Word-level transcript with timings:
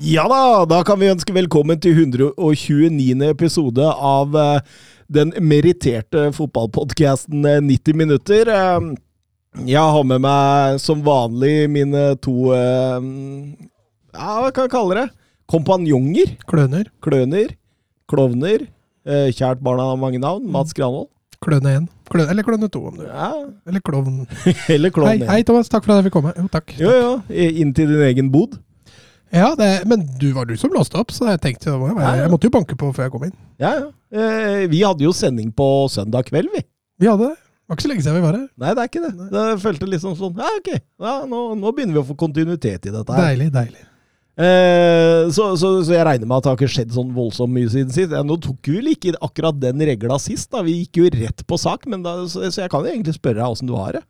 Ja 0.00 0.24
da, 0.30 0.64
da 0.64 0.78
kan 0.86 0.98
vi 1.00 1.10
ønske 1.12 1.34
velkommen 1.36 1.76
til 1.82 1.92
129. 2.06 3.20
episode 3.28 3.84
av 3.84 4.32
eh, 4.38 4.62
den 5.12 5.32
meritterte 5.44 6.30
fotballpodkasten 6.36 7.44
90 7.66 7.98
minutter. 8.00 8.48
Eh, 8.48 8.88
Jeg 9.68 9.82
har 9.96 10.04
med 10.06 10.22
meg 10.24 10.78
som 10.80 11.02
vanlig 11.04 11.66
mine 11.74 12.14
to 12.24 12.52
eh, 12.56 13.08
Ja, 14.16 14.38
hva 14.40 14.50
kan 14.54 14.68
jeg 14.68 14.72
kalle 14.72 14.96
det? 15.02 15.06
Kompanjonger. 15.50 16.32
Kløner. 16.48 16.88
Kløner. 17.04 17.52
Klovner. 18.10 18.64
Eh, 19.04 19.28
Kjært 19.36 19.60
barn 19.66 19.82
har 19.82 20.00
mange 20.00 20.22
navn. 20.22 20.46
Mats 20.54 20.72
Granvold. 20.76 21.10
Kløne 21.44 21.76
1. 21.76 21.90
Kløne, 22.10 22.30
eller 22.32 22.44
Kløne 22.44 22.68
2, 22.72 22.80
om 22.88 22.96
du 22.96 23.04
vil. 23.04 23.12
Ja, 23.12 23.30
Eller 23.68 23.80
Klovn. 23.84 24.16
eller 24.74 24.88
Hei, 24.88 24.96
klovn. 24.96 25.28
hei, 25.28 25.42
Thomas. 25.48 25.68
Takk 25.72 25.84
for 25.86 25.92
at 25.94 26.00
jeg 26.00 26.08
fikk 26.08 26.16
komme. 26.18 26.32
Jo, 26.36 26.48
takk. 26.52 26.72
Jo, 26.80 26.90
jo. 26.96 27.12
Inn 27.32 27.72
til 27.76 27.88
din 27.92 28.02
egen 28.08 28.28
bod. 28.32 28.56
Ja, 29.30 29.52
det, 29.58 29.68
Men 29.86 30.02
du 30.18 30.32
var 30.34 30.48
du 30.48 30.56
som 30.58 30.72
låste 30.74 30.98
opp, 30.98 31.12
så 31.14 31.28
jeg 31.30 31.40
tenkte 31.44 31.70
jeg, 31.70 31.92
jeg 32.00 32.30
måtte 32.32 32.48
jo 32.48 32.54
banke 32.54 32.76
på 32.78 32.90
før 32.96 33.06
jeg 33.06 33.14
kom 33.14 33.28
inn. 33.28 33.36
Ja, 33.62 33.74
ja. 33.78 33.86
Eh, 34.10 34.64
Vi 34.70 34.82
hadde 34.82 35.06
jo 35.06 35.12
sending 35.14 35.52
på 35.54 35.66
søndag 35.92 36.26
kveld, 36.30 36.50
vi. 36.54 36.64
Vi 37.00 37.06
hadde 37.10 37.30
det. 37.30 37.36
Det 37.38 37.70
var 37.70 37.78
ikke 37.78 37.84
så 37.86 37.90
lenge 37.92 38.02
siden 38.02 38.16
vi 38.18 38.24
var 38.24 38.34
her. 38.34 38.48
Nei, 38.58 38.72
det 38.74 38.82
er 38.82 38.88
ikke 38.90 39.04
det. 39.04 39.28
Det 39.30 39.44
følte 39.62 39.86
liksom 39.92 40.16
sånn 40.18 40.40
Ja, 40.42 40.48
ok. 40.58 40.72
Ja, 41.06 41.12
nå, 41.30 41.44
nå 41.60 41.70
begynner 41.76 41.94
vi 42.00 42.02
å 42.02 42.08
få 42.08 42.16
kontinuitet 42.18 42.88
i 42.90 42.94
dette 42.96 43.14
her. 43.14 43.28
Deilig, 43.30 43.52
deilig. 43.54 43.84
Eh, 44.40 45.28
så, 45.34 45.50
så, 45.60 45.70
så 45.84 45.94
jeg 45.94 46.06
regner 46.06 46.26
med 46.26 46.38
at 46.40 46.46
det 46.46 46.50
har 46.50 46.58
ikke 46.58 46.72
skjedd 46.74 46.94
sånn 46.96 47.10
voldsomt 47.14 47.52
mye 47.54 47.70
siden 47.70 47.92
sist. 47.94 48.10
Ja, 48.16 48.22
nå 48.26 48.38
tok 48.42 48.66
vi 48.66 48.78
vel 48.80 48.90
ikke 48.94 49.14
akkurat 49.22 49.58
den 49.62 49.82
regla 49.86 50.18
sist, 50.22 50.48
da. 50.54 50.64
Vi 50.66 50.78
gikk 50.80 51.02
jo 51.02 51.10
rett 51.14 51.44
på 51.46 51.58
sak, 51.60 51.86
men 51.90 52.02
da, 52.06 52.16
så, 52.30 52.46
så 52.48 52.64
jeg 52.64 52.72
kan 52.72 52.86
jo 52.86 52.90
egentlig 52.90 53.14
spørre 53.18 53.38
deg 53.42 53.54
åssen 53.54 53.70
du 53.70 53.76
har 53.78 53.98
det. 54.00 54.04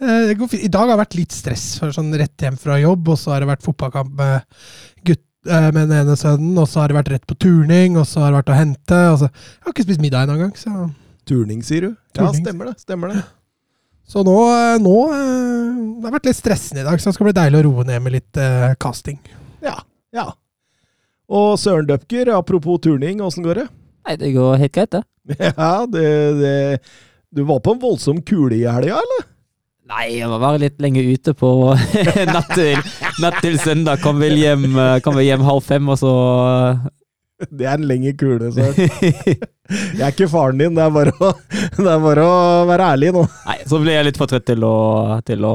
Eh, 0.00 0.26
det 0.28 0.36
går 0.38 0.48
fint. 0.48 0.64
I 0.64 0.70
dag 0.70 0.86
har 0.86 0.94
det 0.94 1.02
vært 1.02 1.16
litt 1.18 1.34
stress, 1.34 1.64
for 1.80 1.94
sånn 1.94 2.12
rett 2.18 2.44
hjem 2.44 2.58
fra 2.60 2.78
jobb, 2.78 3.10
og 3.14 3.18
så 3.18 3.34
har 3.34 3.42
det 3.42 3.50
vært 3.50 3.66
fotballkamp 3.66 4.14
med, 4.18 4.62
gutt, 5.06 5.24
eh, 5.48 5.68
med 5.74 5.88
den 5.90 6.04
ene 6.04 6.16
sønnen, 6.18 6.54
og 6.58 6.68
så 6.70 6.82
har 6.82 6.92
det 6.92 6.98
vært 7.00 7.12
rett 7.16 7.26
på 7.26 7.38
turning, 7.38 7.98
og 7.98 8.06
så 8.06 8.22
har 8.22 8.32
det 8.32 8.40
vært 8.42 8.54
å 8.54 8.58
hente. 8.58 9.00
Og 9.12 9.18
så, 9.22 9.30
jeg 9.32 9.66
har 9.66 9.74
ikke 9.74 9.86
spist 9.88 10.04
middag 10.04 10.26
ennå 10.26 10.38
engang, 10.38 10.54
så, 10.58 10.88
Turning, 11.28 11.60
sier 11.60 11.84
du? 11.84 11.90
Ja, 12.16 12.30
stemmer 12.32 12.70
det. 12.70 12.78
Stemmer 12.80 13.12
det. 13.12 13.22
så 14.12 14.22
nå, 14.24 14.36
eh, 14.54 14.78
nå 14.80 14.94
Det 15.12 16.06
har 16.06 16.14
vært 16.14 16.28
litt 16.30 16.38
stressende 16.38 16.80
i 16.80 16.86
dag, 16.86 17.00
så 17.00 17.10
det 17.10 17.18
skal 17.18 17.28
bli 17.28 17.36
deilig 17.36 17.60
å 17.60 17.66
roe 17.66 17.84
ned 17.88 18.04
med 18.04 18.14
litt 18.14 18.40
uh, 18.40 18.70
casting. 18.80 19.18
Ja. 19.60 19.74
ja. 20.14 20.30
Og 21.28 21.58
Søren 21.60 21.88
Døpker, 21.90 22.30
apropos 22.32 22.80
turning, 22.86 23.20
åssen 23.20 23.44
går 23.44 23.64
det? 23.64 23.66
Nei, 24.08 24.14
det 24.22 24.30
går 24.38 24.62
helt 24.62 24.76
greit, 24.78 24.94
det. 24.94 25.04
Ja, 25.50 25.84
det, 25.84 26.06
det 26.38 26.54
Du 27.34 27.42
var 27.44 27.60
på 27.60 27.74
en 27.74 27.82
voldsom 27.82 28.22
kule 28.24 28.56
i 28.56 28.64
helga, 28.64 29.02
eller? 29.02 29.26
Nei, 29.88 30.18
jeg 30.18 30.28
var 30.28 30.42
bare 30.42 30.60
litt 30.60 30.80
lenge 30.84 31.00
ute 31.00 31.32
på 31.38 31.50
natt 32.34 32.52
til, 32.52 32.76
natt 33.24 33.40
til 33.40 33.56
søndag. 33.62 34.02
Kom 34.04 34.20
vel 34.20 34.36
hjem, 34.36 34.68
eh, 34.76 34.98
kom 35.04 35.16
vel 35.16 35.30
hjem 35.30 35.46
halv 35.46 35.64
fem, 35.64 35.88
og 35.88 35.96
så 36.00 36.12
Det 37.58 37.68
er 37.70 37.78
en 37.78 37.86
lengre 37.86 38.12
kule, 38.18 38.50
Søren. 38.52 38.74
Jeg 39.98 40.00
er 40.00 40.14
ikke 40.14 40.26
faren 40.32 40.58
din, 40.58 40.72
det 40.74 40.80
er 40.80 40.92
bare 40.92 41.12
å, 41.20 41.28
det 41.76 41.88
er 41.92 41.98
bare 42.00 42.22
å 42.24 42.36
være 42.66 42.86
ærlig 42.94 43.10
nå. 43.12 43.24
Nei, 43.44 43.56
så 43.68 43.76
ble 43.82 43.92
jeg 43.92 44.06
litt 44.06 44.16
for 44.16 44.30
trøtt 44.30 44.46
til 44.48 44.64
å, 44.64 44.70
til 45.28 45.44
å 45.44 45.52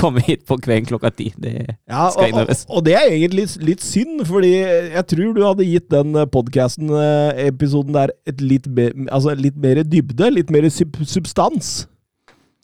komme 0.00 0.22
hit 0.24 0.46
på 0.48 0.56
kvelden 0.64 0.88
klokka 0.88 1.10
ti. 1.12 1.26
Det 1.36 1.52
Ja, 1.60 2.06
skal 2.14 2.32
og, 2.32 2.48
og, 2.48 2.62
og 2.72 2.86
det 2.86 2.94
er 2.96 3.12
egentlig 3.12 3.44
litt, 3.44 3.58
litt 3.68 3.84
synd, 3.84 4.24
fordi 4.30 4.54
jeg 4.56 5.04
tror 5.12 5.36
du 5.36 5.42
hadde 5.44 5.68
gitt 5.68 5.90
den 5.92 6.16
podkasten-episoden 6.32 8.00
der 8.00 8.14
et 8.32 8.40
litt, 8.40 8.72
be, 8.72 8.88
altså 9.12 9.36
litt 9.36 9.60
mer 9.60 9.84
dybde, 9.84 10.32
litt 10.40 10.56
mer 10.56 10.70
sub 10.72 10.96
substans. 11.04 11.82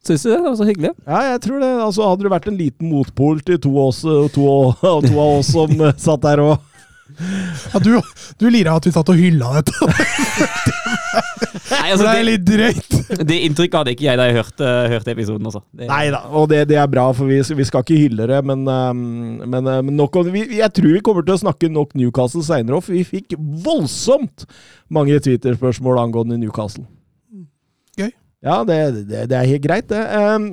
Syns 0.05 0.23
du 0.23 0.31
det? 0.31 0.37
Det 0.37 0.45
var 0.45 0.57
så 0.59 0.69
hyggelig. 0.69 0.93
Ja, 1.07 1.23
jeg 1.31 1.41
tror 1.47 1.63
det. 1.63 1.73
Altså, 1.87 2.05
hadde 2.11 2.27
du 2.27 2.33
vært 2.33 2.49
en 2.51 2.61
liten 2.61 2.93
motpol 2.93 3.41
til 3.47 3.61
to, 3.65 3.73
oss, 3.87 4.03
to, 4.05 4.47
to 5.09 5.15
av 5.17 5.39
oss 5.41 5.53
som 5.55 5.73
eh, 5.81 5.97
satt 6.01 6.25
der 6.27 6.45
og 6.45 6.71
Ja, 7.73 7.81
du, 7.83 7.99
du 8.41 8.47
lirer 8.51 8.75
at 8.75 8.87
vi 8.87 8.93
satt 8.95 9.11
og 9.13 9.19
hylla 9.19 9.59
dette. 9.59 9.77
Nei, 11.75 11.91
altså, 11.93 12.07
det 12.07 12.15
er 12.17 12.27
litt 12.27 12.45
drøyt. 12.47 12.97
det 13.29 13.37
inntrykket 13.47 13.77
hadde 13.79 13.93
ikke 13.95 14.07
jeg 14.07 14.19
da 14.19 14.27
jeg 14.29 14.37
hørte, 14.39 14.71
hørte 14.93 15.13
episoden. 15.13 15.49
Også. 15.51 15.63
Det, 15.73 15.89
Nei 15.91 16.03
da, 16.15 16.23
og 16.33 16.49
det, 16.51 16.63
det 16.71 16.79
er 16.81 16.91
bra, 16.91 17.07
for 17.17 17.31
vi, 17.31 17.39
vi 17.61 17.67
skal 17.69 17.85
ikke 17.85 17.99
hylle 17.99 18.29
det, 18.31 18.41
men, 18.49 18.65
um, 18.67 19.05
men, 19.45 19.71
men 19.89 19.95
nok 19.99 20.17
om 20.21 20.33
vi, 20.35 20.47
Jeg 20.59 20.73
tror 20.77 20.97
vi 20.97 21.05
kommer 21.05 21.27
til 21.27 21.37
å 21.37 21.43
snakke 21.45 21.71
nok 21.73 21.95
Newcastle 21.99 22.45
seinere 22.47 22.79
òg, 22.79 22.87
for 22.89 22.97
vi 22.97 23.05
fikk 23.09 23.37
voldsomt 23.39 24.47
mange 24.93 25.19
Twitter-spørsmål 25.25 26.03
angående 26.07 26.41
Newcastle. 26.41 26.87
Ja, 28.45 28.61
det, 28.69 28.79
det, 29.09 29.25
det 29.31 29.39
er 29.39 29.49
helt 29.49 29.65
greit, 29.65 29.89
det. 29.89 30.03
Um, 30.13 30.51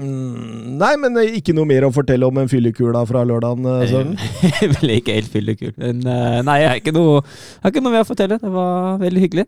mm, 0.00 0.74
nei, 0.80 0.90
men 0.98 1.20
uh, 1.20 1.36
ikke 1.38 1.54
noe 1.54 1.68
mer 1.70 1.86
å 1.86 1.92
fortelle 1.94 2.26
om 2.26 2.42
en 2.42 2.50
fyllekula 2.50 3.04
fra 3.06 3.22
lørdagen, 3.28 3.68
uh, 3.70 3.84
Søren? 3.90 4.16
Vel, 4.74 4.96
ikke 4.98 5.14
helt 5.20 5.30
fyllekul. 5.30 5.72
Men 5.78 6.02
eh, 6.02 6.40
nei, 6.46 6.58
jeg 6.64 6.72
har 6.74 6.82
ikke 6.82 6.96
noe, 6.96 7.22
jeg 7.22 7.62
har 7.68 7.74
ikke 7.74 7.86
noe 7.86 7.94
mer 7.94 8.06
å 8.06 8.10
fortelle. 8.10 8.40
Det 8.42 8.52
var 8.56 8.98
veldig 9.04 9.24
hyggelig. 9.28 9.46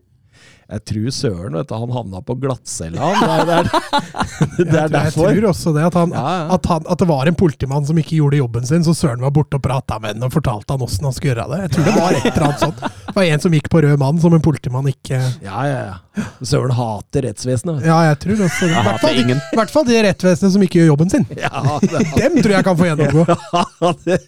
Jeg 0.72 0.84
tror 0.88 1.08
Søren, 1.12 1.56
vet 1.58 1.68
du, 1.68 1.72
han 1.76 1.90
havna 1.92 2.20
på 2.24 2.36
glattcella. 2.40 3.08
Det 3.18 3.26
er, 3.28 3.42
det 3.44 3.56
er, 3.58 3.66
det 4.56 4.64
Jeg, 4.64 4.84
er 4.86 5.10
tror- 5.12 5.26
jeg 5.28 5.40
tror 5.42 5.48
også 5.50 5.72
det, 5.76 5.82
at, 5.90 5.98
han, 5.98 6.14
Ja, 6.16 6.22
ja. 6.38 6.46
At, 6.54 6.68
han, 6.70 6.86
at 6.94 7.02
det 7.02 7.08
var 7.10 7.28
en 7.28 7.36
politimann 7.36 7.84
som 7.88 7.98
ikke 8.00 8.16
gjorde 8.16 8.38
jobben 8.40 8.64
sin, 8.70 8.86
så 8.86 8.94
Søren 8.96 9.20
var 9.26 9.34
borte 9.36 9.58
og 9.58 9.64
prata 9.66 9.98
med 10.00 10.14
henne 10.14 10.30
og 10.30 10.32
fortalte 10.38 10.72
han 10.72 10.86
åssen 10.86 11.10
han 11.10 11.16
skulle 11.18 11.34
gjøre 11.34 11.48
det. 11.50 11.58
Jeg 11.66 11.74
tror 11.74 11.90
det 11.90 11.96
var 11.98 12.16
et 12.16 12.30
eller 12.30 12.46
annet 12.46 12.64
sånt. 12.64 12.86
Det 13.12 13.20
var 13.20 13.26
en 13.28 13.40
som 13.44 13.52
gikk 13.52 13.66
på 13.68 13.82
rød 13.84 13.98
mann, 14.00 14.20
som 14.22 14.32
en 14.32 14.40
politimann 14.40 14.86
ikke 14.88 15.18
Ja, 15.44 15.64
ja, 15.68 15.80
ja. 15.90 16.22
Søren 16.44 16.72
hater 16.76 17.26
rettsvesenet. 17.26 17.84
Ja, 17.84 17.98
jeg 18.08 18.18
tror 18.22 18.40
også 18.46 18.68
det. 18.68 18.72
I 18.72 18.84
hvert 18.86 19.02
fall, 19.02 19.18
i 19.20 19.58
hvert 19.58 19.72
fall 19.74 19.84
de 19.88 19.98
rettsvesenet 20.06 20.54
som 20.54 20.64
ikke 20.64 20.80
gjør 20.80 20.88
jobben 20.92 21.12
sin. 21.12 21.26
Ja, 21.36 21.76
det, 21.84 22.02
Dem 22.16 22.38
tror 22.40 22.54
jeg 22.56 22.66
kan 22.68 22.78
få 22.78 22.88
gjennomgå. 22.88 23.26
det, 24.08 24.18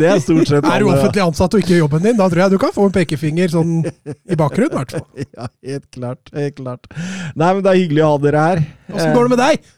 det 0.00 0.08
er 0.10 0.22
stort 0.22 0.50
sett 0.50 0.66
Er 0.66 0.82
du 0.82 0.90
offentlig 0.90 1.22
ansatt 1.24 1.54
og 1.54 1.62
ikke 1.62 1.76
gjør 1.76 1.84
jobben 1.84 2.06
din, 2.08 2.18
da 2.18 2.26
tror 2.32 2.44
jeg 2.44 2.54
du 2.54 2.58
kan 2.62 2.74
få 2.74 2.88
en 2.88 2.96
pekefinger 2.98 3.54
sånn 3.54 3.76
i 3.86 4.38
bakgrunnen, 4.38 4.74
i 4.74 4.80
hvert 4.82 4.96
fall. 4.98 5.06
Ja, 5.38 5.46
helt 5.70 5.86
klart. 5.94 6.34
Helt 6.34 6.58
klart. 6.58 6.90
Nei, 7.38 7.52
men 7.54 7.62
det 7.62 7.70
er 7.70 7.78
hyggelig 7.78 8.02
å 8.02 8.10
ha 8.10 8.18
dere 8.26 8.42
her. 8.48 8.66
Åssen 8.90 9.14
går 9.16 9.28
det 9.28 9.34
med 9.36 9.42
deg? 9.42 9.70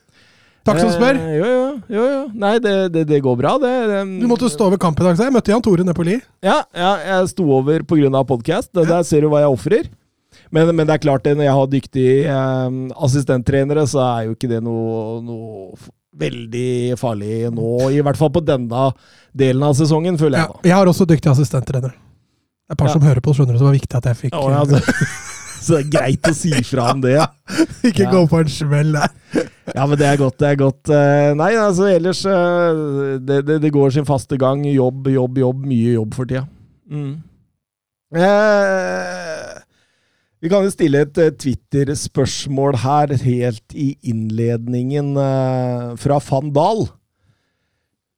Takk 0.64 0.78
som 0.80 0.90
spør. 0.94 1.18
Eh, 1.20 1.34
jo, 1.38 1.48
jo, 1.48 1.64
jo, 1.92 2.04
jo. 2.14 2.20
Nei, 2.40 2.54
det, 2.64 2.74
det, 2.94 3.02
det 3.10 3.18
går 3.24 3.36
bra, 3.36 3.56
det. 3.60 3.72
Det- 3.90 4.20
Du 4.22 4.26
måtte 4.30 4.48
stå 4.48 4.66
over 4.70 4.78
kamp 4.80 5.00
i 5.00 5.04
dag, 5.04 5.16
så 5.18 5.26
jeg 5.28 5.34
møtte 5.34 5.52
Jan 5.52 5.62
Tore 5.64 5.84
nede 5.84 5.94
på 5.98 6.06
Li. 6.08 6.16
Ja, 6.42 6.62
ja, 6.74 6.92
jeg 7.04 7.28
sto 7.34 7.44
over 7.58 7.82
pga. 7.84 8.22
podkast. 8.24 8.70
Der 8.72 9.02
ser 9.04 9.20
du 9.20 9.28
hva 9.28 9.42
jeg 9.44 9.52
ofrer. 9.52 9.90
Men, 10.50 10.70
men 10.74 10.86
det 10.86 10.94
er 10.96 11.02
klart, 11.02 11.22
det, 11.24 11.36
når 11.36 11.44
jeg 11.44 11.54
har 11.58 11.66
dyktige 11.66 12.14
eh, 12.30 12.78
assistenttrenere, 13.04 13.84
så 13.90 14.00
er 14.06 14.24
jo 14.30 14.34
ikke 14.34 14.48
det 14.50 14.62
noe, 14.64 15.20
noe 15.22 15.76
veldig 16.16 16.96
farlig 16.98 17.50
nå. 17.52 17.90
I 17.90 18.00
hvert 18.06 18.16
fall 18.18 18.30
på 18.34 18.42
denne 18.46 18.88
delen 19.34 19.62
av 19.66 19.74
sesongen, 19.78 20.16
føler 20.18 20.38
jeg. 20.40 20.48
Ja, 20.48 20.68
jeg 20.70 20.76
har 20.78 20.90
også 20.90 21.06
dyktig 21.10 21.30
assistenttrenere. 21.32 21.92
Det 21.94 22.72
er 22.72 22.76
et 22.76 22.78
par 22.80 22.88
Ja. 22.88 22.92
som 22.96 23.02
hører 23.04 23.20
på, 23.20 23.34
skjønner 23.36 23.52
du, 23.52 23.58
så 23.58 23.64
det 23.66 23.70
var 23.70 23.76
viktig 23.76 23.96
at 23.98 24.06
jeg 24.08 24.16
fikk 24.24 24.34
Å, 24.38 24.44
ja, 24.50 24.62
så, 25.64 25.78
det 25.78 25.82
er 25.84 25.90
greit 25.94 26.28
å 26.30 26.34
si 26.36 26.52
fra 26.68 26.90
om 26.92 27.00
det. 27.04 27.16
Ikke 27.88 28.04
Ja. 28.06 28.12
gå 28.12 28.22
på 28.30 28.40
en 28.44 28.52
smell 28.52 28.92
der. 28.94 29.12
Ja, 29.74 29.86
men 29.88 29.96
det 29.98 30.06
er 30.10 30.18
godt, 30.20 30.36
det 30.42 30.48
er 30.52 30.58
godt. 30.60 30.90
Eh, 30.92 31.30
Nei, 31.40 31.50
altså 31.58 31.88
ellers 31.90 32.20
eh, 32.28 32.82
det, 33.24 33.40
det, 33.48 33.58
det 33.64 33.72
går 33.74 33.94
sin 33.96 34.06
faste 34.08 34.36
gang. 34.40 34.62
Jobb, 34.68 35.08
jobb, 35.10 35.40
jobb. 35.40 35.64
Mye 35.66 35.94
jobb 35.96 36.14
for 36.16 36.28
tida. 36.28 36.44
Mm. 36.92 37.14
Eh, 38.14 39.54
vi 40.44 40.50
kan 40.52 40.66
jo 40.66 40.72
stille 40.74 41.00
et 41.06 41.18
eh, 41.22 41.32
Twitter-spørsmål 41.40 42.76
her 42.84 43.14
helt 43.24 43.74
i 43.74 43.94
innledningen 44.12 45.14
eh, 45.16 45.94
fra 46.00 46.20
van 46.28 46.52
Dahl. 46.54 46.84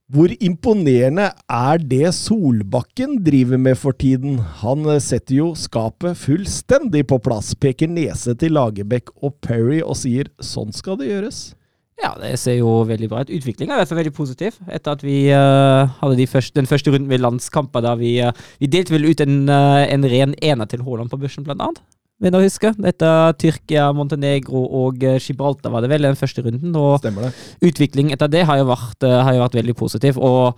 Hvor 0.07 0.31
imponerende 0.39 1.33
er 1.51 1.81
det 1.83 2.13
Solbakken 2.15 3.17
driver 3.27 3.59
med 3.59 3.75
for 3.75 3.91
tiden? 3.91 4.37
Han 4.63 4.87
eh, 4.87 5.01
setter 5.03 5.35
jo 5.35 5.49
skapet 5.59 6.15
fullstendig 6.21 7.09
på 7.11 7.19
plass, 7.19 7.57
peker 7.59 7.91
nese 7.91 8.37
til 8.39 8.55
Lagerbäck 8.55 9.11
og 9.19 9.35
Perry 9.43 9.81
og 9.83 9.99
sier 9.99 10.31
'sånn 10.39 10.71
skal 10.71 11.01
det 11.01 11.11
gjøres'. 11.11 11.57
Ja, 11.99 12.13
det 12.23 12.39
ser 12.39 12.61
jo 12.61 12.85
veldig 12.87 13.09
bra 13.11 13.25
ut. 13.25 13.35
Utviklingen 13.35 13.73
er 13.73 13.81
i 13.81 13.83
hvert 13.83 13.91
fall 13.91 13.99
veldig 14.05 14.15
positiv. 14.15 14.55
Etter 14.71 14.95
at 14.95 15.03
vi 15.03 15.27
uh, 15.33 15.91
hadde 15.99 16.21
de 16.21 16.27
første, 16.31 16.55
den 16.55 16.71
første 16.71 16.93
runden 16.93 17.09
med 17.09 17.25
landskamper 17.25 17.83
da 17.83 17.97
vi, 17.99 18.21
uh, 18.23 18.31
vi 18.61 18.71
delte 18.71 18.95
vel 18.95 19.11
ut 19.11 19.21
en, 19.25 19.49
uh, 19.49 19.83
en 19.91 20.05
ren 20.05 20.37
ener 20.39 20.71
til 20.71 20.85
Haaland 20.87 21.11
på 21.11 21.19
børsen, 21.19 21.43
blant 21.43 21.65
annet. 21.65 21.83
Vil 22.23 22.33
å 22.37 22.41
huske? 22.41 22.71
Dette 22.81 23.09
Tyrkia, 23.43 23.91
Montenegro 23.93 24.63
og 24.79 25.03
eh, 25.05 25.19
Gibraltar 25.21 25.73
var 25.75 25.85
det 25.85 25.91
vel 25.93 26.07
den 26.09 26.17
første 26.17 26.45
runden. 26.45 26.73
Og 26.73 26.97
utviklingen 26.97 27.69
utvikling 27.69 28.15
etter 28.15 28.31
det 28.33 28.47
har 28.49 28.63
jo 28.63 28.71
vært, 28.71 29.05
eh, 29.05 29.21
har 29.21 29.37
jo 29.37 29.45
vært 29.45 29.61
veldig 29.61 29.77
positiv. 29.77 30.23
Og 30.23 30.57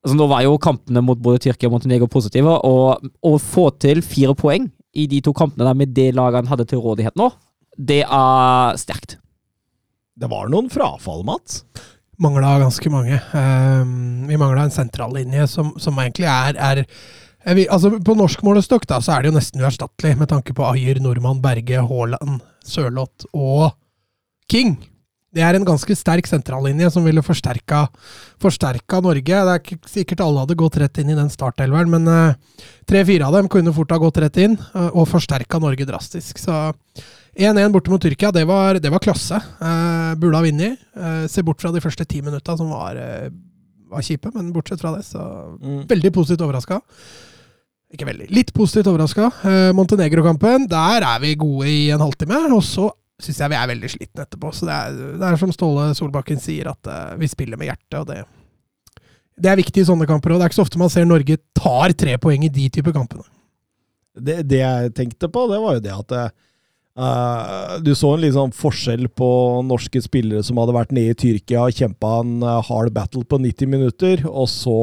Altså, 0.00 0.16
nå 0.16 0.24
var 0.30 0.40
jo 0.40 0.54
kampene 0.56 1.02
mot 1.04 1.18
både 1.20 1.42
Tyrkia 1.44 1.68
og 1.68 1.74
Montenegro 1.74 2.06
positive, 2.08 2.54
og 2.64 3.02
å 3.20 3.32
få 3.36 3.66
til 3.76 4.00
fire 4.00 4.32
poeng 4.32 4.70
i 4.96 5.04
de 5.10 5.20
to 5.20 5.34
kampene 5.36 5.66
der 5.68 5.76
med 5.76 5.92
det 5.92 6.06
laget 6.16 6.40
han 6.40 6.48
hadde 6.48 6.64
til 6.70 6.80
rådighet 6.80 7.18
nå, 7.20 7.28
det 7.76 8.00
er 8.06 8.78
sterkt. 8.80 9.18
Det 10.16 10.28
var 10.32 10.48
noen 10.52 10.70
frafall, 10.72 11.20
Mats. 11.28 11.60
Mangla 12.20 12.58
ganske 12.60 12.92
mange. 12.92 13.16
Um, 13.32 14.24
vi 14.28 14.40
mangla 14.40 14.66
en 14.66 14.74
sentrallinje 14.74 15.46
som, 15.48 15.74
som 15.80 16.00
egentlig 16.00 16.28
er, 16.28 16.56
er 16.56 16.82
vil, 17.44 17.66
altså 17.72 17.94
På 18.04 18.14
norsk 18.18 18.42
målestokk 18.44 18.86
da, 18.88 19.00
så 19.00 19.14
er 19.14 19.22
det 19.22 19.30
jo 19.30 19.38
nesten 19.38 19.62
uerstattelig, 19.64 20.16
med 20.20 20.30
tanke 20.30 20.54
på 20.56 20.66
Ayer, 20.68 21.00
Nordmann, 21.00 21.42
Berge, 21.44 21.82
Haaland, 21.88 22.40
Sørloth 22.66 23.28
og 23.32 23.72
King. 24.50 24.76
Det 25.30 25.44
er 25.46 25.54
en 25.54 25.66
ganske 25.66 25.94
sterk 25.94 26.26
sentrallinje 26.26 26.88
som 26.90 27.04
ville 27.06 27.22
forsterka, 27.22 27.84
forsterka 28.42 28.98
Norge. 29.04 29.22
Det 29.22 29.52
er 29.52 29.60
ikke 29.62 29.92
sikkert 29.92 30.24
alle 30.24 30.42
hadde 30.42 30.56
gått 30.58 30.78
rett 30.82 30.98
inn 30.98 31.12
i 31.12 31.18
den 31.18 31.30
startelveren, 31.30 31.92
men 31.92 32.10
eh, 32.10 32.64
tre-fire 32.90 33.28
av 33.28 33.36
dem 33.38 33.50
kunne 33.52 33.74
fort 33.76 33.94
ha 33.94 34.00
gått 34.02 34.18
rett 34.24 34.40
inn 34.42 34.58
eh, 34.58 34.88
og 34.90 35.06
forsterka 35.12 35.62
Norge 35.62 35.86
drastisk. 35.86 36.42
Så 36.42 36.56
1-1 37.38 37.70
borte 37.70 37.94
mot 37.94 38.02
Tyrkia, 38.02 38.32
det 38.34 38.42
var, 38.50 38.80
det 38.82 38.90
var 38.90 39.04
klasse. 39.04 39.38
Eh, 39.38 40.10
burde 40.18 40.34
ha 40.34 40.42
vunnet. 40.48 40.82
Eh, 40.98 41.24
se 41.30 41.46
bort 41.46 41.62
fra 41.62 41.70
de 41.70 41.84
første 41.84 42.08
ti 42.10 42.24
minutta, 42.26 42.58
som 42.58 42.74
var, 42.74 42.98
eh, 42.98 43.30
var 43.90 44.02
kjipe, 44.02 44.34
men 44.34 44.50
bortsett 44.54 44.82
fra 44.82 44.96
det, 44.96 45.06
så 45.06 45.22
veldig 45.86 46.10
positivt 46.16 46.42
overraska. 46.42 46.82
Ikke 47.90 48.06
veldig. 48.06 48.28
Litt 48.30 48.52
positivt 48.54 48.88
overraska. 48.90 49.30
Eh, 49.42 49.70
Montenegro-kampen, 49.74 50.68
der 50.70 51.06
er 51.06 51.22
vi 51.22 51.34
gode 51.38 51.70
i 51.70 51.88
en 51.90 52.02
halvtime. 52.02 52.38
Og 52.54 52.62
så 52.66 52.86
syns 53.20 53.40
jeg 53.42 53.52
vi 53.52 53.58
er 53.58 53.70
veldig 53.70 53.90
slitne 53.90 54.26
etterpå. 54.26 54.52
Så 54.54 54.68
det 54.68 54.76
er, 54.76 55.00
det 55.18 55.26
er 55.26 55.40
som 55.40 55.54
Ståle 55.54 55.88
Solbakken 55.98 56.38
sier, 56.42 56.70
at 56.70 56.90
eh, 56.90 57.16
vi 57.20 57.30
spiller 57.30 57.58
med 57.60 57.72
hjertet, 57.72 57.98
og 58.02 58.12
det 58.12 58.22
det 59.40 59.48
er 59.48 59.56
viktig 59.60 59.80
i 59.80 59.88
sånne 59.88 60.04
kamper, 60.08 60.34
og 60.34 60.40
det 60.40 60.44
er 60.44 60.52
ikke 60.52 60.58
så 60.58 60.66
ofte 60.66 60.80
man 60.80 60.90
ser 60.92 61.06
Norge 61.08 61.38
tar 61.56 61.94
tre 61.96 62.16
poeng 62.20 62.42
i 62.44 62.52
de 62.52 62.66
typer 62.72 62.92
kampene. 62.92 63.24
Det, 64.12 64.42
det 64.44 64.58
jeg 64.60 64.90
tenkte 64.96 65.30
på, 65.32 65.46
det 65.48 65.60
var 65.62 65.78
jo 65.78 65.82
det 65.84 65.94
at 65.94 66.14
uh, 67.00 67.78
du 67.80 67.94
så 67.96 68.10
en 68.16 68.24
liksom 68.26 68.52
forskjell 68.52 69.06
på 69.16 69.30
norske 69.64 70.02
spillere 70.04 70.44
som 70.44 70.60
hadde 70.60 70.74
vært 70.76 70.92
nede 70.92 71.14
i 71.14 71.16
Tyrkia 71.22 71.62
og 71.64 71.78
kjempa 71.78 72.18
en 72.20 72.44
hard 72.68 72.92
battle 72.92 73.24
på 73.24 73.40
90 73.40 73.72
minutter, 73.72 74.26
og 74.28 74.50
så 74.52 74.76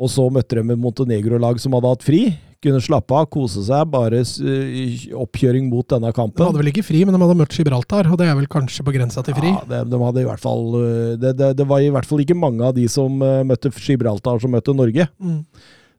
og 0.00 0.08
så 0.08 0.24
møtte 0.32 0.56
de 0.56 0.64
et 0.64 0.80
Montenegro-lag 0.80 1.60
som 1.60 1.74
hadde 1.76 1.90
hatt 1.92 2.06
fri. 2.06 2.22
Kunne 2.62 2.80
slappe 2.80 3.16
av, 3.18 3.26
kose 3.32 3.64
seg. 3.66 3.90
Bare 3.90 4.22
oppkjøring 4.22 5.66
mot 5.68 5.86
denne 5.90 6.12
kampen. 6.14 6.38
De 6.38 6.46
hadde 6.48 6.62
vel 6.62 6.70
ikke 6.70 6.86
fri, 6.86 7.02
men 7.04 7.14
de 7.14 7.20
hadde 7.20 7.36
møtt 7.40 7.56
Gibraltar, 7.58 8.08
og 8.08 8.16
det 8.20 8.30
er 8.30 8.38
vel 8.38 8.48
kanskje 8.50 8.86
på 8.86 8.94
grensa 8.94 9.24
til 9.26 9.36
fri. 9.36 9.52
Ja, 9.52 9.62
de, 9.68 9.82
de 9.92 10.00
hadde 10.00 10.24
i 10.24 10.28
hvert 10.28 10.42
fall 10.42 10.64
øh, 10.78 11.12
det, 11.20 11.34
det, 11.40 11.52
det 11.58 11.66
var 11.68 11.82
i 11.82 11.90
hvert 11.92 12.08
fall 12.08 12.22
ikke 12.24 12.38
mange 12.38 12.64
av 12.64 12.74
de 12.78 12.86
som 12.90 13.18
øh, 13.18 13.42
møtte 13.46 13.72
Gibraltar, 13.74 14.40
som 14.42 14.54
møtte 14.54 14.74
Norge. 14.78 15.08
Mm. 15.18 15.42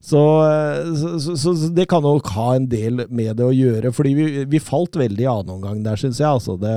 Så, 0.04 0.20
så, 1.00 1.12
så, 1.22 1.36
så 1.56 1.68
det 1.72 1.86
kan 1.88 2.04
nok 2.04 2.28
ha 2.36 2.50
en 2.58 2.66
del 2.68 3.06
med 3.08 3.38
det 3.40 3.46
å 3.46 3.54
gjøre, 3.56 3.94
fordi 3.96 4.16
vi, 4.18 4.26
vi 4.52 4.60
falt 4.60 4.98
veldig 5.00 5.24
i 5.24 5.30
annen 5.32 5.54
omgang 5.54 5.80
der, 5.86 6.00
syns 6.00 6.20
jeg. 6.20 6.28
Altså. 6.28 6.58
Det, 6.60 6.74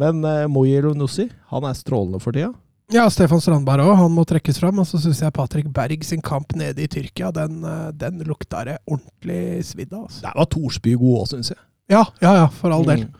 men 0.00 0.24
Moyelo 0.48 0.94
Nussi, 0.96 1.26
han 1.52 1.66
er 1.68 1.76
strålende 1.76 2.22
for 2.24 2.32
tida. 2.32 2.54
Ja, 2.94 3.08
Stefan 3.10 3.40
Strandberg 3.42 3.82
òg, 3.82 3.96
han 3.98 4.12
må 4.14 4.22
trekkes 4.28 4.60
fram. 4.62 4.78
Og 4.78 4.86
så 4.86 5.00
syns 5.02 5.18
jeg 5.24 5.34
Patrick 5.34 5.66
Berg 5.74 6.04
sin 6.06 6.22
kamp 6.22 6.54
nede 6.58 6.84
i 6.84 6.90
Tyrkia, 6.90 7.32
den, 7.34 7.58
eh, 7.66 7.88
den 7.98 8.20
lukta 8.28 8.64
det 8.68 8.76
ordentlig 8.86 9.64
svidd 9.66 9.92
av. 9.92 10.04
Altså. 10.06 10.22
Der 10.22 10.36
var 10.38 10.46
Thorsby 10.52 10.94
god 11.00 11.16
òg, 11.24 11.26
syns 11.32 11.50
jeg. 11.50 11.58
Ja, 11.90 12.04
ja, 12.22 12.34
ja, 12.42 12.46
for 12.48 12.70
all 12.74 12.84
del. 12.86 13.04
Mm. 13.08 13.12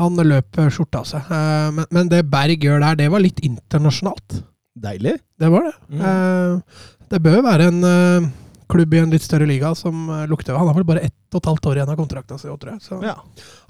Han 0.00 0.16
løp 0.26 0.58
eh, 0.58 0.70
skjorta 0.74 1.02
av 1.02 1.06
seg. 1.06 1.30
Eh, 1.30 1.70
Men, 1.78 1.86
men 1.90 2.08
det 2.10 2.24
Berg 2.30 2.58
gjør 2.66 2.80
der, 2.82 2.98
det 2.98 3.10
var 3.14 3.22
litt 3.22 3.38
internasjonalt. 3.46 4.42
Deilig. 4.82 5.18
Det 5.38 5.50
var 5.52 5.68
det. 5.68 5.74
Mm. 5.92 6.62
Det 7.12 7.18
bør 7.22 7.42
være 7.44 7.66
en 7.68 8.30
klubb 8.72 8.94
i 8.96 9.00
en 9.02 9.10
litt 9.12 9.20
større 9.22 9.44
liga 9.46 9.74
som 9.76 10.06
lukter 10.30 10.56
Han 10.56 10.66
har 10.70 10.74
vel 10.78 10.86
bare 10.88 11.02
ett 11.04 11.34
og 11.36 11.42
et 11.42 11.48
halvt 11.50 11.66
år 11.68 11.76
igjen 11.76 11.90
av 11.92 11.98
kontrakta 11.98 12.38
si, 12.40 12.48
tror 12.48 12.70
jeg. 12.72 12.80
Så 12.80 13.02
Ja. 13.04 13.18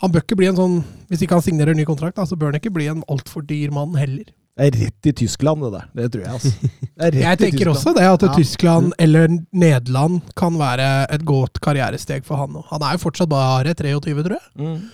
han 0.01 0.13
bør 0.15 0.23
ikke 0.23 0.37
bli 0.39 0.47
en 0.47 0.55
sånn 0.57 0.77
Hvis 1.11 1.23
ikke 1.27 1.35
han 1.35 1.43
signerer 1.43 1.71
en 1.75 1.77
ny 1.77 1.85
kontrakt, 1.85 2.15
da, 2.15 2.23
så 2.25 2.39
bør 2.39 2.53
han 2.53 2.61
ikke 2.61 2.73
bli 2.73 2.87
en 2.87 3.03
altfor 3.11 3.43
dyr 3.45 3.73
mann 3.75 3.95
heller. 3.99 4.31
Det 4.53 4.67
er 4.69 4.75
rett 4.83 5.09
i 5.09 5.13
Tyskland, 5.17 5.63
det 5.65 5.71
der. 5.73 5.85
Det 5.97 6.07
tror 6.13 6.25
jeg, 6.27 6.33
altså. 6.37 6.73
Det 6.99 7.07
er 7.07 7.15
rett 7.15 7.23
Jeg 7.25 7.39
tenker 7.41 7.71
også 7.73 7.95
det, 7.97 8.05
at 8.05 8.25
Ja. 8.27 8.33
Tyskland 8.37 8.93
eller 9.01 9.31
Nederland 9.51 10.19
kan 10.37 10.59
være 10.61 10.89
et 11.15 11.25
godt 11.25 11.61
karrieresteg 11.65 12.27
for 12.27 12.37
han 12.37 12.53
nå. 12.53 12.65
Han 12.69 12.85
er 12.85 12.99
jo 12.99 13.03
fortsatt 13.07 13.31
bare 13.33 13.73
23, 13.73 14.27
tror 14.27 14.37
jeg. 14.37 14.45
Mm. 14.61 14.91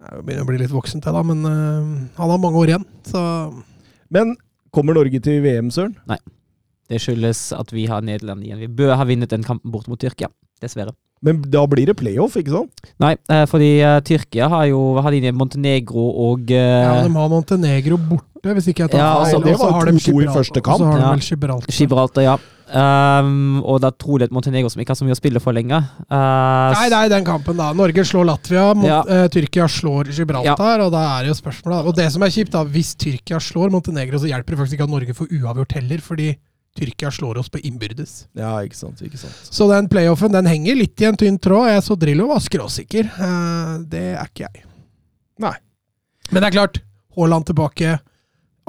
Jeg 0.00 0.22
begynner 0.24 0.46
å 0.46 0.48
bli 0.48 0.60
litt 0.62 0.72
voksen 0.72 1.02
til 1.04 1.12
da, 1.18 1.24
men 1.26 1.42
uh, 1.44 1.90
han 2.20 2.30
har 2.32 2.40
mange 2.40 2.62
år 2.62 2.72
igjen. 2.72 2.86
Så 3.04 3.20
Men 4.14 4.36
kommer 4.72 4.94
Norge 4.96 5.20
til 5.20 5.42
VM, 5.44 5.72
Søren? 5.74 5.98
Nei. 6.08 6.20
Det 6.90 7.02
skyldes 7.02 7.50
at 7.54 7.74
vi 7.74 7.84
har 7.90 8.06
Nederland 8.06 8.46
igjen. 8.46 8.62
Vi 8.62 8.70
bør 8.80 8.94
ha 8.96 9.04
vunnet 9.06 9.30
den 9.30 9.44
kampen 9.46 9.74
bort 9.74 9.90
mot 9.90 10.00
Tyrkia. 10.00 10.30
Dessverre. 10.62 10.94
Men 11.22 11.42
da 11.52 11.66
blir 11.68 11.90
det 11.90 11.98
playoff, 12.00 12.36
ikke 12.40 12.54
sant? 12.54 12.86
Nei, 13.02 13.12
eh, 13.28 13.42
fordi 13.50 13.70
eh, 13.84 13.98
Tyrkia 14.08 14.46
har 14.48 14.64
jo 14.70 14.78
har 15.04 15.12
de 15.12 15.32
Montenegro 15.36 16.06
og 16.30 16.48
eh, 16.48 16.56
ja, 16.56 16.94
de 17.04 17.12
har 17.12 17.28
Montenegro 17.28 17.98
borte, 18.00 18.54
hvis 18.56 18.70
ikke 18.72 18.86
jeg 18.86 18.94
tar 18.94 19.02
Ja, 19.02 19.10
feil. 19.18 19.26
altså, 19.26 19.42
det 19.44 19.52
og 19.52 19.60
så 19.60 19.68
har 19.74 19.84
de 19.90 19.92
2-2 19.92 20.00
i 20.00 20.00
Gibraltar- 20.06 20.38
første 20.38 20.62
Og 20.64 20.78
så 20.80 20.88
har 20.88 20.98
de 21.02 21.10
vel 21.10 21.26
Gibraltar. 21.28 21.76
Gibraltar, 21.76 22.24
ja. 22.24 22.38
Um, 22.70 23.60
og 23.66 23.80
da 23.82 23.90
tror 23.90 24.20
jeg 24.22 24.28
et 24.30 24.32
Montenegro 24.32 24.68
som 24.70 24.80
ikke 24.80 24.94
har 24.94 24.98
så 25.00 25.04
mye 25.04 25.16
å 25.16 25.18
spille 25.18 25.40
for 25.42 25.52
lenger. 25.52 25.88
Uh, 26.06 26.70
Nei, 26.78 26.84
det 26.88 26.98
er 27.02 27.08
den 27.12 27.24
kampen, 27.26 27.56
da. 27.58 27.72
Norge 27.76 28.04
slår 28.06 28.28
Latvia, 28.28 28.68
mot, 28.78 28.86
Ja. 28.88 29.00
uh, 29.04 29.26
Tyrkia 29.28 29.66
slår 29.68 30.08
Gibraltar, 30.14 30.80
og 30.86 30.92
da 30.94 31.02
er 31.18 31.26
det 31.26 31.34
jo 31.34 31.38
spørsmålet 31.42 31.84
Og 31.90 31.96
det 31.98 32.06
som 32.14 32.22
er 32.22 32.30
kjipt, 32.32 32.52
da, 32.54 32.62
hvis 32.64 32.94
Tyrkia 32.96 33.40
slår 33.42 33.74
Montenegro, 33.74 34.16
så 34.22 34.30
hjelper 34.30 34.54
det 34.54 34.60
faktisk 34.62 34.78
ikke 34.78 34.86
at 34.88 34.94
Norge 34.96 35.16
får 35.18 35.34
uavgjort 35.36 35.72
heller, 35.80 35.98
fordi 36.00 36.30
Tyrkia 36.78 37.10
slår 37.10 37.40
oss 37.42 37.48
på 37.50 37.58
innbyrdes. 37.66 38.28
Ja, 38.38 38.52
ikke 38.62 38.78
sant. 38.78 39.00
ikke 39.02 39.18
sant. 39.18 39.34
Så 39.50 39.66
den 39.72 39.88
playoffen 39.90 40.32
den 40.32 40.46
henger 40.46 40.78
litt 40.78 41.02
i 41.02 41.08
en 41.08 41.18
tynn 41.18 41.38
tråd. 41.42 41.68
Jeg 41.72 41.82
så 41.86 41.96
Drillo 41.98 42.28
var 42.30 42.42
skråsikker. 42.44 43.10
Eh, 43.10 43.72
det 43.90 44.04
er 44.14 44.30
ikke 44.30 44.46
jeg. 44.46 44.64
Nei. 45.42 45.56
Men 46.30 46.42
det 46.44 46.50
er 46.50 46.56
klart, 46.60 46.80
Haaland 47.16 47.48
tilbake, 47.50 47.98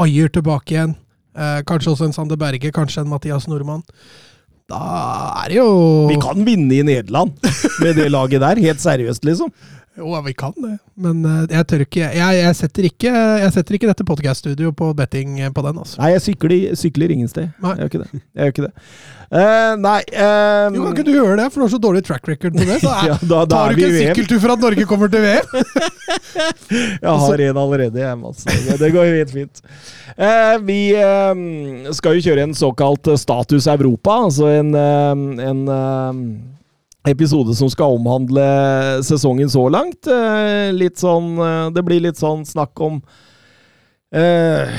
Ayer 0.02 0.32
tilbake 0.34 0.74
igjen. 0.74 0.96
Eh, 1.38 1.62
kanskje 1.70 1.94
også 1.94 2.10
en 2.10 2.16
Sander 2.16 2.40
Berge, 2.42 2.74
kanskje 2.74 3.04
en 3.04 3.12
Mathias 3.12 3.46
Nordmann. 3.48 3.86
Da 4.72 4.80
er 5.44 5.52
det 5.52 5.58
jo 5.60 6.08
Vi 6.10 6.18
kan 6.22 6.46
vinne 6.48 6.80
i 6.80 6.84
Nederland 6.88 7.36
med 7.84 7.98
det 8.00 8.08
laget 8.12 8.42
der, 8.42 8.62
helt 8.66 8.82
seriøst, 8.82 9.26
liksom. 9.28 9.52
Jo, 9.98 10.22
vi 10.26 10.34
kan 10.34 10.54
det. 10.56 10.78
Men 10.96 11.26
eh, 11.28 11.42
jeg 11.52 11.68
tør 11.68 11.82
ikke 11.84 12.00
Jeg, 12.00 12.36
jeg, 12.38 12.56
setter, 12.56 12.86
ikke, 12.88 13.12
jeg 13.42 13.54
setter 13.58 13.76
ikke 13.76 13.90
dette 13.90 14.06
podcast-studioet 14.08 14.78
på 14.78 14.92
betting 14.96 15.40
eh, 15.42 15.52
på 15.52 15.64
den, 15.66 15.82
altså. 15.84 16.00
Nei, 16.00 16.14
jeg 16.14 16.24
sykler, 16.30 16.76
sykler 16.80 17.12
ingen 17.12 17.28
sted. 17.32 17.50
Nei. 17.60 17.74
Jeg 17.76 17.84
gjør 17.84 17.92
ikke 17.92 18.04
det. 18.04 18.22
Jeg 18.22 18.46
gjør 18.46 18.56
ikke 18.56 18.70
det. 18.70 18.72
Uh, 19.32 19.78
nei 19.80 20.00
um, 20.12 20.74
Jo, 20.76 20.82
kan 20.84 20.96
ikke 20.98 21.06
du 21.08 21.14
gjøre 21.14 21.38
det, 21.40 21.46
for 21.54 21.62
du 21.62 21.64
har 21.64 21.70
så 21.72 21.78
dårlig 21.80 22.02
track 22.04 22.26
record 22.28 22.56
på 22.56 22.66
det. 22.68 22.80
Så 22.84 22.92
er, 22.98 23.06
ja, 23.14 23.18
da, 23.22 23.44
da 23.48 23.60
tar 23.62 23.72
du 23.72 23.80
ikke 23.80 23.92
en 23.92 24.00
sykkeltur 24.00 24.42
for 24.44 24.56
at 24.56 24.66
Norge 24.66 24.88
kommer 24.90 25.12
til 25.12 25.24
VM? 25.24 25.54
Jeg 27.06 27.18
har 27.26 27.44
en 27.48 27.60
allerede, 27.64 28.02
jeg, 28.02 28.18
Mats. 28.20 28.44
Det- 28.80 28.92
går 28.92 29.12
helt 29.16 29.32
fint. 29.32 29.62
Uh, 30.16 30.56
vi 30.68 30.80
eh, 31.00 31.92
skal 31.96 32.18
jo 32.18 32.26
kjøre 32.26 32.44
en 32.48 32.56
såkalt 32.56 33.08
Status 33.20 33.68
Europa, 33.72 34.18
altså 34.28 34.50
en, 34.52 34.74
eh, 34.76 35.48
en 35.48 35.62
episode 37.10 37.56
som 37.58 37.70
skal 37.72 37.96
omhandle 37.98 38.44
sesongen 39.06 39.50
så 39.50 39.64
langt. 39.74 40.06
Eh, 40.08 40.70
litt 40.76 41.02
sånn 41.02 41.34
eh, 41.42 41.70
Det 41.74 41.84
blir 41.88 42.04
litt 42.04 42.20
sånn 42.20 42.44
snakk 42.46 42.78
om 42.86 43.00
eh, 44.14 44.70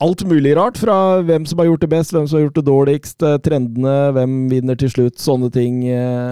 alt 0.00 0.24
mulig 0.24 0.54
rart, 0.56 0.78
fra 0.80 1.20
hvem 1.22 1.44
som 1.46 1.60
har 1.60 1.68
gjort 1.68 1.82
det 1.84 1.90
best, 1.92 2.14
hvem 2.16 2.26
som 2.26 2.38
har 2.38 2.46
gjort 2.46 2.56
det 2.56 2.64
dårligst, 2.64 3.22
eh, 3.22 3.36
trendene, 3.44 3.96
hvem 4.16 4.36
vinner 4.48 4.78
til 4.80 4.88
slutt, 4.88 5.18
sånne 5.20 5.50
ting. 5.52 5.82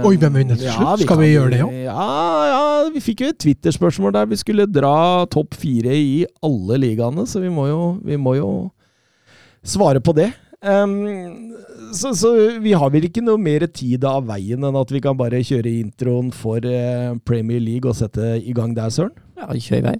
Oi, 0.08 0.14
hvem 0.16 0.38
vinner 0.40 0.56
til 0.56 0.70
slutt? 0.72 1.04
Skal 1.04 1.20
vi 1.20 1.28
kan- 1.28 1.34
gjøre 1.36 1.50
det 1.52 1.60
også? 1.66 1.84
Ja, 1.84 2.08
ja, 2.48 2.88
vi 2.94 3.04
fikk 3.04 3.20
jo 3.20 3.28
et 3.28 3.38
Twitter-spørsmål 3.44 4.12
der 4.16 4.26
vi 4.26 4.40
skulle 4.40 4.66
dra 4.66 5.26
topp 5.26 5.54
fire 5.54 5.92
i 5.92 6.24
alle 6.42 6.80
ligaene, 6.80 7.26
så 7.28 7.40
vi 7.44 7.52
må 7.52 7.68
jo, 7.68 7.82
vi 8.02 8.16
må 8.16 8.34
jo 8.40 8.70
svare 9.62 10.00
på 10.00 10.14
det. 10.16 10.32
Ehm, 10.66 11.54
så, 11.94 12.10
så 12.18 12.32
vi 12.58 12.72
har 12.74 12.90
vel 12.90 13.06
ikke 13.06 13.22
noe 13.22 13.38
mer 13.38 13.62
tid 13.70 14.02
av 14.08 14.26
veien 14.26 14.64
enn 14.66 14.78
at 14.80 14.90
vi 14.90 15.02
kan 15.04 15.18
bare 15.18 15.38
kjøre 15.46 15.70
introen 15.84 16.32
for 16.34 16.64
eh, 16.66 17.14
Premier 17.28 17.62
League 17.62 17.86
og 17.86 17.94
sette 17.98 18.36
i 18.42 18.54
gang 18.56 18.74
der, 18.76 18.90
Søren? 18.90 19.14
ja, 19.38 19.46
kjør 19.54 19.78
i 19.78 19.86
vei. 19.92 19.98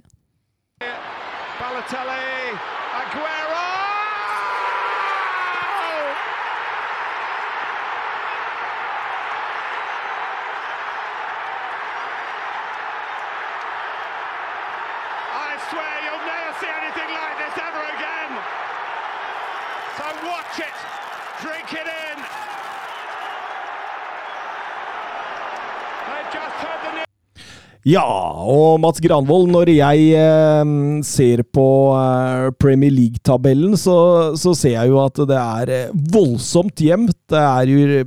Ja, 27.87 28.03
og 28.03 28.81
Mats 28.83 28.99
Granvold, 28.99 29.47
når 29.53 29.69
jeg 29.71 30.09
eh, 30.19 30.71
ser 31.07 31.45
på 31.47 31.67
eh, 31.95 32.49
Premier 32.59 32.91
League-tabellen, 32.91 33.77
så, 33.79 34.35
så, 34.35 34.51
ser 34.57 34.75
jeg 34.75 34.91
jo 34.91 34.99
at 34.99 35.21
det 35.29 35.37
er 35.39 35.71
eh, 35.77 35.93
voldsomt 36.11 36.83
jevnt. 36.83 37.15
Det 37.31 37.39
er 37.39 37.71
jo 37.71 38.03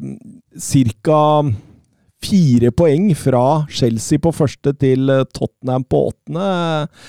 ca 0.61 1.23
fire 2.23 2.71
poeng 2.75 3.11
fra 3.19 3.45
Chelsea 3.73 4.21
på 4.23 4.33
første 4.35 4.73
til 4.81 5.11
eh, 5.13 5.25
Tottenham 5.35 5.85
på 5.85 6.05
åttende. 6.11 6.47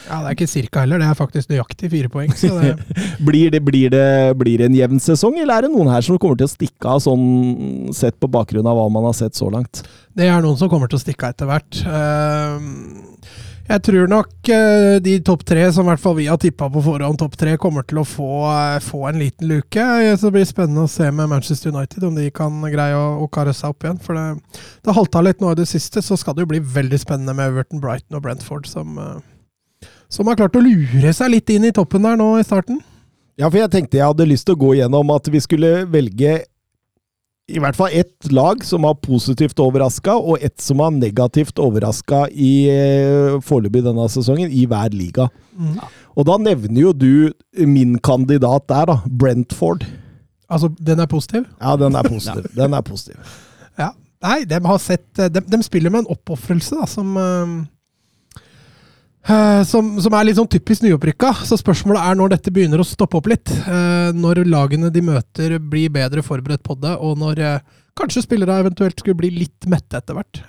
Ja, 0.08 0.20
Det 0.20 0.32
er 0.32 0.38
ikke 0.38 0.50
cirka 0.50 0.84
heller, 0.84 1.02
det 1.02 1.10
er 1.10 1.20
faktisk 1.20 1.54
nøyaktig 1.54 1.92
fire 1.94 2.12
poeng. 2.14 2.34
Det... 2.34 2.74
blir, 3.28 3.54
det, 3.54 3.64
blir, 3.66 3.94
det, 3.94 4.08
blir, 4.40 4.60
det, 4.62 4.70
en 4.72 4.78
jevn 4.78 5.04
sesong, 5.04 5.38
eller 5.40 5.58
er 5.58 5.68
det 5.68 5.74
noen 5.76 5.92
her 5.94 6.06
som 6.06 6.20
kommer 6.22 6.40
til 6.40 6.50
å 6.50 6.54
stikke 6.54 6.96
av, 6.96 7.04
sånn 7.06 7.94
sett 7.96 8.20
på 8.22 8.32
bakgrunn 8.32 8.68
av 8.70 8.80
hva 8.80 8.90
man 8.94 9.10
har 9.10 9.18
sett 9.18 9.38
så 9.38 9.50
langt? 9.54 9.84
Det 10.14 10.30
er 10.30 10.44
noen 10.44 10.60
som 10.60 10.72
kommer 10.72 10.92
til 10.92 11.00
å 11.00 11.04
stikke 11.04 11.30
av 11.30 11.36
etter 11.36 11.50
hvert. 11.50 11.84
Uh, 11.88 13.52
jeg 13.64 13.84
tror 13.88 14.10
nok 14.12 14.50
uh, 14.52 14.98
de 15.04 15.14
topp 15.24 15.46
tre, 15.48 15.64
som 15.72 15.88
i 15.88 15.92
hvert 15.92 16.04
fall 16.04 16.18
vi 16.18 16.28
har 16.28 16.40
tippa 16.42 16.68
på 16.72 16.84
forhånd, 16.84 17.18
topp 17.20 17.38
tre, 17.40 17.56
kommer 17.62 17.86
til 17.88 18.02
å 18.02 18.06
få, 18.08 18.30
uh, 18.50 18.78
få, 18.84 19.06
en 19.10 19.22
liten 19.22 19.48
luke. 19.52 19.86
Så 20.18 20.28
det 20.28 20.34
blir 20.38 20.48
spennende 20.50 20.84
å 20.84 20.92
se 20.92 21.08
med 21.12 21.32
Manchester 21.32 21.72
United 21.72 22.04
om 22.08 22.18
de 22.20 22.30
kan 22.36 22.60
greie 22.68 22.98
å, 22.98 23.24
å 23.24 23.30
kare 23.32 23.56
seg 23.56 23.72
opp 23.72 23.88
igjen. 23.88 24.00
For 24.04 24.20
det, 24.20 24.62
det 24.84 24.98
halta 24.98 25.24
litt 25.24 25.44
nå 25.44 25.54
i 25.54 25.60
det 25.64 25.68
siste, 25.72 26.04
så 26.04 26.20
skal 26.20 26.36
det 26.36 26.46
jo 26.46 26.54
bli 26.54 26.64
veldig 26.76 27.00
spennende 27.02 27.36
med 27.38 27.54
Everton, 27.54 27.84
Brighton 27.84 28.20
og 28.20 28.26
Brentford, 28.26 28.68
som, 28.70 29.00
som 30.12 30.28
har 30.28 30.40
klart 30.40 30.60
å 30.60 30.64
lure 30.64 31.16
seg 31.16 31.32
litt 31.32 31.54
inn 31.54 31.70
i 31.70 31.76
toppen 31.76 32.04
der 32.04 32.20
nå 32.20 32.34
i 32.40 32.48
starten. 32.48 32.84
Ja, 33.40 33.48
for 33.48 33.58
jeg 33.58 33.72
tenkte 33.74 33.98
jeg 33.98 34.06
hadde 34.06 34.28
lyst 34.30 34.46
til 34.46 34.54
å 34.54 34.62
gå 34.62 34.76
gjennom 34.78 35.10
at 35.16 35.26
vi 35.34 35.40
skulle 35.42 35.88
velge 35.90 36.44
i 37.52 37.60
hvert 37.60 37.76
fall 37.76 37.92
ett 37.92 38.32
lag 38.32 38.64
som 38.64 38.86
har 38.88 38.96
positivt 39.04 39.60
overraska, 39.60 40.16
og 40.16 40.40
ett 40.42 40.62
som 40.64 40.80
har 40.80 40.94
negativt 40.96 41.60
overraska 41.60 42.26
i 42.32 42.54
eh, 42.72 43.40
foreløpig 43.44 43.84
denne 43.84 44.06
sesongen, 44.12 44.52
i 44.52 44.64
hver 44.70 44.96
liga. 44.96 45.28
Mm. 45.58 45.82
Og 46.16 46.28
da 46.30 46.38
nevner 46.40 46.80
jo 46.86 46.94
du 46.96 47.66
min 47.68 47.98
kandidat 48.00 48.70
der, 48.72 48.88
da. 48.94 48.98
Brentford. 49.06 49.84
Altså, 50.48 50.72
den 50.80 51.04
er 51.04 51.10
positiv? 51.12 51.50
Ja, 51.60 51.76
den 51.80 52.00
er 52.00 52.08
positiv. 52.08 52.48
Den 52.56 52.78
er 52.78 52.86
positiv. 52.86 53.20
ja. 53.80 53.92
Nei, 54.24 54.46
de 54.48 54.56
har 54.64 54.78
sett 54.80 55.20
De, 55.20 55.42
de 55.44 55.58
spiller 55.66 55.92
med 55.92 56.06
en 56.06 56.14
oppofrelse, 56.14 56.78
da, 56.80 56.86
som 56.88 57.18
uh, 57.20 57.58
Eh, 57.58 57.73
som, 59.70 59.94
som, 60.04 60.16
er 60.18 60.28
litt 60.28 60.40
sånn 60.40 60.50
typisk 60.52 60.84
nyopprykka. 60.84 61.32
Så 61.48 61.58
spørsmålet 61.60 62.04
er 62.04 62.20
når 62.20 62.34
dette 62.36 62.52
begynner 62.54 62.82
å 62.84 62.88
stoppe 62.88 63.20
opp 63.20 63.30
litt. 63.32 63.52
Uh, 63.68 64.12
når 64.18 64.44
lagene 64.50 64.92
de 64.94 65.04
møter 65.06 65.58
blir 65.60 65.94
bedre 65.94 66.26
forberedt 66.26 66.64
på 66.66 66.76
det, 66.82 66.94
og 67.00 67.18
når 67.22 67.42
uh, 67.44 67.82
kanskje 68.00 68.26
spillere 68.26 68.60
eventuelt 68.64 69.00
skulle 69.00 69.20
bli 69.22 69.32
litt 69.38 69.70
mette 69.70 70.00
etter 70.00 70.18
hvert. 70.18 70.40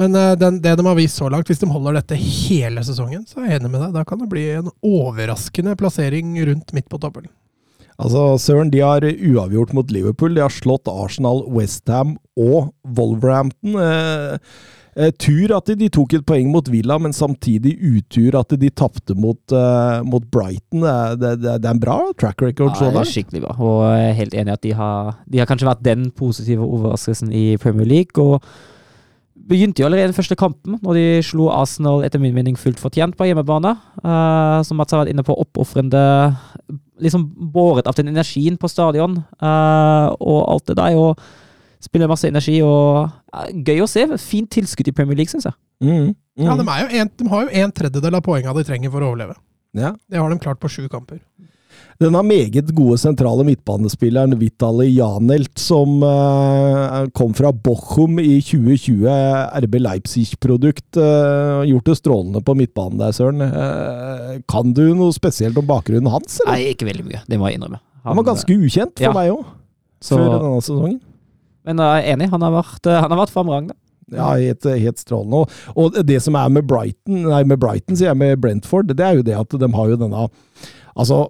men 0.00 0.16
den, 0.40 0.56
det 0.58 0.72
de 0.76 0.84
har 0.86 0.96
vist 0.98 1.20
så 1.20 1.28
langt, 1.30 1.46
hvis 1.46 1.60
de 1.62 1.68
holder 1.70 2.00
dette 2.00 2.18
hele 2.18 2.82
sesongen, 2.82 3.22
så 3.30 3.40
er 3.40 3.52
jeg 3.52 3.60
enig 3.60 3.70
med 3.70 3.84
deg. 3.84 3.92
Da 3.94 4.02
kan 4.08 4.18
det 4.18 4.30
bli 4.32 4.48
en 4.58 4.72
overraskende 4.82 5.76
plassering 5.78 6.34
rundt 6.48 6.74
midt 6.74 6.88
på 6.90 6.98
tabellen. 6.98 7.30
Altså, 8.00 8.22
Søren, 8.40 8.70
de 8.72 8.80
har 8.80 9.04
uavgjort 9.04 9.74
mot 9.76 9.90
Liverpool. 9.92 10.34
De 10.36 10.44
har 10.44 10.52
slått 10.52 10.88
Arsenal, 10.88 11.42
Westham 11.52 12.14
og 12.40 12.70
Wolverhampton. 12.96 13.76
Eh, 13.76 14.38
Eh, 15.00 15.12
tur 15.16 15.54
at 15.56 15.70
de, 15.80 15.88
tok 15.92 16.18
et 16.18 16.24
poeng 16.26 16.50
mot 16.52 16.66
Villa, 16.68 16.98
men 17.00 17.14
samtidig 17.16 17.72
utur 17.78 18.36
at 18.40 18.52
de 18.60 18.68
tapte 18.68 19.14
mot, 19.16 19.40
uh, 19.54 20.02
mot, 20.04 20.24
Brighton. 20.34 20.84
Det, 20.84 21.38
det, 21.40 21.54
det, 21.62 21.68
er 21.68 21.72
en 21.72 21.80
bra 21.80 21.96
track 22.20 22.42
record. 22.44 22.74
Ja, 22.76 22.90
det 22.92 23.04
er 23.04 23.12
skikkelig 23.14 23.44
bra, 23.46 23.54
og 23.56 23.78
jeg 23.94 24.10
er 24.10 24.18
helt 24.18 24.36
enig 24.36 24.52
i 24.52 24.58
at 24.58 24.66
de 24.66 24.74
har, 24.76 25.14
de 25.30 25.40
har 25.40 25.48
kanskje 25.48 25.70
vært 25.70 25.86
den 25.86 26.10
positive 26.16 26.66
overraskelsen 26.66 27.32
i 27.32 27.54
Premier 27.62 27.88
League. 27.88 28.20
og 28.20 28.44
begynte 29.50 29.82
jo 29.82 29.88
allerede 29.88 30.10
den 30.10 30.16
første 30.18 30.36
kampen, 30.38 30.76
når 30.84 30.98
de 30.98 31.04
slo 31.26 31.48
Arsenal 31.54 32.04
etter 32.06 32.20
min 32.22 32.34
mening 32.36 32.58
fullt 32.60 32.78
fortjent 32.82 33.16
på 33.16 33.30
hjemmebane. 33.30 33.72
Uh, 34.04 34.60
som 34.66 34.78
Mats 34.78 34.92
har 34.94 35.04
vært 35.04 35.14
inne 35.14 35.26
på, 35.26 35.36
oppofrende 35.36 36.04
Liksom 37.00 37.22
båret 37.54 37.86
av 37.88 37.94
den 37.96 38.10
energien 38.10 38.58
på 38.60 38.68
stadion 38.68 39.14
uh, 39.40 40.12
og 40.20 40.40
alt 40.52 40.66
det 40.68 40.74
der. 40.76 40.98
og 41.00 41.16
Spiller 41.80 42.10
masse 42.10 42.28
energi 42.28 42.58
og 42.64 43.08
Gøy 43.64 43.84
å 43.84 43.88
se. 43.88 44.04
Fint 44.20 44.50
tilskudd 44.52 44.90
i 44.90 44.94
Premier 44.96 45.16
League, 45.16 45.32
syns 45.32 45.48
jeg. 45.48 45.56
Mm, 45.80 46.12
mm. 46.12 46.44
Ja, 46.44 46.56
de, 46.58 46.66
en, 47.00 47.12
de, 47.16 47.28
har 47.32 47.46
jo 47.46 47.62
en 47.62 47.72
tredjedel 47.72 48.18
av 48.18 48.24
poengene 48.26 48.56
de 48.58 48.66
trenger 48.68 48.92
for 48.92 49.04
å 49.04 49.12
overleve. 49.12 49.38
Ja. 49.76 49.94
Det 50.10 50.18
har 50.20 50.32
de 50.32 50.40
klart 50.42 50.60
på 50.60 50.68
sju 50.72 50.84
kamper. 50.92 51.22
Denne 52.00 52.22
meget 52.24 52.70
gode 52.72 52.96
sentrale 53.00 53.44
midtbanespilleren 53.44 54.32
Vitali 54.40 54.86
Janelt, 54.94 55.52
som 55.60 56.00
uh, 56.00 57.04
kom 57.16 57.34
fra 57.36 57.50
Bochum 57.52 58.16
i 58.22 58.38
2020, 58.40 59.04
RB 59.66 59.76
Leipzig-produkt, 59.84 60.96
uh, 60.96 61.60
gjort 61.68 61.90
det 61.90 61.98
strålende 62.00 62.42
på 62.44 62.56
midtbanen 62.56 63.02
der, 63.02 63.12
Søren. 63.16 63.44
Uh, 63.44 64.40
kan 64.48 64.72
du 64.76 64.86
noe 64.96 65.12
spesielt 65.16 65.60
om 65.60 65.68
bakgrunnen 65.68 66.08
hans? 66.12 66.40
Eller? 66.40 66.56
Nei, 66.56 66.72
ikke 66.72 66.88
veldig 66.88 67.06
mye. 67.10 67.22
Det 67.28 67.40
må 67.40 67.50
jeg 67.50 67.60
innrømme. 67.60 67.82
Han, 68.00 68.14
han 68.14 68.22
var 68.22 68.30
ganske 68.32 68.56
ukjent 68.56 68.96
for 68.96 69.10
ja. 69.10 69.14
meg 69.16 69.34
òg, 69.36 69.44
før 70.08 70.24
denne 70.24 70.56
sesongen. 70.64 71.00
Men 71.68 71.82
jeg 71.82 72.02
er 72.02 72.14
enig, 72.14 72.30
han 72.32 72.44
har 72.46 72.54
vært, 72.54 72.82
eh, 72.88 73.00
han 73.00 73.12
har 73.12 73.22
vært 73.24 73.34
fremragende. 73.34 73.76
Ja, 74.10 74.32
helt, 74.34 74.64
helt 74.64 74.98
strålende. 74.98 75.44
Og, 75.78 75.98
det 76.06 76.18
som 76.24 76.38
er 76.38 76.52
med 76.52 76.66
Brighton, 76.68 77.24
nei, 77.28 77.42
med 77.46 77.60
Brighton, 77.62 77.98
sier 77.98 78.10
jeg, 78.10 78.20
med 78.20 78.40
Brentford, 78.42 78.90
det 78.90 79.06
er 79.06 79.18
jo 79.18 79.26
det 79.26 79.36
at 79.38 79.60
de 79.60 79.74
har 79.76 79.92
jo 79.92 79.98
denne 80.00 80.30
Altså, 80.98 81.20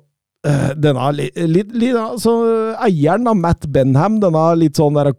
eh, 0.49 0.71
denne 0.81 1.11
litt, 1.13 1.37
litt, 1.47 1.75
litt 1.77 1.99
altså, 2.01 2.33
Eieren 2.81 3.29
av 3.29 3.37
Matt 3.37 3.69
Benham, 3.71 4.17
denne 4.23 4.45
litt 4.59 4.81
sånn 4.81 4.97
der 4.97 5.13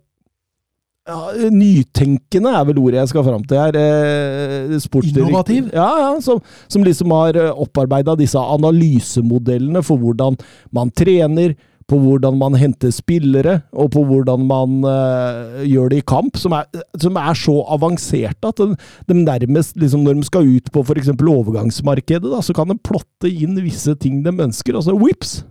ja, 1.07 1.19
nytenkende 1.53 2.51
er 2.55 2.65
vel 2.69 2.79
ordet 2.81 2.99
jeg 2.99 3.11
skal 3.11 3.25
fram 3.25 3.45
til 3.45 3.57
her. 3.61 3.77
Eh, 3.77 4.73
Innovativ? 5.11 5.69
Ja, 5.73 5.87
ja 6.01 6.11
som, 6.25 6.41
som 6.71 6.85
liksom 6.85 7.13
har 7.13 7.37
opparbeida 7.51 8.17
disse 8.17 8.41
analysemodellene 8.41 9.85
for 9.85 10.01
hvordan 10.01 10.39
man 10.73 10.93
trener, 10.97 11.55
på 11.89 11.97
hvordan 11.99 12.37
man 12.39 12.55
henter 12.59 12.91
spillere, 12.93 13.59
og 13.71 13.91
på 13.95 14.03
hvordan 14.07 14.45
man 14.47 14.81
uh, 14.85 15.61
gjør 15.67 15.91
det 15.91 16.01
i 16.01 16.07
kamp, 16.07 16.39
som 16.39 16.55
er, 16.55 16.67
som 17.01 17.17
er 17.19 17.37
så 17.37 17.57
avanserte 17.75 18.51
at 18.51 18.61
de, 18.61 18.75
de 19.09 19.17
nærmest, 19.17 19.77
liksom 19.79 20.05
når 20.05 20.19
de 20.19 20.27
skal 20.29 20.49
ut 20.57 20.71
på 20.73 20.83
f.eks. 20.85 21.13
overgangsmarkedet, 21.15 22.27
da, 22.31 22.41
så 22.45 22.55
kan 22.57 22.71
de 22.71 22.79
plotte 22.79 23.31
inn 23.31 23.59
visse 23.61 23.95
ting 24.01 24.21
de 24.25 24.33
ønsker. 24.33 24.77
Altså 24.77 24.95
whips! 24.97 25.41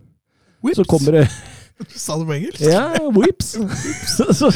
whips. 0.65 0.81
Så 0.81 0.87
kommer 0.89 1.21
det 1.21 1.27
Sa 1.97 2.19
det 2.21 2.27
på 2.29 2.35
engelsk? 2.37 2.61
Ja, 2.61 2.85
whips. 3.17 3.55
så, 4.17 4.27
så, 4.37 4.51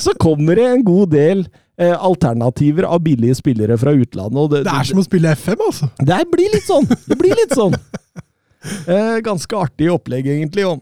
så, 0.00 0.14
kommer 0.20 0.56
det 0.56 0.64
en 0.70 0.84
god 0.84 1.12
del 1.12 1.44
eh, 1.78 1.92
alternativer 1.92 2.88
av 2.88 3.02
billige 3.04 3.36
spillere 3.36 3.76
fra 3.80 3.92
utlandet. 3.92 4.50
Det, 4.54 4.62
det, 4.64 4.72
er 4.72 4.88
som 4.88 5.02
å 5.02 5.06
spille 5.06 5.34
FM, 5.36 5.64
altså! 5.68 5.90
Det 6.00 6.20
blir 6.32 6.52
litt 6.54 6.68
sånn! 6.68 6.88
Det 6.88 7.18
blir 7.20 7.36
litt 7.36 7.56
sånn. 7.56 7.76
Eh, 8.88 9.18
ganske 9.24 9.58
artig 9.58 9.90
opplegg, 9.92 10.28
egentlig. 10.32 10.64
Og 10.66 10.80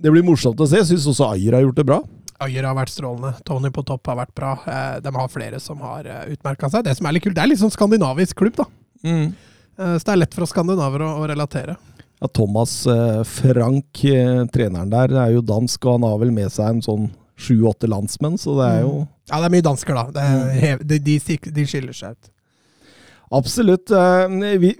det 0.00 0.12
blir 0.12 0.24
morsomt 0.24 0.60
å 0.60 0.68
se. 0.68 0.80
Jeg 0.80 0.88
syns 0.94 1.08
også 1.12 1.28
Ayer 1.34 1.58
har 1.58 1.66
gjort 1.66 1.80
det 1.80 1.86
bra. 1.88 2.00
Ayer 2.40 2.64
har 2.64 2.76
vært 2.78 2.92
strålende. 2.94 3.34
Tony 3.44 3.68
på 3.74 3.84
topp 3.84 4.08
har 4.08 4.16
vært 4.22 4.34
bra. 4.36 4.54
Eh, 4.64 4.96
de 5.04 5.12
har 5.12 5.32
flere 5.32 5.60
som 5.60 5.80
har 5.84 6.08
eh, 6.08 6.32
utmerka 6.32 6.70
seg. 6.72 6.86
Det 6.86 6.96
som 6.96 7.08
er 7.08 7.16
litt 7.16 7.26
kult, 7.26 7.36
det 7.36 7.44
er 7.44 7.50
litt 7.50 7.60
sånn 7.60 7.74
skandinavisk 7.74 8.38
klubb, 8.40 8.56
da. 8.62 8.66
Mm. 9.04 9.26
Eh, 9.76 9.94
så 9.98 10.06
det 10.06 10.14
er 10.14 10.22
lett 10.22 10.36
for 10.36 10.46
oss 10.46 10.54
skandinaver 10.54 11.04
å, 11.04 11.10
å 11.20 11.28
relatere. 11.28 11.76
Ja, 12.20 12.28
Thomas 12.36 12.74
Frank, 13.24 14.02
treneren 14.52 14.90
der, 14.92 15.14
er 15.22 15.30
jo 15.32 15.44
dansk, 15.44 15.86
og 15.86 15.94
han 15.94 16.04
har 16.04 16.18
vel 16.20 16.32
med 16.36 16.52
seg 16.52 16.74
en 16.74 16.82
sånn 16.84 17.06
sju-åtte 17.40 17.88
landsmenn, 17.88 18.36
så 18.36 18.58
det 18.58 18.66
er 18.66 18.82
jo 18.82 18.90
mm. 18.98 19.06
Ja, 19.30 19.38
det 19.38 19.46
er 19.46 19.54
mye 19.54 19.64
dansker, 19.64 19.96
da. 19.96 20.26
Er, 20.66 20.82
de, 20.84 20.98
de, 21.00 21.16
de, 21.54 21.64
skiller 21.64 21.96
seg 21.96 22.16
ut. 22.16 22.32
Absolutt. 23.38 23.92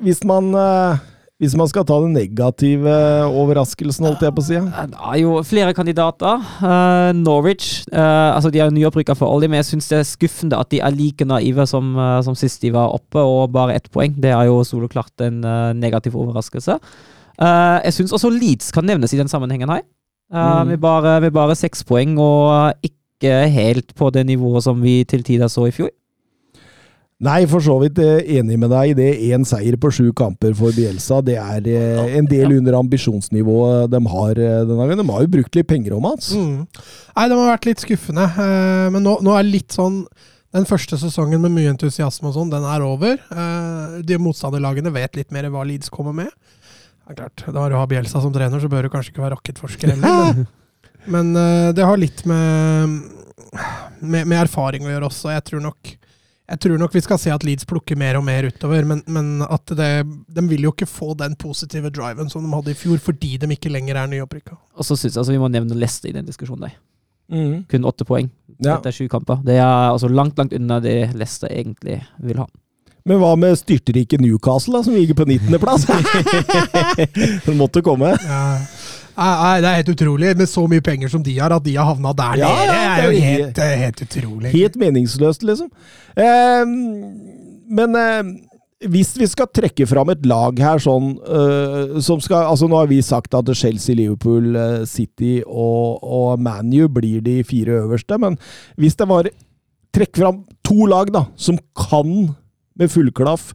Hvis 0.03 0.21
man 0.27 0.51
hvis 1.41 1.55
man 1.57 1.69
skal 1.71 1.87
ta 1.89 1.97
den 2.03 2.13
negative 2.13 2.95
overraskelsen, 3.33 4.05
holdt 4.05 4.27
jeg 4.27 4.35
på 4.37 4.43
å 4.43 4.45
si? 4.45 4.59
Det 4.61 4.99
er 5.01 5.21
jo 5.23 5.39
flere 5.49 5.73
kandidater. 5.77 6.43
Uh, 6.61 7.17
Norwich 7.17 7.87
uh, 7.95 8.35
altså 8.35 8.51
de 8.53 8.61
er 8.61 8.75
nyopprykka 8.77 9.17
for 9.17 9.33
olje, 9.33 9.49
men 9.49 9.63
jeg 9.63 9.71
syns 9.71 9.89
det 9.89 10.03
er 10.03 10.11
skuffende 10.11 10.59
at 10.61 10.69
de 10.75 10.83
er 10.85 10.93
like 10.93 11.25
naive 11.25 11.65
som, 11.71 11.95
uh, 11.97 12.19
som 12.27 12.37
sist 12.37 12.61
de 12.61 12.75
var 12.75 12.93
oppe, 12.93 13.25
og 13.25 13.55
bare 13.57 13.79
ett 13.79 13.89
poeng. 13.89 14.19
Det 14.21 14.35
er 14.37 14.51
jo 14.51 14.61
soloklart 14.69 15.25
en 15.25 15.41
negativ 15.81 16.19
overraskelse. 16.21 16.77
jeg 17.41 17.95
syns 17.97 18.13
også 18.13 18.29
Leeds 18.29 18.69
kan 18.77 18.85
nevnes 18.85 19.15
i 19.15 19.21
den 19.23 19.29
sammenhengen 19.29 19.73
her. 19.73 19.81
Mm. 20.31 20.69
Med, 20.69 20.79
bare, 20.79 21.21
med 21.25 21.33
bare 21.33 21.57
seks 21.57 21.81
poeng, 21.89 22.19
og 22.21 22.77
ikke 22.85 23.49
helt 23.49 23.95
på 23.97 24.11
det 24.13 24.27
nivået 24.29 24.63
som 24.69 24.83
vi 24.83 25.05
til 25.09 25.25
tider 25.25 25.49
så 25.49 25.71
i 25.71 25.73
fjor. 25.73 25.89
Nei, 27.21 27.43
for 27.45 27.61
så 27.61 27.75
vidt 27.83 27.99
eh, 28.01 28.23
enig 28.39 28.57
med 28.57 28.71
deg 28.73 28.95
i 28.95 28.97
det. 28.97 29.09
Én 29.29 29.43
seier 29.45 29.77
på 29.81 29.91
sju 29.93 30.07
kamper 30.17 30.55
for 30.57 30.73
Bielsa, 30.73 31.19
det 31.25 31.37
er 31.37 31.67
eh, 31.69 32.15
en 32.17 32.29
del 32.29 32.55
under 32.57 32.79
ambisjonsnivået 32.79 33.93
de 33.93 34.01
har 34.15 34.41
eh, 34.41 34.63
denne 34.65 34.79
gangen. 34.81 35.03
De 35.03 35.13
har 35.13 35.27
jo 35.27 35.33
brukt 35.35 35.59
litt 35.59 35.69
penger 35.69 35.99
om 35.99 36.09
hans. 36.09 36.31
Mm. 36.33 36.65
Nei, 36.65 37.27
det 37.29 37.37
har 37.37 37.53
vært 37.53 37.69
litt 37.69 37.85
skuffende. 37.85 38.25
Men 38.95 39.05
nå, 39.05 39.19
nå 39.27 39.37
er 39.37 39.45
litt 39.45 39.77
sånn 39.77 40.01
den 40.57 40.65
første 40.67 40.97
sesongen 40.99 41.45
med 41.45 41.53
mye 41.55 41.75
entusiasme 41.75 42.31
og 42.31 42.39
sånn, 42.39 42.49
den 42.51 42.65
er 42.67 42.83
over. 42.83 43.21
De 44.03 44.17
motstanderlagene 44.19 44.91
vet 44.97 45.21
litt 45.21 45.31
mer 45.37 45.47
hva 45.53 45.63
Leeds 45.69 45.93
kommer 45.93 46.17
med. 46.17 46.33
Det 47.05 47.13
er 47.13 47.21
klart, 47.21 47.45
Da 47.53 47.69
du 47.69 47.77
har 47.77 47.87
Bielsa 47.91 48.25
som 48.25 48.33
trener, 48.33 48.63
så 48.63 48.71
bør 48.73 48.89
du 48.89 48.95
kanskje 48.95 49.13
ikke 49.13 49.27
være 49.27 49.37
rakettforsker 49.37 49.93
heller. 49.93 50.41
Men, 50.41 50.49
men 51.37 51.75
det 51.77 51.85
har 51.85 52.01
litt 52.01 52.25
med, 52.25 52.97
med, 54.01 54.25
med 54.25 54.39
erfaring 54.41 54.89
å 54.89 54.95
gjøre 54.95 55.13
også. 55.13 55.35
Jeg 55.37 55.51
tror 55.53 55.69
nok 55.69 55.99
Jeg 56.51 56.59
tror 56.65 56.79
nok 56.83 56.95
vi 56.97 57.01
skal 57.05 57.19
se 57.23 57.31
at 57.31 57.45
Leeds 57.47 57.67
plukker 57.71 57.95
mer 58.01 58.17
og 58.19 58.25
mer 58.27 58.49
utover, 58.51 58.83
men, 58.85 59.03
men 59.07 59.43
at 59.47 59.71
det, 59.79 59.91
de 60.35 60.43
vil 60.51 60.65
jo 60.67 60.73
ikke 60.75 60.89
få 60.91 61.13
den 61.19 61.37
positive 61.39 61.93
driven 61.95 62.31
som 62.33 62.43
de 62.43 62.51
hadde 62.57 62.73
i 62.75 62.79
fjor, 62.79 62.99
fordi 63.05 63.37
de 63.39 63.47
ikke 63.55 63.71
lenger 63.71 64.01
er 64.03 64.11
nyopprykka. 64.11 64.57
Og 64.75 64.87
så 64.89 64.97
syns 64.99 65.15
jeg 65.15 65.21
altså, 65.23 65.35
vi 65.37 65.39
må 65.43 65.51
nevne 65.53 65.79
Leicester 65.79 66.11
i 66.11 66.17
den 66.17 66.27
diskusjonen. 66.27 66.67
der. 66.67 66.75
Mm. 67.31 67.61
Kun 67.71 67.87
åtte 67.87 68.03
poeng 68.09 68.31
Ja. 68.59 68.75
etter 68.81 68.91
sju 68.93 69.07
kamper. 69.09 69.39
Det 69.47 69.55
er 69.63 69.63
altså 69.93 70.09
langt, 70.11 70.37
langt 70.43 70.53
unna 70.53 70.81
det 70.83 71.15
Leicester 71.15 71.49
egentlig 71.55 72.01
vil 72.19 72.43
ha. 72.43 72.49
Men 73.07 73.17
hva 73.23 73.31
med 73.39 73.55
styrterike 73.57 74.19
Newcastle, 74.21 74.75
da, 74.75 74.83
som 74.85 74.93
ligger 74.99 75.15
på 75.17 75.25
19.-plass? 75.25 75.87
Den 77.47 77.57
måtte 77.63 77.81
komme. 77.87 78.11
Ja. 78.27 78.59
Nei, 79.17 79.31
nei, 79.43 79.55
det 79.61 79.71
er 79.71 79.79
helt 79.81 79.93
utrolig, 79.95 80.35
med 80.39 80.49
så 80.49 80.67
mye 80.71 80.85
penger 80.85 81.11
som 81.13 81.23
de 81.27 81.35
har, 81.39 81.53
at 81.53 81.65
de 81.67 81.75
har 81.77 81.89
havna 81.91 82.13
der 82.17 82.39
Ja, 82.43 82.51
nede. 82.51 82.67
ja, 82.67 82.77
det 82.97 83.03
er 83.05 83.11
jo 83.11 83.25
helt, 83.27 83.59
helt 83.85 84.05
utrolig. 84.07 84.53
Helt 84.55 84.79
meningsløst, 84.81 85.43
liksom. 85.47 85.69
Eh, 86.17 86.65
men 87.71 87.97
eh, 88.01 88.31
hvis 88.91 89.13
vi 89.21 89.27
skal 89.29 89.51
trekke 89.53 89.85
fram 89.87 90.09
et 90.15 90.25
lag 90.27 90.57
her 90.59 90.81
sånn 90.81 91.13
eh, 91.21 91.99
som 92.01 92.23
skal 92.25 92.47
Altså, 92.49 92.65
nå 92.71 92.79
har 92.81 92.89
vi 92.89 93.03
sagt 93.05 93.35
at 93.37 93.51
Chelsea, 93.55 93.95
Liverpool, 93.99 94.55
eh, 94.57 94.85
City 94.89 95.43
og, 95.45 96.01
og 96.01 96.41
ManU 96.41 96.87
blir 96.89 97.21
de 97.27 97.43
fire 97.45 97.83
øverste, 97.85 98.17
men 98.19 98.39
hvis 98.81 98.97
det 98.97 99.09
var 99.11 99.29
Trekk 99.91 100.21
fram 100.21 100.45
to 100.63 100.85
lag, 100.87 101.09
da, 101.11 101.25
som 101.35 101.57
kan 101.75 102.31
med 102.79 102.93
full 102.93 103.09
klaff 103.11 103.49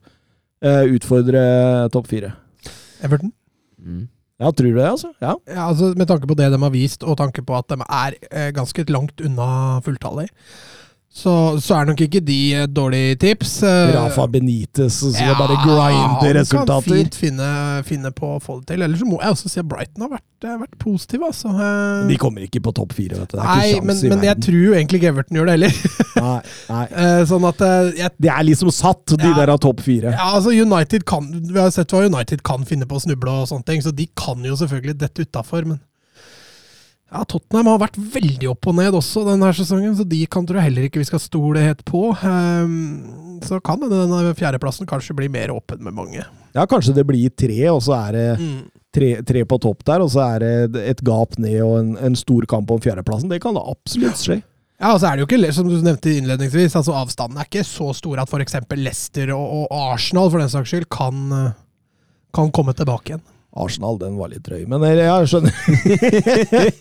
eh, 0.59 0.83
utfordre 0.91 1.88
topp 1.93 2.09
fire. 2.12 2.33
Everton? 3.01 3.31
Mm. 3.79 4.01
Ja, 4.41 4.49
tror 4.51 4.67
du 4.67 4.75
det, 4.75 4.87
altså? 4.89 5.13
Ja. 5.23 5.33
Ja, 5.47 5.67
altså 5.69 5.93
Med 5.95 6.09
tanke 6.09 6.27
på 6.27 6.35
det 6.35 6.49
de 6.51 6.59
har 6.59 6.73
vist, 6.73 7.05
og 7.07 7.17
tanke 7.21 7.43
på 7.45 7.55
at 7.55 7.69
de 7.71 7.77
er 7.85 8.17
eh, 8.31 8.49
ganske 8.55 8.83
langt 8.91 9.23
unna 9.23 9.79
fulltallet, 9.85 10.31
så, 11.15 11.31
så 11.63 11.77
er 11.79 11.86
nok 11.88 12.01
ikke 12.03 12.19
de 12.27 12.38
et 12.60 12.72
dårlig 12.75 13.15
tips. 13.22 13.53
Eh, 13.63 13.93
Rafa 13.95 14.25
Benitez 14.27 14.98
som 15.00 15.13
ja, 15.15 15.31
bare 15.39 15.55
grinder 15.62 16.25
Han 16.27 16.36
resultater. 16.36 16.89
kan 16.89 16.98
fint 17.05 17.15
finne, 17.15 17.48
finne 17.88 18.12
på 18.12 18.34
å 18.36 18.41
få 18.43 18.57
det 18.60 18.74
til. 18.74 18.84
Ellers 18.84 19.00
så 19.00 19.07
må 19.07 19.22
jeg 19.24 19.31
også 19.38 19.51
si 19.53 19.62
at 19.62 19.69
Brighton 19.72 20.03
har 20.03 20.12
vært, 20.17 20.27
eh, 20.43 20.57
vært 20.65 20.75
positiv, 20.81 21.24
altså. 21.29 21.53
Eh, 21.55 22.01
De 22.12 22.17
kommer 22.19 22.43
ikke 22.43 22.60
på 22.67 22.74
topp 22.75 22.91
fire, 22.98 23.15
vet 23.22 23.31
du. 23.31 23.38
Det 23.38 23.45
er 23.45 23.48
Nei, 23.48 23.69
ikke 23.77 23.88
men, 23.88 23.95
i 24.03 24.12
men 24.12 24.27
jeg 24.27 24.41
tror 24.50 24.60
jo 24.65 24.75
egentlig 24.75 25.00
ikke 25.01 25.13
Everton 25.13 25.39
gjør 25.39 25.48
det 25.53 25.55
heller. 25.55 25.79
Nei, 26.25 26.36
nei. 26.74 26.84
Eh, 27.05 27.22
sånn 27.31 27.48
at 27.48 27.60
eh, 27.63 27.89
jeg 28.01 28.12
Det 28.27 28.29
er 28.36 28.43
liksom 28.51 28.72
satt, 28.75 29.15
de 29.15 29.31
Ja. 29.31 29.34
der 29.39 29.55
av 29.55 29.63
topp 29.63 29.79
fire. 29.88 30.12
Ja, 30.19 30.34
altså 30.36 30.51
United 30.51 31.05
kan 31.07 31.31
Vi 31.31 31.60
har 31.60 31.72
sett 31.72 31.91
hva 31.95 32.03
United 32.12 32.43
kan 32.43 32.63
finne 32.67 32.86
på 32.91 33.00
å 33.00 33.03
snuble 33.07 33.31
og 33.31 33.48
sånne 33.50 33.65
ting, 33.72 33.81
så 33.84 33.95
de 33.95 34.07
kan 34.19 34.43
jo 34.43 34.55
selvfølgelig 34.60 35.00
dette 35.00 35.24
utafor, 35.31 35.63
men 35.72 35.79
ja, 37.15 37.24
Tottenham 37.31 37.69
har 37.72 37.79
vært 37.86 37.95
veldig 38.12 38.50
opp 38.51 38.67
og 38.67 38.75
ned 38.75 38.95
også 38.98 39.24
denne 39.29 39.50
sesongen, 39.55 39.93
så 39.95 40.03
de 40.07 40.22
kan 40.27 40.43
tror 40.48 40.60
jeg 40.60 40.67
heller 40.69 40.88
ikke 40.89 41.00
vi 41.00 41.07
skal 41.07 41.22
stole 41.24 41.62
helt 41.63 41.84
på. 41.88 42.10
Um, 42.22 43.39
så 43.45 43.60
kan 43.63 43.79
denne 43.84 44.34
fjerdeplassen 44.36 44.88
kanskje 44.89 45.15
bli 45.15 45.29
mer 45.31 45.53
åpen 45.55 45.79
med 45.86 45.95
mange. 45.95 46.25
Ja, 46.55 46.65
kanskje 46.67 46.95
det 46.98 47.05
blir 47.07 47.31
tre, 47.36 47.62
og 47.72 47.81
så 47.86 47.95
er 47.98 48.12
det 48.15 48.25
Mm. 48.39 48.57
tre, 48.95 49.10
tre 49.27 49.43
på 49.48 49.57
topp 49.60 49.84
der, 49.88 50.01
og 50.03 50.10
så 50.12 50.22
er 50.36 50.39
det 50.43 50.84
et 50.91 51.01
gap 51.03 51.38
ned 51.39 51.62
og 51.63 51.79
en, 51.79 51.95
en 51.98 52.15
stor 52.15 52.45
kamp 52.51 52.72
om 52.72 52.79
fjerdeplassen. 52.84 53.29
Det 53.31 53.41
kan 53.43 53.55
da 53.57 53.63
absolutt 53.63 54.19
skje. 54.19 54.41
Ja, 54.79 54.93
og 54.93 55.00
så 55.00 55.07
er 55.07 55.15
det 55.15 55.24
jo 55.24 55.27
ikke, 55.29 55.53
som 55.55 55.69
du 55.72 55.75
nevnte 55.79 56.12
innledningsvis, 56.17 56.75
altså 56.75 56.95
avstanden 57.00 57.39
er 57.39 57.48
ikke 57.48 57.63
så 57.63 57.93
stor 57.95 58.19
at 58.19 58.27
f.eks. 58.31 58.57
Leicester 58.75 59.31
og, 59.36 59.69
og 59.72 59.93
Arsenal 59.93 60.27
for 60.31 60.43
den 60.43 60.51
saks 60.51 60.74
skyld 60.74 60.89
kan, 60.91 61.53
kan 62.36 62.51
komme 62.51 62.75
tilbake 62.75 63.13
igjen. 63.13 63.24
Arsenal, 63.55 63.95
den 64.00 64.17
var 64.19 64.31
litt 64.33 64.43
drøy, 64.43 64.65
men 64.67 64.83
jeg, 64.83 65.27
skjønner. 65.31 65.53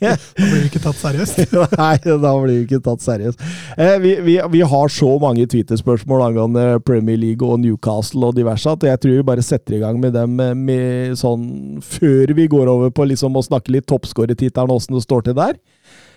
Da 0.04 0.16
blir 0.34 0.58
vi 0.58 0.68
ikke 0.68 0.82
tatt 0.82 0.98
seriøst. 0.98 1.52
Nei, 1.78 1.92
da 2.02 2.32
blir 2.40 2.50
vi 2.50 2.64
ikke 2.64 2.80
tatt 2.82 3.04
seriøst. 3.04 3.44
Eh, 3.78 3.94
vi, 4.02 4.14
vi, 4.26 4.34
vi 4.56 4.62
har 4.74 4.90
så 4.90 5.12
mange 5.22 5.46
Twitter-spørsmål 5.50 6.24
angående 6.26 6.64
Premier 6.86 7.20
League 7.20 7.46
og 7.46 7.62
Newcastle 7.62 8.30
og 8.30 8.38
diverse 8.38 8.74
at 8.74 8.88
jeg 8.88 9.02
tror 9.04 9.14
vi 9.20 9.28
bare 9.30 9.46
setter 9.46 9.78
i 9.78 9.80
gang 9.84 10.00
med 10.02 10.16
dem 10.18 10.34
eh, 10.42 10.56
med 10.58 11.14
sånn 11.20 11.78
før 11.84 12.34
vi 12.34 12.48
går 12.50 12.72
over 12.72 12.90
på 12.94 13.06
liksom 13.12 13.38
å 13.38 13.46
snakke 13.46 13.74
litt 13.76 13.86
toppskårertittelen, 13.90 14.74
åssen 14.74 14.98
det 14.98 15.06
står 15.06 15.28
til 15.28 15.38
der. 15.38 15.56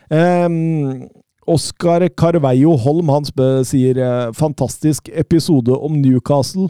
Eh, 0.10 1.08
Oskar 1.48 2.04
Carveio 2.20 2.74
Holm 2.84 3.14
han 3.14 3.28
spør, 3.28 3.62
sier 3.68 4.00
eh, 4.04 4.32
fantastisk 4.36 5.08
episode 5.14 5.76
om 5.78 6.02
Newcastle. 6.02 6.68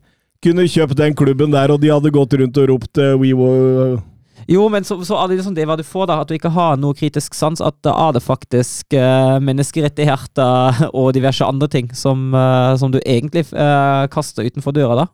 kunne 0.43 0.63
kjøpt 0.71 0.95
den 0.99 1.15
klubben 1.19 1.51
der, 1.51 1.71
og 1.73 1.81
de 1.83 1.89
hadde 1.91 2.11
gått 2.15 2.33
rundt 2.39 2.57
og 2.61 2.69
ropt 2.71 2.97
eh, 3.01 3.15
We 3.19 3.33
were 3.35 3.99
Jo, 4.49 4.63
men 4.71 4.85
så, 4.87 4.95
så 5.05 5.17
er 5.19 5.27
det 5.29 5.35
liksom 5.41 5.53
det 5.57 5.65
hva 5.69 5.75
du 5.77 5.83
får, 5.85 6.07
da. 6.09 6.21
At 6.23 6.29
du 6.31 6.33
ikke 6.33 6.49
har 6.55 6.77
noe 6.79 6.95
kritisk 6.97 7.35
sans. 7.37 7.59
At 7.61 7.75
da 7.85 7.91
er 8.07 8.15
det 8.15 8.23
faktisk 8.25 8.95
uh, 8.97 9.35
menneskerettigheter 9.45 10.79
og 10.99 11.11
diverse 11.13 11.45
andre 11.45 11.67
ting 11.69 11.91
som, 11.93 12.31
uh, 12.33 12.73
som 12.79 12.89
du 12.89 12.97
egentlig 13.03 13.43
uh, 13.51 14.07
kaster 14.09 14.47
utenfor 14.47 14.73
døra, 14.73 15.03
da. 15.03 15.05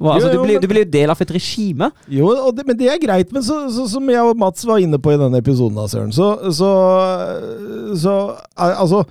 Og, 0.00 0.08
altså, 0.16 0.32
Jo, 0.32 0.32
jo, 0.32 0.40
du, 0.40 0.42
blir, 0.48 0.56
men- 0.56 0.64
du 0.64 0.68
blir 0.72 0.82
jo 0.82 0.90
del 0.90 1.12
av 1.12 1.20
et 1.22 1.30
regime. 1.36 1.90
Jo, 2.10 2.32
det, 2.56 2.64
men 2.66 2.80
det 2.80 2.88
er 2.90 2.98
greit. 3.04 3.30
Men 3.36 3.44
så, 3.46 3.60
så, 3.70 3.84
som 3.92 4.10
jeg 4.10 4.26
og 4.26 4.40
Mats 4.42 4.66
var 4.66 4.82
inne 4.82 4.98
på 4.98 5.12
i 5.14 5.20
denne 5.20 5.38
episoden, 5.38 5.78
da, 5.78 5.84
Søren, 5.92 6.10
så, 6.16 6.32
så, 6.50 6.72
så 8.02 8.16
al- 8.58 8.74
Altså, 8.80 9.04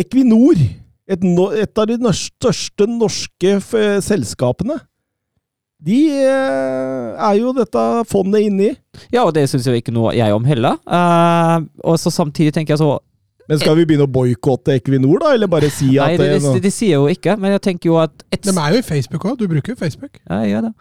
Equinor, 0.00 0.56
et, 1.06 1.22
et 1.62 1.80
av 1.82 1.88
de 1.90 2.12
største 2.18 2.86
norske 2.90 3.56
selskapene, 4.04 4.80
de 5.86 5.98
eh, 6.08 7.08
er 7.20 7.34
jo 7.36 7.52
dette 7.56 7.82
fondet 8.08 8.46
inni. 8.48 8.70
Ja, 9.12 9.26
og 9.26 9.34
det 9.36 9.44
syns 9.50 9.66
jeg 9.68 9.82
ikke 9.82 9.94
noe 9.94 10.14
jeg 10.16 10.32
om 10.32 10.46
heller. 10.48 10.78
Uh, 10.88 11.68
og 11.84 11.98
så 12.00 12.12
samtidig 12.14 12.54
tenker 12.56 12.74
jeg 12.74 12.80
så 12.80 12.96
Men 13.48 13.58
skal 13.62 13.76
vi 13.78 13.84
begynne 13.86 14.06
å 14.08 14.10
boikotte 14.10 14.74
Equinor, 14.74 15.20
da? 15.22 15.32
Eller 15.36 15.46
bare 15.50 15.68
si 15.70 15.92
at 16.02 16.16
det, 16.18 16.26
det, 16.36 16.40
det, 16.42 16.62
det 16.64 16.72
sier 16.74 16.96
jo 16.98 17.04
ikke, 17.12 17.36
men 17.38 17.52
jeg 17.54 17.62
tenker 17.62 17.90
jo 17.92 17.98
at 18.02 18.10
et, 18.34 18.40
De 18.42 18.50
er 18.50 18.72
jo 18.74 18.80
i 18.80 18.86
Facebook 18.86 19.22
òg. 19.30 19.36
Du 19.38 19.46
bruker 19.50 19.74
jo 19.74 19.78
Facebook. 19.78 20.18
Ja, 20.26 20.40
jeg 20.42 20.50
gjør 20.56 20.66
det. 20.66 20.72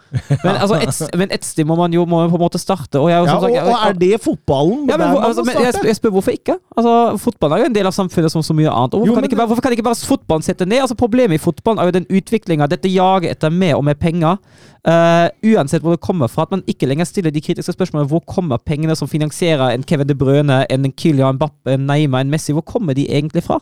Men, 0.44 0.56
altså, 0.56 0.80
et, 0.82 1.18
men 1.22 1.34
et 1.38 1.46
sted 1.46 1.68
må 1.70 1.78
man 1.78 1.94
jo 1.94 2.06
må 2.10 2.24
på 2.32 2.40
en 2.40 2.44
måte 2.46 2.62
starte. 2.62 2.98
Og, 2.98 3.10
jeg, 3.14 3.22
ja, 3.22 3.36
og, 3.36 3.46
sagt, 3.46 3.54
jeg- 3.54 3.70
og 3.70 3.88
er 3.90 4.00
det 4.02 4.12
fotballen? 4.24 4.86
ja, 4.90 4.98
men, 4.98 5.08
hvor- 5.14 5.28
altså, 5.30 5.44
men 5.46 5.62
jeg, 5.62 5.74
spør, 5.78 5.90
jeg 5.92 6.00
spør 6.02 6.16
hvorfor 6.18 6.32
ikke? 6.40 6.58
Altså, 6.76 6.96
Fotballen 7.22 7.56
er 7.58 7.64
jo 7.66 7.70
en 7.70 7.78
del 7.78 7.92
av 7.92 7.96
samfunnet 7.96 8.34
som 8.34 8.42
så 8.46 8.54
mye 8.58 8.70
annet. 8.72 8.94
Og 8.98 9.04
hvorfor, 9.06 9.14
Jo, 9.14 9.16
kan 9.22 9.30
ikke 9.30 9.40
bare, 9.44 9.48
hvorfor 9.54 9.62
kan 9.68 9.78
ikke 9.78 9.86
bare 9.92 10.02
fotballen 10.10 10.44
sette 10.46 10.66
ned? 10.66 10.82
Altså 10.86 10.98
Problemet 10.98 11.38
i 11.38 11.44
fotballen 11.46 11.80
er 11.84 11.92
jo 11.92 11.96
den 12.00 12.10
utviklinga, 12.10 12.68
dette 12.72 12.90
jager 12.90 13.30
etter 13.32 13.54
mer 13.54 13.78
og 13.78 13.86
mer 13.86 13.94
penger. 14.00 14.42
Eh, 14.88 15.28
uansett 15.52 15.84
hvor 15.84 15.96
det 15.96 16.04
kommer 16.06 16.30
fra, 16.32 16.46
at 16.46 16.54
man 16.54 16.64
ikke 16.70 16.88
lenger 16.90 17.08
stiller 17.10 17.34
de 17.34 17.42
kritiske 17.42 17.74
spørsmålene. 17.74 18.10
Hvor 18.10 18.24
kommer 18.30 18.62
pengene 18.62 18.96
som 18.96 19.10
finansierer 19.10 19.74
en 19.74 19.84
Kevin 19.84 20.08
De 20.10 20.16
Brøne, 20.16 20.64
en 20.72 20.92
Kylian 20.92 21.40
Bappe, 21.42 21.74
en 21.74 21.88
Neymar, 21.90 22.26
en 22.26 22.32
Messi? 22.34 22.54
Hvor 22.54 22.66
kommer 22.66 22.94
de 22.94 23.08
egentlig 23.10 23.44
fra? 23.44 23.60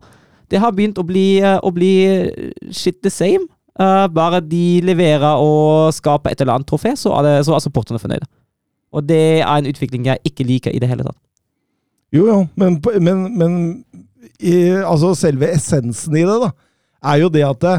Det 0.52 0.60
har 0.60 0.72
begynt 0.76 1.00
å 1.00 1.08
bli, 1.08 1.40
eh, 1.42 1.60
å 1.64 1.72
bli 1.74 1.94
shit 2.72 3.02
the 3.04 3.10
same. 3.10 3.48
Uh, 3.74 4.06
bare 4.06 4.38
de 4.46 4.82
leverer 4.86 5.42
og 5.42 5.90
skaper 5.98 6.30
et 6.30 6.42
eller 6.42 6.60
annet 6.60 6.68
trofé, 6.70 6.92
så 6.94 7.10
er, 7.18 7.24
det, 7.26 7.46
så 7.48 7.56
er 7.56 7.64
supporterne 7.64 7.98
fornøyde. 7.98 8.28
Og 8.94 9.02
det 9.10 9.42
er 9.42 9.56
en 9.56 9.66
utvikling 9.66 10.06
jeg 10.06 10.22
ikke 10.30 10.46
liker 10.46 10.76
i 10.76 10.82
det 10.82 10.90
hele 10.92 11.08
tatt. 11.08 11.18
Jo, 12.14 12.28
jo, 12.28 12.36
men, 12.54 12.78
men, 13.02 13.24
men 13.34 13.56
i, 14.38 14.54
altså 14.86 15.16
selve 15.18 15.50
essensen 15.56 16.14
i 16.14 16.22
det, 16.22 16.36
da, 16.44 16.52
er 17.10 17.24
jo 17.24 17.32
det 17.34 17.44
at 17.48 17.64
det, 17.66 17.74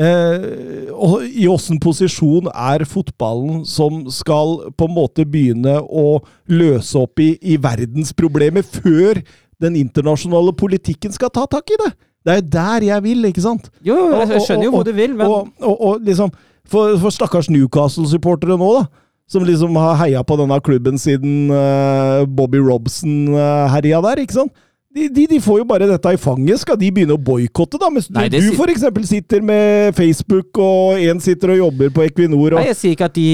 eh, 0.00 0.88
og 0.90 1.22
I 1.26 1.46
åssen 1.50 1.80
posisjon 1.82 2.48
er 2.50 2.86
fotballen 2.88 3.62
som 3.68 4.04
skal 4.12 4.70
på 4.74 4.88
en 4.88 4.96
måte 4.96 5.26
begynne 5.28 5.78
å 5.82 6.20
løse 6.50 6.98
opp 7.00 7.22
i, 7.22 7.34
i 7.42 7.58
verdensproblemer 7.60 8.66
før 8.66 9.22
den 9.62 9.78
internasjonale 9.78 10.54
politikken 10.58 11.14
skal 11.14 11.32
ta 11.32 11.46
tak 11.50 11.70
i 11.70 11.78
det? 11.84 11.92
Det 12.24 12.32
er 12.32 12.40
jo 12.40 12.48
der 12.54 12.88
jeg 12.88 13.04
vil, 13.04 13.24
ikke 13.28 13.44
sant? 13.44 13.70
Jo, 13.84 13.96
jo, 14.00 14.20
jeg, 14.24 14.42
skjønner 14.46 14.68
jo 14.68 14.74
hvor 14.74 14.84
du 14.86 14.92
vil, 14.96 15.14
men 15.16 15.28
Og, 15.28 15.48
og, 15.60 15.80
og 15.88 16.04
liksom, 16.06 16.32
for, 16.64 16.96
for 17.02 17.12
stakkars 17.12 17.50
Newcastle-supportere 17.52 18.56
nå, 18.60 18.70
da. 18.80 18.86
Som 19.28 19.46
liksom 19.48 19.76
har 19.80 19.96
heia 20.02 20.20
på 20.24 20.36
denne 20.36 20.58
klubben 20.60 20.98
siden 21.00 21.48
eh, 21.48 22.26
Bobby 22.28 22.60
Robson 22.60 23.32
uh, 23.32 23.70
herja 23.72 24.02
der, 24.04 24.20
ikke 24.20 24.36
sant? 24.36 24.52
De, 24.94 25.08
de, 25.10 25.24
de 25.26 25.38
får 25.42 25.58
jo 25.58 25.64
bare 25.66 25.88
dette 25.90 26.10
i 26.14 26.18
fanget. 26.20 26.60
Skal 26.62 26.76
de 26.78 26.90
begynne 26.94 27.16
å 27.16 27.20
boikotte, 27.20 27.80
da? 27.82 27.88
Mens 27.90 28.06
Nei, 28.14 28.28
du, 28.30 28.36
du 28.38 28.60
eksempel 28.70 29.06
sitter 29.08 29.42
med 29.42 29.96
Facebook, 29.96 30.54
og 30.62 31.00
én 31.02 31.18
sitter 31.22 31.56
og 31.56 31.58
jobber 31.64 31.90
på 31.96 32.04
Equinor. 32.06 32.54
Og, 32.54 32.60
Nei, 32.60 32.68
jeg 32.70 32.78
sier 32.78 32.94
ikke 32.94 33.08
at 33.10 33.16
de, 33.18 33.24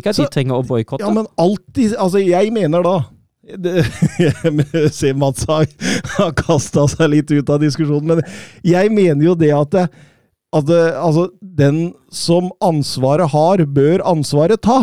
ikke 0.00 0.14
at 0.14 0.16
Så- 0.16 0.24
de 0.24 0.32
trenger 0.32 0.56
å 0.56 0.64
boikotte. 0.64 1.04
ja, 1.04 1.12
men 1.12 1.28
alltid 1.36 1.96
Altså, 2.00 2.22
jeg 2.24 2.52
mener 2.52 2.82
da 2.86 2.94
det, 3.58 3.84
Se, 4.96 5.12
Mats 5.12 5.44
har, 5.50 5.66
har 6.16 6.32
kasta 6.38 6.86
seg 6.88 7.10
litt 7.10 7.30
ut 7.34 7.50
av 7.50 7.60
diskusjonen, 7.60 8.14
men 8.14 8.22
jeg 8.64 8.92
mener 8.94 9.24
jo 9.26 9.34
det 9.36 9.50
at, 9.52 9.74
at 10.56 10.70
altså, 10.96 11.28
den 11.42 11.92
som 12.08 12.52
ansvaret 12.62 13.28
har, 13.34 13.66
bør 13.66 14.04
ansvaret 14.08 14.62
ta. 14.62 14.80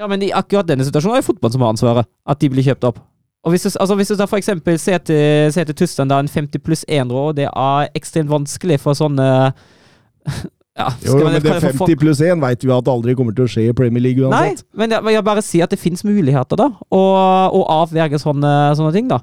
Ja, 0.00 0.08
men 0.10 0.22
i 0.24 0.32
akkurat 0.32 0.68
denne 0.68 0.84
situasjonen 0.84 1.16
er 1.18 1.22
det 1.22 1.28
fotballen 1.28 1.54
som 1.56 1.64
har 1.64 1.72
ansvaret. 1.74 2.08
At 2.28 2.40
de 2.40 2.48
blir 2.52 2.64
kjøpt 2.66 2.86
opp. 2.88 3.00
Og 3.44 3.54
hvis 3.54 3.64
du, 3.64 3.70
altså 3.80 3.96
hvis 3.96 4.10
du 4.12 4.16
da 4.20 4.26
for 4.28 4.36
eksempel 4.36 4.76
ser 4.78 4.98
til, 5.00 5.52
ser 5.52 5.64
til 5.64 5.76
Tyskland, 5.80 6.10
da 6.12 6.18
en 6.20 6.28
50 6.28 6.60
pluss 6.60 6.84
1-råd, 6.84 7.38
det 7.38 7.46
er 7.48 7.92
ekstremt 7.96 8.28
vanskelig 8.32 8.80
for 8.82 8.98
sånne 8.98 9.28
Ja, 10.80 10.86
Jo, 11.02 11.16
man 11.18 11.32
men 11.32 11.40
det 11.40 11.50
kalle 11.50 11.72
50 11.74 11.98
pluss 11.98 12.20
1 12.24 12.40
veit 12.40 12.62
vi 12.64 12.70
at 12.72 12.86
det 12.86 12.92
aldri 12.92 13.14
kommer 13.18 13.34
til 13.36 13.44
å 13.44 13.50
skje 13.50 13.66
i 13.68 13.74
Premier 13.76 14.04
League 14.04 14.28
Nei, 14.30 14.52
uansett. 14.52 14.64
men 14.78 14.94
jeg, 14.94 15.02
jeg 15.16 15.26
bare 15.26 15.42
sier 15.44 15.66
at 15.66 15.74
det 15.74 15.80
finnes 15.80 16.04
muligheter, 16.06 16.60
da. 16.60 16.68
Og, 16.94 17.56
og 17.58 17.64
avverge 17.74 18.20
sånne, 18.22 18.52
sånne 18.78 18.92
ting, 18.94 19.10
da. 19.10 19.18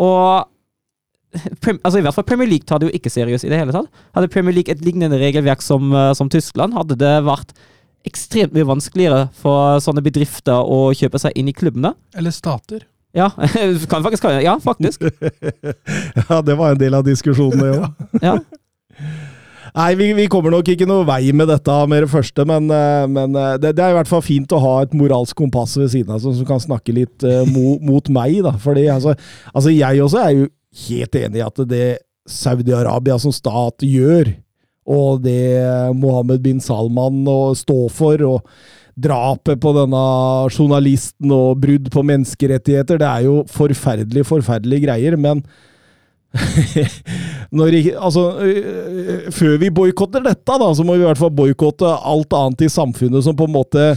Og 0.00 0.46
altså 1.84 1.98
I 1.98 2.04
hvert 2.04 2.16
fall 2.16 2.28
Premier 2.28 2.48
League 2.48 2.68
tar 2.68 2.80
det 2.80 2.88
jo 2.90 2.96
ikke 2.96 3.12
seriøst 3.12 3.48
i 3.48 3.52
det 3.52 3.58
hele 3.60 3.74
tatt. 3.74 3.88
Hadde 4.16 4.30
Premier 4.32 4.56
League 4.56 4.72
et 4.72 4.84
lignende 4.84 5.18
regelverk 5.20 5.64
som, 5.64 5.90
eh, 5.96 6.12
som 6.16 6.30
Tyskland, 6.32 6.76
hadde 6.76 7.00
det 7.00 7.14
vært 7.26 7.54
ekstremt 8.08 8.54
mye 8.54 8.66
vanskeligere 8.68 9.26
for 9.38 9.80
sånne 9.82 10.02
bedrifter 10.04 10.60
å 10.60 10.90
kjøpe 10.96 11.20
seg 11.22 11.36
inn 11.38 11.50
i 11.50 11.56
klubbene. 11.56 11.94
Eller 12.18 12.34
stater. 12.34 12.84
Ja, 13.12 13.30
kan 13.90 14.02
faktisk 14.02 14.24
Ja, 14.24 14.60
faktisk. 14.60 15.02
Ja, 16.28 16.42
det 16.42 16.54
var 16.54 16.72
en 16.72 16.80
del 16.80 16.94
av 16.94 17.04
diskusjonen, 17.04 17.60
det 17.60 17.76
òg. 17.76 18.08
Ja. 18.28 18.38
Nei, 19.72 19.94
vi, 19.96 20.10
vi 20.12 20.26
kommer 20.28 20.52
nok 20.52 20.68
ikke 20.68 20.84
noe 20.88 21.04
vei 21.08 21.30
med 21.32 21.48
dette 21.48 21.74
med 21.88 22.04
det 22.04 22.10
første, 22.12 22.44
men, 22.48 22.66
eh, 22.76 23.04
men 23.08 23.36
eh, 23.40 23.54
det, 23.60 23.70
det 23.78 23.84
er 23.84 23.94
i 23.94 23.96
hvert 23.96 24.10
fall 24.10 24.24
fint 24.24 24.52
å 24.52 24.60
ha 24.60 24.72
et 24.84 24.92
moralsk 24.96 25.38
kompass 25.38 25.78
ved 25.80 25.88
siden 25.94 26.12
av 26.12 26.20
som 26.20 26.34
som 26.36 26.48
kan 26.48 26.60
snakke 26.60 26.92
litt 26.92 27.24
uh, 27.24 27.40
mo, 27.48 27.78
mot 27.80 28.10
meg, 28.12 28.42
da. 28.44 28.52
Fordi 28.60 28.84
altså, 28.92 29.14
altså 29.54 29.72
jeg 29.72 30.02
også 30.04 30.20
er 30.20 30.34
jo 30.36 30.50
helt 30.88 31.18
enig 31.22 31.40
i 31.40 31.46
at 31.46 31.64
det 31.70 31.86
Saudi-Arabia 32.28 33.16
som 33.22 33.32
stat 33.32 33.86
gjør, 33.86 34.34
og 34.92 35.22
det 35.24 35.40
Mohammed 35.96 36.42
bin 36.44 36.60
Salman 36.60 37.22
står 37.56 37.88
for, 37.94 38.28
og 38.28 38.81
drapet 38.98 39.60
på 39.62 39.72
denne 39.76 40.04
journalisten 40.52 41.32
og 41.32 41.60
brudd 41.62 41.90
på 41.92 42.04
menneskerettigheter, 42.06 43.00
det 43.00 43.08
er 43.08 43.26
jo 43.26 43.42
forferdelig, 43.50 44.26
forferdelige 44.28 44.86
greier, 44.86 45.16
men 45.20 45.44
når, 47.56 47.74
altså, 48.00 48.22
øh, 48.40 49.32
før 49.32 49.58
vi 49.60 49.70
boikotter 49.70 50.22
dette, 50.24 50.58
da, 50.60 50.68
så 50.74 50.84
må 50.84 50.96
vi 50.96 51.04
i 51.04 51.08
hvert 51.08 51.20
fall 51.20 51.32
boikotte 51.36 51.88
alt 51.88 52.32
annet 52.36 52.64
i 52.64 52.70
samfunnet 52.72 53.24
som 53.24 53.36
på 53.36 53.48
en 53.48 53.56
måte 53.56 53.90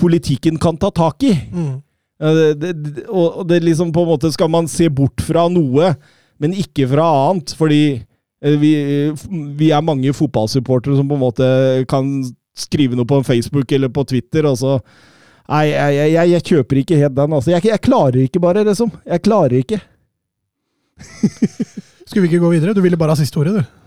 politikken 0.00 0.56
kan 0.60 0.78
ta 0.80 0.88
tak 0.94 1.28
i. 1.28 1.34
Mm. 1.52 1.74
Det, 2.22 2.54
det, 2.62 3.04
og 3.10 3.42
det 3.50 3.64
liksom 3.64 3.90
på 3.92 4.04
en 4.04 4.12
måte 4.12 4.30
skal 4.32 4.50
man 4.52 4.68
se 4.70 4.86
bort 4.88 5.20
fra 5.26 5.48
noe, 5.50 5.92
men 6.40 6.54
ikke 6.54 6.86
fra 6.90 7.06
annet. 7.28 7.54
Fordi 7.58 7.82
eh, 7.98 8.56
vi, 8.62 8.72
vi 9.58 9.72
er 9.74 9.84
mange 9.84 10.14
fotballsupportere 10.16 10.96
som 10.98 11.10
på 11.10 11.18
en 11.18 11.24
måte 11.24 11.48
kan 11.90 12.14
skrive 12.56 12.98
noe 12.98 13.08
på 13.08 13.22
Facebook 13.26 13.72
eller 13.72 13.92
på 13.92 14.04
Twitter, 14.08 14.48
og 14.50 14.60
så 14.60 14.76
Nei, 15.52 15.66
jeg, 15.68 15.94
jeg, 15.96 16.10
jeg, 16.12 16.30
jeg 16.30 16.44
kjøper 16.48 16.78
ikke 16.80 16.96
helt 17.00 17.16
den. 17.16 17.32
Altså. 17.34 17.50
Jeg, 17.50 17.80
klarer 17.82 18.20
ikke, 18.22 18.40
bare, 18.40 18.62
liksom. 18.64 18.92
Jeg 19.04 19.20
klarer 19.26 19.56
ikke. 19.58 19.80
Skulle 22.06 22.22
vi 22.22 22.30
ikke 22.30 22.40
gå 22.44 22.52
videre? 22.54 22.72
Du 22.72 22.80
ville 22.80 22.96
bare 22.96 23.12
ha 23.12 23.18
siste 23.18 23.40
ordet, 23.42 23.58
du. 23.58 23.80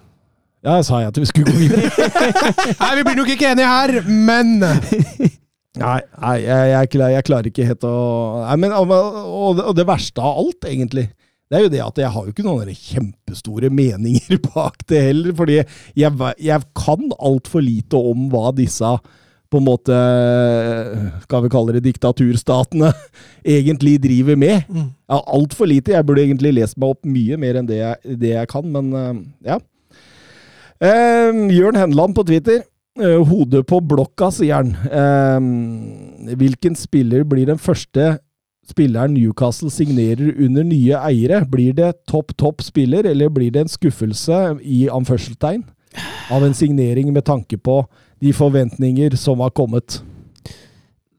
Ja, 0.65 0.75
jeg 0.75 0.85
sa 0.85 0.99
jeg 0.99 1.13
at 1.13 1.19
vi 1.21 1.29
skulle 1.29 1.53
gå 1.53 1.57
videre. 1.63 1.89
Nei, 2.81 2.91
vi 2.99 3.05
blir 3.07 3.17
nok 3.21 3.31
ikke 3.33 3.51
enige 3.53 3.71
her, 3.71 3.95
men 4.09 4.53
Nei, 5.75 5.99
nei 6.21 6.35
jeg, 6.39 6.89
klarer, 7.27 7.49
ikke 7.49 7.65
helt 7.67 7.83
å 7.83 7.95
nei, 8.45 8.55
men, 8.63 8.71
og, 8.71 9.59
og 9.59 9.73
det 9.75 9.83
verste 9.87 10.23
av 10.23 10.39
alt, 10.39 10.67
egentlig, 10.69 11.09
det 11.45 11.57
er 11.57 11.65
jo 11.65 11.73
det 11.75 11.81
at 11.85 11.99
jeg 12.01 12.09
har 12.09 12.25
jo 12.25 12.33
ikke 12.33 12.45
noen 12.45 12.71
kjempestore 12.73 13.69
meninger 13.69 14.39
bak 14.49 14.81
det 14.89 15.03
heller. 15.11 15.35
Fordi 15.37 15.59
jeg, 15.59 16.31
jeg 16.41 16.65
kan 16.77 17.13
altfor 17.19 17.63
lite 17.65 17.99
om 17.99 18.25
hva 18.33 18.49
disse 18.55 18.95
på 19.45 19.59
en 19.61 19.67
måte 19.67 19.97
Skal 21.23 21.43
vi 21.45 21.51
kalle 21.53 21.75
det 21.77 21.83
diktaturstatene 21.85 22.89
egentlig 23.57 23.99
driver 24.03 24.39
med. 24.41 24.65
Mm. 24.67 24.89
Ja, 25.11 25.21
Altfor 25.21 25.69
lite. 25.69 25.93
Jeg 25.93 26.07
burde 26.07 26.25
egentlig 26.25 26.55
lest 26.57 26.79
meg 26.81 26.95
opp 26.95 27.05
mye 27.05 27.37
mer 27.39 27.61
enn 27.61 27.69
det 27.69 27.81
jeg, 27.81 28.17
det 28.25 28.33
jeg 28.33 28.51
kan, 28.51 28.65
men 28.73 28.93
eh, 28.97 29.19
ja. 29.51 29.59
Eh, 30.81 31.43
Jørn 31.55 31.77
Henland 31.77 32.17
på 32.17 32.25
Twitter. 32.27 32.65
Eh, 32.95 33.21
hodet 33.27 33.65
på 33.69 33.81
blokka, 33.85 34.31
sier 34.33 34.63
han. 34.63 34.73
Eh, 34.89 36.35
hvilken 36.41 36.77
spiller 36.79 37.25
blir 37.27 37.53
den 37.53 37.61
første 37.61 38.15
spilleren 38.69 39.13
Newcastle 39.13 39.71
signerer 39.73 40.33
under 40.41 40.65
nye 40.65 40.97
eiere? 40.97 41.43
Blir 41.49 41.75
det 41.77 41.93
topp, 42.09 42.35
topp 42.37 42.63
spiller, 42.65 43.05
eller 43.05 43.29
blir 43.29 43.53
det 43.53 43.65
en 43.65 43.71
skuffelse 43.71 44.57
i 44.61 44.85
anførselstegn 44.89 45.63
av 46.33 46.43
en 46.43 46.57
signering 46.57 47.13
med 47.13 47.25
tanke 47.25 47.57
på 47.57 47.83
de 48.23 48.33
forventninger 48.33 49.15
som 49.19 49.43
har 49.43 49.53
kommet? 49.55 50.01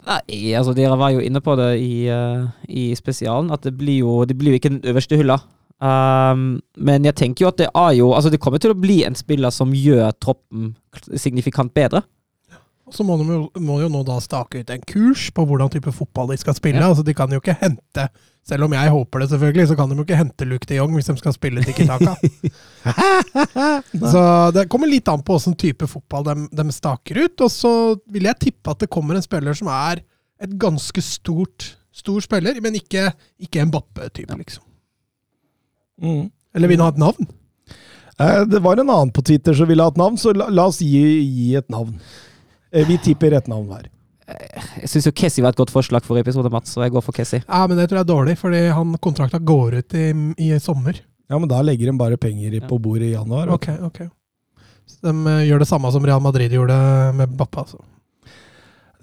Nei, 0.06 0.54
altså 0.54 0.74
dere 0.76 0.98
var 0.98 1.14
jo 1.16 1.22
inne 1.22 1.42
på 1.42 1.56
det 1.58 1.70
i, 1.82 2.06
uh, 2.06 2.46
i 2.70 2.92
spesialen, 2.98 3.50
at 3.50 3.64
det 3.66 3.74
blir 3.78 4.04
jo, 4.04 4.20
det 4.24 4.36
blir 4.38 4.54
jo 4.54 4.60
ikke 4.60 4.74
den 4.76 4.84
øverste 4.86 5.18
hylla. 5.18 5.40
Um, 5.76 6.62
men 6.78 7.04
jeg 7.04 7.18
tenker 7.18 7.44
jo 7.44 7.48
at 7.50 7.58
det 7.60 7.66
er 7.68 7.90
jo 7.98 8.06
Altså 8.16 8.30
det 8.32 8.38
kommer 8.40 8.56
til 8.56 8.72
å 8.72 8.78
bli 8.80 9.02
en 9.04 9.12
spiller 9.12 9.52
som 9.52 9.74
gjør 9.76 10.14
troppen 10.24 10.70
signifikant 11.20 11.74
bedre. 11.76 12.00
Så 12.94 13.04
må 13.06 13.16
de 13.18 13.26
jo, 13.26 13.40
må 13.66 13.80
jo 13.82 13.88
nå 13.90 14.02
da 14.06 14.16
stake 14.22 14.60
ut 14.62 14.70
en 14.70 14.84
kurs 14.86 15.26
på 15.34 15.44
hvordan 15.48 15.70
type 15.72 15.90
fotball 15.94 16.30
de 16.30 16.38
skal 16.38 16.54
spille. 16.54 16.78
Ja. 16.78 16.90
Altså 16.92 17.02
De 17.06 17.14
kan 17.18 17.32
jo 17.32 17.40
ikke 17.42 17.56
hente 17.58 18.04
Selv 18.46 18.68
om 18.68 18.74
jeg 18.76 18.92
håper 18.94 19.24
det, 19.24 19.28
selvfølgelig, 19.32 19.68
så 19.72 19.76
kan 19.78 19.90
de 19.90 19.96
jo 19.98 20.04
ikke 20.06 20.18
hente 20.20 20.46
Luke 20.46 20.68
de 20.70 20.76
Jong 20.78 20.92
hvis 20.94 21.08
de 21.10 21.16
skal 21.18 21.34
spille 21.34 21.64
Tiki 21.66 21.82
Taka. 21.88 22.12
så 24.12 24.22
det 24.54 24.68
kommer 24.70 24.86
litt 24.86 25.10
an 25.10 25.24
på 25.26 25.34
åssen 25.34 25.56
type 25.58 25.88
fotball 25.90 26.28
de, 26.28 26.36
de 26.54 26.66
staker 26.70 27.24
ut. 27.24 27.42
Og 27.42 27.50
så 27.50 27.72
vil 28.14 28.28
jeg 28.30 28.38
tippe 28.44 28.70
at 28.70 28.84
det 28.84 28.90
kommer 28.94 29.18
en 29.18 29.26
spiller 29.26 29.56
som 29.58 29.72
er 29.74 30.04
et 30.38 30.54
ganske 30.62 31.02
stort 31.02 31.72
stor 31.96 32.20
spiller, 32.22 32.58
men 32.62 32.76
ikke, 32.78 33.08
ikke 33.40 33.62
en 33.62 33.72
Bappe-type, 33.72 34.36
liksom. 34.36 34.62
Mm. 36.02 36.26
Eller 36.56 36.68
vil 36.68 36.80
han 36.82 36.90
ha 36.90 36.92
et 36.92 37.00
navn? 37.00 37.28
Eh, 38.20 38.42
Det 38.52 38.60
var 38.64 38.80
en 38.80 38.90
annen 38.90 39.12
på 39.16 39.24
Twitter 39.24 39.56
som 39.56 39.68
ville 39.68 39.82
ha 39.84 39.92
et 39.92 40.00
navn, 40.00 40.18
så 40.20 40.34
la, 40.36 40.50
la 40.52 40.68
oss 40.68 40.82
gi, 40.84 41.00
gi 41.24 41.54
et 41.56 41.68
navn. 41.72 41.96
Eh, 42.72 42.86
Vi 42.88 42.98
tipper 42.98 43.36
et 43.38 43.48
navn 43.48 43.66
hver. 43.70 43.88
Jeg 44.26 44.88
syns 44.90 45.06
jo 45.06 45.12
Kessie 45.14 45.42
var 45.44 45.54
et 45.54 45.58
godt 45.60 45.70
forslag 45.70 46.02
for 46.02 46.18
episode, 46.18 46.50
Mats, 46.50 46.72
så 46.74 46.82
jeg 46.82 46.90
går 46.96 47.04
for 47.06 47.14
Kessie. 47.14 47.44
Ja, 47.46 47.60
men 47.70 47.78
det 47.78 47.88
tror 47.88 48.00
jeg 48.00 48.06
er 48.08 48.10
dårlig, 48.10 48.34
fordi 48.40 48.62
han 48.74 48.96
kontrakta 48.98 49.38
går 49.38 49.76
ut 49.78 49.94
i, 49.94 50.06
i 50.48 50.48
sommer. 50.58 50.98
Ja, 51.30 51.38
men 51.38 51.48
da 51.50 51.60
legger 51.62 51.90
de 51.92 51.98
bare 51.98 52.18
penger 52.18 52.58
på 52.66 52.78
bordet 52.82 53.12
i 53.12 53.14
januar. 53.14 53.52
Ok, 53.54 53.68
ok. 53.86 54.00
Så 54.86 54.98
de 55.06 55.14
eh, 55.30 55.44
gjør 55.46 55.62
det 55.62 55.68
samme 55.70 55.90
som 55.94 56.04
Real 56.06 56.22
Madrid 56.22 56.50
gjorde 56.54 56.74
med 57.14 57.36
Bappa. 57.38 57.62
altså. 57.66 57.78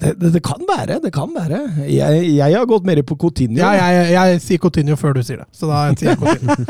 Det, 0.04 0.14
det, 0.20 0.32
det 0.36 0.42
kan 0.46 0.62
være, 0.68 1.00
det 1.04 1.12
kan 1.16 1.32
være. 1.36 1.60
Jeg, 1.88 2.24
jeg 2.36 2.56
har 2.58 2.66
gått 2.70 2.86
mer 2.88 3.00
på 3.08 3.16
Coutinho. 3.22 3.60
Ja, 3.62 3.72
jeg, 3.80 4.12
jeg 4.14 4.42
sier 4.44 4.62
Coutinho 4.64 4.98
før 5.00 5.16
du 5.18 5.22
sier 5.24 5.42
det, 5.44 5.48
så 5.56 5.70
da 5.72 5.86
sier 5.96 6.14
jeg 6.14 6.20
Coutinho. 6.22 6.68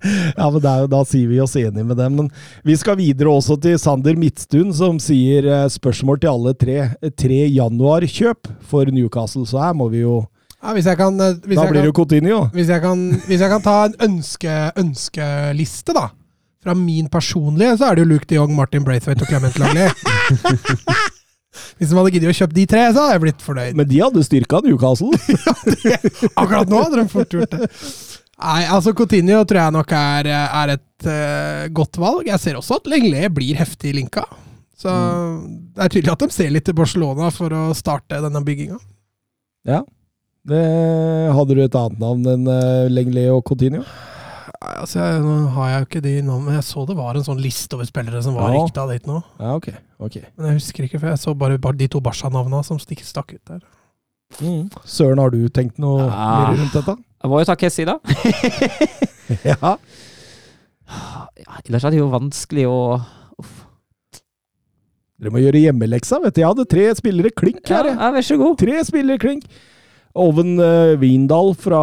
Ja, 0.00 0.46
men 0.48 0.62
er, 0.64 0.86
Da 0.88 1.02
sier 1.04 1.28
vi 1.28 1.36
oss 1.44 1.52
enige 1.60 1.82
med 1.84 1.98
dem. 2.00 2.14
Men 2.16 2.28
vi 2.64 2.72
skal 2.80 2.96
videre 2.96 3.28
også 3.36 3.58
til 3.60 3.74
Sander 3.76 4.16
Midtstuen, 4.16 4.70
som 4.72 4.96
sier 5.02 5.44
eh, 5.44 5.66
spørsmål 5.68 6.22
til 6.22 6.30
alle 6.30 6.54
tre. 6.56 6.76
Tre 7.20 7.40
januar-kjøp 7.52 8.48
for 8.70 8.88
Newcastle, 8.96 9.44
så 9.50 9.60
her 9.60 9.74
må 9.76 9.90
vi 9.92 10.00
jo 10.06 10.22
Ja, 10.62 10.72
hvis 10.76 10.88
jeg 10.88 10.96
kan, 10.96 11.20
eh, 11.20 11.36
hvis 11.44 11.60
Da 11.60 11.66
blir 11.68 11.82
det 11.84 11.90
jo 11.90 11.96
Coutinho. 12.00 12.40
hvis 12.56 12.72
jeg 12.72 12.80
kan, 12.80 13.04
hvis 13.28 13.44
jeg 13.44 13.52
kan 13.52 13.62
ta 13.68 13.76
en 13.90 13.98
ønske, 14.08 14.56
ønskeliste, 14.80 15.92
da. 16.00 16.06
Fra 16.64 16.74
min 16.76 17.08
personlige, 17.12 17.76
så 17.80 17.90
er 17.90 17.96
det 18.00 18.06
jo 18.06 18.10
Luke 18.14 18.28
de 18.28 18.40
Jong, 18.40 18.56
Martin 18.56 18.84
Braithwaite 18.84 19.24
og 19.24 19.28
Clement 19.28 19.60
Langley. 19.60 19.88
Hvis 21.78 21.90
de 21.90 21.98
hadde 21.98 22.12
giddet 22.14 22.32
å 22.32 22.36
kjøpe 22.36 22.56
de 22.56 22.66
tre, 22.70 22.84
så 22.90 23.04
hadde 23.04 23.16
jeg 23.16 23.24
blitt 23.24 23.44
fornøyd. 23.44 23.78
Men 23.78 23.88
de 23.90 24.00
hadde 24.02 24.24
styrka 24.26 24.60
Newcastle. 24.64 25.10
Akkurat 26.40 26.70
nå 26.70 26.82
hadde 26.84 27.02
de 27.02 27.06
fort 27.12 27.36
gjort 27.36 27.56
det. 27.56 27.70
Nei, 28.40 28.60
altså 28.72 28.94
Coutinho 28.96 29.42
tror 29.44 29.60
jeg 29.60 29.74
nok 29.76 29.90
er, 29.96 30.30
er 30.32 30.74
et 30.78 31.08
uh, 31.08 31.64
godt 31.76 31.98
valg. 32.00 32.28
Jeg 32.30 32.40
ser 32.40 32.60
også 32.60 32.78
at 32.80 32.88
Lenglet 32.88 33.32
blir 33.36 33.58
heftig 33.58 33.92
linka. 33.98 34.24
Så 34.80 34.92
det 35.76 35.84
er 35.84 35.92
tydelig 35.92 36.14
at 36.14 36.22
de 36.24 36.32
ser 36.32 36.52
litt 36.54 36.64
til 36.64 36.76
Barcelona 36.78 37.28
for 37.34 37.52
å 37.52 37.64
starte 37.76 38.22
denne 38.24 38.40
bygginga. 38.46 38.78
Ja. 39.68 39.82
Det, 40.48 40.60
hadde 41.36 41.56
du 41.56 41.60
et 41.66 41.76
annet 41.76 42.00
navn 42.00 42.24
enn 42.32 42.48
uh, 42.48 42.88
Lenglet 42.88 43.28
og 43.34 43.44
Coutinho? 43.50 43.84
Altså, 44.60 45.00
nå 45.24 45.34
har 45.54 45.68
jeg 45.70 45.78
jo 45.80 45.86
ikke 45.88 46.00
de 46.04 46.10
nå, 46.26 46.34
men 46.44 46.54
jeg 46.58 46.64
så 46.68 46.82
det 46.88 46.96
var 46.98 47.16
en 47.16 47.24
sånn 47.24 47.38
liste 47.40 47.72
over 47.78 47.86
spillere 47.88 48.20
som 48.22 48.34
var 48.36 48.50
Ja. 48.52 48.58
rykta 48.60 48.82
dit 48.90 49.06
nå. 49.08 49.22
Ja, 49.40 49.54
ok. 49.56 49.68
ok. 49.98 50.16
Men 50.36 50.46
jeg 50.50 50.58
husker 50.58 50.84
ikke, 50.84 51.00
for 51.00 51.08
jeg 51.08 51.18
så 51.22 51.32
bare, 51.38 51.56
bare 51.58 51.78
de 51.80 51.88
to 51.88 52.00
Barca-navna 52.04 52.60
som 52.66 52.76
stikk, 52.78 53.00
stakk 53.08 53.32
ut 53.38 53.44
der. 53.48 53.62
Mm. 54.42 54.68
Søren, 54.84 55.18
har 55.18 55.30
du 55.32 55.48
tenkt 55.48 55.78
noe 55.80 56.04
Ja. 56.04 56.50
mer 56.50 56.58
rundt 56.60 56.72
dette? 56.76 56.96
Jeg 57.22 57.30
må 57.30 57.38
jo 57.40 57.44
ta 57.48 57.56
Kessi, 57.56 57.84
da. 57.88 57.98
Ja. 59.46 59.76
Ja, 60.90 61.56
ellers 61.64 61.84
er 61.86 61.90
det 61.94 62.00
jo 62.00 62.10
vanskelig 62.10 62.64
å 62.68 62.78
Uff. 63.40 63.64
Dere 65.20 65.30
må 65.32 65.40
gjøre 65.40 65.60
hjemmeleksa, 65.64 66.18
vet 66.22 66.34
du. 66.34 66.40
Jeg 66.42 66.48
hadde 66.50 66.68
tre 66.68 66.86
spillere 66.98 67.30
klink 67.32 67.64
her. 67.68 67.86
ja, 67.94 68.10
vær 68.12 68.24
så 68.26 68.36
god. 68.40 68.58
Tre 68.60 68.80
spillere 68.84 69.18
klink. 69.22 69.44
Oven 70.16 70.58
uh, 70.58 70.96
Vindal 71.00 71.54
fra, 71.54 71.80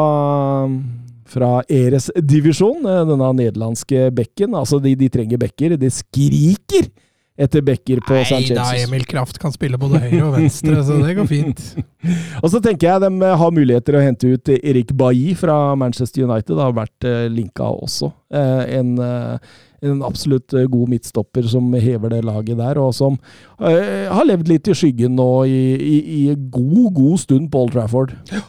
fra 1.27 1.57
Eres 1.69 2.09
divisjon, 2.15 2.85
eh, 2.85 3.03
denne 3.09 3.33
nederlandske 3.41 4.07
bekken. 4.15 4.55
Altså, 4.57 4.79
de, 4.83 4.95
de 4.99 5.11
trenger 5.13 5.41
bekker. 5.41 5.77
De 5.79 5.91
skriker 5.93 6.89
etter 7.37 7.61
bekker 7.61 8.01
på 8.01 8.17
St. 8.23 8.39
Nei 8.49 8.55
da, 8.57 8.65
Emil 8.81 9.05
Kraft 9.05 9.37
kan 9.41 9.53
spille 9.53 9.77
både 9.77 10.01
høyre 10.07 10.23
og 10.25 10.33
venstre, 10.39 10.79
så 10.85 10.97
det 11.03 11.13
går 11.19 11.29
fint. 11.29 11.61
Og 12.41 12.49
så 12.49 12.61
tenker 12.63 12.89
jeg 12.89 13.03
de 13.03 13.29
har 13.41 13.53
muligheter 13.53 13.97
å 13.97 14.01
hente 14.01 14.31
ut 14.33 14.51
Erik 14.57 14.93
Bailly 14.97 15.35
fra 15.37 15.75
Manchester 15.77 16.25
United. 16.25 16.55
Det 16.55 16.65
har 16.65 16.75
vært 16.77 17.07
eh, 17.07 17.27
linka 17.29 17.69
også. 17.69 18.09
Eh, 18.33 18.63
en, 18.79 18.95
eh, 19.03 19.53
en 19.85 20.01
absolutt 20.07 20.55
eh, 20.57 20.65
god 20.71 20.95
midtstopper 20.95 21.45
som 21.51 21.69
hever 21.77 22.15
det 22.15 22.23
laget 22.25 22.57
der, 22.57 22.81
og 22.81 22.95
som 22.97 23.19
eh, 23.61 24.09
har 24.09 24.25
levd 24.25 24.49
litt 24.49 24.73
i 24.73 24.77
skyggen 24.77 25.13
nå 25.19 25.31
i, 25.45 25.61
i, 25.77 25.97
i 26.17 26.21
god, 26.33 26.87
god 26.97 27.21
stund 27.27 27.51
på 27.53 27.67
Old 27.67 27.77
Trafford. 27.77 28.17
Eh, 28.33 28.45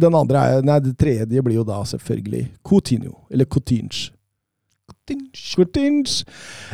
den 0.00 0.14
andre 0.16 0.46
er, 0.48 0.64
nei, 0.64 0.78
det 0.80 0.96
tredje 1.00 1.42
blir 1.44 1.58
jo 1.60 1.66
da 1.68 1.82
selvfølgelig 1.88 2.46
Coutinho, 2.64 3.14
eller 3.30 3.44
Coutinge. 3.44 4.10
Coutinge. 5.56 6.24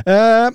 Eh, 0.06 0.48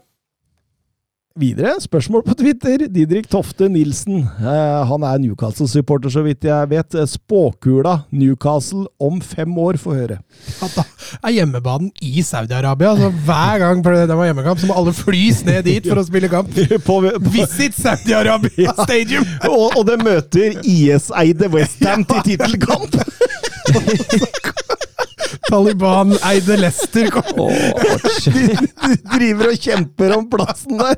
Videre, 1.34 1.80
spørsmål 1.82 2.22
på 2.28 2.36
Twitter. 2.38 2.84
Didrik 2.94 3.26
Tofte 3.26 3.66
Nilsen. 3.66 4.20
Eh, 4.22 4.82
han 4.86 5.02
er 5.02 5.18
Newcastle-supporter, 5.18 6.12
så 6.14 6.22
vidt 6.22 6.46
jeg 6.46 6.70
vet. 6.70 6.94
Eh, 6.94 7.08
Spåkula 7.10 8.04
Newcastle 8.14 8.86
om 9.02 9.18
fem 9.18 9.50
år, 9.58 9.80
får 9.82 9.98
høre. 9.98 10.20
At 10.62 10.78
da 10.78 10.86
er 11.24 11.34
hjemmebanen 11.40 11.90
i 12.06 12.22
Saudi-Arabia. 12.22 12.94
Så 13.02 13.10
hver 13.26 13.66
gang 13.66 13.82
de 13.82 14.14
har 14.14 14.30
hjemmekamp, 14.30 14.62
så 14.62 14.70
må 14.70 14.78
alle 14.78 14.94
flys 14.94 15.42
ned 15.48 15.66
dit 15.66 15.90
for 15.90 16.04
å 16.04 16.06
spille 16.06 16.30
kamp. 16.30 16.54
på, 16.86 17.02
på, 17.02 17.34
Visit 17.34 17.82
Saudi-Arabia 17.82 18.78
Stadium! 18.84 19.26
og, 19.50 19.74
og 19.74 19.90
det 19.90 19.98
møter 20.06 20.62
IS-eide 20.62 21.50
Westham 21.50 22.06
til 22.14 22.28
tittelkamp! 22.30 22.94
Taliban-eide 25.54 26.56
Leicester. 26.58 27.10
kom. 27.14 27.24
De 28.88 28.96
driver 29.06 29.52
og 29.52 29.60
kjemper 29.62 30.16
om 30.16 30.26
plassen 30.32 30.80
der. 30.82 30.98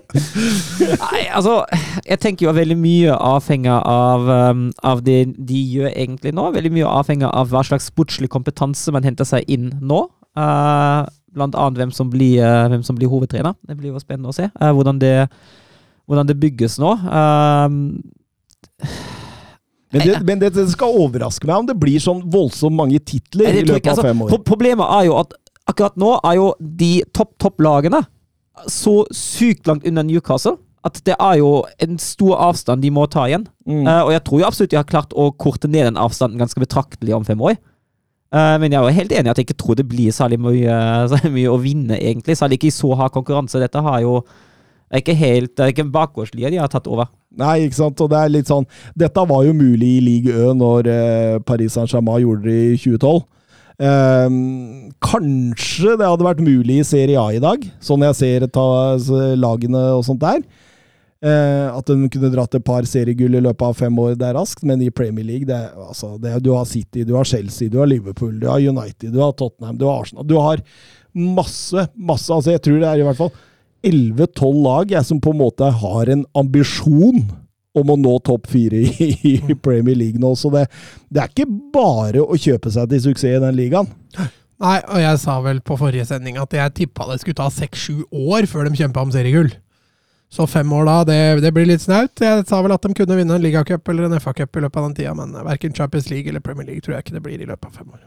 Nei, 1.02 1.26
altså 1.36 1.58
Jeg 2.06 2.22
tenker 2.24 2.48
jo 2.48 2.54
veldig 2.56 2.78
mye 2.80 3.18
avhenger 3.18 3.82
av, 3.84 4.30
um, 4.54 4.70
av 4.80 5.04
det 5.04 5.20
de 5.36 5.60
gjør 5.76 5.92
egentlig 5.92 6.32
nå. 6.38 6.48
Veldig 6.56 6.72
mye 6.78 6.94
avhenger 7.02 7.34
av 7.36 7.52
hva 7.52 7.66
slags 7.68 7.90
sportslig 7.92 8.32
kompetanse 8.32 8.94
man 8.96 9.04
henter 9.04 9.28
seg 9.28 9.44
inn 9.52 9.74
nå. 9.84 10.06
Uh, 10.40 11.04
blant 11.36 11.56
annet 11.60 11.82
hvem 11.82 11.92
som 11.96 12.08
blir, 12.12 12.40
uh, 12.40 12.70
hvem 12.72 12.84
som 12.86 12.96
blir 12.96 13.12
hovedtrener. 13.12 13.58
Det 13.68 13.76
blir 13.76 13.92
jo 13.92 14.04
spennende 14.04 14.32
å 14.32 14.38
se 14.38 14.48
uh, 14.48 14.72
hvordan, 14.72 15.04
det, 15.04 15.28
hvordan 16.08 16.32
det 16.32 16.40
bygges 16.40 16.80
nå. 16.80 16.96
Um, 17.12 17.82
Men 19.96 20.08
det, 20.08 20.20
men 20.28 20.42
det, 20.44 20.52
det 20.58 20.68
skal 20.74 20.98
overraske 21.06 21.48
meg 21.48 21.64
om 21.64 21.70
det 21.70 21.78
blir 21.80 22.02
sånn 22.04 22.22
voldsomt 22.32 22.76
mange 22.76 23.00
titler 23.00 23.62
i 23.62 23.66
løpet 23.66 23.94
av 23.94 24.04
fem 24.04 24.12
Altså, 24.22 24.26
år. 24.26 24.34
pro- 24.36 24.44
problemet 24.54 24.92
er 25.00 25.08
jo 25.10 25.18
at 25.22 25.34
akkurat 25.72 25.96
nå 25.98 26.12
er 26.20 26.38
jo 26.38 26.50
de 26.60 26.92
topp-topp-lagene 27.16 28.04
så 28.72 29.02
sykt 29.16 29.68
langt 29.68 29.88
under 29.88 30.06
Newcastle 30.08 30.58
at 30.86 31.00
det 31.08 31.16
er 31.18 31.40
jo 31.42 31.64
en 31.82 31.96
stor 31.98 32.36
avstand 32.52 32.84
de 32.86 32.92
må 32.94 33.08
ta 33.10 33.24
igjen. 33.26 33.48
Mm. 33.66 33.88
Uh, 33.88 34.04
og 34.06 34.12
jeg 34.14 34.22
tror 34.28 34.42
jo 34.44 34.46
absolutt 34.46 34.74
de 34.76 34.78
har 34.78 34.86
klart 34.86 35.16
å 35.18 35.32
korte 35.34 35.66
ned 35.72 35.88
den 35.88 35.98
avstanden 35.98 36.38
ganske 36.38 36.62
betraktelig 36.62 37.16
om 37.18 37.26
fem 37.26 37.42
år. 37.42 37.56
Uh, 38.36 38.54
men 38.62 38.70
jeg 38.70 38.78
er 38.78 38.86
jo 38.86 38.98
helt 39.00 39.16
enig 39.16 39.30
i 39.30 39.34
at 39.34 39.40
jeg 39.42 39.48
ikke 39.48 39.58
tror 39.64 39.80
det 39.80 39.88
blir 39.90 40.14
særlig 40.14 40.38
mye, 40.46 40.76
særlig 41.10 41.32
mye 41.40 41.54
å 41.56 41.58
vinne, 41.64 41.98
egentlig. 41.98 42.38
Særlig 42.38 42.60
ikke 42.60 42.70
i 42.70 42.76
så 42.78 42.92
hard 43.00 43.16
konkurranse. 43.18 43.62
Dette 43.64 43.82
har 43.82 44.04
jo 44.06 44.20
er 44.92 45.02
ikke 45.02 45.16
helt, 45.18 45.56
det 45.58 45.64
er 45.66 45.72
ikke 45.74 45.88
bakgårdslia 45.92 46.50
de 46.54 46.58
har 46.62 46.68
tatt 46.72 46.88
over. 46.88 47.08
Nei, 47.36 47.66
ikke 47.66 47.76
sant. 47.82 48.00
Og 48.00 48.10
det 48.14 48.18
er 48.22 48.30
litt 48.32 48.48
sånn 48.48 48.64
Dette 48.96 49.26
var 49.28 49.42
jo 49.44 49.52
mulig 49.58 49.98
i 49.98 50.04
Ligue 50.06 50.32
Ø 50.32 50.54
når 50.56 50.88
eh, 50.88 51.40
Paris 51.44 51.74
Saint-Germain 51.76 52.22
gjorde 52.24 52.46
det 52.48 52.60
i 52.74 52.78
2012. 52.78 53.26
Ehm, 53.84 54.92
kanskje 55.04 55.98
det 56.00 56.08
hadde 56.08 56.24
vært 56.28 56.44
mulig 56.46 56.78
i 56.80 56.86
Serie 56.88 57.20
A 57.20 57.26
i 57.36 57.42
dag, 57.44 57.66
sånn 57.84 58.06
jeg 58.08 58.16
ser 58.22 58.46
ta, 58.56 58.64
lagene 59.36 59.82
og 59.98 60.06
sånt 60.08 60.22
der. 60.24 60.46
Eh, 61.26 61.68
at 61.74 61.88
de 61.90 62.08
kunne 62.12 62.30
dratt 62.34 62.54
et 62.56 62.64
par 62.68 62.86
seriegull 62.88 63.36
i 63.40 63.42
løpet 63.42 63.66
av 63.66 63.78
fem 63.80 63.96
år 64.00 64.16
der 64.20 64.36
raskt, 64.38 64.64
men 64.68 64.82
i 64.86 64.92
Premier 64.94 65.26
League 65.26 65.48
det, 65.50 65.56
er- 65.58 65.88
altså, 65.90 66.14
det, 66.22 66.32
er- 66.36 66.40
Du 66.44 66.52
har 66.54 66.66
City, 66.70 67.04
du 67.04 67.16
har 67.16 67.24
Chelsea, 67.26 67.68
du 67.70 67.80
har 67.80 67.88
Liverpool, 67.90 68.38
du 68.40 68.48
har 68.48 68.60
United, 68.60 69.12
du 69.12 69.20
har 69.20 69.34
Tottenham, 69.34 69.78
du 69.78 69.86
har 69.88 70.02
Arsenal. 70.04 70.24
Du 70.28 70.36
har 70.38 70.62
masse, 71.16 71.88
masse 71.98 72.30
altså 72.32 72.52
Jeg 72.52 72.62
tror 72.62 72.80
det 72.80 72.88
er 72.90 73.00
i 73.00 73.04
hvert 73.08 73.18
fall 73.18 73.32
11-12 73.86 74.62
lag 74.66 74.94
jeg, 74.96 75.08
som 75.08 75.22
på 75.22 75.34
en 75.34 75.42
måte 75.42 75.70
har 75.82 76.12
en 76.12 76.24
ambisjon 76.38 77.26
om 77.76 77.92
å 77.92 77.98
nå 78.00 78.16
topp 78.26 78.48
fire 78.54 78.86
i, 78.88 79.10
i 79.36 79.56
Premier 79.56 79.98
League 80.00 80.22
nå. 80.22 80.32
Så 80.40 80.52
det, 80.54 80.66
det 81.12 81.24
er 81.24 81.32
ikke 81.32 81.50
bare 81.76 82.24
å 82.24 82.40
kjøpe 82.40 82.72
seg 82.74 82.90
til 82.92 83.04
suksess 83.10 83.38
i 83.38 83.44
den 83.44 83.58
ligaen. 83.58 83.92
Nei, 84.64 84.80
og 84.88 85.02
jeg 85.02 85.20
sa 85.20 85.36
vel 85.44 85.60
på 85.66 85.76
forrige 85.80 86.08
sending 86.08 86.40
at 86.40 86.54
jeg 86.56 86.76
tippa 86.78 87.10
det 87.10 87.20
skulle 87.22 87.42
ta 87.42 87.50
seks-sju 87.52 88.06
år 88.32 88.48
før 88.48 88.70
de 88.70 88.80
kjempa 88.80 89.04
om 89.04 89.12
seriegull. 89.12 89.52
Så 90.32 90.48
fem 90.50 90.72
år 90.74 90.88
da, 90.88 90.96
det, 91.08 91.20
det 91.44 91.52
blir 91.56 91.68
litt 91.68 91.84
snaut. 91.84 92.16
Jeg 92.24 92.48
sa 92.50 92.62
vel 92.64 92.74
at 92.76 92.84
de 92.84 92.96
kunne 92.96 93.20
vinne 93.20 93.36
en 93.38 93.44
ligacup 93.44 93.92
eller 93.92 94.08
en 94.08 94.18
FA-cup 94.20 94.58
i 94.58 94.64
løpet 94.66 94.82
av 94.82 94.88
den 94.88 94.98
tida, 94.98 95.14
men 95.16 95.36
verken 95.46 95.76
Champions 95.76 96.10
League 96.12 96.32
eller 96.32 96.44
Premier 96.44 96.72
League 96.72 96.84
tror 96.84 96.98
jeg 96.98 97.06
ikke 97.06 97.20
det 97.20 97.26
blir 97.28 97.44
i 97.44 97.48
løpet 97.48 97.70
av 97.70 97.82
fem 97.84 97.92
år. 97.92 98.04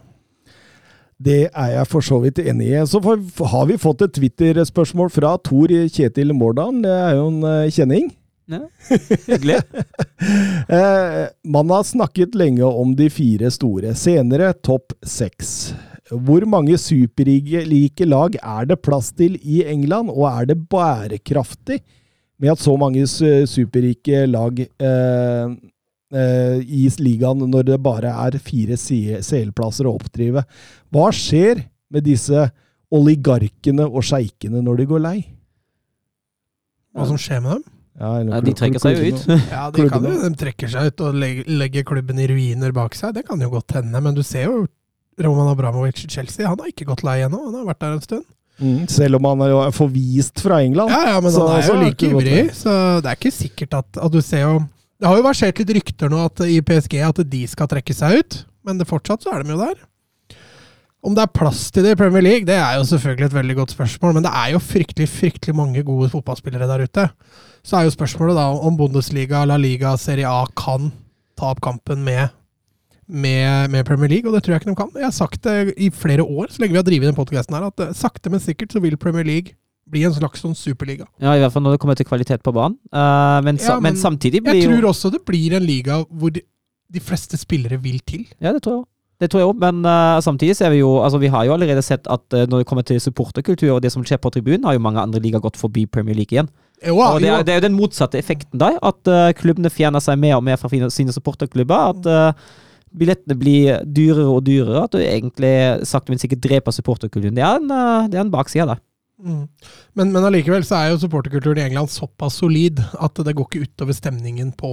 Det 1.19 1.49
er 1.51 1.71
jeg 1.73 1.87
for 1.91 2.05
så 2.05 2.19
vidt 2.23 2.39
enig 2.39 2.69
i. 2.71 2.79
Så 2.87 3.01
har 3.03 3.65
vi 3.67 3.75
fått 3.81 4.05
et 4.05 4.13
Twitter-spørsmål 4.15 5.09
fra 5.11 5.33
Tor 5.43 5.67
Kjetil 5.91 6.31
Mårdalen. 6.37 6.79
Det 6.85 6.93
er 6.95 7.17
jo 7.17 7.25
en 7.27 7.41
eh, 7.49 7.71
kjenning. 7.75 8.07
Ja. 8.49 8.63
Hyggelig. 9.27 9.59
Eh, 10.69 11.27
man 11.47 11.69
har 11.71 11.85
snakket 11.87 12.33
lenge 12.37 12.67
om 12.67 12.91
de 12.97 13.05
fire 13.09 13.47
store. 13.53 13.93
Senere 13.97 14.51
topp 14.65 14.91
seks. 15.07 15.71
Hvor 16.11 16.43
mange 16.49 16.75
superrike 16.77 18.05
lag 18.05 18.35
er 18.37 18.67
det 18.69 18.77
plass 18.85 19.09
til 19.17 19.37
i 19.39 19.61
England, 19.71 20.11
og 20.11 20.27
er 20.29 20.49
det 20.51 20.57
bærekraftig 20.69 21.79
med 22.39 22.51
at 22.53 22.61
så 22.61 22.75
mange 22.77 23.07
su- 23.09 23.47
superrike 23.49 24.25
lag 24.29 24.59
eh, 24.61 25.55
i 26.11 26.87
ligaen 26.99 27.43
når 27.51 27.67
det 27.67 27.79
bare 27.85 28.09
er 28.27 28.37
fire 28.41 28.77
CL-plasser 28.77 29.85
å 29.85 29.95
oppdrive? 29.99 30.41
Hva 30.89 31.09
skjer 31.13 31.61
med 31.93 32.03
disse 32.07 32.47
oligarkene 32.91 33.85
og 33.85 34.01
sjeikene 34.03 34.63
når 34.65 34.81
de 34.81 34.87
går 34.89 35.03
lei? 35.03 35.17
Hva 36.97 37.05
som 37.09 37.19
skjer 37.21 37.43
med 37.45 37.59
dem? 37.59 37.67
Ja, 37.99 38.09
Ja, 38.23 38.39
de 38.41 38.53
trekker 38.55 38.79
seg 38.81 38.97
jo 38.97 39.11
ut. 39.13 39.23
Ja, 39.53 39.67
de, 39.75 39.85
kan 39.91 40.05
jo, 40.07 40.15
de 40.23 40.31
trekker 40.39 40.71
seg 40.71 40.89
ut 40.93 41.01
og 41.05 41.17
legger, 41.19 41.83
klubben 41.87 42.19
i 42.23 42.27
ruiner 42.31 42.71
bak 42.75 42.95
seg. 42.97 43.13
Det 43.17 43.25
kan 43.27 43.41
jo 43.43 43.49
godt 43.53 43.75
hende, 43.77 44.01
men 44.01 44.15
du 44.17 44.23
ser 44.23 44.47
jo 44.47 44.65
Roman 45.19 45.51
Abramovic 45.51 46.05
i 46.05 46.09
Chelsea. 46.09 46.47
Han 46.47 46.57
har 46.63 46.71
ikke 46.71 46.87
gått 46.87 47.03
lei 47.03 47.19
ennå. 47.25 47.41
Han 47.49 47.57
har 47.59 47.65
vært 47.67 47.81
der 47.83 47.95
en 47.97 48.03
stund. 48.05 48.27
Mm, 48.59 48.87
selv 48.91 49.19
om 49.19 49.27
han 49.27 49.41
er 49.45 49.51
jo 49.53 49.59
forvist 49.75 50.41
fra 50.43 50.61
England. 50.63 50.91
Ja, 50.91 51.13
ja, 51.13 51.19
men 51.23 51.31
Så- 51.31 51.45
han 51.47 51.59
er 51.61 51.67
jo 51.67 51.75
er 51.75 51.83
like 51.85 52.07
ivrig, 52.09 52.39
så 52.55 52.71
det 53.03 53.11
er 53.11 53.19
ikke 53.19 53.31
sikkert 53.35 53.73
at, 53.77 53.99
at 54.03 54.11
du 54.11 54.19
ser 54.23 54.41
jo 54.47 54.55
Det 54.99 55.07
har 55.07 55.15
jo 55.15 55.23
versert 55.23 55.59
litt 55.61 55.69
rykter 55.77 56.11
nå 56.11 56.17
at, 56.27 56.41
i 56.43 56.59
PSG 56.59 56.97
at 57.07 57.21
de 57.31 57.45
skal 57.47 57.69
trekke 57.71 57.95
seg 57.95 58.19
ut, 58.19 58.41
men 58.67 58.81
det 58.81 58.87
fortsatt 58.89 59.23
så 59.23 59.31
er 59.31 59.45
de 59.45 59.53
jo 59.53 59.59
der. 59.61 59.77
Om 60.99 61.13
det 61.15 61.23
er 61.23 61.31
plass 61.31 61.69
til 61.71 61.85
det 61.87 61.93
i 61.95 61.99
Premier 62.01 62.25
League, 62.25 62.43
det 62.47 62.57
er 62.59 62.75
jo 62.75 62.87
selvfølgelig 62.89 63.29
et 63.29 63.37
veldig 63.37 63.55
godt 63.61 63.71
spørsmål, 63.71 64.17
men 64.17 64.25
det 64.25 64.33
er 64.35 64.49
jo 64.51 64.59
fryktelig 64.59 65.07
fryktelig 65.07 65.55
mange 65.55 65.83
gode 65.87 66.09
fotballspillere 66.11 66.67
der 66.67 66.83
ute. 66.83 67.05
Så 67.63 67.77
er 67.79 67.87
jo 67.87 67.93
spørsmålet 67.95 68.35
da 68.35 68.49
om 68.67 68.75
Bundesliga, 68.75 69.45
La 69.47 69.55
Liga, 69.55 69.93
Serie 69.95 70.27
A 70.27 70.43
kan 70.59 70.91
ta 71.39 71.53
opp 71.53 71.63
kampen 71.63 72.03
med, 72.03 72.35
med, 73.07 73.71
med 73.71 73.87
Premier 73.87 74.11
League, 74.11 74.27
og 74.27 74.35
det 74.35 74.43
tror 74.43 74.57
jeg 74.57 74.65
ikke 74.65 74.73
de 74.73 74.77
kan. 74.81 74.91
Jeg 74.99 75.07
har 75.07 75.15
sagt 75.15 75.47
det 75.47 75.77
i 75.79 75.87
flere 75.95 76.27
år, 76.27 76.51
så 76.51 76.59
lenge 76.59 76.75
vi 76.75 76.81
har 76.81 76.89
drevet 76.91 77.07
den 77.13 77.19
podkasten 77.21 77.55
her, 77.55 77.71
at 77.71 77.87
eh, 77.87 77.95
sakte, 77.95 78.35
men 78.35 78.43
sikkert 78.43 78.75
så 78.75 78.83
vil 78.83 78.99
Premier 78.99 79.23
League 79.23 79.55
bli 79.89 80.05
en 80.07 80.13
slags 80.15 80.43
sånn 80.45 80.55
superliga. 80.57 81.07
Ja, 81.21 81.33
I 81.35 81.41
hvert 81.43 81.55
fall 81.55 81.65
når 81.65 81.75
det 81.75 81.81
kommer 81.83 81.97
til 81.99 82.07
kvalitet 82.09 82.45
på 82.45 82.53
banen. 82.55 82.77
Uh, 82.93 83.39
men, 83.45 83.59
Ja, 83.61 83.79
men, 83.79 83.91
men 83.91 83.99
samtidig 83.99 84.43
blir 84.45 84.59
Jeg 84.59 84.69
tror 84.69 84.91
også 84.91 85.11
det 85.13 85.23
blir 85.27 85.57
en 85.57 85.65
liga 85.65 86.03
hvor 86.09 86.33
de, 86.35 86.45
de 86.93 87.03
fleste 87.03 87.37
spillere 87.41 87.81
vil 87.81 87.99
til. 88.05 88.27
Ja, 88.39 88.53
det 88.53 88.63
tror 88.63 88.79
jeg 88.79 88.83
òg. 88.83 88.87
Det 89.19 89.27
tror 89.27 89.41
jeg 89.41 89.49
også, 89.49 89.59
men 89.59 89.83
uh, 89.83 90.21
samtidig 90.23 90.55
ser 90.55 90.69
vi 90.71 90.77
jo 90.79 90.93
altså 91.03 91.19
Vi 91.19 91.27
har 91.27 91.43
jo 91.43 91.51
allerede 91.57 91.81
sett 91.83 92.07
at 92.07 92.23
uh, 92.31 92.45
når 92.47 92.61
det 92.61 92.67
kommer 92.69 92.85
til 92.87 93.01
supporterkultur 93.03 93.73
og 93.73 93.81
det 93.83 93.91
som 93.91 94.05
skjer 94.05 94.21
på 94.23 94.31
tribunen, 94.31 94.63
har 94.63 94.77
jo 94.77 94.83
mange 94.85 95.01
andre 95.01 95.19
ligaer 95.19 95.43
gått 95.43 95.59
forbi 95.59 95.83
Premier 95.91 96.15
League 96.15 96.31
igjen. 96.31 96.47
Jo, 96.79 96.95
Og 96.95 97.19
det 97.19 97.27
er, 97.27 97.37
jo. 97.37 97.43
det 97.43 97.51
er 97.51 97.59
jo 97.59 97.65
den 97.67 97.75
motsatte 97.75 98.19
effekten 98.19 98.59
der, 98.61 98.77
at 98.79 99.11
uh, 99.11 99.33
klubbene 99.35 99.71
fjerner 99.73 99.99
seg 100.03 100.19
mer 100.21 100.37
og 100.37 100.45
mer 100.47 100.55
fra 100.55 100.71
sine 100.71 101.11
supporterklubber. 101.11 101.91
At 101.91 102.07
eh, 102.07 102.45
billettene 102.95 103.35
blir 103.37 103.81
dyrere 103.83 104.29
og 104.31 104.45
dyrere, 104.47 104.85
at 104.85 104.95
du 104.95 105.01
egentlig 105.03 105.51
sakte, 105.85 106.13
men 106.13 106.21
sikkert 106.21 106.45
dreper 106.45 106.73
supporterkulturen. 106.73 107.35
Det 107.35 107.43
er 107.43 107.59
en, 107.59 107.67
det 108.09 108.17
er 108.17 108.23
en 108.23 108.31
bakside 108.31 108.69
det. 108.71 108.79
Mm. 109.19 109.41
Men, 109.99 110.11
men 110.15 110.23
allikevel 110.29 110.63
så 110.63 110.77
er 110.79 110.93
jo 110.93 110.99
supporterkulturen 111.01 111.59
i 111.59 111.65
England 111.67 111.91
såpass 111.91 112.37
solid 112.39 112.79
at 112.79 113.19
det 113.27 113.33
går 113.35 113.49
ikke 113.49 113.65
utover 113.67 113.97
stemningen 113.97 114.53
på 114.55 114.69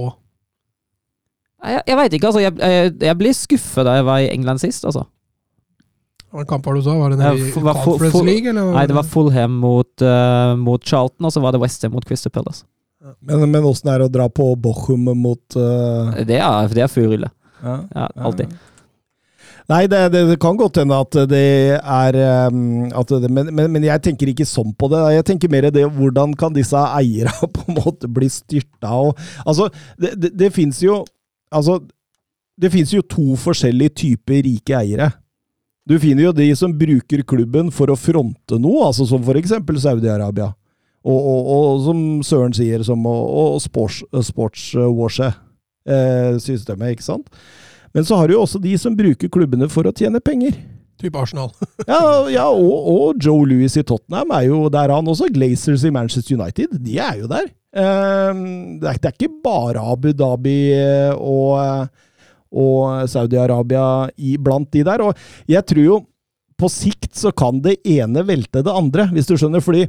Jeg, 1.65 1.81
jeg 1.89 1.97
veit 1.99 2.13
ikke, 2.15 2.29
altså. 2.29 2.41
Jeg, 2.45 2.53
jeg, 2.61 2.93
jeg 3.09 3.17
ble 3.19 3.31
skuffa 3.35 3.83
da 3.87 3.95
jeg 3.97 4.05
var 4.07 4.21
i 4.23 4.29
England 4.31 4.61
sist, 4.61 4.85
altså. 4.87 5.03
Hva 6.31 6.43
kamp 6.47 6.65
var 6.67 6.75
det 6.77 6.83
du 6.83 6.87
sa? 6.89 6.95
Var 6.99 7.11
det 7.13 7.17
Ja, 7.19 7.31
nede 7.33 7.47
i 7.47 7.51
for- 7.55 7.65
var 7.65 7.79
Conference 7.81 8.13
full, 8.13 8.27
League? 8.29 8.49
Eller? 8.51 8.71
Nei, 8.75 8.85
det 8.91 8.95
var 8.97 9.07
Fulham 9.09 9.55
mot, 9.63 10.03
uh, 10.05 10.53
mot 10.59 10.83
Charlton, 10.85 11.25
og 11.27 11.33
så 11.33 11.41
var 11.43 11.55
det 11.55 11.61
Westham 11.63 11.95
mot 11.97 12.05
Christer 12.07 12.29
Palace. 12.35 12.63
Men, 13.23 13.43
men 13.51 13.63
åssen 13.67 13.89
er 13.91 14.01
det 14.03 14.09
å 14.09 14.11
dra 14.11 14.25
på 14.29 14.49
Bochum 14.59 15.05
mot 15.21 15.55
uh, 15.55 16.11
Det 16.27 16.39
er, 16.43 16.67
det 16.75 16.83
er 16.83 16.91
furille. 16.91 17.29
ja. 17.63 17.77
Ja, 17.95 18.07
alltid. 18.27 18.51
Nei, 19.67 19.81
det, 19.91 19.99
det, 20.13 20.21
det 20.29 20.37
kan 20.39 20.55
godt 20.55 20.79
hende 20.79 20.95
at 20.95 21.15
det 21.27 21.75
er 21.75 22.17
um, 22.47 22.87
at 22.95 23.09
det, 23.11 23.27
men, 23.27 23.49
men, 23.51 23.67
men 23.73 23.83
jeg 23.83 23.99
tenker 24.05 24.31
ikke 24.31 24.47
sånn 24.47 24.71
på 24.79 24.87
det. 24.93 25.01
Jeg 25.17 25.25
tenker 25.27 25.51
mer 25.51 25.67
det 25.75 25.83
hvordan 25.97 26.35
kan 26.39 26.55
disse 26.55 26.79
eierne 26.79 27.33
på 27.55 27.65
en 27.67 27.79
måte 27.81 28.07
bli 28.07 28.29
styrta 28.31 28.93
og 28.95 29.19
Altså, 29.43 29.67
det, 29.99 30.13
det, 30.21 30.31
det 30.39 30.53
fins 30.55 30.79
jo 30.85 31.01
Altså, 31.51 31.81
det 32.59 32.71
fins 32.73 32.91
jo 32.95 33.03
to 33.07 33.35
forskjellige 33.39 33.95
typer 34.01 34.41
rike 34.43 34.75
eiere. 34.75 35.11
Du 35.87 35.95
finner 35.99 36.25
jo 36.25 36.33
de 36.35 36.47
som 36.59 36.73
bruker 36.75 37.21
klubben 37.23 37.69
for 37.71 37.91
å 37.91 37.95
fronte 37.95 38.57
noe, 38.59 38.89
altså 38.89 39.05
som 39.07 39.21
for 39.23 39.39
eksempel 39.39 39.77
Saudi-Arabia. 39.79 40.49
Og, 41.07 41.15
og, 41.15 41.51
og 41.53 41.85
som 41.85 42.01
Søren 42.27 42.55
sier, 42.55 42.83
som 42.83 43.05
å, 43.07 43.13
å 43.15 43.43
sports, 43.63 44.01
sportswashe 44.27 45.29
eh, 45.87 46.35
systemet, 46.43 46.97
ikke 46.97 47.07
sant? 47.07 47.31
Men 47.95 48.07
så 48.07 48.19
har 48.19 48.27
du 48.27 48.35
jo 48.35 48.41
også 48.43 48.61
de 48.63 48.73
som 48.79 48.95
bruker 48.97 49.31
klubbene 49.31 49.69
for 49.71 49.87
å 49.87 49.93
tjene 49.95 50.21
penger. 50.23 50.57
Type 50.97 51.19
Arsenal. 51.19 51.51
Ja, 51.87 52.01
ja 52.31 52.47
og, 52.49 52.89
og 52.91 53.21
Joe 53.23 53.45
Louis 53.47 53.77
i 53.77 53.85
Tottenham 53.85 54.33
er 54.35 54.47
jo 54.49 54.65
der, 54.73 54.91
han 54.95 55.07
også. 55.07 55.29
Glazers 55.33 55.85
i 55.85 55.93
Manchester 55.93 56.39
United, 56.39 56.73
de 56.83 56.97
er 56.99 57.21
jo 57.21 57.29
der. 57.31 57.47
Ehm, 57.77 58.79
det, 58.81 58.89
er, 58.89 58.99
det 58.99 59.11
er 59.11 59.15
ikke 59.15 59.41
bare 59.45 59.83
Abu 59.93 60.09
Dhabi 60.17 60.57
eh, 60.73 61.13
og, 61.13 61.87
og 62.51 63.07
Saudi-Arabia 63.11 64.09
blant 64.43 64.71
de 64.73 64.83
der. 64.87 65.05
Og 65.05 65.49
jeg 65.49 65.63
tror 65.69 65.85
jo 65.85 66.01
på 66.57 66.69
sikt 66.73 67.13
så 67.19 67.31
kan 67.37 67.61
det 67.61 67.77
ene 67.85 68.25
velte 68.25 68.63
det 68.65 68.73
andre, 68.73 69.07
hvis 69.13 69.29
du 69.29 69.37
skjønner. 69.37 69.61
fordi 69.61 69.85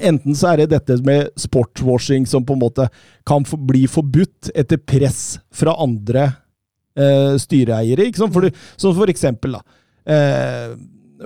Enten 0.00 0.32
så 0.32 0.54
er 0.54 0.62
det 0.62 0.70
dette 0.72 0.94
med 1.04 1.28
sportswashing 1.36 2.24
som 2.24 2.46
på 2.48 2.54
en 2.56 2.62
måte 2.62 2.86
kan 3.28 3.44
bli 3.44 3.84
forbudt 3.84 4.48
etter 4.56 4.80
press 4.80 5.36
fra 5.52 5.74
andre 5.84 6.30
eh, 6.96 7.34
styreeiere. 7.40 8.08
ikke 8.08 8.22
sant? 8.22 8.34
For, 8.34 8.48
som 8.80 8.96
for 8.96 9.12
eksempel, 9.12 9.58
da. 9.58 9.80
Eh, 10.12 10.74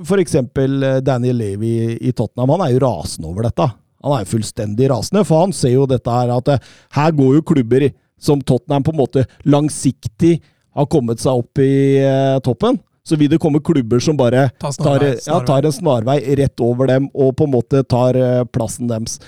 for 0.05 0.21
eksempel 0.21 0.83
eh, 0.83 1.01
Daniel 1.05 1.39
Levy 1.41 1.75
i, 2.01 2.13
Tottenham. 2.13 2.57
Han 2.57 2.67
er 2.67 2.75
jo 2.75 2.83
rasende 2.85 3.31
over 3.31 3.49
dette. 3.49 3.69
Han 4.05 4.17
er 4.17 4.25
jo 4.25 4.33
fullstendig 4.37 4.91
rasende, 4.93 5.25
for 5.27 5.47
han 5.47 5.55
ser 5.57 5.77
jo 5.77 5.87
dette 5.91 6.13
her 6.13 6.35
at 6.35 6.53
eh, 6.53 6.75
her 6.99 7.15
går 7.17 7.39
jo 7.39 7.47
klubber 7.55 7.89
som 8.21 8.41
Tottenham 8.41 8.85
på 8.85 8.95
en 8.95 9.01
måte 9.01 9.25
langsiktig 9.45 10.39
har 10.77 10.89
kommet 10.93 11.23
seg 11.23 11.41
opp 11.43 11.63
i 11.63 12.03
eh, 12.03 12.37
toppen. 12.45 12.79
Så 13.07 13.15
vil 13.15 13.31
det 13.31 13.39
komme 13.39 13.63
klubber 13.63 14.01
som 14.03 14.17
bare 14.19 14.49
Ta 14.59 14.73
tar, 14.73 14.75
snarvei, 14.75 15.11
ja, 15.29 15.37
tar 15.47 15.67
en 15.69 15.75
snarvei 15.75 16.17
rett 16.41 16.63
over 16.65 16.91
dem 16.91 17.05
og 17.15 17.37
på 17.39 17.47
en 17.47 17.53
måte 17.55 17.85
tar 17.87 18.19
eh, 18.19 18.43
plassen 18.51 18.91
deres. 18.91 19.21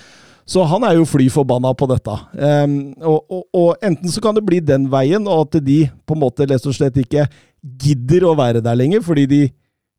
Så 0.48 0.64
han 0.64 0.84
er 0.88 0.96
jo 0.96 1.04
fly 1.08 1.26
forbanna 1.32 1.74
på 1.76 1.86
dette. 1.90 2.14
Um, 2.32 2.78
og, 3.04 3.18
og, 3.28 3.42
og 3.52 3.84
enten 3.84 4.08
så 4.08 4.22
kan 4.24 4.36
det 4.38 4.46
bli 4.46 4.62
den 4.64 4.86
veien, 4.92 5.28
og 5.28 5.48
at 5.48 5.60
de 5.64 5.82
på 6.08 6.16
en 6.16 6.22
måte 6.22 6.48
rett 6.48 6.68
og 6.68 6.76
slett 6.76 6.96
ikke 7.02 7.26
gidder 7.84 8.24
å 8.24 8.36
være 8.38 8.62
der 8.64 8.78
lenger, 8.78 9.04
fordi 9.04 9.26
de 9.28 9.42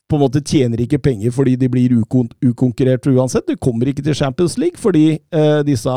på 0.09 0.17
en 0.17 0.23
måte 0.23 0.41
tjener 0.41 0.81
ikke 0.81 0.97
penger 1.05 1.29
fordi 1.29 1.53
de 1.62 1.67
blir 1.69 1.93
ukon 1.99 2.31
ukonkurrert 2.41 3.05
uansett. 3.12 3.45
De 3.45 3.59
kommer 3.62 3.91
ikke 3.91 4.01
til 4.01 4.17
Champions 4.17 4.57
League 4.57 4.81
fordi 4.81 5.19
uh, 5.35 5.62
disse 5.67 5.93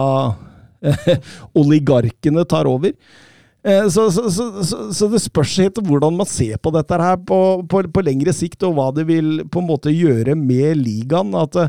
oligarkene 1.62 2.44
tar 2.44 2.68
over. 2.68 2.92
Eh, 3.64 3.88
Så, 3.88 4.10
så, 4.10 4.30
så, 4.30 4.64
så, 4.64 4.92
så 4.92 5.08
det 5.08 5.22
spørs 5.22 5.56
helt 5.62 5.80
hvordan 5.86 6.16
man 6.18 6.26
ser 6.26 6.58
på 6.58 6.72
dette 6.74 6.98
her 6.98 7.16
på, 7.16 7.62
på, 7.70 7.82
på 7.94 8.04
lengre 8.04 8.34
sikt, 8.34 8.62
og 8.66 8.74
hva 8.76 8.90
det 8.94 9.06
vil 9.08 9.44
på 9.46 9.62
en 9.62 9.68
måte 9.68 9.94
gjøre 9.94 10.34
med 10.36 10.82
ligaen. 10.82 11.32
At 11.38 11.56
eh, 11.62 11.68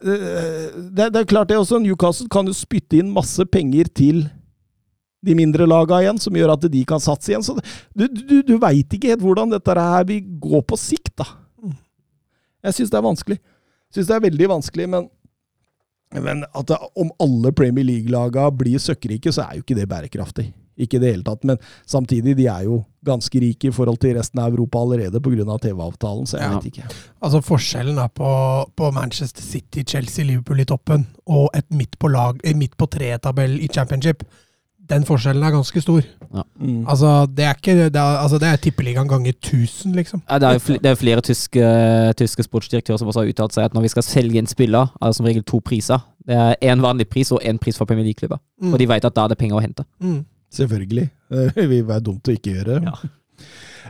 det, 0.00 1.08
det 1.12 1.20
er 1.20 1.28
klart 1.28 1.50
det 1.50 1.58
også, 1.60 1.80
Newcastle 1.82 2.30
kan 2.32 2.48
jo 2.48 2.54
spytte 2.56 2.98
inn 3.00 3.12
masse 3.12 3.44
penger 3.50 3.90
til 3.92 4.24
de 5.22 5.36
mindre 5.38 5.68
laga 5.70 6.00
igjen, 6.02 6.18
som 6.18 6.34
gjør 6.34 6.56
at 6.56 6.66
de 6.72 6.82
kan 6.88 7.02
satse 7.02 7.30
igjen. 7.30 7.44
Så 7.46 7.54
du, 7.94 8.06
du, 8.08 8.40
du 8.46 8.56
veit 8.62 8.90
ikke 8.90 9.12
helt 9.12 9.22
hvordan 9.22 9.52
dette 9.54 9.76
her 9.78 10.06
vil 10.08 10.24
gå 10.42 10.62
på 10.66 10.78
sikt, 10.80 11.14
da. 11.22 11.28
Jeg 12.62 12.78
syns 12.78 12.92
det 12.92 12.98
er 12.98 13.06
vanskelig. 13.06 13.38
Syns 13.92 14.08
det 14.08 14.16
er 14.16 14.24
veldig 14.28 14.48
vanskelig, 14.56 14.88
men 14.90 15.10
men 16.20 16.42
at 16.44 16.68
det, 16.68 16.76
om 17.00 17.08
alle 17.24 17.54
Premier 17.56 17.86
League-laga 17.88 18.50
blir 18.52 18.76
søkkrike, 18.82 19.32
så 19.32 19.46
er 19.46 19.56
jo 19.56 19.62
ikke 19.64 19.78
det 19.78 19.86
bærekraftig. 19.88 20.50
Ikke 20.78 20.96
i 20.96 21.02
det 21.02 21.10
hele 21.12 21.22
tatt. 21.26 21.44
Men 21.44 21.58
samtidig, 21.86 22.36
de 22.36 22.46
er 22.46 22.64
jo 22.64 22.84
ganske 23.04 23.40
rike 23.42 23.68
i 23.68 23.72
forhold 23.74 23.98
til 24.00 24.14
resten 24.16 24.38
av 24.40 24.52
Europa 24.54 24.78
allerede 24.78 25.20
pga. 25.20 25.58
TV-avtalen, 25.58 26.26
så 26.26 26.38
jeg 26.38 26.50
Ja. 26.50 26.58
vet 26.58 26.64
ikke. 26.72 26.84
Altså 27.22 27.40
Forskjellen 27.42 27.98
er 27.98 28.08
på, 28.08 28.70
på 28.76 28.90
Manchester 28.92 29.42
City, 29.42 29.82
Chelsea, 29.82 30.24
Liverpool 30.24 30.60
i 30.60 30.64
toppen, 30.64 31.06
og 31.26 31.50
et 31.54 31.66
midt 31.70 31.98
på, 31.98 32.08
lag, 32.08 32.40
eh, 32.44 32.54
midt 32.54 32.76
på 32.78 32.86
tre-tabell 32.86 33.58
i 33.60 33.68
championship. 33.68 34.22
Den 34.90 35.04
forskjellen 35.04 35.42
er 35.46 35.50
ganske 35.54 35.80
stor. 35.80 36.02
Mm. 36.58 36.84
Altså 36.88 37.26
Det 37.30 37.44
er 37.44 37.54
ikke 37.54 37.74
det 37.92 37.96
er, 37.96 38.18
altså, 38.18 38.38
det 38.38 38.48
er 38.48 38.56
tippeligaen 38.56 39.08
ganger 39.08 39.32
1000, 39.32 39.94
liksom. 39.94 40.22
Ja, 40.28 40.38
det 40.38 40.48
er 40.48 40.52
jo 40.52 40.58
fl 40.58 40.72
det 40.82 40.90
er 40.90 40.94
flere 40.98 41.20
tyske, 41.20 41.62
tyske 42.18 42.42
sportsdirektører 42.42 42.98
som 42.98 43.08
også 43.08 43.22
har 43.22 43.30
uttalt 43.30 43.52
seg 43.54 43.64
at 43.64 43.74
når 43.74 43.82
vi 43.86 43.88
skal 43.88 44.02
selge 44.02 44.38
en 44.38 44.46
spiller, 44.50 44.90
er 45.00 45.06
det 45.06 45.16
som 45.16 45.26
regel 45.26 45.44
to 45.44 45.60
priser. 45.60 46.02
Det 46.26 46.34
er 46.34 46.56
én 46.62 46.80
vanlig 46.82 47.08
pris 47.08 47.30
og 47.32 47.40
én 47.44 47.58
pris 47.58 47.78
for 47.78 47.84
Premier 47.84 48.04
League-klubber. 48.04 48.38
Mm. 48.60 48.72
Og 48.74 48.78
de 48.78 48.88
vet 48.88 49.04
at 49.04 49.14
da 49.14 49.24
er 49.24 49.28
det 49.28 49.38
penger 49.38 49.56
å 49.56 49.62
hente. 49.62 49.84
Mm. 50.00 50.24
Selvfølgelig. 50.52 51.08
Det 51.56 51.66
vil 51.70 51.84
være 51.88 52.04
dumt 52.04 52.28
å 52.28 52.34
ikke 52.36 52.56
gjøre. 52.58 52.80
Ja. 52.84 52.96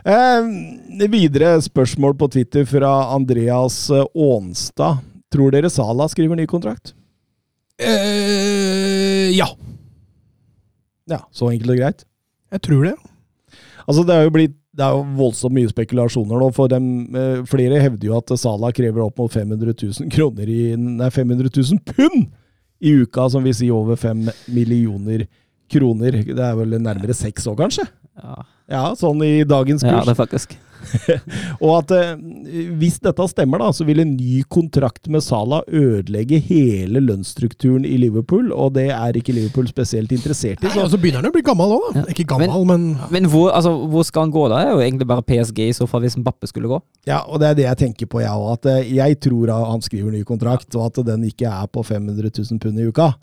Eh, 0.03 1.07
videre 1.11 1.53
spørsmål 1.63 2.15
på 2.19 2.27
Twitter 2.33 2.65
fra 2.67 2.91
Andreas 3.15 3.85
eh, 3.93 4.05
Aanstad. 4.15 5.03
Tror 5.33 5.53
dere 5.53 5.71
Sala 5.73 6.07
skriver 6.11 6.39
ny 6.39 6.47
kontrakt? 6.49 6.93
Eh, 7.81 9.31
ja, 9.35 9.47
Ja, 11.09 11.19
så 11.35 11.49
enkelt 11.51 11.73
og 11.73 11.79
greit. 11.81 12.03
jeg 12.53 12.61
tror 12.61 12.83
det. 12.85 12.93
Altså, 13.87 14.03
det 14.07 14.15
er 14.15 14.23
jo 14.27 14.35
blitt 14.35 14.59
det 14.73 14.81
er 14.81 14.95
jo 14.95 15.03
voldsomt 15.19 15.53
mye 15.53 15.69
spekulasjoner 15.69 16.39
nå, 16.41 16.47
for 16.55 16.71
dem, 16.71 16.85
eh, 17.13 17.43
flere 17.45 17.77
hevder 17.77 18.07
jo 18.07 18.15
at 18.17 18.31
Sala 18.41 18.71
krever 18.73 19.03
opp 19.03 19.19
mot 19.21 19.29
500 19.29 19.75
000 19.77 20.09
kroner 20.09 20.49
i 20.49 20.73
Nei, 20.79 21.09
500 21.13 21.51
000 21.53 21.83
pund 21.91 22.23
i 22.81 22.95
uka, 23.03 23.27
som 23.29 23.45
vil 23.45 23.53
si 23.53 23.69
over 23.69 23.99
5 23.99 24.25
millioner 24.49 25.27
kroner. 25.71 26.19
Det 26.27 26.39
er 26.43 26.55
vel 26.59 26.77
nærmere 26.81 27.15
seks 27.17 27.47
år, 27.47 27.59
kanskje? 27.65 27.87
Ja, 28.19 28.41
Ja, 28.71 28.83
sånn 28.95 29.19
i 29.25 29.43
dagens 29.43 29.83
kurs. 29.83 29.91
ja 29.91 30.03
det 30.07 30.13
er 30.13 30.19
faktisk. 30.19 30.53
Og 31.63 31.71
at 31.77 31.91
eh, 31.95 32.13
hvis 32.79 32.97
dette 33.03 33.25
stemmer, 33.31 33.61
da, 33.61 33.69
så 33.75 33.85
vil 33.87 34.01
en 34.03 34.13
ny 34.17 34.41
kontrakt 34.51 35.07
med 35.11 35.23
Sala 35.23 35.61
ødelegge 35.67 36.39
hele 36.43 37.01
lønnsstrukturen 37.03 37.85
i 37.87 37.95
Liverpool, 38.01 38.51
og 38.51 38.73
det 38.77 38.89
er 38.95 39.19
ikke 39.19 39.35
Liverpool 39.35 39.67
spesielt 39.71 40.11
interessert 40.15 40.63
i. 40.63 40.67
Så 40.67 40.75
Nei, 40.75 40.85
altså, 40.85 40.99
begynner 41.01 41.23
han 41.23 41.31
å 41.31 41.35
bli 41.35 41.43
gammel 41.45 41.75
òg, 41.77 41.85
da. 41.89 42.03
Ja. 42.03 42.05
Ikke 42.15 42.27
gammel, 42.33 42.55
men, 42.69 42.87
Men 43.13 43.29
hvor, 43.31 43.51
altså, 43.55 43.73
hvor 43.91 44.07
skal 44.07 44.27
han 44.27 44.35
gå 44.35 44.45
da? 44.51 44.59
Det 44.63 44.69
er 44.71 44.75
jo 44.77 44.85
egentlig 44.87 45.09
bare 45.13 45.27
PSG 45.27 45.63
i 45.67 45.75
så 45.79 45.87
fall, 45.89 46.03
hvis 46.05 46.17
Mbappe 46.19 46.49
skulle 46.51 46.71
gå. 46.71 46.79
Ja, 47.09 47.21
og 47.27 47.43
det 47.43 47.51
er 47.51 47.59
det 47.59 47.67
jeg 47.69 47.81
tenker 47.85 48.11
på, 48.11 48.23
jeg 48.23 48.31
òg. 48.31 48.49
At 48.57 48.71
eh, 48.73 48.95
jeg 48.99 49.19
tror 49.23 49.53
han 49.55 49.83
skriver 49.83 50.13
ny 50.15 50.23
kontrakt, 50.27 50.71
og 50.75 50.89
at 50.91 51.03
den 51.07 51.27
ikke 51.29 51.51
er 51.51 51.69
på 51.71 51.83
500 51.83 52.31
000 52.31 52.63
pund 52.63 52.79
i 52.79 52.87
uka. 52.89 53.13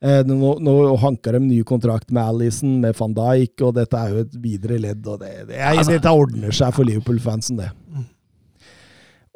Eh, 0.00 0.20
Nå, 0.28 0.52
nå 0.62 0.74
hanker 1.02 1.32
de 1.34 1.40
ny 1.48 1.62
kontrakt 1.66 2.12
med 2.14 2.22
Alison, 2.22 2.76
med 2.80 2.94
van 3.00 3.14
Dijk, 3.16 3.56
og 3.66 3.74
dette 3.74 3.98
er 3.98 4.12
jo 4.14 4.20
et 4.22 4.36
videre 4.38 4.78
ledd. 4.78 5.06
og 5.10 5.18
det, 5.24 5.32
det 5.48 5.56
er, 5.58 5.72
Altså- 5.74 5.96
Dette 5.96 6.12
ordner 6.14 6.54
seg 6.54 6.74
for 6.76 6.84
Liverpool-fansen, 6.86 7.56
det. 7.58 7.70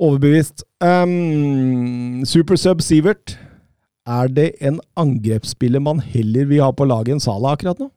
Overbevist. 0.03 0.63
Um, 0.83 2.23
Supersub 2.27 2.81
Sivert. 2.83 3.37
Er 4.07 4.27
det 4.35 4.49
en 4.61 4.81
angrepsspiller 4.99 5.79
man 5.83 6.01
heller 6.03 6.47
vil 6.51 6.63
ha 6.65 6.73
på 6.75 6.87
laget 6.91 7.13
enn 7.15 7.21
Salah 7.23 7.53
akkurat 7.55 7.79
nå? 7.79 7.91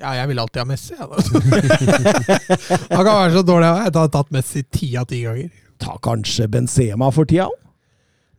ja, 0.00 0.10
jeg 0.12 0.28
vil 0.28 0.38
alltid 0.42 0.60
ha 0.60 0.64
Messi. 0.68 0.94
Da. 0.96 1.06
han 2.96 3.04
kan 3.04 3.14
være 3.16 3.32
så 3.32 3.42
dårlig, 3.48 3.68
jeg 3.68 3.92
har 3.96 4.08
tatt 4.12 4.32
Messi 4.36 4.62
ti 4.68 4.90
av 5.00 5.06
ti 5.08 5.22
ganger. 5.24 5.48
Ta 5.80 5.94
kanskje 6.04 6.48
Benzema 6.52 7.08
for 7.12 7.24
tida? 7.28 7.46
òg? 7.48 7.56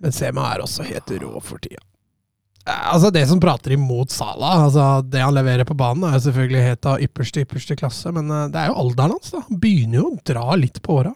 Benzema 0.06 0.52
er 0.54 0.62
også 0.62 0.86
helt 0.86 1.10
rå 1.22 1.32
for 1.42 1.58
tida. 1.62 1.82
Eh, 2.68 2.94
Altså 2.94 3.12
Det 3.14 3.26
som 3.30 3.40
prater 3.40 3.78
imot 3.78 4.12
Salah, 4.12 4.66
altså 4.68 4.88
det 5.08 5.24
han 5.24 5.36
leverer 5.38 5.68
på 5.68 5.78
banen, 5.78 6.08
er 6.10 6.20
selvfølgelig 6.24 6.66
helt 6.72 6.90
av 6.90 7.04
ypperste 7.04 7.46
ypperste 7.46 7.78
klasse, 7.80 8.12
men 8.16 8.30
eh, 8.32 8.50
det 8.52 8.64
er 8.64 8.74
jo 8.74 8.82
alderen 8.84 9.16
hans. 9.18 9.32
da 9.32 9.46
Han 9.48 9.62
begynner 9.64 10.02
jo 10.02 10.12
å 10.12 10.20
dra 10.28 10.50
litt 10.60 10.82
på 10.84 11.00
åra. 11.02 11.14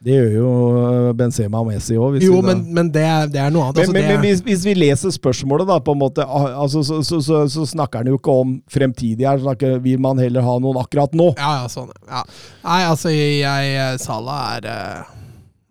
Det 0.00 0.14
gjør 0.14 0.30
jo 0.32 0.50
eh, 0.80 1.06
Benzema 1.16 1.60
og 1.60 1.68
Messi 1.68 1.96
òg. 2.00 2.14
Jo, 2.24 2.38
men, 2.44 2.62
men 2.72 2.88
det, 2.92 3.02
er, 3.04 3.26
det 3.28 3.40
er 3.42 3.52
noe 3.52 3.66
annet. 3.68 3.76
Men, 3.76 3.84
Altså, 3.84 3.96
men, 3.96 4.06
men 4.08 4.14
er, 4.16 4.22
hvis, 4.24 4.40
hvis 4.46 4.62
vi 4.64 4.74
leser 4.78 5.12
spørsmålet, 5.12 5.68
da, 5.68 5.76
på 5.84 5.92
en 5.92 6.00
måte, 6.00 6.24
ah, 6.24 6.46
altså, 6.64 6.80
så, 6.86 7.02
så, 7.04 7.20
så, 7.24 7.42
så 7.52 7.66
snakker 7.68 8.00
han 8.00 8.08
jo 8.08 8.16
ikke 8.16 8.36
om 8.44 8.54
fremtidig 8.72 9.28
her. 9.28 9.42
Snakker, 9.44 9.76
vil 9.84 10.00
man 10.00 10.20
heller 10.20 10.46
ha 10.46 10.56
noen 10.64 10.80
akkurat 10.80 11.16
nå? 11.16 11.34
ja, 11.36 11.52
ja, 11.60 11.68
sånn. 11.68 11.92
Ja. 12.08 12.24
Nei, 12.64 12.80
altså, 12.88 13.12
jeg 13.12 14.00
Salah 14.00 14.40
er 14.56 14.70
uh, 14.72 15.16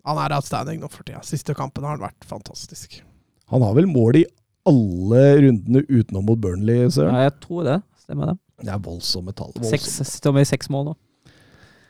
Han 0.09 0.21
er 0.21 0.38
outstanding 0.38 0.77
nå 0.82 0.89
for 0.93 1.01
tida. 1.07 1.23
Siste 1.25 1.57
kampen 1.57 1.89
har 1.89 1.97
han 1.97 2.05
vært 2.05 2.30
fantastisk. 2.30 3.01
Han 3.49 3.65
har 3.65 3.73
vel 3.77 3.89
mål 3.89 4.21
i 4.21 4.27
alle 4.70 5.26
rundene 5.43 5.84
utenom 5.89 6.26
mot 6.30 6.39
Burnley, 6.41 6.88
Søren? 6.93 7.15
Ja, 7.17 7.28
jeg 7.28 7.38
tror 7.43 7.67
det. 7.67 7.78
Stemmer 8.05 8.34
det. 8.34 8.39
Det 8.63 8.74
er 8.74 8.82
voldsomme 8.84 9.36
tall. 9.36 9.53
Voldsomme. 9.55 10.09
står 10.09 10.36
med 10.36 10.49
seks 10.49 10.70
mål 10.74 10.91
nå. 10.91 10.97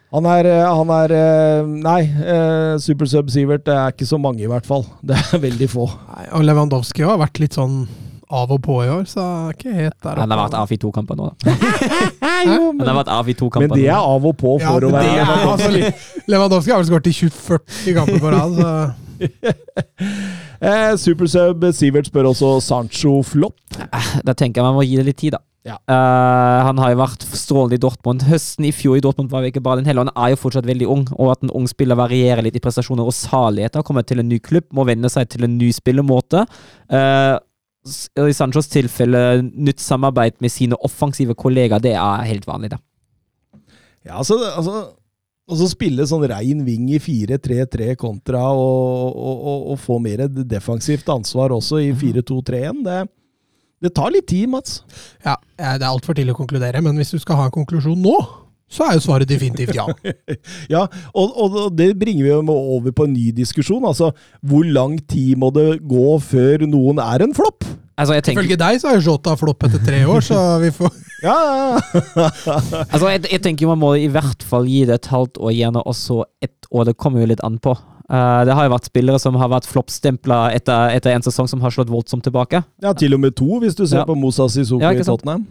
Han 0.09 0.25
er, 0.25 0.47
eh, 0.49 0.65
han 0.65 0.89
er 0.89 1.11
eh, 1.13 1.67
Nei, 1.85 2.01
eh, 2.01 2.75
Super 2.81 3.09
Sub 3.09 3.29
Sivert 3.29 3.67
det 3.67 3.75
er 3.75 3.93
ikke 3.93 4.07
så 4.09 4.17
mange, 4.21 4.41
i 4.41 4.49
hvert 4.49 4.65
fall. 4.65 4.85
Det 5.05 5.17
er 5.17 5.41
veldig 5.43 5.69
få. 5.69 5.85
Nei, 6.15 6.29
og 6.33 6.45
Lewandowski 6.47 7.05
har 7.05 7.19
vært 7.21 7.41
litt 7.43 7.57
sånn 7.59 7.83
av 8.29 8.51
og 8.53 8.59
på 8.61 8.75
i 8.85 8.89
år, 8.93 9.05
så 9.09 9.23
er 9.25 9.55
ikke 9.55 9.71
helt 9.73 9.95
der 10.05 10.19
Han 10.21 10.29
har 10.29 10.37
vært 10.43 10.55
av 10.59 10.73
i 10.73 10.77
to 10.77 10.91
kamper 10.93 11.17
nå, 11.17 11.31
da. 11.31 11.53
Han 12.45 12.83
har 12.85 12.97
vært 12.99 13.09
av 13.13 13.29
i 13.31 13.33
to 13.37 13.47
Men 13.49 13.55
kamper 13.55 13.79
det 13.79 13.87
er 13.89 13.97
av 13.97 14.27
og 14.29 14.35
på 14.37 14.51
Ja, 14.61 14.75
å 14.77 14.91
være 14.93 15.15
er, 15.15 15.31
altså, 15.49 15.71
Lewandowski 16.29 16.75
har 16.75 16.83
vel 16.83 16.89
skåret 16.91 17.09
i 17.09 17.15
20-40 17.23 17.97
kamper 17.97 18.21
på 18.21 18.33
rad, 18.35 18.59
så 18.59 18.69
eh, 20.61 20.95
Supersub 20.99 21.65
Sivert 21.75 22.09
spør 22.09 22.31
også 22.31 22.55
Sancho 22.63 23.19
flopp. 23.23 23.59
Da 24.25 24.35
tenker 24.35 24.61
jeg 24.61 24.67
man 24.67 24.77
må 24.77 24.87
gi 24.87 24.99
det 24.99 25.07
litt 25.11 25.21
tid, 25.21 25.37
da. 25.37 25.43
Ja. 25.67 25.75
Uh, 25.91 26.63
han 26.69 26.79
har 26.79 26.93
jo 26.93 27.01
vært 27.01 27.25
strålende 27.35 27.75
i 27.77 27.81
Dortmund. 27.83 28.23
Høsten 28.29 28.65
i 28.69 28.71
fjor 28.73 28.97
i 28.97 29.03
Dortmund 29.03 29.29
var 29.31 29.43
jo 29.43 29.51
ikke 29.51 29.63
bare 29.63 29.81
den 29.81 29.89
heller. 29.89 30.07
Han 30.07 30.23
er 30.23 30.33
jo 30.33 30.39
fortsatt 30.39 30.67
veldig 30.69 30.87
ung, 30.89 31.03
og 31.17 31.33
at 31.33 31.43
en 31.43 31.51
ung 31.55 31.67
spiller 31.69 31.99
varierer 31.99 32.45
litt 32.45 32.57
i 32.57 32.63
prestasjoner 32.63 33.07
og 33.07 33.15
saligheter, 33.15 33.83
kommer 33.85 34.07
til 34.07 34.23
en 34.23 34.29
ny 34.31 34.39
klubb, 34.43 34.69
må 34.75 34.87
venne 34.87 35.11
seg 35.11 35.29
til 35.33 35.45
en 35.45 35.57
ny 35.59 35.69
spillemåte. 35.75 36.45
Uh, 36.91 37.35
I 38.23 38.35
Sanchos 38.35 38.71
tilfelle 38.71 39.41
nytt 39.43 39.83
samarbeid 39.83 40.39
med 40.43 40.53
sine 40.53 40.79
offensive 40.85 41.35
kollegaer, 41.37 41.83
det 41.83 41.97
er 41.97 42.29
helt 42.29 42.47
vanlig, 42.47 42.71
da. 42.75 42.81
Ja, 44.07 44.21
altså, 44.21 44.39
altså 44.55 44.79
Og 45.49 45.57
så 45.57 45.69
spille 45.71 46.05
sånn 46.05 46.27
rein 46.29 46.61
ving 46.65 46.89
i 46.93 46.99
4-3-3 47.01 47.95
kontra 47.97 48.43
og, 48.53 49.15
og, 49.17 49.39
og, 49.39 49.63
og 49.73 49.79
få 49.81 49.97
mer 50.03 50.27
defensivt 50.29 51.09
ansvar 51.09 51.55
også 51.55 51.81
i 51.87 51.89
4-2-3-1. 51.97 52.83
Det, 52.85 52.99
det 53.87 53.93
tar 53.97 54.13
litt 54.13 54.29
tid, 54.29 54.45
Mats. 54.53 54.83
ja, 55.25 55.39
det 55.57 55.81
er 55.81 55.89
altfor 55.89 56.17
tidlig 56.17 56.35
å 56.35 56.41
konkludere, 56.43 56.83
men 56.85 57.01
hvis 57.01 57.15
du 57.15 57.19
skal 57.23 57.41
ha 57.41 57.49
en 57.49 57.55
konklusjon 57.55 57.97
nå, 57.97 58.15
så 58.69 58.85
er 58.85 58.99
jo 58.99 59.01
svaret 59.01 59.29
definitivt 59.29 59.73
ja. 59.73 59.87
Ja, 60.75 60.83
og, 61.17 61.33
og 61.33 61.57
det 61.73 61.95
bringer 61.97 62.27
vi 62.27 62.29
jo 62.29 62.43
over 62.53 62.93
på 62.93 63.07
en 63.07 63.15
ny 63.15 63.31
diskusjon. 63.33 63.81
Altså, 63.89 64.11
hvor 64.45 64.67
lang 64.69 64.99
tid 65.09 65.39
må 65.41 65.49
det 65.55 65.81
gå 65.89 66.19
før 66.21 66.67
noen 66.69 67.01
er 67.01 67.25
en 67.25 67.33
flopp? 67.33 67.65
Altså, 67.99 68.15
jeg 68.15 68.23
tenker, 68.23 68.45
Ifølge 68.45 68.57
deg 68.61 68.79
så 68.79 68.87
er 68.89 68.97
jo 68.99 69.11
Jota 69.11 69.33
flopp 69.35 69.63
etter 69.67 69.81
tre 69.83 69.97
år, 70.07 70.21
så 70.23 70.39
vi 70.63 70.69
får 70.71 70.93
Ja, 71.27 71.35
ja, 71.35 71.63
ja. 71.67 72.27
altså, 72.93 73.09
jeg, 73.11 73.25
jeg 73.27 73.41
tenker 73.43 73.67
man 73.67 73.81
må 73.81 73.89
i 73.99 74.07
hvert 74.07 74.43
fall 74.47 74.69
gi 74.71 74.85
det 74.87 75.01
et 75.01 75.09
halvt 75.11 75.35
år, 75.43 75.51
gjerne 75.51 75.81
også 75.83 76.21
ett 76.45 76.69
år. 76.71 76.85
Det 76.87 76.93
kommer 76.95 77.19
jo 77.25 77.27
litt 77.33 77.43
an 77.43 77.57
på. 77.59 77.73
Uh, 78.09 78.41
det 78.47 78.55
har 78.55 78.65
jo 78.65 78.71
vært 78.73 78.87
spillere 78.87 79.19
som 79.21 79.35
har 79.37 79.51
vært 79.51 79.67
floppstempla 79.69 80.37
etter, 80.55 80.95
etter 80.95 81.11
en 81.13 81.25
sesong 81.27 81.49
som 81.51 81.59
har 81.61 81.75
slått 81.75 81.91
voldsomt 81.91 82.23
tilbake. 82.25 82.63
ja, 82.81 82.93
til 82.97 83.13
og 83.13 83.19
med 83.21 83.35
to, 83.37 83.59
hvis 83.61 83.75
du 83.75 83.83
ser 83.85 84.01
Ja. 84.01 84.05
på 84.07 84.15
Moussa 84.17 84.47
Sissoko 84.49 84.81
Ja, 84.81 84.95
i? 84.95 85.03
Tottenham. 85.03 85.43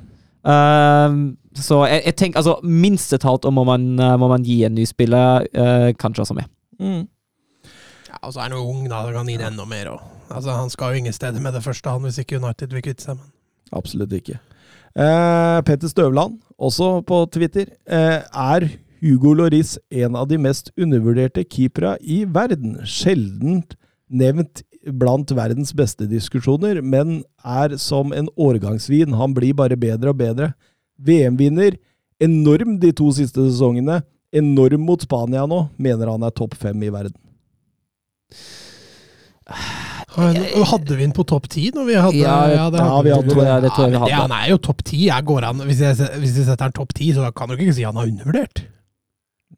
Uh, 0.42 1.36
så 1.58 1.84
jeg, 1.90 2.02
jeg 2.08 2.16
tenker 2.16 2.40
altså 2.40 2.56
minst 2.64 3.12
et 3.12 3.22
halvt 3.28 3.44
år 3.44 3.52
må 3.54 3.64
man, 3.68 3.86
eh, 3.98 4.16
må 4.16 4.28
man 4.30 4.44
gi 4.46 4.62
en 4.64 4.74
ny 4.78 4.84
spiller, 4.88 5.44
uh, 5.52 5.92
kanskje 6.00 6.24
også 6.24 6.34
med. 6.38 6.48
Mm. 6.80 7.04
Ja, 8.08 8.18
og 8.22 8.32
så 8.32 8.40
er 8.40 8.48
han 8.48 8.56
jo 8.56 8.64
ung, 8.64 8.84
da. 8.88 9.02
Da 9.04 9.10
kan 9.12 9.20
han 9.22 9.28
gi 9.32 9.36
det 9.36 9.46
enda 9.52 9.66
mer 9.68 9.92
òg. 9.98 10.00
Altså, 10.28 10.52
han 10.52 10.70
skal 10.70 10.92
jo 10.92 11.02
ingen 11.02 11.16
steder 11.16 11.40
med 11.40 11.56
det 11.56 11.64
første, 11.64 11.90
han, 11.90 12.04
hvis 12.04 12.20
ikke 12.20 12.40
United 12.40 12.74
vil 12.74 12.84
kvitte 12.84 13.06
seg 13.06 13.18
med. 13.18 13.30
Absolutt 13.72 14.12
ikke. 14.16 14.38
Eh, 14.98 15.58
Petter 15.64 15.88
Støvland, 15.88 16.38
også 16.58 17.00
på 17.06 17.22
Twitter. 17.32 17.72
Eh, 17.86 18.22
er 18.24 18.68
Hugo 19.00 19.34
Loris 19.34 19.76
en 19.90 20.16
av 20.18 20.28
de 20.28 20.38
mest 20.40 20.72
undervurderte 20.78 21.44
keepere 21.44 21.96
i 22.02 22.24
verden? 22.24 22.78
Sjelden 22.84 23.62
nevnt 24.08 24.64
blant 24.98 25.30
verdens 25.36 25.74
beste 25.76 26.08
diskusjoner, 26.08 26.80
men 26.82 27.22
er 27.44 27.76
som 27.78 28.12
en 28.16 28.30
årgangsvin. 28.36 29.14
Han 29.14 29.34
blir 29.36 29.54
bare 29.54 29.76
bedre 29.76 30.14
og 30.14 30.20
bedre. 30.20 30.52
VM-vinner. 30.98 31.76
Enorm 32.20 32.78
de 32.82 32.92
to 32.92 33.10
siste 33.14 33.44
sesongene. 33.50 34.00
Enorm 34.34 34.82
mot 34.84 35.02
Spania 35.02 35.46
nå. 35.46 35.68
Mener 35.78 36.10
han 36.10 36.26
er 36.26 36.34
topp 36.34 36.56
fem 36.58 36.82
i 36.82 36.90
verden. 36.92 37.16
Hadde 40.18 40.96
vi 40.96 41.04
den 41.04 41.14
på 41.14 41.24
topp 41.28 41.46
ti 41.52 41.68
når 41.74 41.84
vi 41.86 41.98
hadde 41.98 42.18
Ja, 42.18 42.38
det 42.48 42.56
ja, 42.80 42.88
hadde 42.90 43.04
vi 43.06 43.14
hadde 43.14 43.36
det, 43.36 43.60
det 43.66 43.70
tror 43.76 43.86
jeg 43.86 43.92
vi 43.92 43.98
Ja, 43.98 44.00
men 44.00 44.08
det, 44.08 44.18
han 44.24 44.34
er 44.38 44.48
jo 44.50 44.58
topp 44.68 44.82
ti. 44.88 45.04
Jeg 45.06 45.28
går 45.28 45.46
an, 45.50 45.62
hvis, 45.68 45.84
jeg, 45.84 46.10
hvis 46.18 46.40
jeg 46.40 46.48
setter 46.48 46.68
han 46.68 46.76
topp 46.76 46.96
ti, 46.98 47.12
så 47.16 47.30
kan 47.36 47.50
du 47.50 47.56
ikke 47.58 47.76
si 47.76 47.86
han 47.86 47.98
har 48.00 48.10
undervurdert. 48.10 48.64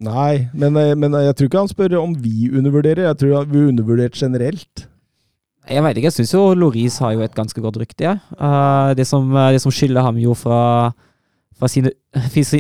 Nei, 0.01 0.49
men, 0.57 0.77
eh, 0.81 0.95
men 0.97 1.17
jeg 1.27 1.37
tror 1.37 1.51
ikke 1.51 1.65
han 1.65 1.73
spør 1.73 1.99
om 2.01 2.15
vi 2.23 2.49
undervurderer. 2.49 3.11
Jeg 3.11 3.21
tror 3.21 3.49
vi 3.51 3.61
er 3.61 3.73
undervurdert 3.73 4.17
generelt. 4.17 4.87
Jeg 5.71 5.85
vet 5.85 5.99
ikke, 5.99 6.09
jeg 6.09 6.17
syns 6.17 6.33
jo 6.35 6.43
Loris 6.57 6.97
har 7.05 7.13
jo 7.15 7.25
et 7.25 7.37
ganske 7.37 7.63
godt 7.63 7.79
rykte. 7.83 8.07
Ja. 8.07 8.17
Eh, 8.33 8.95
det, 8.99 9.07
som, 9.07 9.29
eh, 9.37 9.53
det 9.55 9.61
som 9.63 9.75
skiller 9.75 10.07
ham 10.07 10.19
jo 10.19 10.35
fra, 10.35 10.93
fra, 11.61 11.69
sine, 11.71 11.93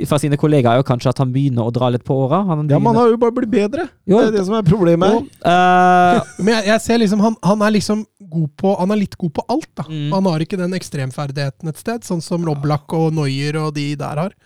fra 0.06 0.18
sine 0.20 0.38
kollegaer, 0.40 0.76
er 0.76 0.82
jo 0.82 0.86
kanskje 0.86 1.10
at 1.14 1.20
han 1.22 1.32
begynner 1.34 1.66
å 1.66 1.72
dra 1.74 1.88
litt 1.92 2.04
på 2.06 2.14
åra. 2.26 2.42
Ja, 2.44 2.56
men 2.60 2.90
han 2.90 2.98
har 3.00 3.10
jo 3.10 3.18
bare 3.20 3.34
blitt 3.34 3.52
bedre. 3.52 3.88
Jo. 4.04 4.20
Det 4.20 4.30
er 4.30 4.38
det 4.38 4.46
som 4.46 4.56
er 4.58 4.66
problemet 4.66 5.16
her. 5.16 5.28
eh, 5.50 6.32
Men 6.44 6.54
jeg, 6.58 6.66
jeg 6.70 6.84
ser 6.86 7.00
liksom, 7.02 7.22
han, 7.24 7.38
han 7.44 7.64
er 7.66 7.74
liksom 7.78 8.04
god 8.30 8.50
på 8.60 8.72
Han 8.78 8.92
er 8.94 9.00
litt 9.00 9.16
god 9.18 9.32
på 9.40 9.42
alt, 9.50 9.70
da. 9.80 9.84
Mm. 9.88 10.10
Han 10.14 10.28
har 10.30 10.44
ikke 10.44 10.58
den 10.60 10.76
ekstremferdigheten 10.78 11.72
et 11.72 11.80
sted, 11.80 12.04
sånn 12.06 12.20
som 12.22 12.44
Roblak 12.46 12.92
og 12.94 13.08
Noyer 13.16 13.58
og 13.64 13.72
de 13.74 13.88
der 13.98 14.20
har. 14.26 14.36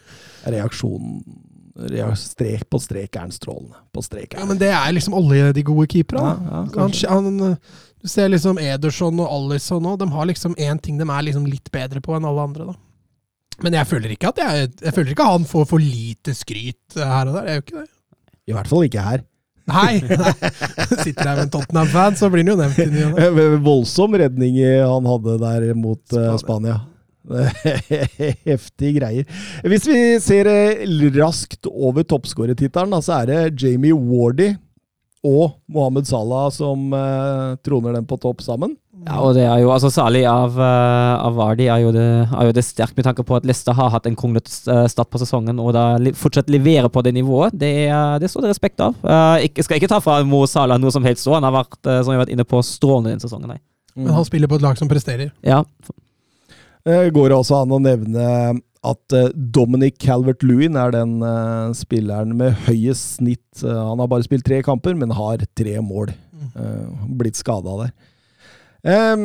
Reaksjonen 0.48 1.18
Strek 2.14 2.68
på 2.70 2.78
strek 2.78 3.16
er 3.16 3.24
han 3.24 3.32
strålende. 3.34 3.80
På 3.90 4.02
strek 4.04 4.36
er 4.36 4.44
Ja. 4.44 4.46
Men 4.46 4.60
det 4.60 4.70
er 4.70 4.92
liksom 4.94 5.16
alle 5.18 5.50
de 5.52 5.64
gode 5.66 5.88
keeperne. 5.90 6.36
Ja, 6.38 6.60
ja, 6.70 6.84
han, 6.84 6.94
han, 7.10 7.56
du 8.04 8.08
ser 8.08 8.28
liksom 8.30 8.60
Ederson 8.62 9.18
og 9.18 9.26
Alisson 9.32 9.86
òg. 9.90 9.98
De 9.98 10.06
har 10.12 10.28
liksom 10.30 10.54
én 10.54 10.78
ting 10.80 11.00
de 11.00 11.08
er 11.08 11.26
liksom 11.26 11.48
litt 11.50 11.70
bedre 11.74 12.02
på 12.04 12.14
enn 12.14 12.28
alle 12.28 12.44
andre, 12.46 12.68
da. 12.70 12.76
Men 13.62 13.76
jeg 13.78 13.86
føler 13.90 14.14
ikke 14.14 14.32
at 14.32 14.40
jeg, 14.42 14.72
jeg 14.82 14.94
føler 14.96 15.14
ikke 15.14 15.28
han 15.28 15.46
får 15.48 15.68
for 15.70 15.82
lite 15.82 16.34
skryt 16.36 16.98
her 16.98 17.30
og 17.30 17.38
der. 17.38 17.50
Jeg 17.50 17.60
gjør 17.60 17.66
ikke 17.66 17.84
det. 17.84 17.90
I 18.44 18.56
hvert 18.56 18.70
fall 18.70 18.88
ikke 18.88 19.04
her. 19.04 19.22
Nei! 19.70 19.92
nei. 20.24 20.32
Sitter 21.00 21.22
her 21.24 21.38
med 21.38 21.44
en 21.46 21.52
Tottenham-fan, 21.54 22.18
så 22.20 22.28
blir 22.32 22.44
han 22.44 22.52
jo 22.52 22.58
nevnt 22.60 22.82
i 22.82 22.88
ny. 22.90 23.04
Eh, 23.24 23.54
Voldsom 23.64 24.18
redning 24.20 24.58
han 24.60 25.08
hadde 25.08 25.38
der 25.40 25.70
mot 25.78 26.02
eh, 26.18 26.34
Spania. 26.42 26.80
Spania. 26.82 26.82
Heftige 28.44 28.98
greier. 28.98 29.28
Hvis 29.64 29.86
vi 29.88 29.98
ser 30.22 30.50
eh, 30.50 30.84
raskt 31.16 31.68
over 31.70 32.04
toppskårertittelen, 32.04 32.96
så 33.02 33.22
er 33.22 33.30
det 33.30 33.62
Jamie 33.62 33.96
Wardy 33.96 34.52
og 35.24 35.56
Mohammed 35.72 36.08
Salah 36.08 36.50
som 36.52 36.92
eh, 36.92 37.54
troner 37.64 37.96
den 37.96 38.08
på 38.08 38.20
topp 38.20 38.44
sammen. 38.44 38.76
Ja, 39.04 39.16
og 39.20 39.34
det 39.36 39.42
er 39.44 39.58
jo 39.60 39.68
altså 39.74 39.90
Særlig 39.92 40.22
av, 40.30 40.54
uh, 40.56 41.24
av 41.26 41.34
Vardy 41.36 41.66
er 41.68 41.82
jo, 41.82 41.90
det, 41.92 42.04
er 42.28 42.48
jo 42.48 42.54
det 42.56 42.64
sterkt 42.64 42.96
med 42.96 43.04
tanke 43.04 43.24
på 43.26 43.36
at 43.36 43.44
Leicester 43.48 43.76
har 43.76 43.90
hatt 43.92 44.06
en 44.08 44.16
kronglete 44.16 44.50
eh, 44.72 44.86
start 44.88 45.10
på 45.12 45.20
sesongen, 45.20 45.58
og 45.60 45.72
da 45.76 45.84
fortsatt 46.16 46.48
leverer 46.52 46.88
på 46.92 47.02
det 47.04 47.12
nivået. 47.16 47.52
Det, 47.60 47.70
er- 47.88 48.18
det 48.22 48.30
står 48.32 48.46
det 48.46 48.54
respekt 48.54 48.80
av. 48.80 48.94
Jeg 49.04 49.50
ikke, 49.50 49.64
skal 49.66 49.80
ikke 49.82 49.90
ta 49.92 50.00
fra 50.04 50.20
Mo 50.24 50.44
Salah 50.50 50.80
noe 50.80 50.94
som 50.94 51.04
helst 51.04 51.28
òg. 51.28 51.36
Han 51.40 51.48
har 51.50 51.56
vært, 51.60 51.78
eh, 51.84 52.00
som 52.02 52.12
jeg 52.14 52.18
har 52.20 52.24
vært 52.24 52.32
inne 52.36 52.48
på, 52.48 52.62
strålende 52.64 53.12
denne 53.14 53.24
sesongen. 53.26 53.52
Nei. 53.54 53.60
Men 53.94 54.14
han 54.16 54.24
spiller 54.26 54.50
på 54.50 54.56
et 54.58 54.64
lag 54.66 54.78
som 54.80 54.90
presterer. 54.90 55.30
Ja, 55.46 55.62
Eh, 56.84 57.06
går 57.16 57.30
det 57.32 57.36
også 57.38 57.62
an 57.62 57.70
å 57.72 57.78
nevne 57.80 58.24
at 58.84 59.14
eh, 59.16 59.30
Dominic 59.32 59.94
Calvert-Lewin 60.04 60.76
er 60.76 60.90
den 60.92 61.14
eh, 61.24 61.70
spilleren 61.72 62.34
med 62.36 62.58
høyest 62.66 63.14
snitt. 63.22 63.62
Eh, 63.64 63.72
han 63.72 64.02
har 64.02 64.10
bare 64.12 64.26
spilt 64.26 64.44
tre 64.44 64.58
kamper, 64.66 64.92
men 65.00 65.14
har 65.16 65.40
tre 65.56 65.78
mål. 65.80 66.12
Eh, 66.52 67.06
blitt 67.16 67.40
skada 67.40 67.78
der. 67.86 67.94
Ehm, 68.84 69.22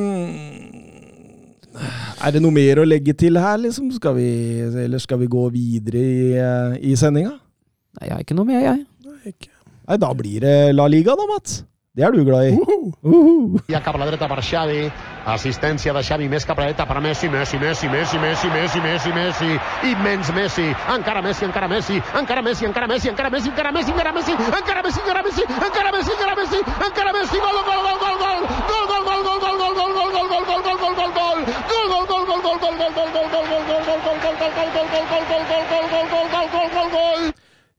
er 2.23 2.31
det 2.31 2.41
noe 2.43 2.55
mer 2.55 2.79
å 2.79 2.87
legge 2.87 3.15
til 3.19 3.39
her, 3.39 3.57
liksom? 3.59 3.89
Skal 3.95 4.15
vi, 4.15 4.29
eller 4.85 5.01
skal 5.03 5.19
vi 5.19 5.27
gå 5.31 5.45
videre 5.51 5.99
i, 5.99 6.29
eh, 6.39 6.77
i 6.91 6.95
sendinga? 6.99 7.35
Nei, 7.99 8.07
jeg 8.07 8.13
har 8.15 8.23
ikke 8.23 8.37
noe 8.39 8.47
mer, 8.47 8.61
jeg. 8.63 8.85
Nei, 9.03 9.33
ikke. 9.33 9.51
Nei, 9.89 9.97
da 9.99 10.13
blir 10.15 10.45
det 10.45 10.55
La 10.75 10.87
Liga, 10.87 11.15
da, 11.19 11.27
Mats. 11.27 11.63
Det 11.97 12.05
er 12.05 12.15
du 12.15 12.23
glad 12.23 12.47
i. 12.47 12.51
Uh 12.55 12.59
-huh. 12.63 12.93
Uh 13.03 13.59
cap 13.83 13.95
assistència 15.33 15.93
de 15.93 16.01
Xavi 16.03 16.29
més 16.31 16.45
cap 16.45 16.59
a 16.59 16.67
la 16.69 16.85
per 16.85 16.99
Messi, 17.01 17.29
Messi, 17.29 17.57
Messi, 17.59 17.87
Messi, 17.89 18.17
Messi, 18.19 18.49
Messi, 18.49 18.79
Messi, 18.81 19.11
Messi, 19.13 19.49
immens 19.91 20.31
Messi, 20.33 20.67
encara 20.95 21.21
Messi, 21.21 21.45
encara 21.45 21.67
Messi, 21.67 22.01
encara 22.19 22.41
Messi, 22.41 22.65
encara 22.65 22.89
Messi, 22.89 23.09
encara 23.09 23.29
Messi, 23.31 23.49
encara 23.49 23.71
Messi, 23.71 23.91
encara 23.91 24.11
Messi, 24.13 24.31
encara 24.31 24.81
Messi, 24.83 25.01
encara 25.01 25.21
Messi, 25.23 25.41
encara 25.41 25.93
Messi, 25.93 26.11
encara 26.13 26.35
Messi, 26.35 26.59
encara 26.87 27.11
Messi, 27.13 27.37
gol, 27.39 27.57
gol, 27.67 27.81
gol, 27.85 27.97
gol, 28.03 28.17
gol, 28.21 28.41
gol, 28.49 29.03
gol, 29.05 29.05
gol, 29.05 29.21
gol, 29.23 29.39
gol, 29.39 29.59
gol, 29.59 29.73
gol, 29.75 29.93
gol, 29.99 30.19
gol, 30.19 30.29
gol, 30.29 30.45
gol, 30.45 30.61
gol, 30.63 30.87
gol, 30.87 31.11
gol. 31.13 31.39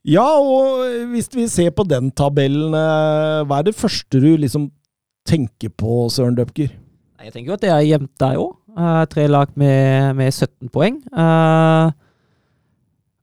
Ja, 0.05 0.24
og 0.40 0.84
hvis 1.12 1.28
vi 1.34 1.46
ser 1.48 1.70
på 1.76 1.84
den 1.84 2.11
tabellen, 2.16 2.72
eh, 2.74 3.42
hva 3.44 3.59
er 3.61 3.68
det 3.68 3.76
første 3.76 4.20
du 4.20 4.30
liksom 4.40 4.70
tenker 5.28 5.68
på, 5.76 6.09
Søren 6.09 6.38
Døpker? 6.38 6.72
Jeg 7.20 7.34
tenker 7.34 7.52
jo 7.52 7.56
at 7.58 7.64
det 7.64 7.72
er 7.72 7.84
jevnt 7.84 8.12
der 8.20 8.38
òg. 8.40 8.54
tre 9.12 9.26
lag 9.28 9.50
med, 9.54 10.14
med 10.16 10.30
17 10.32 10.70
poeng. 10.72 11.02
Uh, 11.12 11.90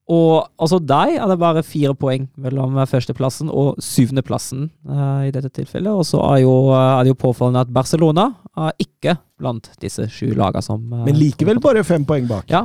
og 0.08 0.48
altså 0.56 0.80
der 0.80 1.18
er 1.20 1.28
det 1.28 1.40
bare 1.40 1.64
fire 1.68 1.92
poeng 1.96 2.30
mellom 2.40 2.78
førsteplassen 2.88 3.50
og 3.52 3.76
syvendeplassen 3.84 4.70
uh, 4.88 5.28
i 5.28 5.34
dette 5.36 5.52
tilfellet. 5.52 5.92
Og 5.92 6.06
så 6.08 6.22
er, 6.30 6.44
jo, 6.46 6.54
er 6.72 7.04
det 7.04 7.12
jo 7.12 7.20
påfallende 7.26 7.66
at 7.66 7.74
Barcelona 7.74 8.30
er 8.56 8.72
ikke 8.80 9.18
blant 9.38 9.68
disse 9.84 10.08
sju 10.12 10.32
lagene 10.32 10.64
som 10.64 10.86
uh, 10.94 11.04
Men 11.04 11.20
likevel 11.20 11.60
bare 11.64 11.84
fem 11.84 12.08
poeng 12.08 12.30
bak. 12.30 12.48
Ja, 12.52 12.64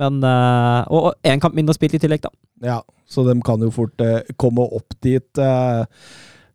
men 0.00 0.24
uh, 0.24 0.88
Og 0.88 1.12
én 1.28 1.42
kamp 1.42 1.58
mindre 1.58 1.76
spilt 1.76 1.98
i 1.98 2.00
tillegg, 2.00 2.24
da. 2.24 2.32
Ja, 2.64 2.80
så 3.04 3.26
de 3.28 3.36
kan 3.44 3.60
jo 3.60 3.68
fort 3.74 4.00
komme 4.40 4.64
opp 4.64 4.96
dit. 5.04 5.28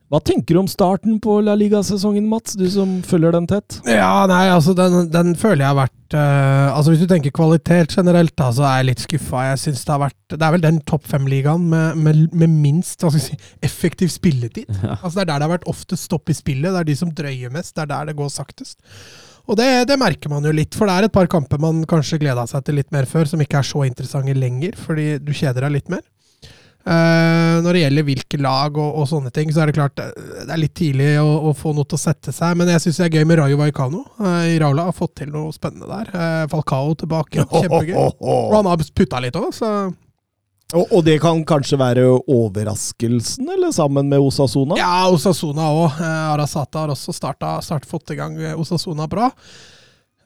Hva 0.08 0.22
tenker 0.24 0.56
du 0.56 0.62
om 0.62 0.70
starten 0.72 1.18
på 1.20 1.34
La 1.44 1.52
Liga-sesongen, 1.60 2.30
Mats? 2.32 2.54
Du 2.56 2.64
som 2.72 2.94
følger 3.04 3.34
den 3.36 3.48
tett? 3.50 3.82
Ja, 3.84 4.24
nei, 4.30 4.46
altså 4.54 4.72
den, 4.78 5.10
den 5.12 5.34
føler 5.36 5.66
jeg 5.66 5.74
har 5.74 5.80
vært 5.82 6.16
uh, 6.16 6.78
Altså 6.78 6.94
Hvis 6.94 7.04
du 7.04 7.10
tenker 7.12 7.36
kvalitet 7.36 7.92
generelt, 7.98 8.32
da, 8.40 8.48
så 8.56 8.64
er 8.70 8.80
jeg 8.80 8.90
litt 8.94 9.04
skuffa. 9.04 9.44
Jeg 9.50 9.62
synes 9.66 9.84
Det 9.84 9.94
har 9.94 10.04
vært 10.06 10.38
Det 10.38 10.40
er 10.40 10.56
vel 10.56 10.64
den 10.64 10.80
topp 10.88 11.10
fem-ligaen 11.12 11.68
med, 11.74 12.00
med, 12.00 12.24
med, 12.32 12.56
minst 12.56 13.04
hva 13.04 13.12
skal 13.12 13.20
jeg 13.20 13.28
si, 13.36 13.54
effektiv 13.68 14.14
spilletid. 14.16 14.72
Ja. 14.80 14.96
Altså 15.02 15.18
Det 15.18 15.26
er 15.26 15.32
der 15.34 15.42
det 15.42 15.50
har 15.50 15.56
vært 15.58 15.72
oftest 15.76 16.08
stopp 16.08 16.32
i 16.32 16.40
spillet. 16.40 16.72
Det 16.72 16.86
er 16.86 16.88
de 16.88 17.00
som 17.04 17.12
drøyer 17.12 17.52
mest. 17.52 17.76
Det 17.76 17.84
er 17.84 17.92
der 17.92 18.14
det 18.14 18.20
går 18.22 18.32
saktest. 18.32 18.80
Og 19.48 19.60
det, 19.60 19.68
det, 19.92 20.00
merker 20.00 20.32
man 20.32 20.44
jo 20.44 20.56
litt, 20.56 20.76
for 20.76 20.88
det 20.88 20.96
er 20.96 21.08
et 21.08 21.16
par 21.16 21.28
kamper 21.32 21.60
man 21.60 21.84
kanskje 21.88 22.20
gleda 22.24 22.44
seg 22.48 22.64
til 22.68 22.80
litt 22.80 22.92
mer 22.96 23.08
før, 23.08 23.28
som 23.28 23.44
ikke 23.44 23.60
er 23.60 23.68
så 23.68 23.84
interessante 23.88 24.36
lenger, 24.36 24.76
fordi 24.80 25.18
du 25.24 25.32
kjeder 25.36 25.68
deg 25.68 25.78
litt 25.78 25.92
mer. 25.92 26.04
Uh, 26.88 27.60
når 27.66 27.76
det 27.76 27.80
gjelder 27.82 28.06
hvilke 28.08 28.38
lag 28.40 28.78
og, 28.80 28.94
og, 29.02 29.08
sånne 29.10 29.32
ting, 29.36 29.50
så 29.52 29.60
er 29.60 29.68
det 29.68 29.76
klart 29.76 30.00
eh, 30.00 30.14
det 30.48 30.54
er 30.54 30.62
litt 30.62 30.76
tidlig 30.78 31.10
å, 31.20 31.28
å 31.50 31.52
få 31.58 31.74
noe 31.76 31.84
til 31.84 31.98
å 31.98 32.00
sette 32.00 32.32
seg. 32.32 32.56
Men 32.56 32.72
jeg 32.72 32.86
syns 32.86 33.02
det 33.02 33.08
er 33.10 33.18
gøy 33.20 33.28
med 33.28 33.42
Rayo 33.42 33.60
Vallecano 33.60 34.06
uh, 34.22 34.46
i 34.48 34.56
Raula. 34.62 34.88
Har 34.88 34.96
fått 34.96 35.18
til 35.20 35.34
noe 35.34 35.52
spennende 35.56 35.90
der. 35.90 36.48
Falcao 36.52 36.96
tilbake, 36.96 37.44
kjempegøy. 37.52 37.98
Og 38.00 38.56
han 38.56 38.72
har 38.72 38.86
putta 38.96 39.24
litt 39.24 39.40
òg, 39.40 39.50
så 39.56 39.72
og, 40.76 40.84
og, 40.84 41.00
det 41.08 41.14
kan 41.24 41.40
kanskje 41.48 41.78
være 41.80 42.02
overraskelsen, 42.28 43.46
eller 43.54 43.72
sammen 43.72 44.10
med 44.12 44.20
Osasona? 44.20 44.76
Ja, 44.76 45.06
Osasona 45.08 45.70
òg. 45.72 46.02
Arasata 46.04 46.84
har 46.84 46.92
også 46.92 47.16
starta, 47.16 47.54
start, 47.64 47.88
fått 47.88 48.12
i 48.12 48.18
gang 48.20 48.36
Osasona 48.60 49.08
bra. 49.08 49.30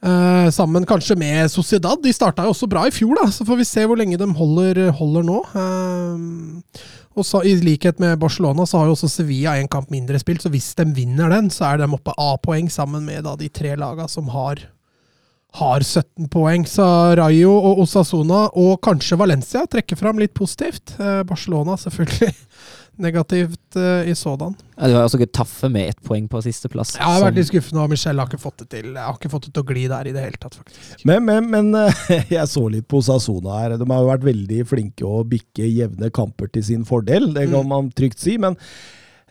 Uh, 0.01 0.49
sammen 0.49 0.85
kanskje 0.89 1.13
med 1.19 1.51
Sociedad. 1.53 1.99
De 2.01 2.13
starta 2.13 2.47
jo 2.47 2.55
også 2.55 2.69
bra 2.69 2.87
i 2.89 2.93
fjor, 2.93 3.13
da, 3.19 3.27
så 3.29 3.45
får 3.45 3.59
vi 3.59 3.67
se 3.69 3.85
hvor 3.85 3.99
lenge 3.99 4.17
de 4.17 4.27
holder, 4.33 4.87
holder 4.97 5.27
nå. 5.27 5.37
Uh, 5.53 6.87
og 7.13 7.27
så, 7.27 7.43
I 7.45 7.57
likhet 7.61 7.99
med 8.01 8.17
Barcelona 8.21 8.65
så 8.65 8.79
har 8.79 8.89
jo 8.89 8.95
også 8.95 9.11
Sevilla 9.11 9.57
en 9.59 9.69
kamp 9.69 9.91
mindre 9.93 10.17
spilt, 10.21 10.41
så 10.41 10.49
hvis 10.49 10.71
de 10.79 10.87
vinner 10.95 11.29
den, 11.29 11.51
så 11.53 11.67
er 11.69 11.81
de 11.81 11.89
oppe 11.91 12.15
A-poeng 12.17 12.71
sammen 12.71 13.05
med 13.05 13.27
da, 13.27 13.35
de 13.37 13.51
tre 13.53 13.75
lagene 13.77 14.09
som 14.09 14.31
har, 14.33 14.63
har 15.59 15.85
17 15.85 16.31
poeng. 16.33 16.65
Så 16.65 16.87
Rayo 17.19 17.53
og 17.59 17.83
Osasona, 17.83 18.47
og 18.57 18.79
kanskje 18.81 19.19
Valencia, 19.21 19.67
trekker 19.69 19.99
fram 19.99 20.23
litt 20.23 20.33
positivt. 20.33 20.95
Uh, 20.97 21.21
Barcelona 21.29 21.77
selvfølgelig 21.77 22.33
negativt 23.01 23.77
uh, 23.79 24.03
i 24.09 24.15
sådan. 24.15 24.55
Ja, 24.75 24.87
du 24.87 24.95
har 24.95 25.05
altså 25.05 25.19
ikke 25.19 25.31
taffe 25.37 25.69
med 25.71 25.93
ett 25.93 26.01
poeng 26.05 26.27
på 26.29 26.41
sisteplass. 26.43 26.95
Jeg 26.99 27.07
har 27.07 27.23
vært 27.23 27.39
litt 27.39 27.49
skuffende, 27.49 27.83
og 27.85 27.93
Michelle 27.93 28.21
har 28.21 28.29
ikke 28.29 28.41
fått 28.41 28.63
det 28.63 28.69
til. 28.75 28.87
Jeg 28.93 29.07
har 29.07 29.17
ikke 29.17 29.33
fått 29.33 29.47
det 29.47 29.53
til 29.55 29.65
å 29.65 29.69
gli 29.71 29.87
der 29.91 30.11
i 30.11 30.15
det 30.15 30.25
hele 30.27 30.41
tatt, 30.41 30.57
faktisk. 30.59 31.05
Men, 31.09 31.25
men, 31.27 31.51
men 31.53 31.75
jeg 32.35 32.47
så 32.51 32.65
litt 32.73 32.89
på 32.91 33.03
Sasona 33.05 33.59
her. 33.63 33.77
De 33.81 33.89
har 33.89 34.05
jo 34.05 34.13
vært 34.13 34.25
veldig 34.27 34.63
flinke 34.69 35.07
å 35.07 35.25
bikke 35.27 35.69
jevne 35.69 36.11
kamper 36.13 36.51
til 36.51 36.67
sin 36.71 36.87
fordel, 36.87 37.31
det 37.37 37.47
kan 37.51 37.63
mm. 37.63 37.71
man 37.75 37.93
trygt 37.95 38.21
si. 38.21 38.39
men 38.41 38.59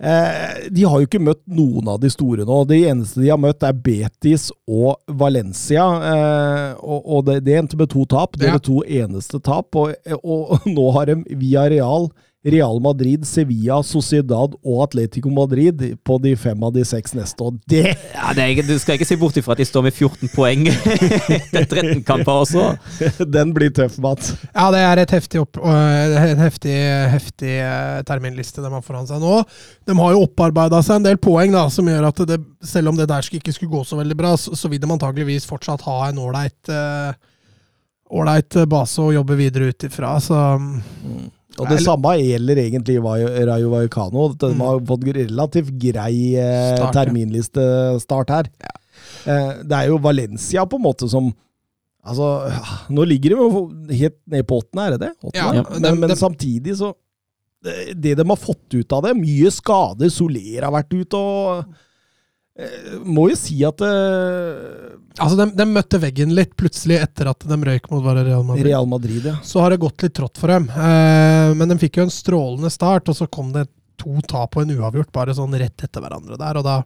Eh, 0.02 0.68
de 0.72 0.84
har 0.88 0.96
jo 0.96 1.04
ikke 1.04 1.20
møtt 1.20 1.42
noen 1.52 1.90
av 1.92 1.98
de 2.00 2.08
store 2.08 2.46
nå. 2.48 2.62
Det 2.68 2.78
eneste 2.88 3.20
de 3.20 3.28
har 3.28 3.40
møtt, 3.40 3.60
er 3.66 3.76
Betis 3.76 4.48
og 4.64 4.96
Valencia. 5.20 5.84
Eh, 6.08 6.70
og, 6.80 7.00
og 7.04 7.26
det, 7.28 7.40
det, 7.44 7.58
endte 7.60 7.76
med 7.80 7.92
to 7.92 8.06
tap. 8.08 8.38
Det 8.38 8.48
er 8.48 8.54
ja. 8.54 8.60
de 8.60 8.66
to 8.70 8.80
eneste 8.86 9.42
tap. 9.44 9.76
Og, 9.76 9.92
og, 10.22 10.56
og 10.56 10.68
nå 10.76 10.86
har 10.96 11.12
de 11.12 11.20
via 11.42 11.68
Real 11.72 12.08
Real 12.40 12.78
Madrid, 12.80 13.26
Sevilla, 13.28 13.82
Sociedad 13.84 14.54
og 14.64 14.78
Atletico 14.86 15.28
Madrid 15.28 15.82
på 16.00 16.16
de 16.24 16.32
fem 16.40 16.62
av 16.64 16.72
de 16.72 16.84
seks 16.88 17.12
neste. 17.12 17.44
Og 17.44 17.58
det 17.68 17.82
ja, 17.92 18.30
det 18.36 18.46
er, 18.46 18.62
Du 18.64 18.78
skal 18.80 18.96
ikke 18.96 19.08
se 19.08 19.18
bort 19.20 19.36
ifra 19.36 19.52
at 19.52 19.60
de 19.60 19.66
står 19.68 19.84
med 19.84 19.92
14 19.92 20.30
poeng 20.32 20.64
etter 20.70 21.66
13 21.66 22.00
kamper 22.06 22.46
også. 22.46 22.64
Den 23.36 23.52
blir 23.56 23.72
tøff, 23.76 23.98
Mats. 24.00 24.32
Ja, 24.54 24.70
det 24.72 24.80
er 24.80 25.02
et 25.02 25.12
heftig 25.12 25.42
opp, 25.42 25.60
en 25.60 26.40
heftig, 26.40 26.76
heftig 27.12 27.58
eh, 27.60 27.98
terminliste 28.08 28.64
de 28.64 28.70
har 28.72 28.84
foran 28.86 29.08
seg 29.08 29.20
nå. 29.20 29.42
De 29.84 29.96
har 29.98 30.14
jo 30.14 30.22
opparbeida 30.24 30.80
seg 30.86 31.00
en 31.00 31.08
del 31.10 31.20
poeng, 31.20 31.52
da, 31.52 31.66
som 31.72 31.90
gjør 31.90 32.08
at 32.08 32.22
det, 32.30 32.38
selv 32.64 32.92
om 32.92 32.96
det 32.96 33.08
der 33.10 33.28
ikke 33.36 33.52
skulle 33.52 33.74
gå 33.74 33.82
så 33.84 33.98
veldig 34.00 34.16
bra, 34.16 34.32
så, 34.40 34.54
så 34.56 34.70
vil 34.72 34.80
de 34.80 34.88
antageligvis 34.88 35.48
fortsatt 35.50 35.84
ha 35.84 35.98
en 36.08 36.22
ålreit 36.24 36.72
uh, 36.72 38.64
base 38.64 39.04
å 39.04 39.12
jobbe 39.12 39.36
videre 39.36 39.68
ut 39.74 39.86
ifra. 39.90 40.14
Så 40.24 40.40
mm. 40.56 41.28
Og 41.58 41.66
det 41.68 41.80
samme 41.82 42.14
gjelder 42.20 42.62
egentlig 42.62 42.96
Rayo 43.02 43.72
Vallecano. 43.72 44.28
De 44.38 44.52
mm. 44.54 44.62
har 44.64 44.82
fått 44.86 45.06
relativt 45.16 45.72
grei 45.82 46.36
eh, 46.38 46.82
terminlistestart 46.94 48.32
her. 48.36 48.50
Ja. 48.62 48.74
Eh, 49.24 49.52
det 49.66 49.76
er 49.76 49.90
jo 49.90 50.00
Valencia 50.02 50.66
på 50.68 50.80
en 50.80 50.88
måte 50.90 51.10
som 51.10 51.32
Altså, 52.00 52.24
nå 52.88 53.04
ligger 53.04 53.34
de 53.34 53.36
jo 53.36 53.64
helt 53.92 54.14
ned 54.32 54.46
på 54.48 54.56
åttende, 54.62 54.86
er 54.86 54.94
det 54.94 55.00
det? 55.02 55.10
Ja, 55.36 55.50
men, 55.52 55.66
men, 55.84 55.98
men 56.00 56.14
samtidig 56.16 56.78
så 56.78 56.94
Det 57.60 58.14
de 58.16 58.24
har 58.24 58.38
fått 58.40 58.72
ut 58.72 58.94
av 58.96 59.04
det, 59.04 59.12
mye 59.18 59.50
skader, 59.52 60.08
Soler 60.08 60.64
har 60.64 60.72
vært 60.72 60.96
ute 60.96 61.20
og 61.20 61.60
Eh, 61.60 61.89
må 63.06 63.28
jo 63.30 63.36
si 63.38 63.60
at 63.66 63.80
uh, 63.84 64.96
Altså, 65.20 65.36
de, 65.36 65.46
de, 65.58 65.66
møtte 65.68 65.98
veggen 66.00 66.32
litt 66.36 66.52
plutselig 66.58 67.00
etter 67.02 67.28
at 67.32 67.44
de 67.44 67.56
røyk 67.66 67.88
mot 67.90 68.04
Real 68.04 68.44
Madrid. 68.46 68.66
Real 68.68 68.86
Madrid 68.88 69.26
ja. 69.26 69.34
Så 69.44 69.60
har 69.60 69.74
det 69.74 69.80
gått 69.82 70.04
litt 70.06 70.14
trått 70.16 70.38
for 70.40 70.52
dem. 70.52 70.68
Uh, 70.70 71.52
men 71.58 71.72
de 71.72 71.76
fikk 71.82 71.98
jo 71.98 72.06
en 72.06 72.14
strålende 72.14 72.70
start, 72.72 73.10
og 73.10 73.18
så 73.18 73.28
kom 73.28 73.50
det 73.54 73.66
to 74.00 74.14
tap 74.24 74.56
og 74.56 74.64
en 74.64 74.78
uavgjort 74.78 75.12
bare 75.12 75.34
sånn 75.36 75.56
rett 75.60 75.84
etter 75.84 76.00
hverandre 76.00 76.38
der. 76.40 76.60
og 76.60 76.64
Da, 76.64 76.76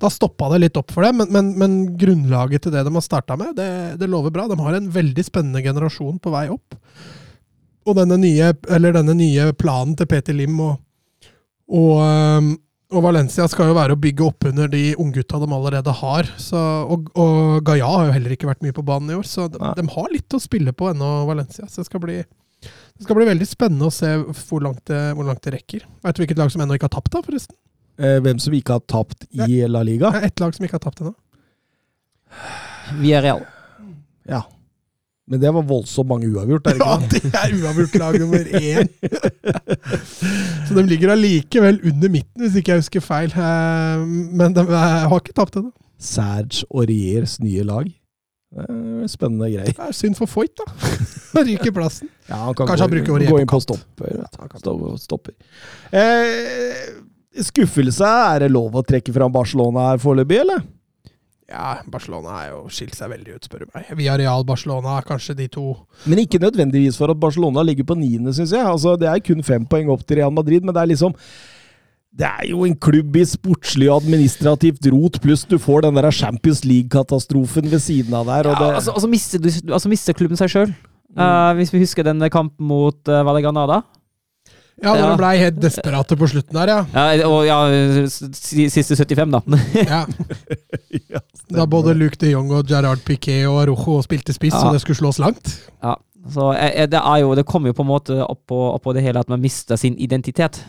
da 0.00 0.12
stoppa 0.12 0.48
det 0.54 0.62
litt 0.62 0.80
opp 0.80 0.94
for 0.94 1.04
dem, 1.04 1.20
men, 1.20 1.32
men, 1.34 1.50
men 1.60 1.76
grunnlaget 2.00 2.64
til 2.64 2.74
det 2.74 2.86
de 2.86 2.94
har 2.94 3.04
starta 3.04 3.36
med, 3.40 3.52
det, 3.58 3.68
det, 4.00 4.08
lover 4.10 4.32
bra. 4.34 4.46
De 4.48 4.58
har 4.60 4.78
en 4.78 4.90
veldig 4.94 5.26
spennende 5.26 5.64
generasjon 5.64 6.20
på 6.22 6.32
vei 6.34 6.46
opp. 6.54 6.78
Og 7.84 7.98
denne 7.98 8.16
nye, 8.16 8.54
denne 8.64 9.16
nye 9.18 9.50
planen 9.60 9.92
til 9.98 10.08
Peter 10.08 10.36
Lim 10.36 10.56
og, 10.64 10.78
og 11.68 12.54
og 12.92 13.02
Valencia 13.06 13.46
skal 13.48 13.70
jo 13.70 13.76
være 13.78 13.96
å 13.96 14.00
bygge 14.00 14.26
opp 14.26 14.46
under 14.50 14.68
de 14.70 14.82
unggutta 15.00 15.40
de 15.40 15.48
allerede 15.56 15.92
har. 16.02 16.28
Så, 16.40 16.58
og, 16.90 17.08
og 17.18 17.64
Gaia 17.66 17.88
har 17.88 18.08
jo 18.08 18.14
heller 18.16 18.34
ikke 18.36 18.48
vært 18.50 18.62
mye 18.66 18.76
på 18.76 18.84
banen 18.86 19.10
i 19.10 19.18
år, 19.18 19.26
så 19.28 19.48
de, 19.50 19.58
de 19.78 19.84
har 19.94 20.10
litt 20.12 20.36
å 20.36 20.42
spille 20.42 20.74
på 20.76 20.90
ennå, 20.92 21.10
Valencia. 21.28 21.66
Så 21.70 21.82
det 21.82 21.88
skal, 21.88 22.02
bli, 22.04 22.20
det 22.60 23.06
skal 23.06 23.18
bli 23.18 23.28
veldig 23.30 23.48
spennende 23.48 23.88
å 23.88 23.94
se 23.94 24.12
hvor 24.44 24.64
langt 24.66 24.84
det, 24.90 25.00
hvor 25.16 25.26
langt 25.28 25.42
det 25.46 25.56
rekker. 25.56 25.88
Veit 26.04 26.18
du 26.18 26.22
hvilket 26.22 26.42
lag 26.42 26.52
som 26.54 26.64
ennå 26.64 26.78
ikke 26.78 26.90
har 26.90 26.96
tapt, 26.98 27.12
da, 27.16 27.24
forresten? 27.24 27.56
Eh, 27.98 28.18
hvem 28.22 28.40
som 28.42 28.54
ikke 28.58 28.78
har 28.78 28.86
tapt 28.90 29.26
i 29.32 29.62
La 29.70 29.84
Liga? 29.86 30.12
Det 30.14 30.22
er 30.22 30.30
ett 30.30 30.44
lag 30.44 30.54
som 30.54 30.66
ikke 30.66 30.78
har 30.78 30.84
tapt 30.84 31.02
ennå. 31.02 31.14
Vi 33.00 33.14
er 33.16 33.24
real. 33.24 33.42
Ja. 34.28 34.44
Men 35.30 35.40
det 35.40 35.50
var 35.56 35.64
voldsomt 35.64 36.10
mange 36.10 36.28
uavgjort. 36.28 36.66
Er 36.68 36.80
ja, 36.82 36.96
det 37.08 37.22
er 37.32 37.54
uavgjort 37.56 37.94
lag 37.96 38.18
nummer 38.20 38.44
én! 38.44 38.90
så 40.68 40.76
de 40.76 40.84
ligger 40.84 41.14
allikevel 41.14 41.80
under 41.80 42.12
midten, 42.12 42.44
hvis 42.44 42.58
ikke 42.60 42.74
jeg 42.74 42.82
husker 42.84 43.04
feil. 43.04 43.32
Eh, 43.32 44.04
men 44.04 44.56
de 44.56 44.66
har 44.68 45.14
ikke 45.16 45.36
tapt 45.36 45.56
ennå. 45.60 45.72
Serge 45.96 46.66
Auriers 46.68 47.38
nye 47.40 47.64
lag. 47.64 47.88
Spennende 49.10 49.48
greier. 49.50 49.72
Det 49.72 49.80
er 49.82 49.96
synd 49.96 50.14
for 50.18 50.30
Foyt, 50.30 50.52
da. 50.60 50.68
Han 51.34 51.48
ryker 51.48 51.72
plassen. 51.74 52.10
Ja, 52.28 52.44
han 52.44 52.54
kan 52.54 52.68
Kanskje 52.68 52.84
gå, 52.84 52.86
han 52.86 52.92
bruker 52.92 53.16
Aurier 53.16 53.32
gå 53.32 53.40
inn 53.42 53.50
på 53.50 53.58
stopper. 53.64 54.20
stopper. 55.02 55.34
Eh, 55.90 56.84
skuffelse, 57.42 58.06
er 58.06 58.44
det 58.44 58.52
lov 58.54 58.76
å 58.78 58.84
trekke 58.86 59.10
fram 59.16 59.32
Barcelona 59.34 59.88
her 59.90 60.02
foreløpig, 60.04 60.38
eller? 60.44 60.62
Ja, 61.50 61.78
Barcelona 61.92 62.32
har 62.32 62.44
jo 62.54 62.60
skilt 62.72 62.94
seg 62.96 63.10
veldig 63.12 63.34
ut, 63.36 63.46
spør 63.46 63.64
du 63.64 63.72
meg. 63.74 63.88
Via 63.98 64.14
Real 64.16 64.46
Barcelona, 64.48 64.96
kanskje 65.04 65.36
de 65.36 65.48
to 65.52 65.74
Men 66.08 66.22
ikke 66.22 66.40
nødvendigvis 66.40 66.96
for 66.96 67.12
at 67.12 67.20
Barcelona 67.20 67.64
ligger 67.66 67.84
på 67.90 67.98
niende, 68.00 68.32
syns 68.32 68.54
jeg. 68.56 68.64
Altså, 68.64 68.94
det 69.00 69.10
er 69.10 69.20
kun 69.24 69.44
fem 69.44 69.66
poeng 69.68 69.90
opp 69.92 70.06
til 70.08 70.22
Real 70.22 70.32
Madrid, 70.32 70.64
men 70.64 70.74
det 70.74 70.82
er 70.82 70.94
liksom 70.94 71.12
det 72.14 72.28
er 72.28 72.44
jo 72.46 72.62
en 72.62 72.76
klubb 72.78 73.16
i 73.18 73.24
sportslig 73.26 73.88
og 73.90 74.04
administrativt 74.04 74.86
rot, 74.94 75.16
pluss 75.22 75.42
du 75.50 75.56
får 75.58 75.82
den 75.82 75.96
der 75.98 76.06
Champions 76.14 76.62
League-katastrofen 76.62 77.66
ved 77.72 77.82
siden 77.82 78.14
av 78.14 78.28
der. 78.30 78.52
ja, 78.52 78.58
det... 78.60 78.68
altså, 78.78 78.94
altså, 78.94 79.08
mister, 79.10 79.42
altså, 79.72 79.90
mister, 79.90 80.14
klubben 80.14 80.38
seg 80.38 80.52
sjøl. 80.52 80.70
Mm. 81.14 81.18
Uh, 81.18 81.50
hvis 81.58 81.74
vi 81.74 81.82
husker 81.82 82.06
den 82.06 82.22
kampen 82.30 82.70
mot 82.70 83.10
uh, 83.10 83.24
Valle 83.26 83.42
Valle 83.42 83.82
ja, 84.82 84.90
når 84.90 85.00
ja. 85.00 85.10
de 85.10 85.18
blei 85.20 85.34
helt 85.38 85.60
desperate 85.62 86.16
på 86.18 86.28
slutten 86.32 86.56
der, 86.58 86.72
ja. 86.72 87.10
ja 87.14 87.28
og 87.28 87.44
ja, 87.46 87.58
siste 88.10 88.96
75, 88.98 89.36
da. 89.36 89.60
ja. 89.84 90.02
Da 91.54 91.66
både 91.68 91.92
Luke 91.92 92.16
de 92.18 92.30
Jong 92.32 92.48
og 92.56 92.66
Gerard 92.66 93.02
Piquet 93.04 93.44
og 93.46 93.60
Arojo 93.60 94.00
spilte 94.02 94.32
spiss, 94.34 94.54
ja. 94.56 94.62
så 94.64 94.72
det 94.74 94.80
skulle 94.82 94.98
slås 94.98 95.20
langt. 95.22 95.52
Ja. 95.84 95.92
Så 96.32 96.48
eh, 96.54 96.70
eh, 96.82 96.88
det 96.88 97.00
er 97.00 97.18
jo 97.20 97.34
Det 97.36 97.44
kommer 97.44 97.68
jo 97.68 97.76
på 97.76 97.84
en 97.84 97.90
måte 97.90 98.14
oppå 98.24 98.54
på, 98.54 98.60
opp 98.78 98.88
det 98.96 99.02
hele 99.04 99.20
at 99.20 99.28
man 99.28 99.42
mister 99.42 99.76
sin 99.76 99.96
identitet. 100.00 100.62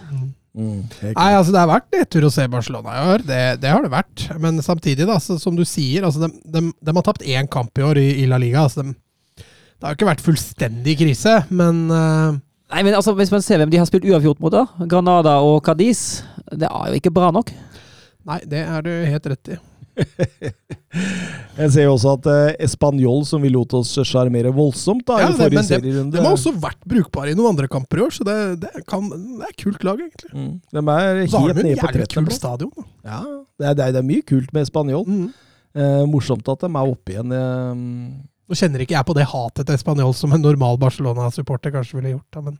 Mm, 0.55 0.83
helt 1.01 1.17
Nei, 1.17 1.29
altså 1.35 1.51
Det 1.51 1.61
har 1.61 1.71
vært 1.71 1.95
nedtur 1.95 2.27
å 2.27 2.31
se 2.31 2.45
Barcelona 2.51 2.95
i 2.95 3.07
år, 3.13 3.25
det, 3.27 3.41
det 3.63 3.71
har 3.71 3.83
det 3.83 3.91
vært. 3.93 4.27
Men 4.41 4.59
samtidig, 4.63 5.07
da, 5.07 5.17
så, 5.23 5.39
som 5.41 5.55
du 5.55 5.63
sier, 5.67 6.05
altså 6.07 6.25
de, 6.25 6.31
de, 6.43 6.67
de 6.75 6.95
har 6.95 7.07
tapt 7.07 7.25
én 7.27 7.49
kamp 7.51 7.75
i 7.79 7.87
år 7.87 7.99
i, 7.99 8.09
i 8.23 8.29
La 8.31 8.39
Liga. 8.41 8.63
Altså 8.67 8.83
de, 8.83 8.95
det 9.35 9.83
har 9.83 9.95
jo 9.95 9.99
ikke 9.99 10.11
vært 10.11 10.23
fullstendig 10.23 10.97
krise, 11.01 11.37
men 11.55 11.85
eh, 11.91 12.37
Nei, 12.76 12.82
men 12.84 12.95
altså, 12.97 13.13
Hvis 13.15 13.32
man 13.32 13.43
ser 13.45 13.61
hvem 13.61 13.71
de 13.71 13.80
har 13.80 13.88
spilt 13.88 14.03
uavgjort 14.09 14.41
mot, 14.43 14.51
da 14.51 14.65
Granada 14.91 15.38
og 15.45 15.61
Cadiz, 15.63 16.23
det 16.51 16.67
er 16.67 16.91
jo 16.91 16.99
ikke 16.99 17.13
bra 17.15 17.30
nok. 17.32 17.53
Nei, 18.28 18.41
det 18.51 18.65
er 18.67 18.84
du 18.84 18.91
helt 19.07 19.30
rett 19.32 19.53
i. 19.55 19.57
Jeg 21.55 21.71
ser 21.71 21.86
jo 21.86 21.93
også 21.93 22.15
at 22.17 22.26
eh, 22.28 22.65
Español, 22.65 23.21
som 23.28 23.39
vi 23.43 23.47
lot 23.53 23.71
oss 23.78 23.93
sjarmere 24.07 24.51
voldsomt 24.55 25.05
da, 25.07 25.21
Ja, 25.23 25.30
i 25.32 25.38
forrige 25.38 25.61
det- 25.61 25.69
serierunde 25.69 26.17
De 26.17 26.23
har 26.26 26.36
også 26.36 26.51
vært 26.59 26.82
brukbare 26.84 27.32
i 27.32 27.38
noen 27.38 27.53
andre 27.53 27.69
kamper 27.71 28.01
i 28.01 28.03
år, 28.03 28.11
så 28.17 28.28
det, 28.28 28.36
det, 28.65 28.71
kan, 28.91 29.07
det 29.07 29.45
er 29.47 29.53
et 29.53 29.61
kult 29.63 29.88
lag, 29.88 30.03
egentlig. 30.03 30.32
mm, 30.36 30.51
De 30.76 30.84
er 30.84 31.21
helt 31.23 31.39
nede 31.39 31.55
på 31.55 31.71
jævlig 31.71 32.09
30. 32.11 32.13
kult 32.19 32.36
stadion. 32.36 32.71
Da. 32.76 32.86
Ja, 33.07 33.21
det 33.55 33.69
er, 33.69 33.73
det, 33.80 33.86
er, 33.88 33.95
det 33.95 34.01
er 34.03 34.09
mye 34.11 34.28
kult 34.34 34.51
med 34.55 34.67
Español. 34.67 35.07
Mm. 35.07 35.26
Eh, 35.76 36.03
morsomt 36.11 36.47
at 36.51 36.67
de 36.67 36.71
er 36.76 36.91
oppe 36.91 37.15
igjen. 37.15 37.32
Eh, 37.32 38.34
Nå 38.45 38.57
kjenner 38.59 38.83
ikke 38.83 38.93
jeg 38.93 39.07
på 39.07 39.15
det 39.17 39.25
hatet 39.31 39.65
til 39.65 39.77
Spanjol 39.81 40.13
som 40.13 40.33
en 40.35 40.43
normal 40.43 40.77
Barcelona-supporter 40.81 41.73
kanskje 41.73 41.97
ville 41.97 42.11
gjort, 42.15 42.27
da, 42.35 42.43
men 42.45 42.59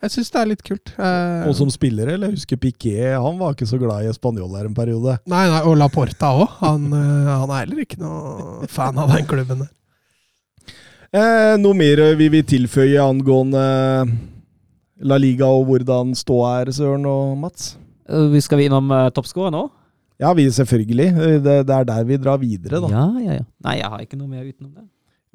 jeg 0.00 0.14
syns 0.14 0.30
det 0.32 0.38
er 0.40 0.48
litt 0.48 0.62
kult. 0.64 0.92
Eh, 0.96 1.42
og 1.44 1.52
som 1.58 1.68
spillere, 1.72 2.14
eller 2.16 2.30
jeg 2.30 2.38
husker 2.38 2.56
Piquet, 2.62 3.18
han 3.20 3.36
var 3.36 3.52
ikke 3.52 3.68
så 3.68 3.76
glad 3.82 4.06
i 4.08 4.14
Spanjol 4.16 4.54
der 4.56 4.70
en 4.70 4.76
periode. 4.78 5.18
Nei, 5.28 5.42
nei, 5.52 5.58
og 5.68 5.76
Laporta 5.76 6.30
òg. 6.40 6.54
Han, 6.62 6.86
eh, 6.96 7.28
han 7.28 7.52
er 7.52 7.66
heller 7.66 7.82
ikke 7.84 8.00
noe 8.00 8.68
fan 8.72 8.96
av 8.96 9.12
den 9.12 9.28
klubben 9.28 9.66
der. 9.66 9.74
Eh, 11.10 11.56
noe 11.60 11.76
mer 11.76 12.00
vi 12.16 12.30
vil 12.32 12.46
tilføye 12.46 13.02
angående 13.02 13.60
La 15.04 15.16
Liga 15.20 15.48
og 15.52 15.66
hvordan 15.68 16.14
ståa 16.16 16.60
er, 16.62 16.70
Søren 16.76 17.04
og 17.08 17.36
Mats? 17.40 17.74
Eh, 18.08 18.28
Vi 18.32 18.40
skal 18.44 18.60
vi 18.60 18.70
innom 18.70 18.88
uh, 18.92 19.08
toppskårer 19.12 19.52
nå? 19.52 19.66
Ja, 20.20 20.32
vi 20.36 20.46
selvfølgelig. 20.52 21.08
Eh, 21.12 21.36
Det, 21.44 21.58
det 21.66 21.76
er 21.76 21.84
der 21.88 22.04
vi 22.08 22.16
drar 22.20 22.38
videre, 22.40 22.80
da. 22.84 22.88
Ja, 22.92 23.04
ja, 23.20 23.38
ja. 23.40 23.44
Nei, 23.68 23.76
jeg 23.80 23.92
har 23.92 24.00
ikke 24.04 24.18
noe 24.20 24.28
mer 24.28 24.44
utenom 24.48 24.72
det. 24.76 24.86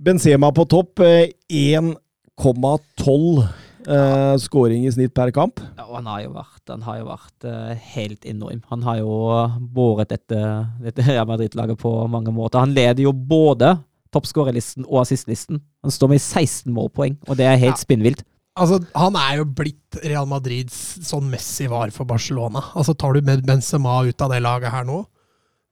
Benzema 0.02 0.52
på 0.52 0.66
topp. 0.68 1.00
eh, 1.00 1.30
1,12 1.50 3.46
skåring 3.86 4.40
scoring 4.42 4.86
i 4.88 4.92
snitt 4.92 5.14
per 5.14 5.30
kamp. 5.32 5.60
Ja, 5.78 5.86
og 5.86 5.96
han 6.00 6.08
har 6.10 6.22
jo 6.24 6.32
vært, 6.34 6.62
han 6.72 6.82
har 6.82 6.98
jo 7.00 7.06
vært 7.06 7.46
eh, 7.46 7.76
helt 7.96 8.26
enorm. 8.26 8.62
Han 8.72 8.82
har 8.84 8.98
jo 8.98 9.18
eh, 9.38 9.58
båret 9.62 10.10
dette, 10.10 10.40
dette 10.82 11.06
Real 11.06 11.28
Madrid-laget 11.30 11.78
på 11.84 11.92
mange 12.10 12.34
måter. 12.34 12.60
Han 12.64 12.74
leder 12.76 13.04
jo 13.06 13.14
både 13.14 13.76
toppskårerlisten 14.16 14.88
og 14.88 15.04
assistlisten. 15.04 15.62
Han 15.86 15.92
står 15.94 16.16
med 16.16 16.22
16 16.24 16.74
målpoeng, 16.74 17.18
og 17.30 17.38
det 17.38 17.46
er 17.46 17.60
helt 17.62 17.78
Ja. 17.78 17.84
spinnvilt. 17.84 18.24
Altså, 18.58 18.80
Han 18.96 19.16
er 19.20 19.38
jo 19.42 19.46
blitt 19.46 19.98
Real 20.04 20.26
Madrids 20.26 20.98
sånn 21.04 21.30
Messi 21.30 21.68
var 21.68 21.92
for 21.92 22.06
Barcelona. 22.08 22.62
Altså, 22.74 22.96
Tar 22.98 23.14
du 23.14 23.22
med 23.22 23.46
Benzema 23.46 24.02
ut 24.08 24.22
av 24.22 24.32
det 24.32 24.42
laget 24.42 24.72
her 24.72 24.84
nå, 24.88 25.06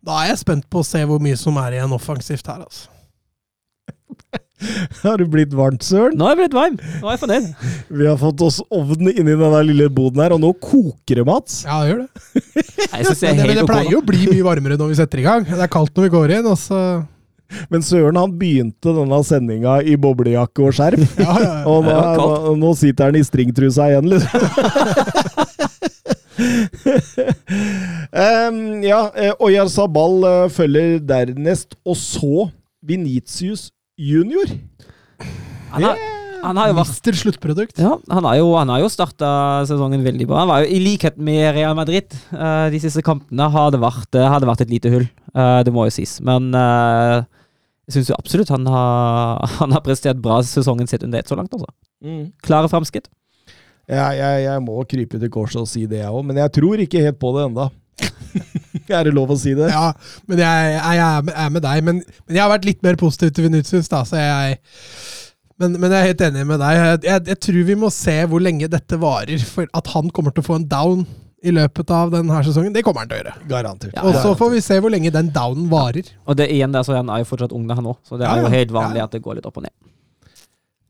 da 0.04 0.20
er 0.22 0.28
jeg 0.34 0.42
spent 0.44 0.70
på 0.70 0.82
å 0.82 0.86
se 0.86 1.00
hvor 1.08 1.20
mye 1.24 1.38
som 1.40 1.56
er 1.58 1.72
igjen 1.80 1.96
offensivt 1.96 2.46
her. 2.46 2.60
altså. 2.66 2.90
Har 5.04 5.18
du 5.20 5.26
blitt 5.28 5.54
varmt, 5.56 5.84
Søren? 5.84 6.16
Nå 6.18 6.28
er 6.28 6.34
jeg 6.34 6.40
blitt 6.44 6.56
varm! 6.56 6.76
Nå 7.02 7.08
er 7.08 7.16
jeg 7.16 7.22
fornøyd. 7.24 7.48
Vi 8.00 8.08
har 8.08 8.20
fått 8.22 8.44
oss 8.46 8.60
ovn 8.74 9.10
inni 9.12 9.34
denne 9.36 9.64
lille 9.68 9.90
boden 9.94 10.24
her, 10.24 10.36
og 10.36 10.42
nå 10.44 10.54
koker 10.64 11.20
det, 11.20 11.26
Mats. 11.28 11.64
Ja, 11.68 11.82
det 11.84 11.90
gjør 11.92 12.04
det. 12.04 12.10
Jeg 12.54 13.08
synes 13.08 13.20
det 13.20 13.32
Men 13.34 13.42
det, 13.42 13.48
men 13.48 13.58
det 13.60 13.66
pleier 13.70 13.92
jo 13.92 14.04
å 14.04 14.08
bli 14.08 14.22
mye 14.30 14.46
varmere 14.46 14.78
når 14.80 14.94
vi 14.94 15.00
setter 15.02 15.24
i 15.24 15.26
gang. 15.26 15.42
Det 15.50 15.60
er 15.66 15.74
kaldt 15.74 15.98
når 15.98 16.08
vi 16.08 16.14
går 16.16 16.38
inn, 16.38 16.48
og 16.54 16.60
så 16.62 16.80
Men 17.70 17.84
Søren 17.86 18.18
han 18.18 18.32
begynte 18.40 18.96
denne 18.96 19.20
sendinga 19.28 19.76
i 19.86 19.98
boblejakke 20.00 20.64
og 20.70 20.74
skjerf. 20.78 21.04
Ja, 21.24 21.34
ja, 21.36 21.44
ja. 21.44 21.64
Og 21.70 21.84
nå, 21.86 21.98
nå, 22.18 22.56
nå 22.64 22.74
sitter 22.80 23.12
han 23.12 23.20
i 23.20 23.26
stringtrusa 23.28 23.92
igjen, 23.92 24.10
liksom. 24.16 24.40
um, 28.24 28.58
ja, 28.84 29.04
eh, 29.14 29.34
Oyar 29.44 29.70
Sabal 29.70 30.24
eh, 30.26 30.50
følger 30.54 30.98
dernest, 31.06 31.76
og 31.86 31.98
så 32.00 32.50
Venitius 32.84 33.70
junior. 33.98 34.50
Han 35.74 35.84
har, 35.84 36.02
han 36.44 36.60
har 36.60 36.70
jo 36.70 36.78
vært 36.78 36.92
Mister 36.92 37.18
sluttprodukt. 37.18 37.80
ja, 37.82 37.94
han 38.12 38.28
har 38.28 38.38
jo, 38.40 38.50
han 38.58 38.72
har 38.74 38.84
jo 38.84 38.90
starta 38.92 39.30
sesongen 39.70 40.04
veldig 40.06 40.28
bra. 40.30 40.44
Han 40.44 40.52
var 40.52 40.64
jo 40.64 40.74
I 40.76 40.82
likhet 40.84 41.18
med 41.18 41.54
Real 41.58 41.76
Madrid 41.78 42.14
uh, 42.34 42.70
de 42.74 42.82
siste 42.84 43.04
kampene 43.06 43.50
har 43.54 43.72
det 43.74 43.82
vært, 43.82 44.10
eh, 44.18 44.28
har 44.30 44.42
det 44.42 44.50
vært 44.50 44.66
et 44.66 44.74
lite 44.74 44.92
hull. 44.94 45.08
Uh, 45.34 45.62
det 45.66 45.74
må 45.74 45.88
jo 45.88 45.96
sies. 45.96 46.20
Men 46.26 46.52
uh, 46.58 47.24
jeg 47.88 47.98
syns 47.98 48.14
absolutt 48.18 48.54
han 48.54 48.68
har, 48.70 49.44
han 49.62 49.76
har 49.76 49.86
prestert 49.86 50.22
bra 50.24 50.42
sesongen 50.46 50.90
sitt 50.90 51.06
under 51.06 51.22
ett 51.22 51.32
så 51.32 51.40
langt. 51.40 51.54
altså. 51.54 51.70
Klare 52.44 52.72
framskritt. 52.72 53.10
Ja, 53.90 54.14
jeg, 54.16 54.46
jeg 54.46 54.64
må 54.64 54.78
krype 54.88 55.20
til 55.20 55.32
korset 55.32 55.60
og 55.60 55.68
si 55.68 55.84
det, 55.92 56.00
jeg 56.06 56.12
òg, 56.12 56.24
men 56.24 56.38
jeg 56.40 56.54
tror 56.56 56.80
ikke 56.80 57.02
helt 57.04 57.20
på 57.20 57.34
det 57.36 57.50
enda. 57.50 57.68
er 58.92 59.04
det 59.08 59.14
lov 59.16 59.32
å 59.32 59.38
si 59.40 59.54
det? 59.56 59.70
Ja, 59.72 59.94
men 60.28 60.38
jeg, 60.44 60.74
jeg, 60.76 61.00
er 61.06 61.22
med- 61.24 61.36
er 61.46 61.50
med 61.50 61.62
deg. 61.64 61.84
Men, 61.84 62.04
men 62.28 62.36
jeg 62.36 62.44
har 62.44 62.52
vært 62.52 62.66
litt 62.68 62.84
mer 62.84 62.96
positiv 63.00 63.32
til 63.34 63.48
Vinicius, 63.48 63.88
da, 63.92 64.04
så 64.04 64.20
jeg 64.20 64.60
men, 65.62 65.76
men 65.80 65.92
jeg 65.94 66.00
er 66.02 66.08
helt 66.10 66.22
enig 66.26 66.46
med 66.50 66.60
deg. 66.60 66.76
Jeg, 66.80 67.00
jeg, 67.06 67.22
jeg 67.30 67.40
tror 67.46 67.64
vi 67.70 67.76
må 67.80 67.90
se 67.94 68.16
hvor 68.28 68.42
lenge 68.44 68.68
dette 68.74 68.98
varer. 69.00 69.44
For 69.46 69.70
at 69.78 69.92
han 69.94 70.10
kommer 70.10 70.34
til 70.34 70.42
å 70.44 70.48
få 70.48 70.56
en 70.60 70.66
down 70.68 71.06
i 71.44 71.52
løpet 71.54 71.90
av 71.94 72.10
denne 72.12 72.40
sesongen, 72.44 72.74
det 72.74 72.82
kommer 72.88 73.04
han 73.04 73.10
til 73.12 73.20
å 73.20 73.22
gjøre. 73.22 73.34
Garantert. 73.52 73.94
Ja, 73.96 74.04
Og 74.08 74.16
så 74.16 74.32
får 74.40 74.50
vi 74.56 74.62
se 74.64 74.78
hvor 74.82 74.92
lenge 74.92 75.12
den 75.14 75.30
downen 75.36 75.70
varer. 75.72 76.08
Og 76.26 76.38
det 76.40 76.50
igjen 76.52 76.72
der, 76.74 76.84
så 76.88 76.96
han 76.98 77.10
er 77.12 77.22
jo 77.22 77.28
fortsatt 77.30 77.54
ung, 77.56 77.66
han 77.70 77.90
òg, 77.94 77.98
så 78.08 78.18
det 78.18 78.26
Ja, 78.28 78.34
er 78.38 78.46
jo 78.48 78.52
helt 78.54 78.72
vanlig 78.76 79.02
Ja. 79.04 79.08
at 79.10 79.12
det 79.16 79.22
går 79.26 79.38
litt 79.40 79.46
opp 79.50 79.60
og 79.62 79.66
ned. 79.68 79.74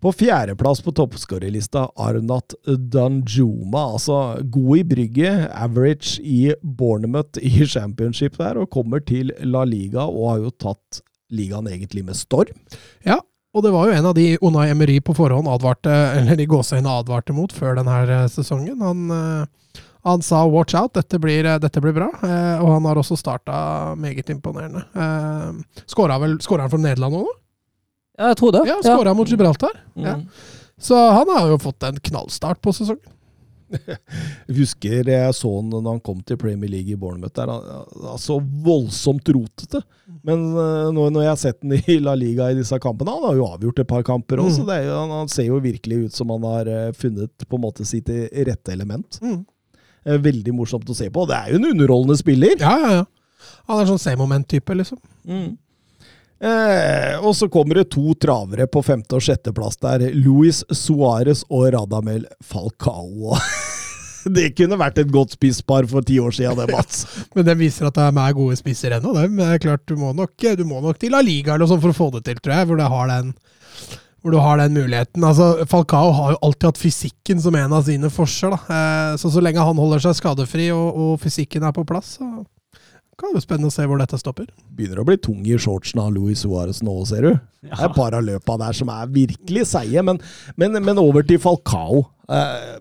På 0.03 0.11
fjerdeplass 0.11 0.81
på 0.83 0.91
toppskårerlista 0.91 1.85
Arnat 1.95 2.53
Danjuma. 2.91 3.85
Altså 3.95 4.17
god 4.43 4.77
i 4.77 4.83
brygget, 4.83 5.45
average 5.55 6.19
i 6.19 6.51
Bournemouth 6.59 7.39
i 7.39 7.63
championship 7.63 8.35
der, 8.35 8.59
og 8.59 8.67
kommer 8.75 8.99
til 8.99 9.31
La 9.47 9.61
Liga 9.63 10.03
og 10.03 10.25
har 10.27 10.41
jo 10.41 10.51
tatt 10.59 10.99
ligaen 11.31 11.69
egentlig 11.71 12.03
med 12.03 12.19
storm. 12.19 12.57
Ja, 13.07 13.21
og 13.55 13.63
det 13.63 13.71
var 13.71 13.87
jo 13.87 13.95
en 13.95 14.09
av 14.09 14.17
de 14.17 14.25
Unai 14.43 14.65
Emery 14.73 14.97
på 14.99 15.15
forhånd 15.15 15.47
advarte, 15.47 15.93
eller 16.19 16.35
de 16.35 16.49
gåseøynene 16.51 16.97
advarte 16.99 17.31
mot 17.37 17.55
før 17.55 17.79
denne 17.79 18.25
sesongen. 18.33 18.83
Han, 18.83 19.05
eh, 19.07 19.79
han 20.03 20.21
sa 20.21 20.43
'watch 20.43 20.75
out, 20.75 20.93
dette 20.99 21.15
blir, 21.17 21.45
eh, 21.45 21.59
dette 21.59 21.79
blir 21.79 21.95
bra', 21.95 22.11
eh, 22.23 22.59
og 22.59 22.73
han 22.73 22.85
har 22.91 22.99
også 22.99 23.15
starta 23.15 23.95
meget 23.95 24.27
imponerende. 24.27 24.83
Eh, 24.95 25.63
Skåra 25.87 26.19
han 26.19 26.69
for 26.69 26.77
Nederland 26.77 27.15
òg, 27.15 27.23
nå? 27.23 27.42
Ja, 28.19 28.27
jeg 28.31 28.37
tror 28.41 28.51
det. 28.53 28.63
Ja, 28.69 28.77
skåra 28.85 29.13
mot 29.17 29.27
Gibraltar. 29.29 29.73
Ja. 29.97 30.17
Mm. 30.19 30.27
Så 30.83 30.97
han 30.97 31.29
har 31.33 31.47
jo 31.49 31.57
fått 31.61 31.83
en 31.87 31.97
knallstart 31.99 32.59
på 32.61 32.73
sesongen. 32.75 33.09
Jeg 33.73 34.53
husker 34.53 35.07
jeg 35.09 35.33
så 35.33 35.49
han 35.55 35.71
når 35.71 35.85
han 35.95 36.01
kom 36.05 36.19
til 36.21 36.37
Premier 36.37 36.69
League 36.69 36.93
i 36.93 36.97
Bournemouth. 36.99 37.33
Der, 37.33 37.49
han, 37.49 38.19
så 38.21 38.35
voldsomt 38.37 39.25
rotete. 39.33 39.79
Men 40.21 40.43
eh, 40.51 40.89
nå 40.93 41.07
når 41.09 41.23
jeg 41.25 41.31
har 41.31 41.39
sett 41.41 41.57
han 41.63 41.73
i 41.79 41.95
La 42.03 42.13
Liga 42.19 42.51
i 42.53 42.57
disse 42.59 42.77
kampene 42.83 43.15
Han 43.15 43.23
har 43.25 43.39
jo 43.39 43.47
avgjort 43.47 43.81
et 43.81 43.89
par 43.89 44.03
kamper 44.05 44.43
òg, 44.43 44.51
Mm. 44.51 44.53
så 44.59 44.65
det 44.67 44.77
han, 44.91 45.09
han 45.15 45.31
ser 45.31 45.47
jo 45.49 45.57
virkelig 45.63 45.97
ut 46.05 46.13
som 46.19 46.29
han 46.35 46.45
har 46.51 46.69
eh, 46.69 46.91
funnet 46.93 47.47
på 47.49 47.57
en 47.57 47.63
måte 47.65 47.87
sitt 47.89 48.11
eh, 48.13 48.27
rette 48.45 48.75
element. 48.75 49.17
Mm. 49.23 49.41
Veldig 50.27 50.53
morsomt 50.53 50.89
å 50.91 50.95
se 50.99 51.09
på. 51.09 51.25
Det 51.31 51.39
er 51.39 51.53
jo 51.55 51.61
en 51.63 51.69
underholdende 51.73 52.19
spiller. 52.19 52.53
Ja, 52.61 52.75
ja, 52.77 52.93
ja. 52.99 53.51
Han 53.71 53.79
er 53.81 53.89
sånn 53.89 54.01
C-moment-type, 54.05 54.75
liksom. 54.75 54.99
Mm. 55.25 55.53
Eh, 56.43 57.13
og 57.23 57.31
så 57.37 57.47
kommer 57.47 57.79
det 57.79 57.85
to 57.93 58.11
travere 58.19 58.65
på 58.67 58.81
femte- 58.83 59.15
og 59.15 59.23
sjetteplass 59.23 59.77
der. 59.79 60.09
Luis 60.11 60.63
Suárez 60.75 61.45
og 61.49 61.69
Radamel 61.71 62.25
Falcao. 62.43 63.37
det 64.35 64.49
kunne 64.57 64.79
vært 64.79 64.99
et 64.99 65.11
godt 65.13 65.37
spisspar 65.37 65.87
for 65.87 66.03
ti 66.03 66.17
år 66.19 66.35
siden, 66.35 66.59
det, 66.59 66.67
Mats. 66.73 67.05
Men 67.35 67.47
den 67.47 67.61
viser 67.61 67.87
at 67.87 67.99
de 67.99 68.09
er 68.11 68.35
gode 68.35 68.59
spisser 68.59 68.97
ennå, 68.97 69.15
dem. 69.15 69.37
Men 69.37 69.45
det 69.45 69.59
er 69.59 69.65
klart, 69.69 69.85
du 69.87 69.95
må, 69.99 70.11
nok, 70.17 70.35
du 70.35 70.65
må 70.67 70.83
nok 70.83 70.99
til 70.99 71.15
La 71.15 71.23
Liga 71.23 71.55
eller 71.55 71.69
sånt 71.71 71.83
for 71.85 71.95
å 71.95 71.99
få 72.01 72.09
det 72.17 72.25
til, 72.27 72.43
tror 72.43 72.57
jeg. 72.57 72.71
Hvor 72.73 72.83
har 72.91 73.13
den, 73.13 73.31
hvor 74.19 74.35
du 74.35 74.39
har 74.43 74.59
den 74.59 74.75
muligheten. 74.75 75.23
Altså, 75.23 75.63
Falcao 75.71 76.11
har 76.17 76.35
jo 76.35 76.41
alltid 76.43 76.73
hatt 76.73 76.81
fysikken 76.81 77.39
som 77.43 77.55
en 77.55 77.77
av 77.79 77.87
sine 77.87 78.11
forser. 78.11 78.51
Da. 78.51 78.59
Eh, 78.67 79.15
Så 79.21 79.31
så 79.31 79.43
lenge 79.43 79.63
han 79.63 79.79
holder 79.79 80.03
seg 80.09 80.19
skadefri 80.19 80.73
og, 80.75 80.91
og 80.91 81.15
fysikken 81.23 81.63
er 81.63 81.71
på 81.75 81.87
plass, 81.87 82.17
så 82.19 82.43
kan 83.23 83.31
det 83.31 83.39
bli 83.39 83.45
spennende 83.45 83.71
å 83.71 83.73
se 83.73 83.85
hvor 83.87 84.01
dette 84.01 84.19
stopper. 84.19 84.49
Begynner 84.75 84.99
å 85.01 85.07
bli 85.07 85.15
tung 85.23 85.41
i 85.47 85.55
shortsen 85.59 86.01
av 86.03 86.11
Luis 86.15 86.43
Suárez 86.43 86.81
nå, 86.85 86.95
ser 87.09 87.25
du. 87.27 87.31
Det 87.63 87.71
er 87.71 87.85
et 87.87 87.95
par 87.95 88.15
av 88.17 88.25
løpa 88.27 88.57
der 88.61 88.75
som 88.75 88.91
er 88.91 89.07
virkelig 89.13 89.65
seige, 89.71 90.03
men, 90.05 90.19
men, 90.59 90.75
men 90.83 90.99
over 91.01 91.23
til 91.27 91.39
Falcao. 91.41 92.03
Eh, 92.27 92.77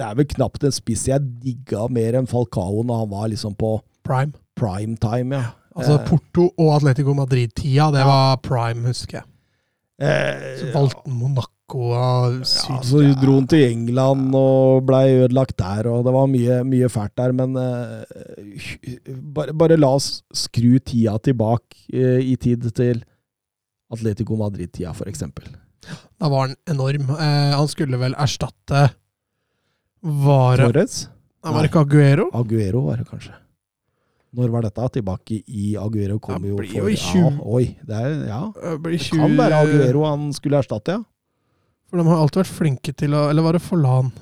det 0.00 0.06
er 0.06 0.16
vel 0.16 0.28
knapt 0.32 0.64
en 0.64 0.72
spiss 0.72 1.06
jeg 1.10 1.20
digga 1.44 1.84
mer 1.92 2.16
enn 2.16 2.28
Falcao 2.30 2.80
når 2.88 3.02
han 3.04 3.10
var 3.12 3.28
liksom 3.34 3.56
på 3.60 3.76
Prime. 4.06 4.32
prime 4.56 4.96
time, 5.00 5.36
ja. 5.36 5.52
Altså 5.76 5.98
Eh, 6.00 6.06
Porto 6.08 6.48
og 6.58 6.72
Atletico 6.78 7.12
Madrid-tida, 7.14 7.90
det 7.94 8.02
var 8.08 8.40
prime, 8.42 8.88
husker 8.88 9.20
jeg. 9.20 9.26
Eh, 10.00 10.56
Så 10.60 10.70
valgte 10.74 11.04
han 11.06 11.18
Monaco 11.20 11.56
og 11.70 12.40
Ja, 12.40 12.42
Syd... 12.50 12.82
så 12.88 13.02
dro 13.20 13.36
han 13.36 13.46
til 13.50 13.62
England 13.68 14.34
og 14.34 14.82
blei 14.88 15.04
ødelagt 15.20 15.54
der, 15.60 15.86
og 15.86 16.02
det 16.06 16.14
var 16.16 16.26
mye, 16.30 16.60
mye 16.66 16.88
fælt 16.90 17.14
der. 17.20 17.34
Men 17.36 17.54
eh, 17.60 19.14
bare, 19.36 19.54
bare 19.54 19.78
la 19.78 19.92
oss 20.00 20.22
skru 20.34 20.78
tida 20.82 21.14
tilbake 21.22 21.84
eh, 21.94 22.18
i 22.32 22.34
tid 22.40 22.66
til 22.74 23.04
Atletico 23.90 24.38
Madrid-tida, 24.38 24.94
eksempel. 25.10 25.46
Da 26.20 26.28
var 26.30 26.48
han 26.48 26.56
enorm. 26.70 27.06
Eh, 27.14 27.54
han 27.56 27.70
skulle 27.70 27.98
vel 28.00 28.14
erstatte 28.18 28.88
Vare 30.00 30.66
Torres? 30.66 31.04
Nei, 31.40 31.52
var 31.54 31.64
det 31.64 31.70
ikke 31.70 31.84
Aguero? 31.86 32.26
Aguero 32.36 32.82
var 32.88 33.00
det 33.00 33.06
kanskje. 33.08 33.32
Når 34.36 34.50
var 34.52 34.66
dette? 34.66 34.88
Tilbake 34.94 35.40
i 35.48 35.72
Aguero 35.80 36.20
kom 36.22 36.44
jo 36.46 36.58
for 36.60 36.66
jo 36.70 36.88
i 36.90 36.94
ja, 36.94 37.12
20. 37.18 37.38
Oi, 37.50 37.64
det 37.86 37.96
er, 37.98 38.12
ja. 38.30 38.42
det, 38.54 38.74
20, 38.78 38.98
Det 39.00 39.18
kan 39.18 39.38
være 39.40 39.62
Aguero 39.64 40.04
han 40.06 40.28
skulle 40.36 40.60
erstatte, 40.62 40.98
ja. 40.98 41.06
For 41.90 41.98
de 41.98 42.06
har 42.06 42.20
alltid 42.22 42.44
vært 42.44 42.54
flinke 42.54 42.92
til 42.94 43.16
å 43.18 43.24
Eller 43.32 43.42
var 43.42 43.56
det 43.56 43.64
Forlan? 43.64 44.12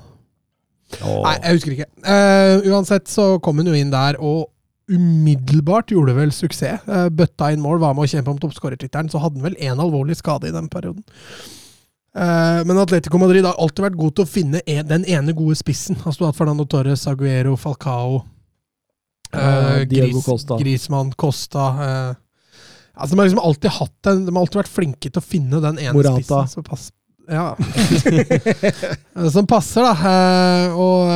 Oh. 1.05 1.19
Nei, 1.21 1.35
jeg 1.37 1.59
husker 1.59 1.75
ikke. 1.75 1.89
Uh, 2.01 2.71
uansett 2.71 3.11
så 3.11 3.35
kom 3.45 3.61
hun 3.61 3.69
jo 3.69 3.75
inn 3.77 3.91
der, 3.93 4.17
og 4.17 4.49
umiddelbart 4.89 5.93
gjorde 5.93 6.15
vel 6.17 6.33
suksess. 6.33 6.81
Uh, 6.89 7.05
bøtta 7.13 7.51
inn 7.53 7.61
mål, 7.61 7.77
var 7.83 7.93
med 7.93 8.07
å 8.07 8.09
kjempe 8.09 8.33
om 8.33 8.39
toppskårertittelen. 8.41 9.11
Så 9.13 9.21
hadde 9.21 9.37
han 9.37 9.51
vel 9.51 9.59
én 9.61 9.77
alvorlig 9.77 10.17
skade 10.17 10.49
i 10.49 10.55
den 10.55 10.71
perioden. 10.73 11.05
Uh, 12.17 12.65
men 12.65 12.81
Atletico 12.81 13.21
Madrid 13.21 13.45
har 13.45 13.61
alltid 13.61 13.85
vært 13.85 14.01
god 14.01 14.17
til 14.17 14.25
å 14.25 14.31
finne 14.33 14.63
en, 14.65 14.89
den 14.89 15.05
ene 15.05 15.37
gode 15.37 15.59
spissen. 15.61 15.99
Altså, 16.01 16.23
du 16.23 16.25
har 16.25 16.33
hatt 16.33 16.41
Fernando 16.41 16.65
Torres, 16.65 17.05
Aguero, 17.11 17.53
Falcao 17.53 18.23
Gris- 19.89 20.25
Costa. 20.25 20.57
Grismann, 20.59 21.11
Costa 21.19 21.65
eh, 21.85 22.13
altså, 22.93 23.13
De 23.15 23.19
har 23.19 23.27
liksom 23.29 23.43
alltid 23.43 23.75
hatt 23.75 24.09
en, 24.11 24.23
de 24.25 24.33
har 24.33 24.41
alltid 24.41 24.61
vært 24.63 24.71
flinke 24.73 25.11
til 25.11 25.21
å 25.21 25.25
finne 25.25 25.61
den 25.63 25.77
ene 25.83 25.93
Morata. 25.97 26.23
spissen 26.23 26.55
som 26.55 26.65
passer. 26.65 26.95
Ja. 27.29 27.51
som 29.35 29.45
passer, 29.49 29.85
da. 29.85 29.93
Eh, 30.09 30.73
og 30.73 31.11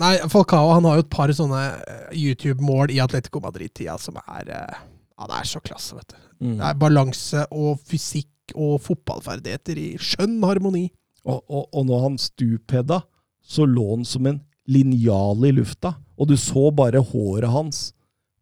Nei, 0.00 0.16
Falcao 0.32 0.72
han 0.74 0.88
har 0.88 0.98
jo 0.98 1.04
et 1.04 1.12
par 1.14 1.30
sånne 1.36 1.62
YouTube-mål 2.10 2.90
i 2.94 2.98
Atletico 3.04 3.42
Madrid-tida 3.44 3.94
som 4.02 4.18
er 4.24 4.50
Ja, 4.50 5.28
det 5.30 5.36
er 5.38 5.46
så 5.46 5.62
klasse, 5.62 5.94
vet 5.94 6.10
du. 6.10 6.20
Mm. 6.44 6.56
Det 6.58 6.66
er 6.72 6.78
balanse 6.82 7.44
og 7.54 7.78
fysikk 7.86 8.56
og 8.58 8.80
fotballferdigheter 8.84 9.78
i 9.80 9.88
skjønn 10.02 10.40
harmoni. 10.44 10.88
Og, 11.24 11.38
og, 11.48 11.68
og 11.72 11.86
når 11.88 12.02
han 12.02 12.18
stupheada, 12.20 12.98
så 13.40 13.64
lå 13.68 13.86
han 13.94 14.02
som 14.08 14.26
en 14.28 14.42
linjal 14.68 15.46
i 15.48 15.52
lufta. 15.56 15.94
Og 16.18 16.30
du 16.30 16.36
så 16.40 16.68
bare 16.74 17.02
håret 17.02 17.50
hans 17.50 17.88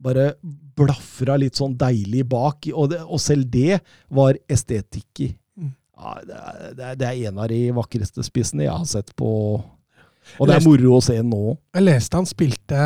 bare 0.02 0.32
blafra 0.76 1.36
litt 1.40 1.58
sånn 1.58 1.76
deilig 1.78 2.24
bak. 2.30 2.66
Og, 2.72 2.90
det, 2.92 3.02
og 3.04 3.20
selv 3.22 3.46
det 3.52 3.78
var 4.12 4.38
estetikk 4.50 5.26
i. 5.26 5.28
Mm. 5.58 5.74
Ja, 5.98 6.16
det, 6.26 6.40
er, 6.40 6.64
det, 6.64 6.88
er, 6.88 6.98
det 6.98 7.10
er 7.10 7.20
en 7.30 7.42
av 7.44 7.52
de 7.52 7.60
vakreste 7.76 8.26
spissene 8.26 8.66
jeg 8.66 8.74
har 8.74 8.88
sett 8.88 9.14
på 9.18 9.30
Og 10.38 10.48
det 10.48 10.56
er 10.56 10.66
moro 10.66 10.96
å 10.98 11.04
se 11.04 11.18
nå. 11.22 11.44
Jeg 11.76 11.86
leste 11.86 12.18
han 12.18 12.28
spilte 12.28 12.82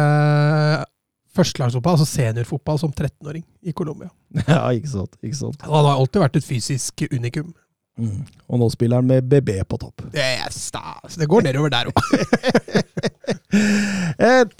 førstelagsfotball, 1.36 1.98
altså 1.98 2.08
seniorfotball, 2.08 2.78
som 2.80 2.92
13-åring 2.92 3.44
i 3.60 3.74
Colombia. 3.76 4.08
Ja, 4.48 4.62
ikke 4.72 4.92
sant. 4.92 5.18
Ikke 5.20 5.36
sant. 5.36 5.64
Han 5.64 5.84
har 5.84 5.96
alltid 5.96 6.22
vært 6.22 6.38
et 6.40 6.46
fysisk 6.46 7.04
unikum. 7.12 7.52
Mm. 7.96 8.24
Og 8.52 8.60
nå 8.60 8.68
spiller 8.70 9.00
han 9.00 9.08
med 9.08 9.24
BB 9.24 9.62
på 9.68 9.78
topp. 9.80 10.02
Yes, 10.12 10.70
da. 10.74 10.98
Så 11.08 11.20
det 11.20 11.28
går 11.32 11.46
nedover 11.46 11.72
der 11.72 11.88
òg. 11.88 11.96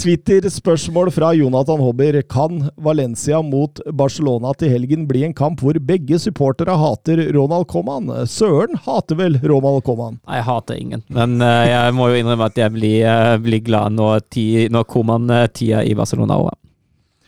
Twitter-spørsmål 0.00 1.10
fra 1.12 1.32
Jonathan 1.36 1.80
Hobber. 1.80 2.22
Kan 2.22 2.70
Valencia 2.76 3.42
mot 3.44 3.80
Barcelona 3.92 4.54
til 4.56 4.72
helgen 4.72 5.04
bli 5.08 5.24
en 5.26 5.34
kamp 5.36 5.60
hvor 5.60 5.76
begge 5.76 6.18
supportere 6.22 6.76
hater 6.80 7.26
Ronald 7.36 7.68
Coman? 7.68 8.08
Søren 8.30 8.78
hater 8.86 9.20
vel 9.20 9.40
Ronald 9.44 9.84
Coman? 9.84 10.16
Nei, 10.24 10.40
Jeg 10.40 10.48
hater 10.48 10.80
ingen, 10.80 11.02
men 11.08 11.40
uh, 11.42 11.64
jeg 11.68 11.94
må 11.96 12.08
jo 12.10 12.20
innrømme 12.20 12.48
at 12.48 12.60
jeg 12.60 12.72
blir, 12.72 13.04
uh, 13.04 13.36
blir 13.42 13.64
glad 13.64 13.96
når, 13.96 14.24
ti, 14.32 14.46
når 14.72 14.88
Koman-tida 14.88 15.84
i 15.84 15.94
Barcelona 15.96 16.36
er 16.36 16.46
over. 16.46 16.56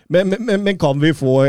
Men, 0.08 0.28
men, 0.32 0.44
men, 0.46 0.64
men 0.64 0.78
kan 0.80 1.00
vi 1.00 1.12
få 1.12 1.42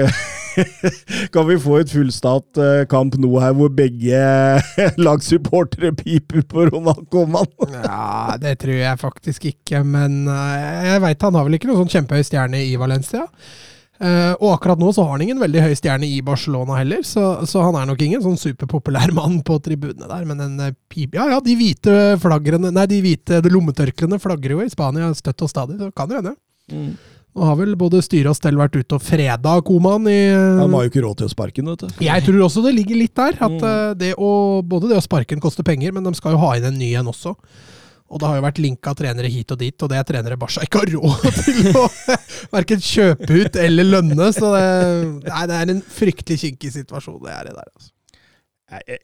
Kan 1.34 1.48
vi 1.50 1.58
få 1.62 1.80
et 1.82 1.94
fullstat 1.94 2.62
eh, 2.62 2.84
kamp 2.92 3.18
nå 3.22 3.32
her 3.42 3.56
hvor 3.58 3.72
begge 3.74 4.20
lagsupportere 5.08 5.94
piper 5.98 6.46
på 6.50 6.70
Ronald 6.72 7.08
Coman? 7.14 7.50
Ja, 7.80 8.36
det 8.42 8.58
tror 8.64 8.78
jeg 8.78 9.02
faktisk 9.02 9.50
ikke, 9.52 9.84
men 9.88 10.24
eh, 10.30 10.94
jeg 10.94 11.04
veit 11.06 11.26
han 11.26 11.38
har 11.38 11.48
vel 11.48 11.58
ikke 11.58 11.72
noen 11.72 11.84
sånn 11.84 11.98
kjempehøy 11.98 12.26
stjerne 12.28 12.64
i 12.66 12.78
Valencia. 12.80 13.28
Uh, 14.00 14.32
og 14.40 14.54
akkurat 14.54 14.80
nå 14.80 14.94
så 14.96 15.04
har 15.04 15.18
han 15.18 15.26
ingen 15.26 15.42
veldig 15.42 15.60
høy 15.60 15.74
stjerne 15.76 16.08
i 16.08 16.22
Barcelona 16.24 16.78
heller, 16.78 17.02
så, 17.04 17.42
så 17.44 17.66
han 17.66 17.76
er 17.76 17.90
nok 17.90 18.00
ingen 18.06 18.22
sånn 18.24 18.40
superpopulær 18.40 19.12
mann 19.18 19.42
på 19.44 19.58
tribunene 19.66 20.08
der. 20.08 20.24
Men 20.30 20.44
en 20.46 20.62
eh, 20.70 20.76
pip... 20.88 21.18
Ja 21.20 21.26
ja, 21.34 21.42
de 21.44 21.58
hvite 21.60 21.96
flagrene 22.24 22.72
Nei, 22.72 22.88
de 22.88 23.02
hvite 23.04 23.42
lommetørklærne 23.44 24.22
flagrer 24.24 24.56
jo 24.56 24.64
i 24.64 24.72
Spania 24.72 25.12
støtt 25.18 25.44
og 25.44 25.52
stadig, 25.52 25.82
så 25.82 25.92
kan 25.92 26.12
det 26.12 26.22
hende. 26.22 26.36
Nå 27.38 27.46
har 27.46 27.56
vel 27.60 27.76
både 27.80 28.00
styre 28.04 28.32
og 28.34 28.36
stell 28.40 28.58
vært 28.58 28.74
ute 28.80 28.98
og 28.98 29.04
freda 29.06 29.52
Koman 29.66 30.08
i 30.10 30.16
eh, 30.34 30.60
Han 30.60 30.74
har 30.74 30.88
jo 30.88 30.90
ikke 30.92 31.04
råd 31.06 31.20
til 31.22 31.28
å 31.30 31.34
sparke 31.34 31.62
den, 31.62 31.70
vet 31.76 31.84
du. 31.86 32.04
Jeg 32.08 32.24
tror 32.26 32.40
også 32.48 32.64
det 32.66 32.74
ligger 32.76 32.98
litt 33.00 33.14
der. 33.16 33.38
At 33.38 33.54
Mm. 33.60 33.66
eh, 33.70 33.94
det 34.02 34.14
å, 34.18 34.30
både 34.66 34.90
det 34.90 34.98
å 34.98 35.04
sparke 35.06 35.36
den 35.36 35.44
koster 35.44 35.64
penger, 35.68 35.94
men 35.96 36.04
de 36.08 36.14
skal 36.18 36.34
jo 36.36 36.42
ha 36.42 36.56
inn 36.58 36.66
en 36.72 36.80
ny 36.82 36.90
en 37.00 37.12
også. 37.14 37.36
Og 38.10 38.18
det 38.18 38.26
har 38.26 38.40
jo 38.40 38.42
vært 38.48 38.58
linka 38.64 38.96
trenere 38.98 39.30
hit 39.30 39.52
og 39.54 39.60
dit, 39.62 39.76
og 39.86 39.90
det 39.92 40.00
er 40.00 40.08
trenere 40.10 40.38
Barca 40.42 40.64
ikke 40.66 40.82
har 40.82 40.90
råd 40.96 41.28
til 41.46 41.70
å 41.78 41.84
verken 42.58 42.82
kjøpe 42.82 43.30
ut 43.44 43.60
eller 43.62 43.86
lønne. 43.86 44.32
Så 44.34 44.50
det, 44.56 44.64
nei, 45.30 45.44
det 45.52 45.60
er 45.62 45.74
en 45.76 45.84
fryktelig 45.86 46.40
kinkig 46.42 46.74
situasjon 46.74 47.22
det 47.22 47.36
er 47.36 47.52
i 47.52 47.54
der. 47.54 47.70
Altså. 47.70 47.92
Jeg, 48.74 48.82
jeg, 48.96 49.04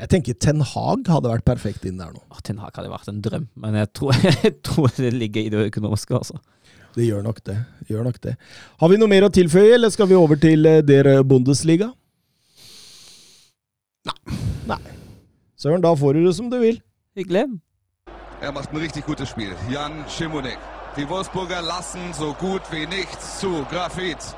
jeg 0.00 0.10
tenker 0.12 0.34
Ten 0.42 0.60
Hag 0.74 1.06
hadde 1.08 1.30
vært 1.30 1.46
perfekt 1.46 1.86
inn 1.88 2.02
der 2.02 2.10
nå. 2.10 2.20
Ten 2.42 2.58
Hag 2.58 2.74
hadde 2.76 2.90
vært 2.90 3.08
en 3.14 3.22
drøm, 3.22 3.46
men 3.62 3.78
jeg 3.78 3.92
tror, 3.94 4.18
jeg 4.42 4.56
tror 4.66 4.90
det 4.98 5.14
ligger 5.14 5.46
i 5.46 5.54
det 5.54 5.68
økonomiske. 5.70 6.18
altså. 6.18 6.42
Det 6.94 7.06
gjør 7.06 7.22
nok 7.24 7.40
det. 7.44 7.56
gjør 7.88 8.04
nok 8.04 8.20
det. 8.22 8.36
Har 8.80 8.88
vi 8.92 8.98
noe 9.00 9.08
mer 9.08 9.24
å 9.24 9.32
tilføye, 9.32 9.74
eller 9.74 9.92
skal 9.92 10.08
vi 10.10 10.18
over 10.18 10.36
til 10.40 10.66
eh, 10.68 10.82
dere 10.84 11.22
Bundesliga? 11.24 11.88
Nei. 14.08 14.36
Nei. 14.68 14.80
Søren, 15.56 15.82
da 15.82 15.94
får 15.96 16.18
du 16.18 16.26
det 16.26 16.34
som 16.36 16.50
du 16.50 16.58
vil. 16.60 16.82
Hyggelig. 17.16 17.46
Er 18.42 18.52
macht 18.52 18.72
ein 18.72 18.82
richtig 18.82 19.06
gutes 19.06 19.30
Spiel. 19.30 19.54
Jan 19.70 20.04
Schimonek. 20.08 20.58
Die 20.96 21.08
Wolfsburger 21.08 21.62
lassen 21.62 22.12
so 22.12 22.34
gut 22.34 22.62
wie 22.70 22.86
nichts 22.86 23.38
zu. 23.40 23.64
Grafit. 23.70 24.34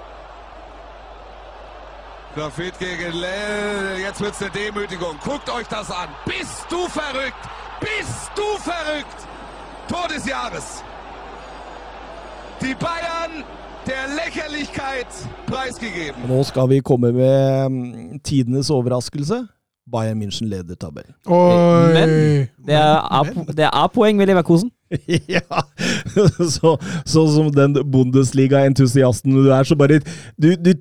Grafit 2.34 2.78
gegen 2.78 3.12
Lell. 3.18 3.98
Jetzt 4.00 4.20
wird's 4.20 4.42
eine 4.42 4.50
Demütigung. 4.50 5.16
Guckt 5.24 5.48
euch 5.50 5.66
das 5.68 5.90
an. 5.90 6.08
Bist 6.26 6.66
du 6.70 6.86
verrückt? 6.88 7.42
Bist 7.80 8.30
du 8.36 8.46
verrückt? 8.60 9.18
Tor 9.88 10.06
des 10.08 10.26
Jahres. 10.26 10.84
Die 12.64 12.74
Bayern 12.80 13.44
der 13.84 14.08
Lächerlichkeit 14.16 15.06
preisgegeben. 15.46 16.22
Nå 16.28 16.42
skal 16.48 16.68
vi 16.70 16.78
komme 16.80 17.10
med 17.12 17.68
mm, 17.68 18.20
tidenes 18.24 18.70
overraskelse. 18.70 19.42
Bayern 19.92 20.16
München 20.18 20.48
leder 20.48 20.74
tabellen. 20.74 21.12
Oi! 21.26 21.92
Men 21.92 22.08
Det 22.66 22.74
er 22.74 23.28
det 23.52 23.66
er 23.66 23.74
A-poeng 23.76 24.18
ved 24.18 24.26
Leverkosen. 24.26 24.70
ja, 25.36 25.60
så, 26.56 26.76
så 27.04 27.26
som 27.34 27.52
den 27.52 27.76
Bundesliga-entusiasten 27.92 29.36
du 29.36 29.50
er, 29.50 29.62
så 29.62 29.76
bare 29.76 30.00
Du, 30.40 30.54
du 30.56 30.72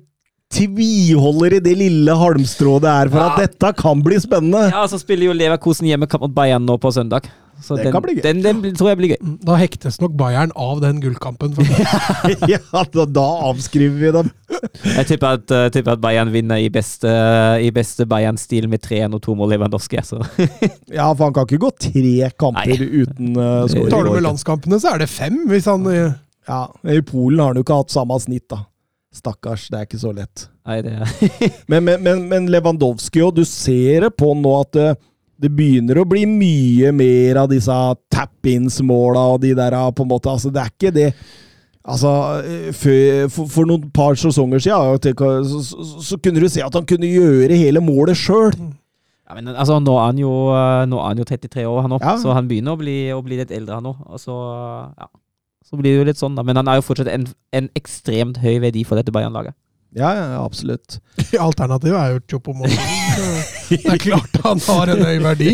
tviholder 0.54 1.58
i 1.58 1.62
det 1.64 1.76
lille 1.78 2.18
halmstrået 2.18 2.84
det 2.84 2.92
er 2.92 3.12
for 3.12 3.24
at 3.26 3.40
dette 3.44 3.72
kan 3.78 4.02
bli 4.04 4.20
spennende! 4.22 4.68
Ja, 4.72 4.84
så 4.90 5.00
spiller 5.02 5.30
jo 5.30 5.38
Leverkosen 5.38 5.88
hjemmekamp 5.90 6.28
mot 6.28 6.36
Bayern 6.36 6.66
nå 6.68 6.78
på 6.80 6.92
søndag. 6.94 7.30
Så 7.62 7.76
Det 7.76 7.84
den, 7.84 7.92
kan 7.92 8.02
bli 8.02 8.14
gøy. 8.16 8.22
Den, 8.24 8.40
den 8.42 8.62
den, 8.64 8.74
tror 8.76 8.90
jeg 8.90 8.98
blir 8.98 9.12
gøy. 9.14 9.28
Da 9.46 9.56
hektes 9.56 10.00
nok 10.02 10.16
Bayern 10.18 10.52
av 10.58 10.80
den 10.82 10.98
gullkampen. 11.00 11.54
Ja, 12.50 12.58
da, 12.92 13.04
da 13.06 13.26
avskriver 13.48 14.00
vi 14.00 14.10
dem. 14.16 14.30
Jeg 14.84 15.06
tipper 15.12 15.38
at, 15.38 15.54
uh, 15.54 15.68
tipper 15.72 15.94
at 15.94 16.02
Bayern 16.02 16.32
vinner 16.34 16.60
i 16.60 16.68
beste, 16.72 17.08
uh, 17.08 17.70
beste 17.74 18.08
Bayern-stil 18.10 18.68
med 18.70 18.82
3-1 18.84 19.16
og 19.16 19.22
2 19.24 19.38
mål 19.38 19.54
Lewandowski. 19.54 20.02
Så. 20.04 20.20
Ja, 20.98 21.08
for 21.14 21.28
han 21.28 21.36
kan 21.36 21.48
ikke 21.48 21.62
gå 21.64 21.72
tre 21.88 22.30
kamper 22.40 22.74
Nei. 22.74 23.02
uten 23.04 23.38
uh, 23.38 23.64
skåring. 23.70 23.90
tar 23.94 24.06
du 24.06 24.12
med 24.16 24.26
landskampene, 24.26 24.80
så 24.82 24.94
er 24.94 25.04
det 25.04 25.10
fem. 25.12 25.44
Hvis 25.50 25.70
han 25.70 25.88
uh... 25.88 26.12
Ja, 26.44 26.66
I 26.84 27.00
Polen 27.00 27.40
har 27.40 27.54
han 27.54 27.56
jo 27.56 27.64
ikke 27.64 27.78
hatt 27.78 27.92
samme 27.94 28.18
snitt, 28.20 28.44
da. 28.52 28.66
Stakkars, 29.14 29.68
det 29.70 29.78
er 29.78 29.86
ikke 29.88 30.00
så 30.02 30.10
lett. 30.14 30.48
Nei, 30.66 30.80
det 30.82 30.92
er 30.98 31.08
Men, 31.70 31.84
men, 31.86 32.02
men, 32.02 32.24
men 32.30 32.50
Lewandowski, 32.50 33.22
og 33.22 33.36
du 33.36 33.44
ser 33.48 34.08
det 34.08 34.12
på 34.18 34.32
nå 34.34 34.54
at 34.60 34.72
det, 34.74 34.88
det 35.44 35.50
begynner 35.54 36.00
å 36.02 36.06
bli 36.08 36.24
mye 36.30 36.90
mer 36.94 37.42
av 37.44 37.48
disse 37.52 37.78
tap-ins-måla 38.12 39.24
og 39.34 39.40
de 39.44 39.54
der, 39.58 39.76
på 39.94 40.06
en 40.06 40.12
måte. 40.12 40.32
Altså, 40.32 40.50
det 40.54 40.62
er 40.64 40.74
ikke 40.74 40.94
det 40.94 41.08
Altså, 41.84 42.10
for, 42.72 43.26
for, 43.28 43.48
for 43.52 43.68
noen 43.68 43.90
par 43.92 44.16
sesonger 44.16 44.62
siden 44.64 45.18
så, 45.44 45.58
så, 45.68 45.82
så 46.00 46.16
kunne 46.16 46.40
du 46.40 46.48
se 46.48 46.62
at 46.64 46.72
han 46.72 46.86
kunne 46.88 47.10
gjøre 47.10 47.58
hele 47.60 47.82
målet 47.84 48.16
sjøl. 48.16 48.54
ja, 48.56 49.34
men 49.36 49.50
altså, 49.52 49.76
nå, 49.84 49.92
er 50.00 50.06
han 50.08 50.22
jo, 50.22 50.30
eh, 50.56 50.86
nå 50.88 50.96
er 51.02 51.10
han 51.10 51.20
jo 51.20 51.26
33 51.28 51.66
år, 51.68 51.82
han 51.84 51.92
opp, 51.98 52.06
Ja. 52.06 52.14
så 52.22 52.32
han 52.32 52.48
begynner 52.48 52.72
å 52.72 52.80
bli, 52.80 52.96
å 53.12 53.20
bli 53.26 53.36
litt 53.36 53.52
eldre, 53.52 53.82
han 53.82 53.90
òg. 53.92 54.00
Og 54.08 54.22
så, 54.22 54.38
ja. 54.96 55.10
Så 55.64 55.78
blir 55.80 55.94
det 55.94 55.98
jo 56.02 56.08
litt 56.10 56.20
sånn, 56.20 56.34
da. 56.36 56.44
Men 56.46 56.58
han 56.60 56.68
er 56.68 56.78
jo 56.78 56.84
fortsatt 56.86 57.08
en, 57.12 57.24
en 57.56 57.68
ekstremt 57.78 58.38
høy 58.44 58.58
verdi 58.62 58.82
for 58.84 59.00
dette 59.00 59.12
Bayern-laget. 59.14 59.56
Ja, 59.94 60.10
ja, 60.18 60.24
absolutt. 60.42 60.98
Alternativet 61.48 61.94
er 62.00 62.14
jo 62.16 62.22
Chopomoting. 62.30 62.78
Det 63.70 63.78
er 63.94 64.00
klart 64.02 64.40
han 64.42 64.62
har 64.66 64.90
en 64.90 65.04
høy 65.06 65.18
verdi. 65.22 65.52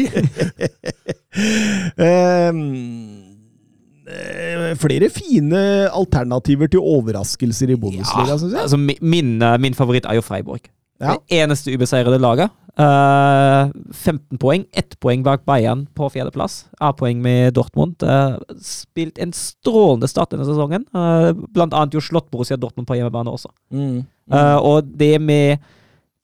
um, 2.01 2.63
flere 4.83 5.11
fine 5.13 5.61
alternativer 5.93 6.71
til 6.73 6.81
overraskelser 6.83 7.71
i 7.75 7.79
Bundesliga, 7.79 8.27
Ja, 8.33 8.39
synes 8.41 8.53
jeg. 8.57 8.63
altså, 8.65 8.77
min, 9.03 9.37
eh, 9.43 9.59
min 9.63 9.75
favoritt 9.79 10.09
er 10.09 10.15
jo 10.19 10.25
Freiburg. 10.25 10.67
Ja. 11.01 11.17
Det 11.17 11.41
eneste 11.41 11.73
ubeseirede 11.73 12.21
laget. 12.21 12.53
Uh, 12.81 13.73
15 13.93 14.39
poeng, 14.41 14.65
ett 14.77 14.95
poeng 15.03 15.25
bak 15.27 15.43
Bayern 15.49 15.87
på 15.97 16.09
fjerdeplass. 16.13 16.67
A-poeng 16.81 17.19
med 17.25 17.55
Dortmund. 17.57 18.05
Uh, 18.05 18.39
spilt 18.63 19.19
en 19.21 19.33
strålende 19.37 20.09
start 20.09 20.35
denne 20.35 20.47
sesongen. 20.49 20.87
Uh, 20.97 21.33
blant 21.55 21.75
annet 21.77 21.97
jo 21.97 22.05
slått 22.05 22.31
Borussia 22.31 22.61
Dortmund 22.61 22.89
på 22.89 23.01
hjemmebane 23.01 23.33
også. 23.33 23.53
Mm. 23.73 24.05
Eh, 24.31 24.57
og 24.57 24.91
det 24.99 25.19
med 25.23 25.61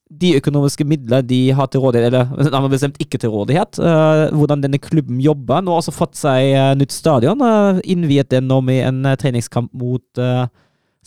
de 0.07 0.37
økonomiske 0.39 0.85
midler 0.87 1.25
de 1.27 1.51
har 1.57 1.67
til 1.67 1.83
rådighet, 1.83 2.13
eller 2.13 2.51
nærmere 2.55 2.77
bestemt 2.77 3.01
ikke 3.03 3.19
til 3.19 3.33
rådighet, 3.35 3.81
eh, 3.83 4.27
hvordan 4.37 4.63
denne 4.63 4.79
klubben 4.79 5.19
jobber. 5.21 5.61
Nå 5.61 5.75
har 5.75 5.83
også 5.83 5.95
fått 5.95 6.15
seg 6.19 6.53
eh, 6.53 6.75
nytt 6.79 6.95
stadion. 6.95 7.43
Innviet 7.83 8.31
den 8.31 8.47
nå 8.51 8.61
med 8.65 8.85
en 8.87 9.03
eh, 9.07 9.19
treningskamp 9.19 9.73
mot 9.77 10.23
uh, 10.23 10.47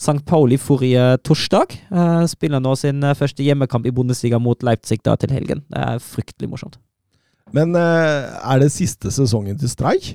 St. 0.00 0.22
Pauli 0.24 0.56
forrige 0.56 1.18
torsdag. 1.28 1.74
Eh, 1.92 2.22
spiller 2.30 2.62
nå 2.62 2.72
sin 2.78 3.04
eh, 3.04 3.16
første 3.16 3.44
hjemmekamp 3.44 3.84
i 3.86 3.92
Bundesliga 3.92 4.40
mot 4.40 4.62
Leipzig 4.64 5.02
da 5.04 5.16
til 5.20 5.34
helgen. 5.36 5.60
Det 5.68 5.82
er 5.84 6.00
fryktelig 6.00 6.48
morsomt. 6.48 6.80
Men 7.52 7.76
eh, 7.76 8.30
er 8.40 8.62
det 8.62 8.72
siste 8.72 9.12
sesongen 9.12 9.58
til 9.60 9.68
Streich? 9.68 10.14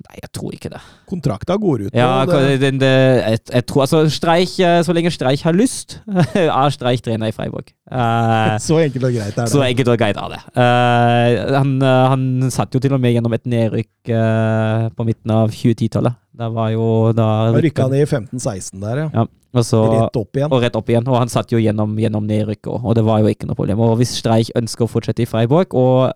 Nei, 0.00 0.16
jeg 0.22 0.30
tror 0.32 0.54
ikke 0.56 0.70
det. 0.72 0.80
Kontrakta 1.10 1.56
går 1.60 1.82
ut. 1.86 1.96
Ja, 1.96 2.24
den, 2.24 2.78
det, 2.80 2.88
jeg, 2.88 3.40
jeg 3.52 3.64
tror 3.68 3.84
altså 3.84 4.00
Streich, 4.08 4.54
eh, 4.64 4.78
Så 4.86 4.94
lenge 4.96 5.12
Streich 5.12 5.44
har 5.44 5.52
lyst, 5.52 5.98
er 6.34 6.72
Streich 6.72 7.04
trener 7.04 7.28
i 7.28 7.36
Freiburg. 7.36 7.68
Uh, 7.90 8.56
så 8.64 8.78
enkelt 8.80 9.04
og 9.10 9.12
greit 9.18 9.36
er 9.36 9.44
det. 9.44 9.50
Så 9.52 9.60
enkelt 9.66 9.92
og 9.92 9.98
greit 10.00 10.16
er 10.16 10.32
det. 10.32 10.40
Uh, 10.56 11.52
han, 11.58 11.76
han 11.84 12.24
satt 12.54 12.74
jo 12.74 12.80
til 12.80 12.96
og 12.96 13.02
med 13.02 13.12
gjennom 13.12 13.36
et 13.36 13.44
nedrykk 13.44 14.14
uh, 14.14 14.88
på 14.96 15.08
midten 15.10 15.36
av 15.36 15.52
2010-tallet. 15.52 16.16
Det 16.40 16.50
var 16.56 16.72
jo 16.72 16.88
da 17.12 17.28
rykka 17.52 17.84
han 17.84 17.92
ned 17.92 18.06
i 18.06 18.08
15-16 18.08 18.80
der, 18.80 19.04
ja. 19.04 19.08
Ja, 19.12 19.28
og, 19.52 19.64
så, 19.66 19.82
Rett 19.90 20.16
opp 20.16 20.38
igjen. 20.38 20.48
og 20.48 20.64
rett 20.64 20.76
opp 20.78 20.88
igjen. 20.88 21.08
Og 21.10 21.20
han 21.20 21.32
satt 21.32 21.52
jo 21.52 21.60
gjennom, 21.60 21.98
gjennom 22.00 22.24
nedrykket 22.24 22.70
og 22.72 22.94
det 22.96 23.04
var 23.04 23.20
jo 23.20 23.32
ikke 23.32 23.50
noe 23.50 23.58
problem. 23.58 23.82
Og 23.84 23.98
hvis 24.00 24.16
Streich 24.22 24.52
ønsker 24.56 24.86
å 24.86 24.90
fortsette 24.90 25.26
i 25.26 25.28
Freiburg, 25.28 25.76
og 25.76 26.14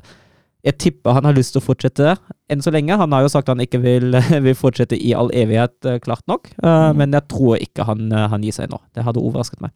jeg 0.64 0.78
tipper 0.80 1.12
han 1.18 1.26
har 1.28 1.36
lyst 1.36 1.52
til 1.54 1.60
å 1.60 1.64
fortsette 1.66 2.14
enn 2.50 2.62
så 2.64 2.72
lenge. 2.72 2.96
Han 2.96 3.12
har 3.12 3.22
jo 3.26 3.28
sagt 3.32 3.50
han 3.52 3.60
ikke 3.60 3.80
vil, 3.84 4.16
vil 4.46 4.56
fortsette 4.56 4.96
i 4.96 5.12
all 5.16 5.28
evighet, 5.36 5.76
eh, 5.84 5.98
klart 6.04 6.24
nok. 6.30 6.50
Eh, 6.62 6.72
Mm. 6.84 6.96
Men 7.00 7.12
jeg 7.16 7.28
tror 7.30 7.56
ikke 7.60 7.84
han, 7.88 8.06
eh, 8.12 8.28
han 8.32 8.42
gir 8.42 8.52
seg 8.56 8.70
nå. 8.72 8.78
Det 8.96 9.04
hadde 9.06 9.20
overrasket 9.22 9.60
meg. 9.64 9.70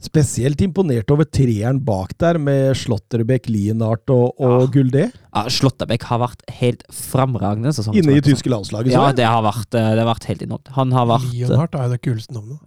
Spesielt 0.00 0.60
imponert 0.64 1.10
over 1.12 1.26
treeren 1.28 1.78
bak 1.84 2.14
der, 2.18 2.38
med 2.40 2.72
Slotterbeck, 2.80 3.46
Lienart 3.52 4.08
og, 4.08 4.32
og 4.40 4.62
Ja. 4.62 4.66
Guldé. 4.72 5.02
Ja, 5.12 5.42
Slotterbeck 5.52 6.06
har 6.08 6.18
vært 6.22 6.40
helt 6.56 6.82
fremragende 6.88 7.68
Sånn, 7.76 7.92
Inne 8.00 8.16
i 8.16 8.22
tyske 8.24 8.48
landslaget, 8.48 8.94
Ja, 8.94 9.10
så 9.10 9.16
det 9.16 9.26
har 9.28 9.42
vært, 9.44 9.68
det 9.76 9.82
har 9.84 10.08
vært 10.08 10.24
helt 10.30 10.42
enormt. 10.46 10.68
Han 10.78 10.92
har 10.96 11.04
vært 11.10 11.28
eh, 11.28 11.52
er 11.52 11.84
jo 11.84 11.92
det 11.92 12.00
kuleste 12.00 12.32
navnet. 12.32 12.58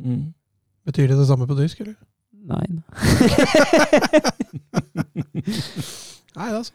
Mm. 0.00 0.32
Betyr 0.88 1.12
det 1.12 1.18
det 1.20 1.28
samme 1.28 1.46
på 1.46 1.58
tysk, 1.60 1.84
eller? 1.84 1.94
Nei. 2.42 2.64
Nei, 6.32 6.48
altså. 6.56 6.72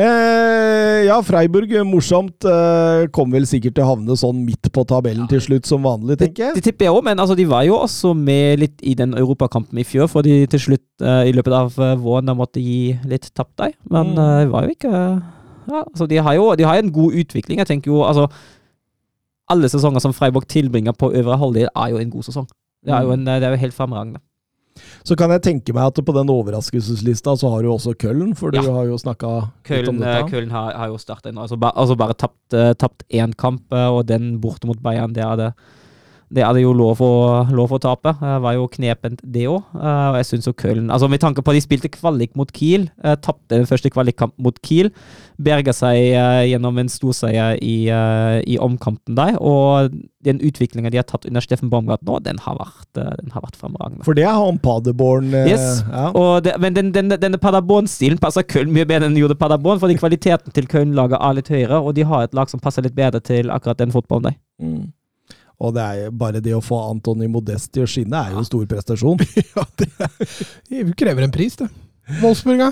Eh, 0.00 1.04
ja, 1.04 1.18
Freiburg, 1.24 1.72
morsomt. 1.84 2.44
Eh, 2.46 3.06
kom 3.12 3.32
vel 3.34 3.44
sikkert 3.48 3.74
til 3.76 3.84
å 3.84 3.90
havne 3.90 4.16
sånn 4.16 4.44
midt 4.46 4.70
på 4.72 4.84
tabellen 4.88 5.26
til 5.28 5.42
slutt, 5.44 5.68
som 5.68 5.84
vanlig, 5.84 6.16
tenker 6.20 6.30
tenker 6.30 6.54
det 6.54 6.60
det 6.62 6.66
tipper 6.70 6.86
jeg 6.88 6.94
òg, 6.94 7.02
men 7.04 7.20
altså, 7.20 7.36
de 7.36 7.44
var 7.50 7.66
jo 7.68 7.76
også 7.76 8.14
med 8.16 8.62
litt 8.62 8.80
i 8.86 8.94
den 8.96 9.12
europakampen 9.18 9.82
i 9.82 9.84
fjor, 9.84 10.08
for 10.08 10.24
de 10.24 10.46
til 10.50 10.62
slutt 10.68 11.04
eh, 11.04 11.28
i 11.28 11.34
løpet 11.36 11.56
av 11.56 11.76
uh, 11.76 11.92
våren 12.00 12.32
måtte 12.38 12.62
gi 12.62 12.94
litt 13.10 13.28
tapt 13.34 13.56
deg. 13.60 13.76
Men 13.90 14.14
Mm. 14.14 14.18
eh, 14.18 14.38
det 14.44 14.50
var 14.54 14.64
jo 14.64 14.72
ikke 14.74 14.94
ja, 15.70 15.82
altså, 15.84 16.06
de 16.08 16.16
har 16.16 16.34
jo 16.34 16.54
de 16.56 16.64
har 16.64 16.80
en 16.80 16.92
god 16.92 17.12
utvikling. 17.20 17.58
Jeg 17.60 17.68
tenker 17.68 17.92
jo 17.92 18.00
altså 18.02 18.30
Alle 19.50 19.68
sesonger 19.68 20.00
som 20.00 20.12
Freiburg 20.14 20.46
tilbringer 20.46 20.94
på 20.94 21.10
øvre 21.12 21.36
halvdel, 21.36 21.68
er 21.74 21.88
jo 21.90 21.98
en 21.98 22.10
god 22.10 22.22
sesong. 22.22 22.46
Det 22.86 22.94
er 22.94 23.02
jo, 23.02 23.10
en, 23.12 23.24
det 23.26 23.42
er 23.42 23.50
jo 23.50 23.56
helt 23.58 23.74
fremragende. 23.74 24.20
Så 25.04 25.16
kan 25.16 25.30
jeg 25.30 25.42
tenke 25.42 25.74
meg 25.74 25.86
at 25.90 26.04
på 26.04 26.12
den 26.14 26.28
overraskelseslista 26.32 27.36
så 27.40 27.50
har 27.50 27.62
du 27.62 27.70
også 27.72 27.94
Köln, 27.96 28.34
for 28.36 28.50
Ja. 28.54 28.62
du 28.62 28.70
har 28.70 28.84
jo 28.86 28.96
snakka 28.98 29.50
litt 29.68 29.88
om 29.88 29.98
Köln, 29.98 30.02
eh, 30.02 30.14
dette. 30.22 30.30
Köln 30.30 30.50
har, 30.50 30.72
har 30.72 30.88
jo 30.88 30.98
startet 30.98 31.34
nå. 31.34 31.40
Altså, 31.42 31.58
ba, 31.58 31.72
altså 31.74 31.96
bare 31.96 32.14
tapt 32.14 32.54
eh, 32.54 32.72
tapt 32.74 33.04
én 33.10 33.34
kamp, 33.36 33.62
eh, 33.72 33.88
og 33.88 34.06
den 34.06 34.38
borte 34.40 34.66
mot 34.66 34.80
Bayern, 34.82 35.12
det 35.12 35.24
er 35.24 35.36
det 35.36 35.52
det 36.30 36.44
hadde 36.46 36.62
jo 36.62 36.72
lov 36.76 37.00
å, 37.02 37.12
lov 37.50 37.72
å 37.74 37.80
tape. 37.82 38.12
Det 38.20 38.36
var 38.44 38.54
jo 38.54 38.68
knepent, 38.70 39.22
det 39.22 39.48
òg. 39.50 39.72
Og 39.74 40.18
jeg 40.20 40.28
syns 40.28 40.46
jo 40.46 40.54
Køllen 40.54 40.90
Altså 40.94 41.08
Med 41.10 41.22
tanke 41.22 41.42
på 41.42 41.52
at 41.52 41.58
de 41.58 41.64
spilte 41.64 41.90
kvalik 41.90 42.36
mot 42.38 42.50
Kiel, 42.54 42.88
uh, 43.04 43.16
tapte 43.18 43.56
den 43.56 43.66
første 43.66 43.90
kvalikkamp 43.90 44.36
mot 44.38 44.56
Kiel, 44.66 44.92
berga 45.40 45.72
seg 45.74 45.96
eh, 46.12 46.42
gjennom 46.50 46.78
en 46.80 46.90
storseier 46.92 47.58
i, 47.64 47.88
eh, 47.92 48.40
i 48.50 48.58
omkampen 48.60 49.16
der, 49.16 49.38
og 49.40 49.94
den 50.26 50.40
utviklinga 50.44 50.92
de 50.92 51.00
har 51.00 51.06
tatt 51.08 51.24
under 51.28 51.44
Steffen 51.44 51.70
Baumgart 51.72 52.04
nå, 52.06 52.18
den 52.24 52.40
har 52.44 52.58
vært, 52.58 52.88
eh, 53.00 53.08
den 53.22 53.32
har 53.34 53.44
vært 53.46 53.56
fremragende. 53.60 54.04
For 54.06 54.16
det 54.18 54.26
er 54.28 54.36
han 54.36 54.60
Paderborn 54.62 55.32
eh, 55.34 55.50
Yes. 55.54 55.82
ja. 55.88 56.10
Det, 56.44 56.56
men 56.60 56.76
den, 56.76 56.92
den, 56.96 57.12
denne 57.22 57.40
Paderborn-stilen 57.40 58.20
passer 58.20 58.44
Køllen 58.44 58.74
mye 58.76 58.86
bedre 58.88 59.08
enn 59.08 59.16
den 59.16 59.22
gjorde 59.22 59.38
Paderborn, 59.40 59.80
fordi 59.82 59.98
kvaliteten 60.00 60.56
til 60.56 60.68
Køllen-laget 60.70 61.20
er 61.20 61.38
litt 61.38 61.52
høyere, 61.52 61.80
og 61.80 61.96
de 61.96 62.06
har 62.08 62.28
et 62.28 62.36
lag 62.36 62.52
som 62.52 62.62
passer 62.62 62.84
litt 62.84 62.98
bedre 62.98 63.22
til 63.24 63.52
akkurat 63.52 63.80
den 63.80 63.94
fotballen 63.94 64.30
der. 64.30 64.40
Mm. 64.60 64.90
Og 65.60 65.74
det 65.76 65.84
er 65.84 66.12
bare 66.16 66.40
det 66.40 66.54
å 66.56 66.62
få 66.64 66.78
Antony 66.88 67.28
Modest 67.28 67.72
til 67.74 67.84
å 67.84 67.90
skinne, 67.90 68.16
er 68.16 68.34
jo 68.34 68.40
en 68.40 68.48
stor 68.48 68.66
prestasjon. 68.70 69.20
Ja, 69.54 69.64
det 69.80 69.90
det 70.70 70.94
krever 70.98 71.26
en 71.26 71.34
pris, 71.34 71.56
det. 71.60 71.68
Wolfsburga? 72.20 72.70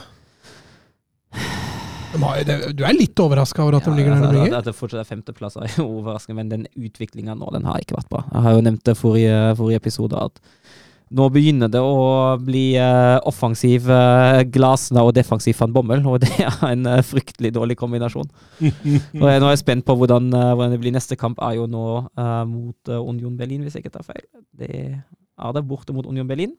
De 2.09 2.20
har, 2.22 2.41
du 2.72 2.84
er 2.86 2.97
litt 2.97 3.20
overraska 3.20 3.61
over 3.62 3.76
at 3.78 3.84
de 3.84 3.93
ligger 3.93 4.14
der 4.14 4.22
de 4.22 4.26
altså, 4.28 4.39
ligger? 4.39 4.57
At 4.59 4.68
det 4.70 4.76
fortsatt 4.78 5.03
er 5.03 5.09
femteplass 5.11 5.59
er 5.61 5.74
overraskende, 5.84 6.39
men 6.41 6.53
den 6.53 6.66
utviklinga 6.89 7.36
nå, 7.36 7.51
den 7.55 7.68
har 7.68 7.82
ikke 7.84 7.99
vært 7.99 8.12
bra. 8.14 8.22
Jeg 8.32 8.47
har 8.47 8.57
jo 8.57 8.64
nevnt 8.64 8.84
det 8.89 8.97
forrige, 8.97 9.41
forrige 9.61 9.82
episode, 9.82 10.22
at 10.30 10.41
nå 11.14 11.28
begynner 11.32 11.70
det 11.72 11.80
å 11.80 12.36
bli 12.42 12.74
eh, 12.76 13.16
offensiv 13.28 13.88
Glasna 14.52 15.04
og 15.06 15.14
defensiv 15.16 15.56
van 15.61 15.72
Bommel, 15.72 16.04
og 16.06 16.20
det 16.24 16.32
er 16.44 16.59
en 16.68 16.86
eh, 16.88 17.04
fryktelig 17.06 17.52
dårlig 17.56 17.78
kombinasjon. 17.80 18.28
og 19.22 19.24
nå 19.24 19.30
er 19.30 19.52
jeg 19.54 19.62
spent 19.62 19.86
på 19.88 19.96
hvordan, 19.98 20.30
eh, 20.34 20.52
hvordan 20.54 20.74
det 20.74 20.80
blir. 20.82 20.94
Neste 20.94 21.18
kamp 21.20 21.40
er 21.44 21.59
jo 21.59 21.66
nå 21.70 21.84
uh, 22.06 22.44
mot 22.48 22.90
eh, 22.92 23.00
Union 23.00 23.36
Berlin, 23.38 23.62
hvis 23.64 23.76
jeg 23.76 23.86
ikke 23.86 23.98
tar 23.98 24.06
feil. 24.06 24.24
Det 24.56 24.72
er 24.98 25.54
det 25.54 25.68
borte 25.68 25.94
mot 25.96 26.06
Union 26.09 26.28
Berlin. 26.28 26.56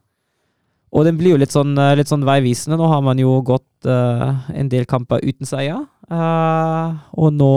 Og 0.90 1.06
den 1.06 1.20
blir 1.20 1.36
jo 1.36 1.42
litt 1.42 1.54
sånn, 1.54 1.76
eh, 1.78 1.96
litt 2.00 2.10
sånn 2.10 2.26
veivisende. 2.26 2.80
Nå 2.80 2.90
har 2.90 3.04
man 3.06 3.20
jo 3.22 3.38
gått 3.46 3.90
uh, 3.90 4.42
en 4.50 4.72
del 4.72 4.88
kamper 4.90 5.22
uten 5.22 5.50
seier. 5.50 5.86
Uh, 6.10 6.98
og 7.14 7.36
nå 7.38 7.54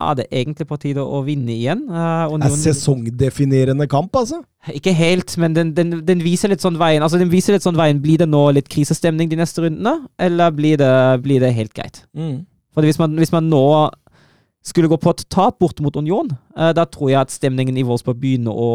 er 0.00 0.14
det 0.16 0.24
egentlig 0.32 0.66
på 0.70 0.78
tide 0.80 1.02
å 1.04 1.18
vinne 1.26 1.52
igjen. 1.52 1.82
Uh, 1.90 2.24
Det 2.40 2.48
er 2.48 2.72
sesongdefinerende 2.72 3.86
kamp, 3.90 4.14
altså. 4.16 4.38
ikke 4.72 4.92
helt, 4.96 5.34
men 5.38 5.54
den, 5.54 5.72
den, 5.76 5.98
den 6.06 6.22
viser 6.24 6.48
litt 6.48 6.62
sånn 6.64 6.78
veien. 6.80 7.02
Altså, 7.04 7.18
den 7.20 7.30
viser 7.32 7.52
litt 7.56 7.64
sånn 7.66 7.76
veien. 7.76 8.00
Blir 8.00 8.22
det 8.22 8.28
nå 8.30 8.40
litt 8.56 8.70
krisestemning 8.72 9.28
de 9.28 9.36
neste 9.36 9.64
rundene, 9.66 10.06
eller 10.18 10.50
blir 10.56 10.80
det, 10.80 10.92
blir 11.24 11.40
det 11.44 11.52
helt 11.56 11.74
greit? 11.76 12.04
For 12.72 12.82
hvis 12.88 12.98
man, 12.98 13.18
hvis 13.20 13.32
man 13.34 13.50
nå 13.52 13.64
skulle 14.64 14.88
gå 14.88 14.96
på 15.02 15.10
et 15.10 15.24
tap 15.28 15.58
bort 15.60 15.80
mot 15.84 15.96
Union, 15.98 16.30
uh, 16.56 16.72
da 16.72 16.86
tror 16.88 17.10
jeg 17.12 17.20
at 17.20 17.34
stemningen 17.34 17.76
i 17.76 17.84
Wolfsburg 17.84 18.16
begynner 18.22 18.52
å, 18.56 18.70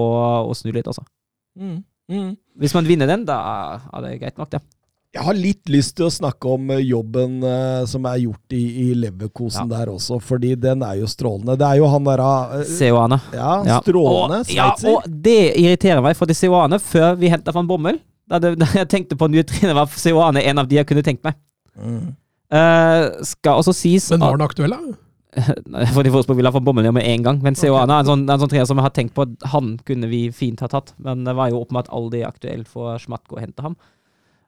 å 0.51 0.53
snu 0.53 0.69
litt, 0.75 0.85
altså. 0.87 1.05
Hvis 2.61 2.73
man 2.77 2.85
vinner 2.87 3.09
den, 3.09 3.25
da 3.27 3.37
er 3.91 4.03
det 4.05 4.19
greit 4.21 4.37
nok, 4.37 4.51
det. 4.53 4.61
Jeg 5.15 5.23
har 5.23 5.37
litt 5.39 5.69
lyst 5.71 5.95
til 5.97 6.09
å 6.09 6.11
snakke 6.11 6.49
om 6.51 6.67
eh, 6.75 6.81
jobben 6.83 7.39
eh, 7.47 7.85
som 7.89 8.05
er 8.09 8.19
gjort 8.25 8.53
i, 8.53 8.61
i 8.83 8.87
Leverkosen 8.99 9.69
der 9.71 9.89
også, 9.89 10.19
fordi 10.21 10.51
den 10.59 10.83
er 10.85 10.99
jo 10.99 11.07
strålende. 11.09 11.55
Det 11.57 11.65
er 11.69 11.79
jo 11.79 11.87
han 11.93 12.05
derre 12.05 12.27
uh, 12.51 12.65
Seoane. 12.67 13.17
Ja, 13.33 13.53
Ja. 13.65 13.79
strålende 13.81 14.41
Og, 14.43 14.51
ja, 14.51 14.67
sveitser. 14.75 14.91
og 14.93 15.17
det 15.25 15.39
irriterer 15.57 16.03
meg, 16.05 16.17
for 16.19 16.29
det 16.29 16.35
Seoane, 16.37 16.79
før 16.83 17.15
vi 17.17 17.31
henta 17.33 17.55
van 17.55 17.69
Bommel 17.69 18.01
da, 18.27 18.41
det, 18.43 18.57
da 18.61 18.67
jeg 18.75 18.91
tenkte 18.91 19.17
på 19.17 19.29
nye 19.31 19.47
trener, 19.47 19.77
var 19.79 19.89
Seoane 19.95 20.43
en 20.43 20.61
av 20.61 20.69
de 20.69 20.81
jeg 20.81 20.89
kunne 20.91 21.05
tenkt 21.07 21.23
meg. 21.25 21.39
Mm. 21.79 22.13
Eh, 22.51 23.03
skal 23.27 23.59
også 23.63 23.73
sies 23.75 24.11
Men 24.13 24.23
var 24.23 24.37
den 24.37 24.45
aktuell, 24.47 24.75
da? 24.75 24.95
Fordi 25.93 26.09
Wolfsburg 26.09 26.39
ville 26.39 26.49
ha 26.49 26.55
fått 26.55 26.65
Bommel 26.65 26.87
med 26.95 27.05
en 27.07 27.25
gang. 27.25 27.41
Men 27.43 27.55
Seoane 27.59 27.93
er 27.93 28.03
en 28.03 28.09
sånn, 28.09 28.23
en 28.27 28.41
sånn 28.41 28.51
trener 28.51 28.67
som 28.69 28.79
jeg 28.79 28.87
har 28.87 28.95
tenkt 28.95 29.15
på 29.17 29.25
at 29.27 29.49
han 29.53 29.75
kunne 29.87 30.09
vi 30.11 30.27
fint 30.35 30.61
ha 30.63 30.69
tatt. 30.71 30.93
Men 31.03 31.23
det 31.27 31.35
var 31.37 31.51
jo 31.51 31.61
åpenbart 31.63 31.91
aldri 31.93 32.23
aktuelt 32.27 32.67
for 32.71 32.97
Schmatko 33.01 33.37
å 33.37 33.43
hente 33.43 33.63
ham. 33.65 33.77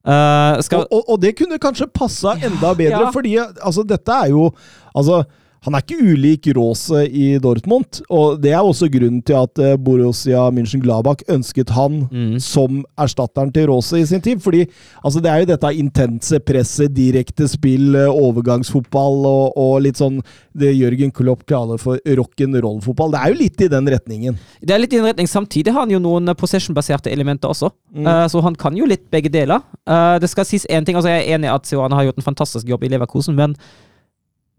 Eh, 0.09 0.61
skal, 0.65 0.85
Og, 0.87 0.87
og, 0.91 1.09
og 1.13 1.21
det 1.21 1.35
kunne 1.37 1.59
kanskje 1.61 1.85
passa 1.93 2.33
enda 2.39 2.73
bedre, 2.73 3.03
ja. 3.05 3.11
fordi 3.13 3.35
altså, 3.37 3.83
dette 3.85 4.15
er 4.25 4.31
jo 4.33 4.49
Altså, 4.97 5.23
han 5.65 5.75
er 5.75 5.83
ikke 5.83 5.99
ulik 6.13 6.47
Rose 6.55 7.01
i 7.09 7.37
Dortmund, 7.43 8.01
og 8.09 8.37
det 8.41 8.53
er 8.55 8.63
også 8.63 8.87
grunnen 8.91 9.21
til 9.27 9.35
at 9.35 9.59
eh, 9.59 9.75
Borussia 9.75 10.45
München-Gladbach 10.55 11.25
ønsket 11.29 11.73
han 11.75 11.99
Mm. 12.09 12.39
som 12.39 12.83
erstatteren 12.97 13.51
til 13.53 13.67
Rose 13.67 13.99
i 13.99 14.05
sin 14.07 14.21
tid. 14.21 14.39
Fordi 14.41 14.61
altså, 15.03 15.19
det 15.21 15.29
er 15.31 15.41
jo 15.41 15.49
dette 15.49 15.71
intense 15.77 16.39
presset, 16.39 16.93
direkte 16.95 17.47
spill, 17.51 17.95
eh, 17.95 18.07
overgangsfotball 18.09 19.25
og, 19.27 19.57
og 19.59 19.81
litt 19.83 19.99
sånn 19.99 20.21
det 20.59 20.71
Jørgen 20.77 21.11
Klopp 21.15 21.43
kaller 21.49 21.77
for 21.81 21.99
rock'n'roll-fotball. 22.05 23.11
Det 23.13 23.19
er 23.19 23.33
jo 23.33 23.39
litt 23.41 23.61
i 23.61 23.69
den 23.71 23.91
retningen. 23.91 24.39
Det 24.61 24.75
er 24.75 24.81
litt 24.81 24.93
i 24.93 24.99
den 24.99 25.09
retning. 25.09 25.27
Samtidig 25.29 25.73
har 25.75 25.85
han 25.85 25.93
jo 25.93 25.99
noen 26.03 26.31
possession-baserte 26.39 27.11
elementer 27.11 27.51
også. 27.51 27.71
Mm. 27.95 28.07
Uh, 28.07 28.25
så 28.31 28.41
han 28.45 28.55
kan 28.59 28.77
jo 28.77 28.87
litt 28.89 29.05
begge 29.11 29.31
deler. 29.33 29.61
Uh, 29.87 30.17
det 30.21 30.29
skal 30.31 30.47
sies 30.47 30.65
én 30.69 30.85
ting. 30.85 30.95
altså 30.95 31.11
Jeg 31.11 31.27
er 31.27 31.35
enig 31.37 31.49
i 31.49 31.53
at 31.53 31.69
Sioane 31.69 31.95
har 31.95 32.09
gjort 32.09 32.19
en 32.21 32.29
fantastisk 32.31 32.67
jobb 32.69 32.83
i 32.87 32.91
Leverkosen, 32.95 33.35
men 33.37 33.55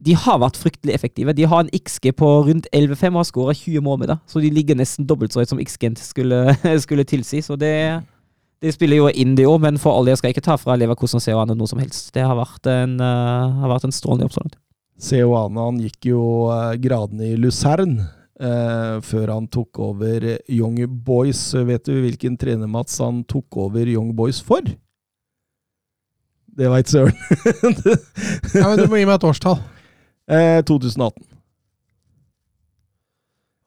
de 0.01 0.15
har 0.17 0.39
vært 0.41 0.59
fryktelig 0.61 0.95
effektive. 0.97 1.35
De 1.37 1.47
har 1.49 1.65
en 1.65 1.73
XG 1.77 2.15
på 2.17 2.29
rundt 2.47 2.69
11,5 2.73 3.11
og 3.11 3.21
har 3.21 3.29
skåra 3.29 3.55
20 3.57 3.85
mål 3.85 3.99
med 4.01 4.11
det. 4.13 4.17
Så 4.31 4.41
de 4.41 4.53
ligger 4.53 4.79
nesten 4.79 5.07
dobbelt 5.09 5.35
så 5.35 5.43
høyt 5.43 5.53
som 5.53 5.61
XG-en 5.61 5.99
skulle, 6.01 6.55
skulle 6.85 7.05
tilsi. 7.09 7.43
Så 7.45 7.59
det, 7.61 7.75
det, 8.65 8.73
spiller 8.77 9.03
jo 9.03 9.11
inn 9.13 9.37
det 9.37 9.49
òg, 9.49 9.59
men 9.67 9.81
for 9.81 9.93
all 9.93 10.09
del 10.09 10.17
skal 10.17 10.31
jeg 10.31 10.39
ikke 10.39 10.47
ta 10.49 10.57
fra 10.61 10.79
Leverkosen 10.81 11.21
og 11.21 11.25
Seoane 11.25 11.57
noe 11.57 11.69
som 11.69 11.83
helst. 11.83 12.15
Det 12.17 12.25
har 12.25 12.39
vært 12.39 12.71
en, 12.73 12.97
uh, 13.03 13.61
har 13.61 13.75
vært 13.75 13.89
en 13.89 13.95
strålende 13.95 14.29
jobb 14.29 14.37
så 14.37 14.45
langt. 14.45 14.57
Seoane 15.01 15.67
han 15.67 15.83
gikk 15.85 16.09
jo 16.13 16.23
uh, 16.49 16.73
gradene 16.81 17.35
i 17.35 17.37
Luzern 17.41 17.99
uh, 18.01 19.01
før 19.05 19.35
han 19.35 19.51
tok 19.53 19.83
over 19.85 20.25
Young 20.49 20.81
Boys. 21.05 21.43
Vet 21.69 21.89
du 21.89 21.99
hvilken 22.01 22.41
trener 22.41 22.71
Mats 22.73 22.97
han 23.05 23.21
tok 23.29 23.61
over 23.67 23.85
Young 23.85 24.15
Boys 24.17 24.41
for? 24.45 24.65
Det 26.57 26.73
veit 26.73 26.89
søren. 26.89 27.13
Ja, 28.57 28.65
men 28.73 28.81
Du 28.81 28.89
må 28.91 28.99
gi 28.99 29.05
meg 29.05 29.19
et 29.19 29.29
årstall. 29.29 29.61
2018. 30.31 31.26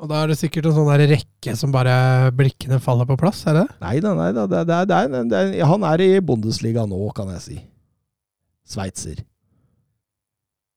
Og 0.03 0.09
da 0.11 0.19
er 0.19 0.31
det 0.31 0.39
sikkert 0.39 0.67
en 0.67 0.75
sånn 0.75 0.89
der 0.89 1.05
rekke 1.13 1.53
som 1.55 1.71
bare 1.71 2.31
blikkene 2.35 2.79
faller 2.83 3.07
på 3.07 3.15
plass, 3.19 3.45
er 3.47 3.61
det? 3.61 3.67
Nei 3.83 3.97
da, 4.03 4.11
nei 4.17 4.31
da. 4.35 4.43
Det, 4.51 4.63
det, 4.67 4.79
det, 4.91 5.21
det, 5.31 5.43
han 5.63 5.85
er 5.87 6.03
i 6.03 6.09
Bundesliga 6.23 6.83
nå, 6.89 6.99
kan 7.15 7.31
jeg 7.35 7.43
si. 7.45 7.59
Sveitser. 8.67 9.21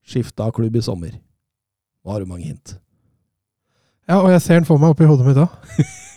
Skifta 0.07 0.47
klubb 0.55 0.79
i 0.79 0.83
sommer. 0.85 1.17
Nå 2.07 2.15
har 2.15 2.23
du 2.23 2.31
mange 2.31 2.47
hint. 2.47 2.77
Ja, 4.07 4.21
og 4.21 4.31
jeg 4.31 4.43
ser 4.45 4.61
den 4.61 4.69
for 4.69 4.79
meg 4.79 4.95
oppi 4.95 5.09
hodet 5.11 5.27
mitt 5.27 5.41
òg. 5.43 5.51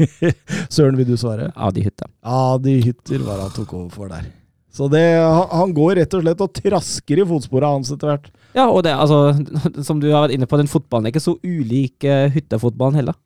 Søren, 0.75 0.97
vil 0.99 1.09
du 1.09 1.15
svare? 1.17 1.49
Adi 1.57 1.81
Hytte. 1.87 2.05
Adi 2.21 2.75
hytter 2.85 3.25
var 3.25 3.41
han 3.41 3.55
tok 3.55 3.73
over 3.73 3.89
for 3.89 4.13
der. 4.13 4.27
Så 4.73 4.87
det, 4.91 5.01
han, 5.51 5.73
går 5.73 5.97
rett 5.97 6.13
og 6.13 6.21
slett 6.23 6.43
og 6.45 6.53
trasker 6.53 7.21
i 7.21 7.25
fotsporet 7.27 7.73
hans 7.73 7.89
etter 7.93 8.11
hvert. 8.11 8.29
Ja, 8.53 8.67
og 8.67 8.83
det, 8.85 8.93
altså, 8.93 9.33
som 9.87 10.01
du 10.01 10.11
har 10.11 10.27
vært 10.27 10.35
inne 10.37 10.49
på, 10.49 10.59
den 10.61 10.69
fotballen 10.69 11.09
er 11.09 11.15
ikke 11.15 11.25
så 11.25 11.35
ulik 11.41 12.05
uh, 12.05 12.29
hyttefotballen 12.33 13.01
heller. 13.01 13.17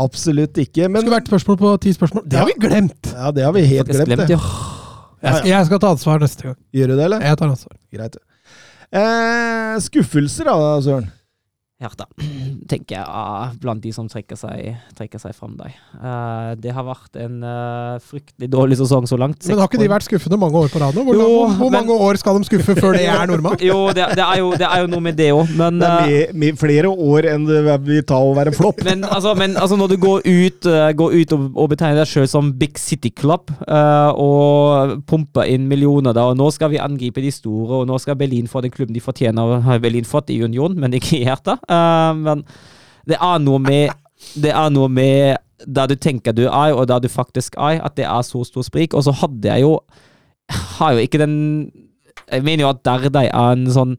Absolutt 0.00 0.56
ikke, 0.62 0.86
Det 0.86 0.88
men 0.88 1.02
skulle 1.02 1.18
vært 1.18 1.28
spørsmål 1.28 1.60
på 1.60 1.74
ti 1.84 1.92
spørsmål. 1.92 2.24
Det 2.30 2.40
har 2.40 2.48
vi 2.48 2.56
glemt! 2.62 3.12
Ja, 3.12 3.32
det 3.36 3.44
har 3.44 3.52
vi 3.56 3.66
helt 3.68 3.90
glemt. 3.90 4.08
glemt, 4.08 4.26
det. 4.30 4.38
ja. 4.38 4.40
Jeg 5.20 5.36
skal, 5.36 5.48
jeg 5.50 5.68
skal 5.68 5.80
ta 5.82 5.88
ansvar 5.92 6.20
neste 6.22 6.46
gang. 6.46 6.58
Gjør 6.72 6.92
du 6.92 6.94
det, 6.94 7.06
eller? 7.10 7.24
Jeg 7.28 7.36
tar 7.36 7.50
ansvar. 7.52 7.74
Greit. 7.92 8.20
Eh, 8.90 9.74
skuffelser, 9.84 10.48
da, 10.48 10.76
Søren? 10.82 11.10
Hjerta, 11.80 12.04
tenker 12.70 12.98
jeg, 12.98 13.04
ah, 13.08 13.54
blant 13.56 13.80
de 13.80 13.88
som 13.96 14.04
trekker 14.10 14.36
seg, 14.36 14.74
trekker 14.98 15.20
seg 15.22 15.32
fram 15.32 15.54
der. 15.56 15.72
Uh, 15.96 16.52
det 16.60 16.74
har 16.76 16.84
vært 16.84 17.16
en 17.22 17.38
uh, 17.40 17.96
fryktelig 18.04 18.50
dårlig 18.52 18.76
sesong 18.82 19.06
så 19.08 19.16
langt. 19.16 19.46
Men 19.48 19.62
har 19.62 19.70
ikke 19.70 19.80
de 19.80 19.88
vært 19.88 20.04
skuffende 20.04 20.36
mange 20.40 20.60
år 20.60 20.68
på 20.68 20.82
rad 20.82 20.98
nå? 20.98 21.06
Hvor, 21.06 21.16
Jo, 21.16 21.30
hvor, 21.56 21.70
men- 21.72 21.78
mange 21.78 21.96
år 21.96 22.18
skal 22.20 22.36
de 22.36 22.44
skuffe 22.50 22.76
før 22.76 22.98
det 22.98 23.06
er 23.08 23.24
normalt? 23.30 23.64
Jo, 23.70 23.78
det, 23.96 24.10
det, 24.18 24.24
er 24.26 24.42
jo, 24.42 24.50
det 24.60 24.66
er 24.68 24.82
jo 24.84 24.90
noe 24.92 25.04
med 25.04 25.16
det 25.16 25.30
òg, 25.32 25.54
men 25.56 25.80
Det 25.80 25.88
er 25.88 26.34
eh, 26.36 26.52
flere 26.60 26.90
år 26.92 27.30
enn 27.32 27.46
det 27.48 27.62
vil 27.86 28.04
ta 28.08 28.18
å 28.20 28.34
være 28.36 28.52
flopp. 28.56 28.84
men, 28.84 29.06
altså, 29.08 29.32
men 29.38 29.56
altså, 29.56 29.78
når 29.80 29.94
du 29.94 29.96
går 30.04 30.28
ut, 30.28 30.68
eh, 30.68 30.90
går 31.00 31.16
ut 31.16 31.34
og, 31.36 31.48
og 31.64 31.72
betegner 31.72 32.02
deg 32.02 32.12
sjøl 32.12 32.28
som 32.28 32.52
Big 32.60 32.76
City 32.80 33.08
Club 33.08 33.48
eh, 33.64 34.20
og 34.20 35.00
pumper 35.08 35.48
inn 35.48 35.64
millioner, 35.70 36.12
da, 36.16 36.28
og 36.28 36.36
nå 36.36 36.50
skal 36.52 36.74
vi 36.74 36.82
angripe 36.82 37.24
de 37.24 37.32
store, 37.32 37.80
og 37.80 37.88
nå 37.88 37.96
skal 38.04 38.20
Berlin 38.20 38.52
få 38.52 38.60
den 38.64 38.74
klubben 38.74 38.96
de 38.96 39.04
fortjener, 39.04 39.60
har 39.64 39.80
Berlin 39.80 40.04
fått 40.08 40.32
i 40.34 40.40
Union, 40.44 40.76
men 40.76 40.92
ikke 41.00 41.16
i 41.22 41.24
hjertet. 41.24 41.69
Eh, 41.70 42.12
men 42.18 42.44
det 43.08 43.18
er 43.20 43.38
noe 43.42 43.62
med 43.62 43.96
Det 44.20 44.50
er 44.52 44.68
noe 44.68 44.88
med 44.92 45.38
der 45.66 45.90
du 45.90 45.94
tenker 45.96 46.32
du 46.32 46.46
er, 46.46 46.72
og 46.72 46.86
der 46.88 47.00
du 47.00 47.08
faktisk 47.08 47.56
er, 47.58 47.82
at 47.84 47.96
det 47.96 48.06
er 48.08 48.22
så 48.24 48.44
stor 48.44 48.64
sprik. 48.64 48.94
Og 48.94 49.04
så 49.04 49.12
hadde 49.12 49.48
jeg 49.48 49.64
jo 49.66 49.78
Har 50.78 50.92
jo 50.92 51.04
ikke 51.04 51.20
den 51.20 51.72
Jeg 52.30 52.44
mener 52.44 52.64
jo 52.64 52.70
at 52.70 52.84
Dardai 52.84 53.26
er 53.28 53.56
en 53.56 53.66
sånn 53.70 53.98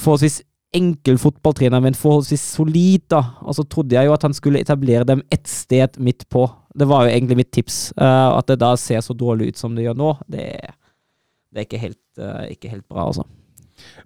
forholdsvis 0.00 0.40
enkel 0.74 1.18
fotballtrener, 1.20 1.82
men 1.84 1.94
forholdsvis 1.94 2.42
solid, 2.56 3.04
da. 3.12 3.20
Og 3.44 3.54
så 3.58 3.64
trodde 3.68 3.94
jeg 3.94 4.08
jo 4.08 4.14
at 4.14 4.24
han 4.26 4.34
skulle 4.34 4.62
etablere 4.64 5.04
dem 5.06 5.22
ett 5.30 5.46
sted 5.46 5.98
midt 6.02 6.24
på. 6.32 6.46
Det 6.74 6.88
var 6.90 7.04
jo 7.04 7.12
egentlig 7.12 7.36
mitt 7.42 7.52
tips. 7.54 7.92
Uh, 8.00 8.32
at 8.38 8.48
det 8.48 8.56
da 8.62 8.72
ser 8.80 9.04
så 9.04 9.14
dårlig 9.14 9.52
ut 9.52 9.60
som 9.60 9.76
det 9.76 9.84
gjør 9.84 10.00
nå, 10.00 10.10
det, 10.32 10.48
det 11.52 11.62
er 11.62 11.68
ikke 11.68 11.82
helt, 11.84 12.02
uh, 12.18 12.46
ikke 12.50 12.72
helt 12.72 12.88
bra, 12.88 13.06
altså. 13.06 13.28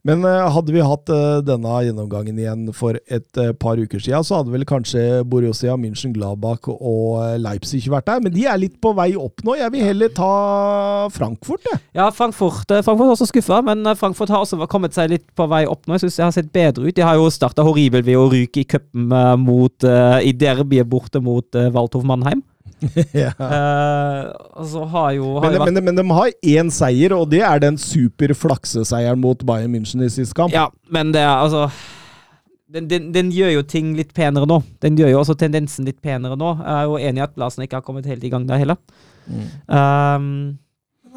Men 0.06 0.22
eh, 0.26 0.46
hadde 0.54 0.74
vi 0.74 0.84
hatt 0.84 1.10
eh, 1.12 1.40
denne 1.46 1.80
gjennomgangen 1.84 2.38
igjen 2.38 2.68
for 2.76 2.98
et 3.10 3.40
eh, 3.40 3.52
par 3.58 3.80
uker 3.80 4.00
siden, 4.02 4.24
så 4.24 4.40
hadde 4.40 4.54
vel 4.54 4.66
kanskje 4.68 5.22
Borussia 5.28 5.76
München, 5.80 6.14
Gladbach 6.14 6.68
og 6.70 7.38
Leipzig 7.42 7.58
Leipzig 7.58 7.90
vært 7.90 8.08
der. 8.08 8.22
Men 8.24 8.34
de 8.34 8.44
er 8.48 8.60
litt 8.60 8.76
på 8.82 8.92
vei 8.96 9.10
opp 9.18 9.42
nå. 9.46 9.56
Jeg 9.58 9.72
vil 9.74 9.86
heller 9.88 10.12
ta 10.14 10.32
Frankfurt, 11.14 11.66
jeg. 11.68 11.80
Ja, 11.98 12.08
Frankfurt, 12.14 12.68
Frankfurt 12.68 13.08
er 13.08 13.14
også 13.16 13.30
skuffa, 13.30 13.60
men 13.66 13.86
Frankfurt 13.98 14.32
har 14.32 14.44
også 14.44 14.68
kommet 14.70 14.96
seg 14.96 15.12
litt 15.12 15.26
på 15.36 15.48
vei 15.50 15.64
opp 15.68 15.86
nå. 15.86 15.96
Jeg 15.96 16.06
syns 16.06 16.20
det 16.20 16.26
har 16.26 16.36
sett 16.36 16.52
bedre 16.54 16.86
ut. 16.86 16.94
De 16.96 17.04
har 17.04 17.18
jo 17.18 17.28
starta 17.32 17.66
horribelt 17.66 18.06
ved 18.06 18.20
å 18.20 18.28
ryke 18.32 18.62
i 18.62 18.68
cupen 18.68 19.12
i 20.28 20.32
derbyet 20.36 20.88
borte 20.88 21.22
mot 21.24 21.58
Waldhof 21.74 22.06
Mannheim. 22.06 22.44
ja. 23.22 23.32
uh, 23.36 24.30
og 24.60 24.66
så 24.70 24.84
har 24.92 25.12
jo, 25.16 25.34
har 25.38 25.48
Men, 25.48 25.56
jo 25.56 25.62
vært 25.64 25.74
men, 25.74 25.84
men 25.88 25.98
de 26.00 26.04
har 26.14 26.32
én 26.54 26.70
seier, 26.74 27.14
og 27.16 27.28
det 27.32 27.40
er 27.46 27.62
den 27.64 27.78
super 27.80 28.34
flakseseieren 28.38 29.20
mot 29.22 29.42
Bayern 29.48 29.72
München 29.74 30.04
i 30.04 30.10
sist 30.12 30.34
kamp. 30.38 30.54
Ja, 30.54 30.68
men 30.94 31.10
det 31.16 31.24
er 31.24 31.34
altså 31.42 31.66
den, 32.68 32.86
den, 32.90 33.10
den 33.14 33.30
gjør 33.32 33.54
jo 33.58 33.64
ting 33.64 33.94
litt 33.96 34.10
penere 34.16 34.46
nå. 34.48 34.60
Den 34.84 34.98
gjør 35.00 35.14
jo 35.14 35.20
også 35.22 35.34
tendensen 35.40 35.86
litt 35.88 36.02
penere 36.04 36.36
nå. 36.36 36.54
Jeg 36.60 36.74
er 36.76 36.88
jo 36.90 36.98
enig 37.00 37.22
i 37.22 37.24
at 37.24 37.38
Larsen 37.40 37.64
ikke 37.64 37.80
har 37.80 37.86
kommet 37.86 38.06
helt 38.10 38.24
i 38.24 38.30
gang 38.32 38.44
der 38.48 38.60
heller. 38.60 38.76
Um, 39.66 40.58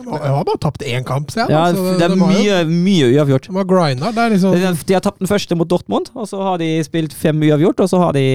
De 0.01 0.07
har 0.17 0.45
bare 0.47 0.57
tapt 0.63 0.81
én 0.87 1.03
kamp, 1.05 1.29
ser 1.31 1.43
jeg. 1.45 1.51
ja, 1.53 1.65
altså, 1.67 1.83
så 1.83 1.97
det 1.99 2.07
er 2.07 2.15
de 2.15 2.19
mye, 2.21 2.45
jo- 2.63 2.71
mye, 2.71 3.09
uavgjort. 3.19 3.49
De 3.51 3.55
har 3.59 3.67
grinda. 3.69 4.11
Det 4.15 4.23
er 4.23 4.33
liksom 4.33 4.55
De, 4.55 4.71
de 4.87 4.95
har 4.97 5.03
tapt 5.03 5.19
den 5.19 5.29
første 5.29 5.55
mot 5.59 5.69
Dortmund, 5.69 6.09
og 6.15 6.27
så 6.31 6.39
har 6.41 6.57
de 6.63 6.69
spilt 6.87 7.13
fem 7.13 7.43
uavgjort, 7.43 7.83
og 7.83 7.91
så 7.91 7.99
har 8.01 8.15
de 8.17 8.25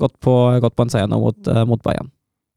gått 0.00 0.16
på, 0.22 0.34
gått 0.62 0.76
på 0.76 0.86
en 0.86 0.92
seier 0.92 1.08
nå 1.10 1.18
mot, 1.22 1.38
eh, 1.50 1.64
mot 1.70 1.80
Bayern. 1.86 2.10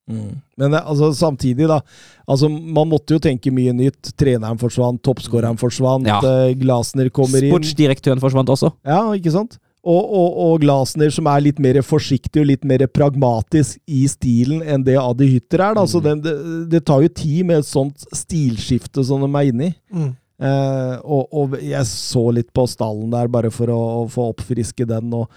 Mm. 0.09 0.31
Men 0.59 0.73
eh, 0.75 0.81
altså, 0.89 1.11
samtidig, 1.15 1.67
da. 1.71 1.79
Altså, 2.27 2.49
man 2.51 2.89
måtte 2.91 3.15
jo 3.15 3.21
tenke 3.23 3.51
mye 3.55 3.71
nytt. 3.75 4.13
Treneren 4.19 4.59
forsvant, 4.61 4.99
toppskåreren 5.05 5.59
forsvant, 5.61 6.07
Ja. 6.09 6.17
eh, 6.19 6.55
Glasner 6.59 7.09
kommer 7.13 7.43
inn. 7.43 7.53
Sportsdirektøren 7.53 8.19
forsvant 8.23 8.51
også. 8.51 8.73
Ja, 8.87 9.05
ikke 9.15 9.31
sant? 9.35 9.59
Og, 9.83 9.99
og, 10.15 10.35
og 10.45 10.61
Glasner 10.63 11.09
som 11.11 11.27
er 11.27 11.41
litt 11.43 11.57
mer 11.59 11.81
forsiktig 11.83 12.39
og 12.39 12.47
litt 12.47 12.63
mer 12.63 12.85
pragmatisk 12.87 13.81
i 13.91 14.05
stilen 14.07 14.61
enn 14.63 14.83
det 14.87 14.95
Adi 14.95 15.27
Hytter 15.33 15.59
er. 15.65 15.75
Da. 15.75 15.83
Så 15.91 15.99
den, 16.03 16.21
det, 16.23 16.35
det 16.71 16.85
tar 16.87 17.01
jo 17.03 17.09
tid 17.11 17.41
med 17.49 17.59
et 17.63 17.67
sånt 17.67 18.05
stilskifte 18.15 19.03
som 19.03 19.23
de 19.25 19.31
er 19.39 19.49
inne 19.51 19.71
i. 19.71 19.73
mm. 19.93 20.11
Eh, 20.43 20.95
og, 21.05 21.27
og 21.31 21.53
jeg 21.61 21.85
så 21.87 22.23
litt 22.35 22.49
på 22.51 22.63
stallen 22.67 23.11
der, 23.13 23.29
bare 23.31 23.51
for 23.53 23.69
å, 23.71 23.77
å 24.01 24.07
få 24.11 24.25
oppfriske 24.33 24.83
den. 24.89 25.13
og 25.15 25.29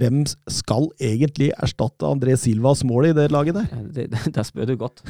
hvem 0.00 0.22
skal 0.50 0.88
egentlig 0.96 1.50
erstatte 1.60 2.08
André 2.08 2.36
Silvas 2.40 2.82
mål 2.88 3.10
i 3.10 3.14
det 3.16 3.28
laget 3.32 3.58
der? 3.58 3.68
Det, 3.92 4.06
det, 4.12 4.32
der 4.34 4.46
spør 4.46 4.70
du 4.70 4.74
godt. 4.80 5.02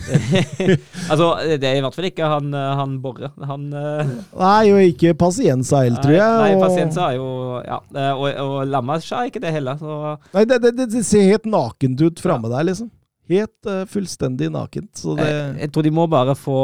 altså, 1.10 1.30
det 1.46 1.68
er 1.68 1.78
i 1.78 1.84
hvert 1.84 1.96
fall 1.96 2.10
ikke 2.10 2.30
han, 2.30 2.52
han 2.52 2.98
Borre. 3.02 3.32
Han 3.46 3.68
eh, 3.70 4.14
Nei, 4.40 4.72
og 4.74 4.82
ikke 4.90 5.14
Pasienza 5.18 5.84
heller, 5.84 6.02
tror 6.02 6.16
jeg. 6.16 6.38
Nei, 6.42 6.54
og- 6.58 6.78
er 7.00 7.16
jo 7.16 7.28
Ja, 7.60 7.78
eh, 7.94 8.12
og, 8.14 8.28
og 8.44 8.56
Lammas 8.66 9.10
er 9.12 9.30
ikke 9.30 9.42
det 9.42 9.52
heller. 9.54 9.78
Så 9.78 10.16
Nei, 10.34 10.46
det, 10.48 10.60
det, 10.78 11.04
ser 11.06 11.28
helt 11.28 11.46
nakent 11.50 12.00
ut 12.02 12.22
framme 12.22 12.50
der, 12.50 12.66
liksom. 12.66 12.90
Helt 13.30 13.68
uh, 13.68 13.84
fullstendig 13.86 14.48
nakent. 14.50 14.90
Så 14.98 15.14
det 15.18 15.26
jeg, 15.28 15.50
jeg 15.62 15.72
tror 15.74 15.86
de 15.86 15.92
må 15.94 16.06
bare 16.10 16.34
få 16.38 16.56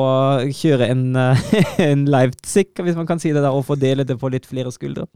kjøre 0.50 0.88
en, 0.90 1.04
uh, 1.14 1.44
en 1.88 2.02
Leipzig, 2.10 2.72
hvis 2.82 2.98
man 2.98 3.06
kan 3.06 3.22
si 3.22 3.30
det 3.30 3.44
der, 3.44 3.54
og 3.54 3.66
fordele 3.68 4.06
det 4.06 4.18
på 4.18 4.30
litt 4.32 4.48
flere 4.50 4.72
skuldre. 4.74 5.06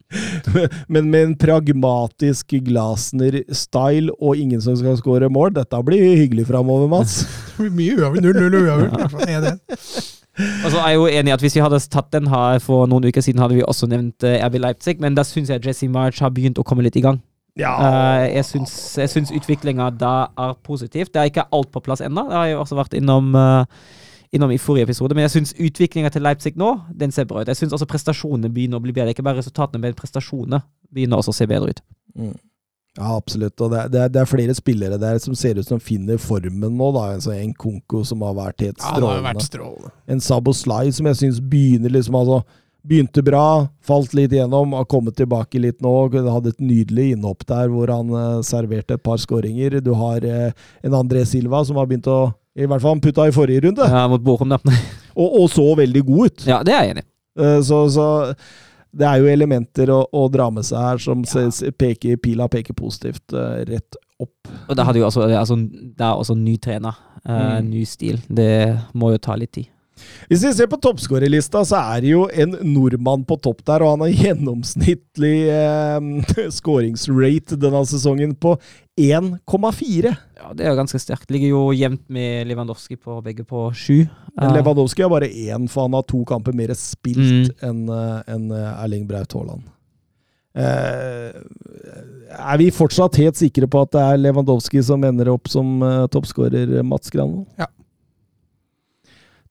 Men 0.93 1.11
med 1.11 1.27
en 1.27 1.35
pragmatisk 1.41 2.55
Glasner-style 2.69 4.15
og 4.21 4.39
ingen 4.39 4.63
som 4.63 4.79
skal 4.79 4.99
skåre 5.01 5.31
mål, 5.33 5.57
dette 5.59 5.83
blir 5.87 6.07
hyggelig 6.23 6.47
framover, 6.51 6.89
Mats. 6.91 7.23
Det 7.61 7.67
blir 7.67 7.77
mye 7.77 7.97
uavgjort. 7.99 8.37
0-0 8.41 8.55
uavgjort. 8.65 9.19
1-1. 9.27 10.17
Og 10.65 10.71
så 10.71 10.79
er 10.79 10.93
jeg 10.93 10.97
jo 10.97 11.09
enig 11.11 11.31
i 11.31 11.35
at 11.35 11.43
hvis 11.43 11.57
vi 11.59 11.63
hadde 11.65 11.81
tatt 11.93 12.13
den 12.15 12.31
her 12.31 12.61
for 12.65 12.89
noen 12.89 13.05
uker 13.11 13.25
siden, 13.25 13.43
hadde 13.43 13.59
vi 13.59 13.67
også 13.67 13.89
nevnt 13.91 14.25
eh, 14.25 14.39
RB 14.47 14.61
Leipzig, 14.63 15.01
men 15.03 15.19
da 15.19 15.27
syns 15.27 15.51
jeg 15.53 15.65
Jesse 15.67 15.89
March 15.91 16.23
har 16.25 16.33
begynt 16.33 16.61
å 16.61 16.65
komme 16.67 16.87
litt 16.87 16.97
i 16.97 17.05
gang. 17.05 17.21
Ja, 17.61 17.73
Eh, 17.85 18.27
jeg 18.39 18.45
syns, 18.49 18.75
jeg 18.99 19.11
syns 19.13 19.33
utviklinga 19.37 19.91
da 20.01 20.13
er 20.39 20.55
positivt. 20.67 21.13
Det 21.13 21.21
er 21.21 21.31
ikke 21.31 21.45
alt 21.53 21.71
på 21.75 21.83
plass 21.85 22.01
ennå. 22.01 22.27
Det 22.31 22.39
har 22.39 22.47
jeg 22.51 22.57
også 22.63 22.79
vært 22.79 22.95
innom, 22.99 23.35
eh, 23.37 23.65
innom 24.33 24.51
i 24.55 24.59
forrige 24.63 24.87
episode. 24.89 25.15
Men 25.15 25.27
jeg 25.29 25.35
syns 25.37 25.55
utviklinga 25.59 26.11
til 26.15 26.23
Leipzig 26.23 26.55
nå, 26.57 26.71
den 26.97 27.11
ser 27.13 27.25
bra 27.27 27.43
ut. 27.43 27.49
Jeg 27.51 27.57
syns 27.61 27.73
også 27.77 27.87
prestasjonene 27.91 28.49
begynner 28.53 28.79
å 28.79 28.85
bli 28.85 28.93
bedre. 28.97 29.11
Ikke 29.15 29.25
bare 29.27 29.41
resultatene, 29.43 29.81
men 29.81 29.95
prestasjonene 29.99 30.63
begynner 30.93 31.19
også 31.21 31.35
å 31.35 31.39
se 31.41 31.47
bedre 31.51 31.71
ut. 31.75 31.83
ja 32.99 33.11
absolutt. 33.17 33.61
Og 33.61 33.71
det 33.71 33.79
er, 33.85 33.89
det, 33.89 34.01
er, 34.01 34.09
det 34.09 34.21
er 34.23 34.31
flere 34.31 34.55
spillere 34.55 34.99
der 34.99 35.19
som 35.23 35.35
ser 35.39 35.59
ut 35.61 35.67
som 35.69 35.81
finner 35.81 36.19
formen 36.19 36.75
nå. 36.77 36.89
da. 36.97 37.05
Altså, 37.17 37.33
en 37.37 37.53
Konko 37.55 38.03
som 38.05 38.23
har 38.27 38.35
vært 38.35 38.61
helt 38.67 38.79
Ja, 38.79 38.83
det 38.83 38.89
har 38.91 38.97
strålende. 39.01 39.29
vært 39.29 39.47
strålende. 39.47 39.93
En 40.09 40.21
Sabo 40.21 40.53
Sly 40.53 40.91
som 40.97 41.07
jeg 41.07 41.17
syns 41.21 41.41
begynner 41.41 41.91
liksom 41.95 42.15
altså 42.19 42.43
Begynte 42.87 43.23
bra, 43.23 43.69
falt 43.85 44.15
litt 44.17 44.33
gjennom, 44.33 44.73
har 44.73 44.87
kommet 44.89 45.19
tilbake 45.19 45.61
litt 45.61 45.83
nå. 45.85 45.93
Hadde 46.17 46.55
et 46.55 46.63
nydelig 46.65 47.11
innhopp 47.15 47.45
der 47.49 47.69
hvor 47.73 47.93
han 47.93 48.13
eh, 48.17 48.39
serverte 48.47 48.97
et 48.97 49.05
par 49.05 49.21
skåringer. 49.21 49.81
Du 49.85 49.93
har 49.99 50.25
eh, 50.25 50.55
en 50.87 50.97
André 50.97 51.27
Silva 51.29 51.61
som 51.69 51.77
har 51.81 51.91
begynt 51.91 52.09
å 52.11 52.33
I 52.57 52.67
hvert 52.67 52.83
fall 52.83 52.97
han 52.97 53.05
putta 53.05 53.29
i 53.29 53.35
forrige 53.35 53.67
runde, 53.69 53.87
Ja, 53.87 54.07
mot 54.11 54.25
Bochum, 54.25 54.51
da. 54.51 54.59
og, 55.21 55.29
og 55.43 55.47
så 55.53 55.69
veldig 55.79 56.03
god 56.09 56.27
ut. 56.31 56.47
Ja, 56.49 56.63
det 56.67 56.75
er 56.75 56.85
jeg 56.87 56.97
enig 56.97 57.05
i. 57.07 57.11
Eh, 57.45 57.61
så, 57.67 57.85
så 57.93 58.09
det 58.91 59.07
er 59.07 59.21
jo 59.23 59.31
elementer 59.31 59.93
å, 59.95 60.01
å 60.11 60.25
dra 60.33 60.49
med 60.51 60.67
seg 60.67 60.81
her 60.83 61.03
som 61.03 61.23
ja. 61.23 61.47
peker, 61.79 62.17
pila 62.23 62.49
peker 62.51 62.75
positivt 62.75 63.37
eh, 63.37 63.61
rett 63.69 64.01
opp. 64.21 64.51
Og 64.67 64.75
da 64.77 64.85
hadde 64.89 65.01
jo 65.01 65.07
også, 65.07 65.29
altså, 65.29 65.57
det 65.71 66.05
er 66.05 66.17
også 66.17 66.37
ny 66.39 66.57
trener. 66.63 66.97
Eh, 66.97 67.09
Mm. 67.21 67.67
Ny 67.69 67.85
stil. 67.85 68.17
Det 68.33 68.81
må 68.97 69.11
jo 69.13 69.19
ta 69.21 69.35
litt 69.37 69.53
tid. 69.53 69.69
Hvis 70.31 70.45
vi 70.47 70.53
ser 70.55 70.69
på 70.71 70.79
toppskårerlista, 70.83 71.63
så 71.67 71.81
er 71.97 72.01
det 72.05 72.13
jo 72.13 72.27
en 72.31 72.57
nordmann 72.73 73.25
på 73.27 73.37
topp 73.43 73.65
der, 73.67 73.83
og 73.83 73.97
han 73.97 74.05
har 74.07 74.13
gjennomsnittlig 74.15 75.35
eh, 75.51 76.47
skåringsrate 76.59 77.59
denne 77.61 77.83
sesongen 77.91 78.35
på 78.39 78.55
1,4. 79.01 80.13
Ja, 80.41 80.53
Det 80.55 80.65
er 80.67 80.71
jo 80.75 80.79
ganske 80.81 81.01
sterkt. 81.01 81.31
Ligger 81.33 81.49
jo 81.55 81.63
jevnt 81.73 82.05
med 82.13 82.47
Lewandowski 82.51 82.97
på 83.01 83.19
begge 83.25 83.45
på 83.49 83.69
sju. 83.75 84.07
Men 84.37 84.51
Eh, 84.51 84.55
Lewandowski 84.61 85.03
har 85.03 85.11
bare 85.11 85.29
én, 85.29 85.67
for 85.69 85.83
han 85.89 85.97
har 85.99 86.03
to 86.09 86.23
kamper 86.25 86.53
mer 86.57 86.73
spilt 86.79 87.19
Mm. 87.21 87.51
enn 87.63 87.81
en 88.29 88.51
eh, 88.53 88.85
Erling 88.85 89.07
Braut 89.09 89.33
Haaland. 89.35 89.63
Eh, 90.55 91.31
er 92.31 92.59
vi 92.59 92.71
fortsatt 92.75 93.17
helt 93.21 93.39
sikre 93.39 93.69
på 93.71 93.83
at 93.85 93.93
det 93.95 94.01
er 94.03 94.19
Lewandowski 94.19 94.83
som 94.83 95.03
ender 95.07 95.29
opp 95.33 95.49
som 95.49 95.81
eh, 95.83 96.07
toppskårer, 96.11 96.81
Mats 96.87 97.11
Granvold? 97.11 97.47
Ja. 97.59 97.67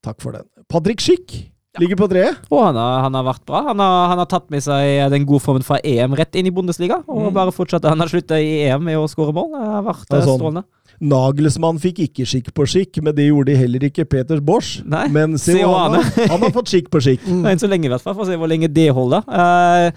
Takk 0.05 0.21
for 0.23 0.35
den. 0.37 0.45
Patrick 0.71 1.01
Schick 1.03 1.33
ligger 1.79 1.95
på 1.99 2.07
treet. 2.11 2.39
Og 2.51 2.59
han 2.65 2.75
har, 2.79 3.01
han 3.05 3.13
har 3.15 3.23
vært 3.27 3.43
bra. 3.47 3.61
Han 3.69 3.79
har, 3.83 4.07
han 4.11 4.19
har 4.23 4.27
tatt 4.31 4.49
med 4.51 4.63
seg 4.65 5.11
den 5.13 5.25
gode 5.29 5.43
formen 5.43 5.63
fra 5.63 5.77
EM 5.85 6.15
rett 6.17 6.35
inn 6.39 6.47
i 6.49 6.53
Bundesliga. 6.55 7.01
Og 7.07 7.29
Mm. 7.29 7.33
bare 7.35 7.53
fortsatt. 7.55 7.85
Han 7.87 7.99
har 8.03 8.07
slutta 8.11 8.39
i 8.41 8.65
EM 8.67 8.83
med 8.83 8.97
å 8.99 9.07
skåre 9.11 9.33
mål. 9.35 9.51
Det 9.53 9.67
har 9.75 9.83
vært 9.87 10.13
eh, 10.13 10.23
sånn. 10.25 10.39
strålende. 10.39 10.63
Nagelsmann 10.99 11.77
fikk 11.79 12.01
ikke 12.09 12.25
skikk 12.27 12.49
på 12.53 12.65
skikk, 12.67 12.97
men 13.05 13.15
det 13.15 13.29
gjorde 13.29 13.55
heller 13.55 13.85
ikke 13.87 14.03
Peters 14.09 14.41
Bosch. 14.43 14.81
Nei, 14.83 15.05
Men 15.07 15.37
se 15.39 15.53
hva 15.53 15.59
Seoane, 15.61 16.01
har. 16.03 16.27
han 16.33 16.41
har 16.43 16.51
fått 16.57 16.73
skikk 16.73 16.89
på 16.91 16.99
skikk. 17.05 17.23
Mm. 17.27 17.45
Enn 17.53 17.61
så 17.61 17.69
lenge, 17.71 17.87
i 17.87 17.93
hvert 17.93 18.03
fall. 18.03 18.17
For 18.17 18.25
å 18.25 18.27
se 18.27 18.35
hvor 18.39 18.51
lenge 18.51 18.67
det 18.67 18.89
holder. 18.91 19.23
Uh, 19.29 19.91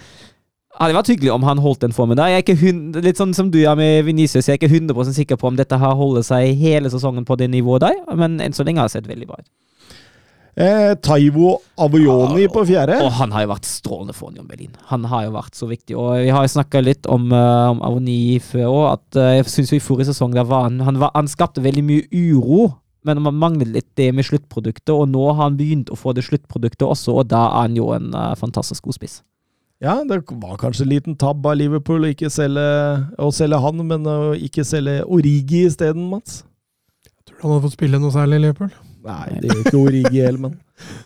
hadde 0.78 0.94
vært 0.96 1.10
hyggelig 1.10 1.32
om 1.34 1.42
han 1.48 1.58
holdt 1.60 1.82
den 1.84 1.92
formen 1.96 2.16
der. 2.16 2.30
Jeg 2.32 2.42
er 2.42 2.46
ikke 2.46 2.60
hund, 2.62 3.00
litt 3.04 3.18
sånn 3.18 3.34
som 3.36 3.50
du 3.52 3.58
er 3.64 3.74
med 3.76 4.04
Venicius, 4.06 4.46
jeg 4.46 4.54
er 4.56 4.60
ikke 4.62 4.70
100 4.72 5.12
sikker 5.18 5.36
på 5.40 5.50
om 5.50 5.58
dette 5.58 5.76
har 5.78 5.98
holdt 5.98 6.24
seg 6.28 6.54
hele 6.62 6.88
sesongen 6.92 7.26
på 7.28 7.36
det 7.40 7.50
nivået 7.52 7.82
der, 7.84 7.98
men 8.16 8.38
enn 8.40 8.54
så 8.56 8.64
lenge 8.64 8.80
har 8.80 8.88
det 8.88 8.94
sett 8.94 9.10
veldig 9.10 9.26
bra 9.28 9.36
ut. 9.42 9.50
Eh, 10.52 10.92
Taivo 11.00 11.54
Avojoni 11.80 12.44
på 12.52 12.64
fjerde. 12.68 12.98
Og 13.00 13.14
han 13.16 13.32
har 13.32 13.46
jo 13.46 13.52
vært 13.54 13.68
strålende 13.68 14.12
for 14.12 14.34
Union 14.34 14.48
Berlin. 14.48 14.74
Han 14.90 15.06
har 15.08 15.24
jo 15.24 15.32
vært 15.38 15.56
så 15.56 15.68
viktig. 15.70 15.96
Og 15.96 16.10
vi 16.20 16.28
har 16.34 16.44
jo 16.44 16.52
snakka 16.52 16.82
litt 16.84 17.08
om, 17.08 17.30
uh, 17.32 17.72
om 17.72 17.80
Avoni 17.86 18.36
før 18.44 18.68
òg, 18.68 18.84
at 18.90 19.18
uh, 19.20 19.30
jeg 19.38 19.48
syns 19.48 19.72
i 19.72 19.80
forrige 19.80 20.10
sesong 20.10 20.36
der 20.36 20.44
var 20.48 20.66
han, 20.68 20.76
han, 20.84 21.00
var, 21.00 21.14
han 21.16 21.30
skapte 21.30 21.64
veldig 21.64 21.84
mye 21.88 22.04
uro. 22.12 22.68
Men 23.02 23.18
man 23.24 23.40
manglet 23.40 23.72
litt 23.72 23.88
det 23.98 24.12
med 24.14 24.28
sluttproduktet, 24.28 24.92
og 24.94 25.08
nå 25.10 25.24
har 25.32 25.48
han 25.48 25.56
begynt 25.58 25.88
å 25.90 25.98
få 25.98 26.12
det 26.14 26.22
sluttproduktet 26.28 26.84
også, 26.86 27.16
og 27.18 27.32
da 27.32 27.40
er 27.48 27.64
han 27.64 27.80
jo 27.80 27.88
en 27.96 28.12
uh, 28.14 28.36
fantastisk 28.38 28.86
god 28.86 29.00
spiss. 29.00 29.16
Ja, 29.82 29.96
det 30.06 30.20
var 30.30 30.60
kanskje 30.60 30.84
en 30.84 30.92
liten 30.92 31.16
tabb 31.18 31.42
av 31.48 31.56
Liverpool 31.58 32.06
å 32.06 32.12
ikke 32.12 32.30
selge, 32.30 32.62
å 33.18 33.32
selge 33.34 33.58
han, 33.64 33.82
men 33.88 34.06
å 34.06 34.36
ikke 34.38 34.62
selge 34.68 35.00
Origi 35.02 35.64
isteden, 35.66 36.06
Mats. 36.12 36.44
Tror 37.26 37.40
du 37.40 37.42
han 37.42 37.56
hadde 37.56 37.66
fått 37.66 37.80
spille 37.80 37.98
noe 37.98 38.14
særlig 38.14 38.38
i 38.38 38.44
Liverpool? 38.46 38.70
Nei, 39.02 39.40
det 39.42 39.50
gjør 39.50 39.62
ikke 39.64 39.80
Origi 39.82 40.20
heller, 40.22 40.42
men 40.46 40.54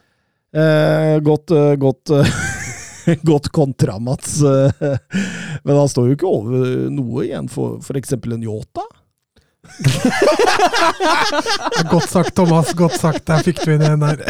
eh, 0.60 1.14
Godt, 1.24 1.48
eh, 1.56 1.72
godt 1.80 2.12
eh, 2.16 2.28
Godt 3.30 3.48
kontra, 3.54 3.98
Mats. 4.02 4.40
Eh, 4.42 4.70
Men 5.62 5.76
han 5.78 5.88
står 5.88 6.08
jo 6.10 6.14
ikke 6.16 6.26
over 6.30 6.64
noe 6.90 7.22
igjen 7.26 7.46
for 7.52 7.78
f.eks. 7.78 8.12
en 8.18 8.42
Yota. 8.42 8.82
Godt 11.90 12.08
sagt, 12.10 12.34
Thomas. 12.34 12.72
Godt 12.74 12.98
sagt. 13.00 13.26
Der 13.26 13.42
fikk 13.46 13.62
du 13.64 13.72
inn 13.76 13.82
en 13.86 14.02
der. 14.04 14.22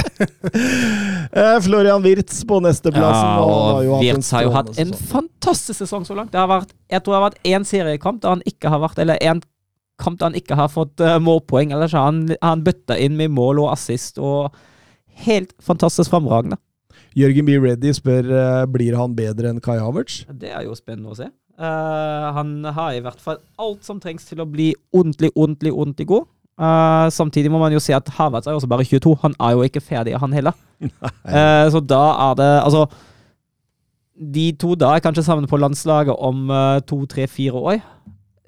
Eh, 1.33 1.59
Florian 1.64 2.03
Wirtz 2.05 2.43
på 2.49 2.61
nesteplassen. 2.64 3.33
Ja, 3.41 3.83
jo 3.87 3.99
Wirtz 4.01 4.31
har 4.37 4.47
jo 4.47 4.55
hatt 4.55 4.73
en 4.81 4.93
fantastisk 4.97 5.81
sesong 5.83 6.07
så 6.09 6.17
langt. 6.17 6.33
Det 6.33 6.41
har 6.41 6.51
vært, 6.51 6.73
jeg 6.93 7.03
tror 7.03 7.17
det 7.17 7.21
har 7.21 7.27
vært 7.31 7.43
én 7.53 7.69
seriekamp 7.69 8.23
der 8.23 8.37
han 8.37 8.45
ikke 8.49 8.73
har 8.73 8.83
vært 8.85 9.01
Eller 9.03 9.21
én 9.25 9.43
kamp 10.03 10.21
der 10.21 10.31
han 10.31 10.39
ikke 10.39 10.59
har 10.59 10.71
fått 10.73 11.03
uh, 11.05 11.17
målpoeng. 11.23 11.73
Ellers 11.75 11.97
har 11.97 12.11
han, 12.11 12.25
han 12.43 12.65
bøtta 12.67 12.99
inn 13.01 13.17
med 13.19 13.35
mål 13.35 13.65
og 13.65 13.73
assist, 13.73 14.21
og 14.21 14.55
helt 15.27 15.55
fantastisk 15.65 16.13
fremragende. 16.13 16.61
Jørgen 17.17 17.47
B. 17.49 17.57
Reddy 17.57 17.95
spør 17.97 18.27
eh, 18.29 18.63
blir 18.69 18.97
han 18.99 19.15
bedre 19.17 19.49
enn 19.49 19.61
Kai 19.65 19.79
Havertz. 19.81 20.27
Det 20.37 20.51
er 20.53 20.67
jo 20.67 20.75
spennende 20.77 21.15
å 21.15 21.17
se. 21.17 21.31
Uh, 21.57 22.27
han 22.37 22.59
har 22.77 22.93
i 22.93 23.01
hvert 23.01 23.21
fall 23.23 23.39
alt 23.57 23.87
som 23.87 24.01
trengs 24.03 24.27
til 24.29 24.43
å 24.45 24.49
bli 24.49 24.75
ordentlig, 24.93 25.31
ordentlig, 25.33 25.73
ordentlig 25.73 26.09
god. 26.11 26.27
Uh, 26.57 27.09
samtidig 27.13 27.51
må 27.53 27.59
man 27.61 27.73
jo 27.73 27.81
se 27.85 27.93
at 27.93 28.09
Havertz 28.17 28.49
er 28.49 28.55
jo 28.55 28.61
også 28.61 28.69
bare 28.69 28.85
22. 28.85 29.17
Han 29.25 29.35
er 29.41 29.57
jo 29.57 29.65
ikke 29.65 29.85
ferdig, 29.85 30.17
han 30.21 30.37
heller. 30.37 30.57
Uh, 31.27 31.67
så 31.73 31.81
da 31.81 32.03
er 32.21 32.35
det 32.37 32.49
Altså 32.61 32.83
De 34.13 34.43
to 34.61 34.75
da 34.77 34.91
er 34.93 35.01
kanskje 35.01 35.25
sammen 35.25 35.49
på 35.49 35.57
landslaget 35.57 36.13
om 36.13 36.51
eh, 36.53 36.81
to, 36.85 36.99
tre, 37.09 37.25
fire 37.27 37.53
år. 37.73 37.81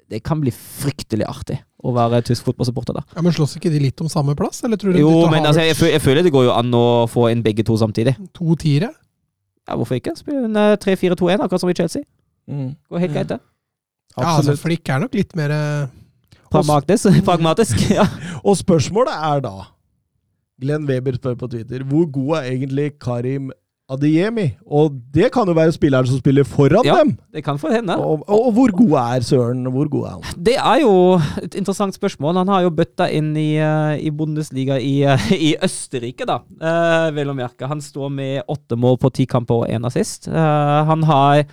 Det 0.09 0.21
kan 0.25 0.39
bli 0.41 0.51
fryktelig 0.53 1.27
artig 1.29 1.59
å 1.85 1.91
være 1.93 2.23
tysk 2.25 2.47
fotballsupporter 2.47 2.97
da. 2.97 3.03
Ja, 3.15 3.21
men 3.25 3.35
Slåss 3.35 3.55
ikke 3.59 3.71
de 3.71 3.81
litt 3.83 4.01
om 4.01 4.09
samme 4.11 4.33
plass? 4.37 4.63
Eller 4.65 4.79
tror 4.81 4.95
du 4.95 4.99
Jo, 5.03 5.11
men 5.31 5.45
altså, 5.45 5.61
jeg, 5.63 5.77
jeg 5.93 6.01
føler 6.01 6.25
det 6.25 6.33
går 6.33 6.47
jo 6.47 6.55
an 6.55 6.73
å 6.75 6.85
få 7.11 7.27
inn 7.29 7.43
begge 7.45 7.65
to 7.67 7.77
samtidig. 7.79 8.15
to 8.35 8.57
tiere? 8.59 8.89
Ja, 9.69 9.77
Hvorfor 9.77 9.99
ikke? 9.99 10.15
Spille 10.17 10.47
en 10.49 10.57
eh, 10.57 10.75
3-4-2-1, 10.81 11.45
akkurat 11.45 11.61
som 11.61 11.69
i 11.69 11.77
Chelsea. 11.77 12.07
Mm. 12.49 12.73
Går 12.89 13.03
helt 13.05 13.13
greit, 13.13 13.29
det. 13.35 13.39
Ja, 14.17 14.33
altså, 14.33 14.55
Flikk 14.57 14.89
er 14.89 15.03
nok 15.03 15.13
litt 15.13 15.35
mer 15.37 15.53
eh, 15.53 15.91
Pragmatisk. 16.49 17.13
Pragmatisk. 17.29 17.83
ja. 17.93 18.07
Og 18.47 18.57
spørsmålet 18.57 19.13
er 19.13 19.43
da 19.45 19.53
Glenn 20.59 20.87
Weber 20.89 21.15
spør 21.15 21.37
på 21.39 21.47
Twitter 21.53 21.85
hvor 21.87 22.09
god 22.11 22.39
er 22.41 22.49
egentlig 22.55 22.89
Karim 22.99 23.51
Adeyemi? 23.89 24.45
Og 24.69 24.93
det 25.15 25.31
kan 25.33 25.47
jo 25.49 25.53
være 25.57 25.73
spilleren 25.73 26.05
som 26.07 26.19
spiller 26.21 26.45
foran 26.45 26.85
Ja. 26.85 26.99
dem. 27.01 27.15
Det 27.33 27.43
kan 27.43 27.57
for 27.57 27.73
hende. 27.73 27.95
Og, 27.97 28.21
og, 28.27 28.45
og 28.47 28.51
hvor 28.53 28.71
god 28.77 28.93
er 29.01 29.21
Søren? 29.25 29.63
Hvor 29.73 29.89
god 29.89 30.05
er 30.05 30.11
han? 30.17 30.43
Det 30.45 30.55
er 30.57 30.81
jo 30.83 30.93
et 31.41 31.55
interessant 31.57 31.95
spørsmål. 31.97 32.37
Han 32.37 32.47
har 32.53 32.61
jo 32.67 32.69
bøtta 32.69 33.07
inn 33.11 33.31
i, 33.37 33.55
eh, 33.57 33.97
i 34.05 34.11
Bundesliga 34.11 34.77
i, 34.77 35.01
eh, 35.09 35.31
i 35.33 35.55
Østerrike, 35.65 36.25
da. 36.29 36.39
eh, 36.61 37.09
vel 37.17 37.33
å 37.33 37.35
merke. 37.35 37.67
Han 37.67 37.81
står 37.81 38.09
med 38.13 38.43
åtte 38.47 38.77
mål 38.77 38.99
på 39.01 39.11
ti 39.13 39.25
kamper 39.25 39.63
og 39.63 39.69
én 39.73 39.85
assist. 39.89 40.27
Eh, 40.29 40.83
han 40.85 41.03
har 41.09 41.45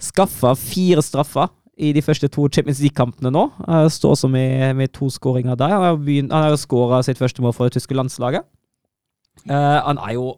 skaffa 0.00 0.56
fire 0.58 1.02
straffer 1.04 1.48
i 1.78 1.92
de 1.92 2.00
første 2.04 2.28
to 2.32 2.48
Champions 2.52 2.80
League-kampene 2.80 3.30
nå. 3.32 3.44
Eh, 3.68 3.88
står 3.92 4.16
også 4.16 4.30
med, 4.32 4.76
med 4.76 4.92
to 4.92 5.06
skåringer 5.12 5.56
der. 5.60 5.68
Han 5.68 6.30
har, 6.32 6.48
jo 6.50 6.56
skåra 6.60 7.02
sitt 7.04 7.18
første 7.20 7.42
mål 7.44 7.52
for 7.56 7.68
det 7.68 7.76
tyske 7.76 7.94
landslaget. 7.96 8.42
Eh, 9.48 9.80
han 9.86 9.98
er 9.98 10.14
jo 10.16 10.34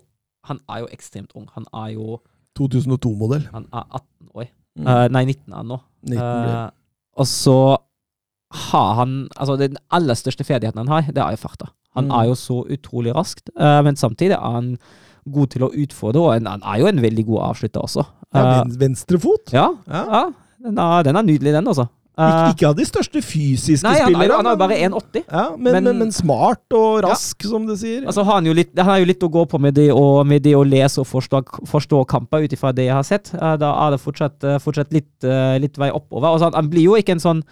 han 0.48 0.60
er 0.68 0.84
jo 0.84 0.88
ekstremt 0.92 1.32
ung. 1.38 1.46
Han 1.54 1.66
er 1.72 1.92
jo 1.94 2.18
2002-modell. 2.58 3.48
han 3.52 3.66
er 3.72 3.84
18 3.90 4.28
år. 4.34 4.48
Mm. 4.78 4.86
Uh, 4.88 5.06
nei, 5.14 5.24
19 5.24 5.52
er 5.52 5.56
han 5.60 5.70
nå. 5.70 5.78
19 6.02 6.18
uh. 6.20 6.50
Eh, 6.50 6.70
og 7.22 7.26
så 7.30 7.56
har 8.70 8.94
han 9.00 9.14
Altså, 9.38 9.56
den 9.58 9.76
aller 9.90 10.14
største 10.18 10.44
ferdigheten 10.46 10.78
han 10.82 10.90
har, 10.92 11.08
det 11.14 11.22
er 11.22 11.34
jo 11.34 11.40
farta. 11.42 11.70
Han 11.94 12.08
Mm. 12.10 12.14
er 12.18 12.24
jo 12.28 12.34
så 12.34 12.56
utrolig 12.74 13.14
raskt, 13.14 13.50
uh, 13.56 13.80
men 13.86 13.96
samtidig 13.96 14.34
er 14.34 14.52
han 14.56 14.76
god 15.30 15.46
til 15.54 15.62
å 15.62 15.70
utfordre, 15.72 16.20
og 16.20 16.36
en, 16.36 16.46
han 16.46 16.62
er 16.62 16.80
jo 16.82 16.86
en 16.90 17.00
veldig 17.02 17.24
god 17.26 17.40
avslutter 17.50 17.80
også. 17.80 18.04
Ja, 18.34 18.64
venstrefot. 18.66 19.52
ja, 19.52 19.68
Ja. 19.86 20.02
ja 20.12 20.24
den, 20.64 20.78
er, 20.78 21.02
den 21.06 21.16
er 21.16 21.22
nydelig, 21.22 21.52
den, 21.54 21.68
altså. 21.68 21.86
Eh, 22.16 22.52
ikke 22.54 22.68
av 22.68 22.76
de 22.78 22.84
største 22.86 23.18
fysiske 23.26 23.82
nei, 23.82 23.94
han 23.98 24.06
er, 24.06 24.14
spillerne. 24.14 24.36
han 24.36 24.46
er 24.46 24.54
jo 24.54 24.60
bare 24.60 24.76
1,80. 24.86 25.24
Ja, 25.32 25.44
men, 25.56 25.72
men, 25.72 25.84
Men- 25.84 25.98
men 25.98 26.12
smart 26.12 26.76
og 26.78 27.02
rask, 27.02 27.42
som 27.42 27.66
du 27.66 27.74
sier. 27.76 28.04
Altså 28.06 28.22
han, 28.24 28.46
jo 28.46 28.52
litt, 28.54 28.70
han 28.78 28.86
har 28.86 28.98
jo 29.02 29.08
litt 29.10 29.20
å 29.26 29.30
gå 29.34 29.42
på 29.50 29.58
med 29.60 29.74
det 29.74 29.88
å, 29.90 30.24
med 30.24 30.42
det 30.46 30.54
å 30.54 30.62
lese 30.62 31.00
og 31.02 31.06
forstå, 31.10 31.42
forstå 31.66 32.04
kamper 32.06 32.44
ut 32.46 32.52
ifra 32.54 32.70
det 32.72 32.86
jeg 32.86 32.94
har 32.94 33.02
sett. 33.02 33.32
Eh, 33.34 33.56
Da 33.58 33.72
er 33.86 33.90
det 33.96 34.00
fortsatt, 34.00 34.44
eh, 34.44 34.58
fortsatt 34.62 34.92
litt, 34.92 35.10
litt 35.60 35.76
vei 35.76 35.90
oppover. 35.90 36.28
Altså, 36.30 36.52
han, 36.54 36.68
blir 36.70 36.84
jo 36.86 36.94
ikke 36.94 37.12
en 37.18 37.24
sånn 37.24 37.42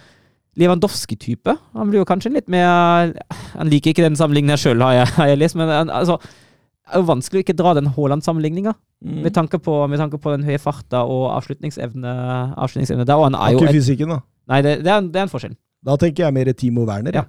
Lewandowski-type. 0.56 1.56
Han 1.74 1.88
blir 1.90 2.02
jo 2.02 2.04
kanskje 2.08 2.32
litt 2.34 2.48
mer 2.52 3.12
Han 3.56 3.70
liker 3.72 3.90
ikke 3.94 4.04
den 4.04 4.16
sammenligninga 4.18 4.58
sjøl, 4.60 4.82
har, 4.84 5.06
har 5.16 5.30
jeg 5.32 5.38
lest, 5.40 5.56
men 5.56 5.68
altså 5.90 6.18
det 6.22 6.98
er 6.98 7.00
jo 7.00 7.06
vanskelig 7.08 7.40
å 7.40 7.44
ikke 7.46 7.54
dra 7.56 7.70
den 7.78 7.86
Haaland-sammenligninga, 7.94 8.74
Mm. 9.02 9.22
med, 9.24 9.32
tanke 9.34 9.58
på- 9.58 9.88
med 9.90 9.98
tanke 9.98 10.18
på 10.20 10.30
den 10.30 10.44
høye 10.46 10.60
farta 10.62 11.00
og 11.02 11.24
avslutningsevne, 11.34 12.54
avslutningsevne 12.54 13.04
der. 13.04 13.16
Og 13.18 13.24
han 13.24 13.34
er 13.34 13.52
jo 13.52 13.58
ikke 13.58 13.70
et, 13.70 13.74
fysikken, 13.80 14.08
da. 14.12 14.18
Nei, 14.50 14.60
det, 14.64 14.78
det, 14.84 14.90
er, 14.90 14.98
en- 14.98 15.10
det 15.12 15.20
er 15.20 15.26
en 15.28 15.32
forskjell. 15.32 15.54
Da 15.86 15.96
tenker 15.98 16.24
jeg 16.26 16.34
mer 16.34 16.52
Timo 16.58 16.84
Werner. 16.88 17.14
Ja. 17.14 17.24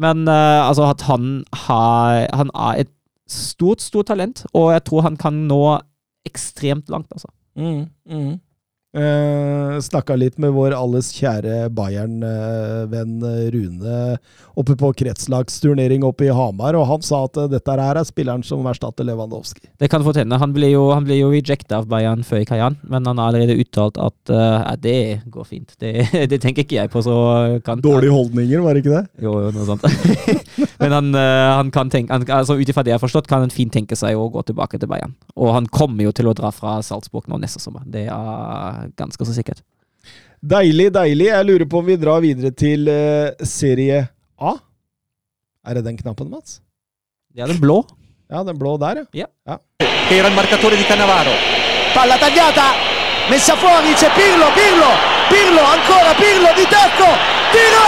Men 0.00 0.22
uh, 0.28 0.64
altså 0.68 0.86
at 0.90 1.02
han 1.04 1.44
har 1.66 2.26
Han 2.36 2.50
er 2.54 2.84
et 2.86 2.92
stort, 3.30 3.82
stort 3.84 4.06
talent, 4.10 4.44
og 4.56 4.72
jeg 4.72 4.82
tror 4.88 5.04
han 5.06 5.16
kan 5.20 5.36
nå 5.46 5.60
ekstremt 6.26 6.88
langt, 6.90 7.06
altså. 7.12 7.28
Mm, 7.56 7.84
mm. 8.10 8.32
Eh, 8.90 9.80
Snakka 9.80 10.16
litt 10.18 10.38
med 10.42 10.50
vår 10.50 10.74
alles 10.74 11.12
kjære 11.14 11.68
Bayern-venn 11.70 13.20
Rune 13.54 13.98
oppe 14.58 14.74
på 14.74 14.90
kretslagsturnering 14.98 16.02
oppe 16.02 16.26
i 16.26 16.32
Hamar, 16.34 16.74
og 16.74 16.88
han 16.88 17.04
sa 17.06 17.22
at 17.28 17.38
eh, 17.38 17.46
dette 17.52 17.76
her 17.78 18.00
er 18.00 18.08
spilleren 18.08 18.42
som 18.46 18.66
erstatter 18.66 19.06
Lewandowski. 19.06 19.68
Det 19.78 19.90
kan 19.92 20.02
fort 20.02 20.18
hende. 20.18 20.40
Han 20.42 20.56
blir 20.56 20.74
jo, 20.74 20.88
han 20.90 21.06
blir 21.06 21.20
jo 21.22 21.30
rejecta 21.30 21.78
av 21.78 21.86
Bayern 21.90 22.26
før 22.26 22.42
i 22.42 22.48
Kajan, 22.50 22.80
men 22.82 23.06
han 23.06 23.22
har 23.22 23.30
allerede 23.30 23.60
uttalt 23.62 24.00
at 24.02 24.34
eh, 24.34 24.74
det 24.82 24.98
går 25.30 25.46
fint. 25.46 25.76
Det, 25.78 25.94
det 26.32 26.40
tenker 26.42 26.66
ikke 26.66 26.80
jeg 26.80 26.90
på, 26.90 27.04
så 27.06 27.16
kan 27.66 27.82
Dårlige 27.84 28.16
holdninger, 28.16 28.66
var 28.66 28.74
det 28.74 28.82
ikke 28.82 28.98
det? 28.98 29.06
Jo, 29.22 29.38
jo, 29.46 29.54
noe 29.54 29.70
sånt. 29.70 29.86
men 30.80 30.94
han, 30.96 31.10
eh, 31.14 31.48
han 31.56 31.70
kan 31.74 31.90
tenke 31.92 32.12
han, 32.14 32.24
altså, 32.24 32.56
Ut 32.56 32.68
ifra 32.68 32.84
det 32.84 32.94
jeg 32.94 32.98
har 32.98 33.02
forstått, 33.02 33.28
kan 33.28 33.44
han 33.44 33.52
fint 33.52 33.72
tenke 33.74 33.98
seg 33.98 34.16
å 34.16 34.30
gå 34.32 34.42
tilbake 34.48 34.80
til 34.80 34.88
Bayern. 34.90 35.12
Og 35.36 35.52
han 35.56 35.68
kommer 35.68 36.06
jo 36.08 36.14
til 36.16 36.30
å 36.30 36.34
dra 36.36 36.52
fra 36.54 36.78
Salzburg 36.84 37.28
nå 37.28 37.40
neste 37.42 37.60
sommer. 37.62 37.84
Det 37.84 38.06
er 38.08 38.90
ganske 39.00 39.28
så 39.28 39.36
sikkert. 39.36 39.62
Deilig, 40.40 40.88
deilig. 40.96 41.28
Jeg 41.28 41.48
lurer 41.50 41.68
på 41.68 41.82
om 41.82 41.88
vi 41.90 41.98
drar 42.00 42.24
videre 42.24 42.54
til 42.56 42.88
eh, 42.88 43.44
serie 43.44 44.06
A. 44.40 44.56
Er 45.68 45.76
det 45.76 45.84
den 45.84 46.00
knappen, 46.00 46.32
Mats? 46.32 46.62
Det 47.34 47.44
er 47.44 47.52
den 47.52 47.60
blå. 47.60 47.82
Ja, 48.30 48.44
den 48.46 48.56
blå 48.58 48.76
der, 48.80 49.04
ja. 49.12 49.26
ja. 49.44 49.58
era 50.10 50.28
il 50.28 50.34
marcatore 50.34 50.76
di 50.76 50.84
Cannavaro. 50.84 51.30
Palla 51.92 52.16
tagliata, 52.16 52.72
messa 53.28 53.56
fuori, 53.56 53.92
c'è 53.94 54.10
Pirlo, 54.12 54.46
Pirlo, 54.54 54.90
Pirlo, 55.28 55.62
ancora 55.62 56.14
Pirlo 56.14 56.52
di 56.54 56.66
tacco, 56.68 57.06
tiro, 57.50 57.86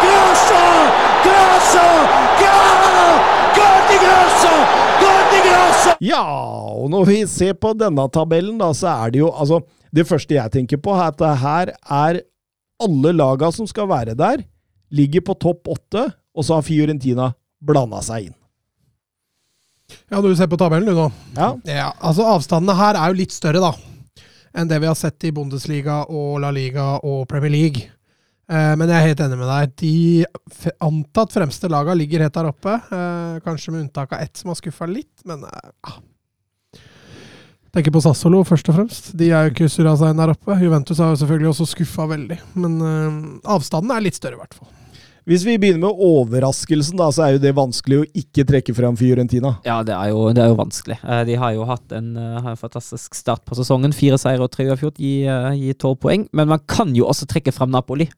Grosso, 0.00 0.62
grosso, 1.22 1.84
gol 3.54 3.82
di 3.88 3.98
Grosso, 3.98 4.48
gol 4.98 5.28
di 5.30 5.40
Grosso! 5.48 5.87
Ja, 6.04 6.22
og 6.78 6.90
når 6.92 7.06
vi 7.08 7.18
ser 7.30 7.56
på 7.58 7.72
denne 7.78 8.04
tabellen, 8.14 8.58
da, 8.60 8.70
så 8.76 8.92
er 9.06 9.14
det 9.14 9.22
jo 9.24 9.32
altså 9.32 9.62
Det 9.90 10.04
første 10.06 10.36
jeg 10.36 10.52
tenker 10.52 10.78
på, 10.84 10.92
er 10.92 11.08
at 11.08 11.16
det 11.18 11.30
her 11.40 11.70
er 11.74 12.20
alle 12.84 13.12
laga 13.16 13.48
som 13.50 13.66
skal 13.66 13.88
være 13.88 14.14
der, 14.14 14.42
ligger 14.92 15.24
på 15.24 15.34
topp 15.40 15.70
åtte, 15.72 16.02
og 16.36 16.44
så 16.44 16.58
har 16.58 16.66
Fiorentina 16.66 17.30
blanda 17.64 18.02
seg 18.04 18.28
inn. 18.28 18.34
Ja, 20.12 20.20
du 20.20 20.28
ser 20.36 20.46
på 20.52 20.58
tabellen, 20.60 20.86
du 20.92 20.92
nå. 20.94 21.08
Ja, 21.38 21.54
Ja, 21.64 21.88
altså 22.04 22.26
Avstandene 22.28 22.76
her 22.76 22.98
er 23.00 23.08
jo 23.14 23.18
litt 23.22 23.32
større, 23.32 23.64
da. 23.64 23.72
Enn 24.52 24.68
det 24.68 24.78
vi 24.82 24.88
har 24.90 24.96
sett 24.96 25.24
i 25.24 25.32
Bundesliga 25.32 26.02
og 26.08 26.38
La 26.44 26.52
Liga 26.52 26.98
og 27.00 27.24
Premier 27.32 27.52
League. 27.56 27.88
Eh, 28.48 28.74
men 28.80 28.88
jeg 28.88 28.96
er 28.96 29.10
helt 29.10 29.22
enig 29.26 29.38
med 29.38 29.50
deg. 29.50 29.72
De 29.82 30.74
antatt 30.84 31.34
fremste 31.36 31.68
laga 31.68 31.96
ligger 31.96 32.24
helt 32.24 32.36
der 32.36 32.48
oppe. 32.48 32.78
Eh, 32.80 33.40
kanskje 33.44 33.74
med 33.74 33.84
unntak 33.86 34.14
av 34.16 34.24
ett 34.24 34.40
som 34.40 34.52
har 34.52 34.60
skuffa 34.60 34.88
litt, 34.88 35.12
men 35.28 35.44
eh, 35.44 35.74
ja. 35.84 35.98
Tenker 37.76 37.92
på 37.92 38.00
Sassolo 38.00 38.40
først 38.48 38.70
og 38.72 38.78
fremst. 38.78 39.10
De 39.20 39.28
er 39.28 39.44
jo 39.44 39.52
ikke 39.52 39.68
surra 39.68 39.92
seg 40.00 40.14
inn 40.14 40.20
der 40.22 40.32
oppe. 40.32 40.56
Juventus 40.56 41.02
har 41.04 41.12
jo 41.12 41.18
selvfølgelig 41.20 41.50
også 41.50 41.66
skuffa 41.74 42.06
veldig. 42.08 42.38
Men 42.56 42.78
avstanden 43.44 43.92
er 43.92 44.06
litt 44.06 44.16
større, 44.16 44.38
i 44.38 44.40
hvert 44.40 44.56
fall. 44.56 44.70
Hvis 45.28 45.44
vi 45.44 45.58
begynner 45.60 45.82
med 45.82 46.00
overraskelsen, 46.00 46.96
da, 46.96 47.10
så 47.12 47.26
er 47.26 47.34
jo 47.34 47.42
det 47.42 47.52
vanskelig 47.58 47.98
å 48.00 48.06
ikke 48.16 48.46
trekke 48.48 48.72
frem 48.72 48.96
Fiorentina. 48.96 49.58
Ja, 49.68 49.82
det 49.84 49.92
er 49.92 50.14
jo, 50.14 50.22
det 50.32 50.40
er 50.40 50.48
jo 50.48 50.56
vanskelig. 50.62 50.96
De 51.28 51.36
har 51.42 51.52
jo 51.58 51.66
hatt 51.68 51.92
en, 51.92 52.08
har 52.16 52.54
en 52.54 52.62
fantastisk 52.62 53.20
start 53.20 53.44
på 53.44 53.58
sesongen. 53.60 53.92
Fire 53.92 54.16
seire 54.18 54.48
og 54.48 54.54
tre 54.56 54.64
uavgjort 54.70 54.96
gir 55.04 55.52
gi 55.60 55.76
tolv 55.76 56.00
poeng. 56.06 56.24
Men 56.32 56.48
man 56.54 56.64
kan 56.64 56.96
jo 56.96 57.04
også 57.12 57.28
trekke 57.28 57.52
frem 57.52 57.76
Napoli. 57.76 58.08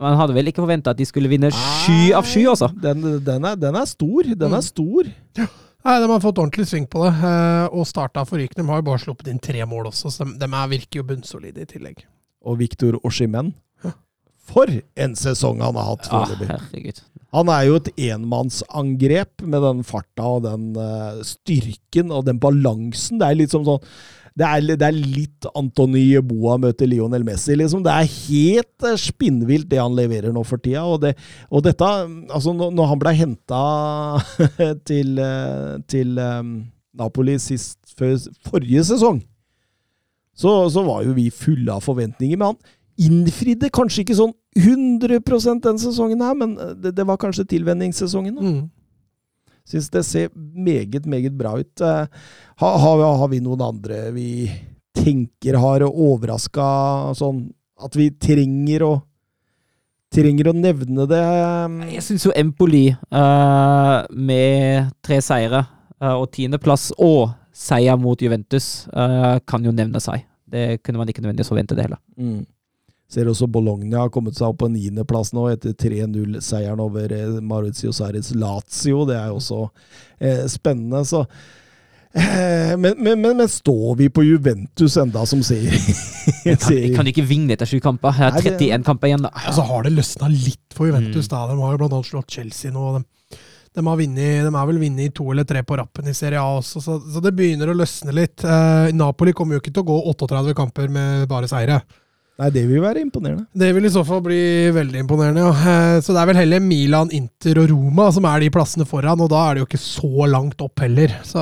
Man 0.00 0.16
hadde 0.20 0.34
vel 0.36 0.50
ikke 0.50 0.60
forventa 0.60 0.92
at 0.92 0.98
de 1.00 1.06
skulle 1.08 1.30
vinne 1.32 1.48
sky 1.54 2.10
av 2.16 2.26
sky, 2.28 2.42
altså. 2.52 2.68
Den, 2.82 3.00
den, 3.24 3.44
er, 3.48 3.56
den 3.56 3.78
er 3.80 3.86
stor. 3.88 4.26
Den 4.28 4.50
Mm. 4.52 4.56
er 4.58 4.64
stor. 4.66 5.08
Nei, 5.86 5.94
De 6.02 6.08
har 6.10 6.20
fått 6.20 6.36
ordentlig 6.42 6.66
sving 6.68 6.84
på 6.90 7.04
det, 7.06 7.12
eh, 7.24 7.68
og 7.72 7.86
starta 7.86 8.24
forrykende. 8.28 8.64
De 8.64 8.68
har 8.68 8.82
jo 8.82 8.86
bare 8.90 8.98
sluppet 9.00 9.28
inn 9.32 9.38
tre 9.40 9.64
mål 9.64 9.86
også, 9.92 10.10
så 10.12 10.26
de, 10.26 10.34
de 10.42 10.48
er, 10.50 10.68
virker 10.68 11.00
jo 11.00 11.06
bunnsolide 11.08 11.62
i 11.62 11.68
tillegg. 11.70 12.02
Og 12.44 12.58
Victor 12.58 12.98
Oshimen. 13.06 13.54
For 14.46 14.66
en 14.70 15.14
sesong 15.18 15.58
han 15.64 15.74
har 15.74 15.88
hatt 15.96 16.06
foreløpig. 16.06 16.46
herregud. 16.52 17.00
Han 17.34 17.48
er 17.50 17.64
jo 17.66 17.78
et 17.80 17.88
enmannsangrep 17.98 19.42
med 19.42 19.62
den 19.64 19.80
farta 19.86 20.22
og 20.36 20.44
den 20.44 20.68
eh, 20.78 21.22
styrken 21.26 22.12
og 22.14 22.26
den 22.28 22.38
balansen. 22.38 23.18
Det 23.18 23.26
er 23.26 23.40
litt 23.40 23.50
som 23.50 23.64
sånn 23.66 23.82
det 24.36 24.44
er, 24.44 24.64
det 24.76 24.84
er 24.84 24.96
litt 24.96 25.46
Antony 25.56 26.02
Boa 26.24 26.58
møter 26.60 26.88
Lionel 26.90 27.24
Messi, 27.24 27.54
liksom. 27.56 27.80
Det 27.84 27.92
er 27.92 28.10
helt 28.10 28.84
eh, 28.84 28.98
spinnvilt 29.00 29.70
det 29.70 29.80
han 29.80 29.96
leverer 29.96 30.34
nå 30.34 30.42
for 30.44 30.60
tida. 30.60 30.84
Og, 30.84 31.00
det, 31.06 31.14
og 31.48 31.64
dette 31.64 31.86
Altså, 31.86 32.52
når, 32.52 32.90
han 32.90 33.00
ble 33.00 33.14
henta 33.16 33.62
til, 34.88 35.16
eh, 35.24 35.72
til 35.88 36.20
eh, 36.20 36.42
Napoli 37.00 37.38
sist 37.40 37.80
før 37.96 38.18
forrige 38.44 38.84
sesong, 38.90 39.22
så, 40.36 40.52
så 40.68 40.84
var 40.84 41.06
jo 41.06 41.16
vi 41.16 41.30
fulle 41.32 41.72
av 41.72 41.86
forventninger. 41.86 42.36
Men 42.36 42.52
han 42.52 43.08
innfridde 43.08 43.72
kanskje 43.72 44.04
ikke 44.04 44.18
sånn 44.20 44.36
100% 44.56 45.64
den 45.64 45.80
sesongen 45.80 46.20
her, 46.24 46.36
men 46.36 46.58
det, 46.76 46.92
det 46.96 47.08
var 47.08 47.16
kanskje 47.20 47.48
tilvenningssesongen. 47.56 48.36
da. 48.36 48.52
Mm. 48.52 48.64
Syns 49.66 49.88
det 49.90 50.04
ser 50.06 50.28
meget, 50.36 51.06
meget 51.10 51.34
bra 51.36 51.56
ut. 51.58 51.80
Eh, 51.82 52.06
Har, 52.62 52.78
har, 52.78 52.96
vi- 53.00 53.18
har 53.20 53.28
vi 53.32 53.40
noen 53.42 53.60
andre 53.66 54.10
vi 54.14 54.28
tenker 54.96 55.58
har 55.60 55.82
overraska 55.84 57.12
sånn 57.18 57.50
at 57.84 57.94
vi 57.98 58.10
trenger 58.10 58.86
å 58.86 58.94
Trenger 60.16 60.48
å 60.48 60.52
nevne 60.54 61.04
det? 61.10 61.18
Jeg 61.92 62.02
syns 62.06 62.24
jo 62.24 62.32
Empoli, 62.38 62.86
uh, 63.12 64.06
med 64.14 64.86
tre 65.04 65.18
seire 65.20 65.64
uh, 66.00 66.14
og 66.22 66.30
tiendeplass 66.32 66.92
og 67.02 67.32
seier 67.52 67.98
mot 68.00 68.22
Juventus, 68.22 68.86
uh, 68.94 69.36
kan 69.44 69.66
jo 69.66 69.74
nevne 69.74 70.00
seg. 70.00 70.22
Det 70.46 70.78
kunne 70.86 71.02
man 71.02 71.10
ikke 71.10 71.20
nødvendigvis 71.24 71.50
forvente 71.50 71.74
det 71.76 71.88
heller. 71.88 71.98
Mm. 72.16 72.46
Ser 73.06 73.28
også 73.30 73.46
Bologna 73.46 74.00
har 74.02 74.10
kommet 74.10 74.34
seg 74.34 74.50
opp 74.50 74.64
på 74.64 74.68
niendeplass 74.72 75.30
nå, 75.36 75.44
etter 75.52 75.76
3-0-seieren 75.78 76.80
over 76.82 77.12
Maruzio 77.38 77.44
Maurizio 77.46 77.92
Sarris 77.94 78.32
Lazio. 78.34 79.04
Det 79.06 79.14
er 79.14 79.28
jo 79.30 79.38
også 79.38 79.60
eh, 80.18 80.42
spennende, 80.50 81.04
så 81.06 81.20
eh, 82.10 82.72
men, 82.74 82.96
men, 82.98 83.20
men, 83.22 83.36
men 83.38 83.50
står 83.50 83.94
vi 84.00 84.08
på 84.10 84.24
Juventus 84.26 84.96
enda 84.98 85.22
som 85.26 85.44
ser 85.46 85.68
Jeg 85.70 86.58
kan, 86.58 86.72
jeg 86.74 86.94
kan 86.96 87.10
ikke 87.12 87.22
vinne 87.28 87.54
etter 87.54 87.68
sju 87.70 87.78
kamper. 87.82 88.10
Jeg 88.18 88.34
har 88.34 88.40
31 88.42 88.86
kamper 88.88 89.12
igjen. 89.12 89.22
da. 89.28 89.30
Ja, 89.44 89.54
så 89.54 89.66
har 89.68 89.86
det 89.86 89.92
løsna 89.94 90.30
litt 90.32 90.74
for 90.74 90.90
Juventus. 90.90 91.28
Mm. 91.28 91.34
da. 91.36 91.44
De 91.52 91.60
har 91.60 91.76
jo 91.76 91.80
blant 91.84 91.94
annet 91.94 92.08
slått 92.08 92.34
Chelsea 92.34 92.74
nå. 92.74 92.88
og 92.88 92.98
De, 92.98 93.38
de, 93.70 93.84
har 93.86 94.00
vunnet, 94.00 94.48
de 94.48 94.52
har 94.56 94.66
vel 94.72 94.82
vunnet 94.82 95.14
to 95.14 95.28
eller 95.30 95.46
tre 95.46 95.62
på 95.62 95.78
rappen 95.78 96.10
i 96.10 96.16
Serie 96.18 96.42
A 96.42 96.56
også, 96.58 96.82
så, 96.82 96.98
så 97.06 97.22
det 97.22 97.36
begynner 97.38 97.70
å 97.70 97.78
løsne 97.78 98.14
litt. 98.18 98.42
Eh, 98.42 98.90
Napoli 98.98 99.36
kommer 99.36 99.54
jo 99.54 99.62
ikke 99.62 99.76
til 99.76 99.86
å 99.86 99.90
gå 99.92 100.00
38 100.16 100.58
kamper 100.58 100.90
med 100.90 101.30
bare 101.30 101.46
seire. 101.50 101.78
Nei, 102.36 102.50
det 102.52 102.66
vil 102.68 102.82
være 102.84 103.00
imponerende. 103.00 103.46
Det 103.56 103.70
vil 103.72 103.88
i 103.88 103.92
så 103.92 104.02
fall 104.04 104.20
bli 104.24 104.40
veldig 104.76 105.00
imponerende, 105.00 105.40
ja. 105.40 105.52
Eh, 105.96 106.00
Så 106.04 106.12
det 106.12 106.20
er 106.20 106.28
vel 106.28 106.40
heller 106.42 106.60
Milan, 106.60 107.12
Inter 107.16 107.62
og 107.62 107.70
Roma 107.72 108.10
som 108.12 108.26
er 108.28 108.44
de 108.44 108.50
plassene 108.52 108.84
foran, 108.88 109.22
og 109.24 109.30
da 109.32 109.40
er 109.46 109.56
det 109.56 109.62
jo 109.62 109.68
ikke 109.70 109.80
så 109.80 110.28
langt 110.28 110.60
opp 110.60 110.84
heller. 110.84 111.14
Så 111.24 111.40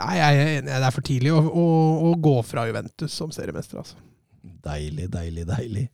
nei, 0.00 0.18
jeg 0.18 0.42
er 0.42 0.52
enig, 0.58 0.68
det 0.68 0.88
er 0.90 0.96
for 0.96 1.06
tidlig 1.06 1.32
å, 1.32 1.40
å, 1.40 1.64
å 2.10 2.12
gå 2.20 2.36
fra 2.44 2.66
Juventus 2.68 3.16
som 3.16 3.32
seriemester, 3.32 3.80
altså. 3.80 3.96
Deilig, 4.60 5.08
deilig, 5.12 5.46
deilig. 5.48 5.86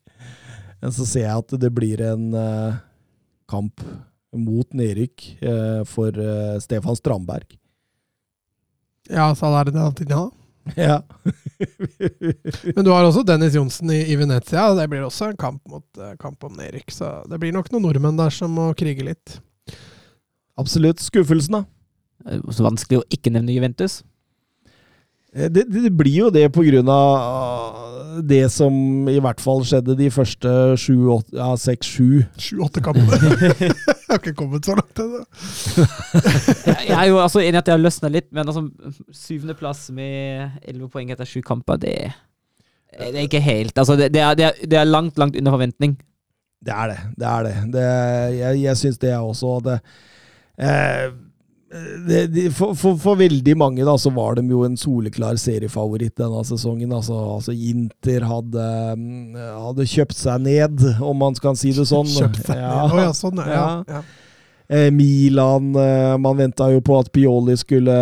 Men 0.82 0.94
så 0.94 1.06
ser 1.06 1.28
jeg 1.28 1.44
at 1.44 1.54
det 1.62 1.70
blir 1.74 2.02
en 2.04 2.26
uh, 2.34 2.80
kamp 3.50 3.82
mot 4.36 4.74
nedrykk 4.76 5.22
uh, 5.46 5.82
for 5.88 6.18
uh, 6.18 6.58
Stefan 6.62 6.98
Strandberg. 6.98 7.54
Ja, 9.06 9.30
er 9.30 9.70
det 9.70 9.78
alltid, 9.78 10.10
ja. 10.74 10.98
Men 12.74 12.84
du 12.84 12.90
har 12.90 13.06
også 13.06 13.22
Dennis 13.26 13.54
Johnsen 13.56 13.90
i, 13.94 14.00
i 14.12 14.16
Venezia. 14.18 14.66
og 14.70 14.80
Det 14.80 14.88
blir 14.90 15.04
også 15.06 15.30
en 15.30 15.38
kamp, 15.40 15.62
mot, 15.70 15.86
eh, 16.00 16.16
kamp 16.20 16.42
om 16.48 16.56
nedrykk. 16.58 16.90
Så 16.92 17.12
det 17.30 17.38
blir 17.42 17.54
nok 17.54 17.70
noen 17.72 17.86
nordmenn 17.86 18.18
der 18.18 18.34
som 18.34 18.52
må 18.56 18.72
krige 18.78 19.06
litt. 19.06 19.38
Absolutt. 20.58 21.00
Skuffelsen, 21.04 21.60
da. 21.60 21.64
Er 22.26 22.42
Så 22.50 22.66
vanskelig 22.66 23.02
å 23.02 23.08
ikke 23.12 23.30
nevne 23.34 23.54
Juventus. 23.54 24.00
Eh, 25.34 25.48
Det, 25.52 25.66
det 25.70 25.92
blir 25.94 26.26
jo 26.26 26.30
det 26.34 26.48
på 26.54 26.64
grunn 26.66 26.88
av 26.90 28.22
det 28.26 28.46
som 28.50 28.72
i 29.12 29.18
hvert 29.20 29.42
fall 29.44 29.60
skjedde 29.68 29.96
de 29.98 30.06
første 30.10 30.48
sju, 30.80 30.94
åtte, 31.18 31.36
ja, 31.36 31.50
seks, 31.60 31.90
sju. 31.98 32.22
Sju-åtte 32.40 32.80
kamper. 32.84 33.20
har 34.16 34.24
ikke 34.24 34.38
kommet 34.38 34.66
så 34.66 34.76
langt 34.78 35.02
ennå. 35.02 35.22
Jeg 36.88 36.96
er 36.96 37.08
jo 37.10 37.20
altså 37.22 37.42
enig 37.42 37.58
i 37.58 37.60
at 37.60 37.68
jeg 37.68 37.76
har 37.76 37.82
løsna 37.82 38.10
litt, 38.12 38.28
men 38.34 38.48
altså, 38.48 38.64
syvendeplass 39.14 39.88
med 39.94 40.58
elleve 40.62 40.90
poeng 40.92 41.12
etter 41.12 41.28
sju 41.28 41.40
kamper, 41.46 41.80
det, 41.82 41.94
det 42.96 43.12
er 43.12 43.24
ikke 43.26 43.42
helt 43.44 43.78
Altså, 43.78 43.96
det, 43.98 44.10
det, 44.14 44.22
er, 44.22 44.36
det, 44.38 44.48
er, 44.48 44.68
det 44.70 44.80
er 44.80 44.88
langt, 44.88 45.18
langt 45.20 45.36
under 45.36 45.56
forventning. 45.56 45.96
Det 46.66 46.74
er 46.74 46.92
det. 46.92 46.98
Det 47.20 47.28
er 47.30 47.46
det. 47.46 47.54
det 47.74 47.86
jeg 48.38 48.62
jeg 48.62 48.80
syns 48.82 48.98
det, 49.02 49.12
jeg 49.12 49.32
også. 49.32 49.54
Det, 49.66 49.78
eh, 50.58 51.10
det, 52.08 52.20
de, 52.34 52.44
for, 52.54 52.74
for, 52.78 52.98
for 53.00 53.18
veldig 53.20 53.56
mange 53.58 53.86
da, 53.86 53.94
så 53.98 54.12
var 54.14 54.36
de 54.38 54.44
jo 54.50 54.62
en 54.66 54.76
soleklar 54.80 55.38
seriefavoritt 55.40 56.16
denne 56.20 56.42
sesongen. 56.48 56.92
Altså, 56.96 57.16
altså 57.36 57.54
Inter 57.54 58.26
hadde, 58.28 58.68
mm, 58.98 59.34
hadde 59.66 59.88
kjøpt 59.90 60.16
seg 60.18 60.44
ned, 60.46 60.86
om 61.00 61.18
man 61.24 61.36
kan 61.42 61.58
si 61.58 61.72
det 61.76 61.88
sånn. 61.90 62.08
Kjøpt 62.12 62.46
seg 62.46 62.62
Ja. 62.62 62.76
ned. 62.86 62.94
oh, 62.94 63.02
ja, 63.06 63.12
sånn, 63.16 63.42
ja. 63.42 63.66
Ja. 63.88 64.04
Eh, 64.68 64.88
Milan 64.90 65.68
eh, 65.78 66.16
Man 66.18 66.40
venta 66.40 66.66
jo 66.72 66.80
på 66.82 66.96
at 66.98 67.12
Pioli 67.14 67.54
skulle, 67.54 67.94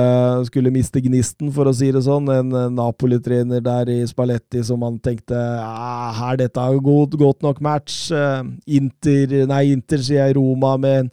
skulle 0.49 0.73
miste 0.73 1.03
gnisten, 1.05 1.51
for 1.53 1.69
å 1.69 1.75
si 1.77 1.91
det 1.93 2.01
sånn. 2.07 2.31
En 2.33 2.53
eh, 2.57 2.71
Napoli-trener 2.73 3.61
der 3.65 3.91
i 3.93 3.99
Spalletti 4.09 4.63
som 4.65 4.81
man 4.81 4.97
tenkte 5.05 5.37
ah, 5.37 6.09
her, 6.23 6.39
dette 6.41 6.61
er 6.61 6.73
jo 6.73 6.81
godt, 6.87 7.19
godt 7.21 7.45
nok 7.45 7.61
match. 7.65 8.07
Eh, 8.17 8.41
Inter 8.81 9.43
Nei, 9.51 9.67
Inter, 9.77 10.01
sier 10.01 10.25
jeg, 10.25 10.39
Roma 10.41 10.79
med 10.81 11.03
en 11.05 11.13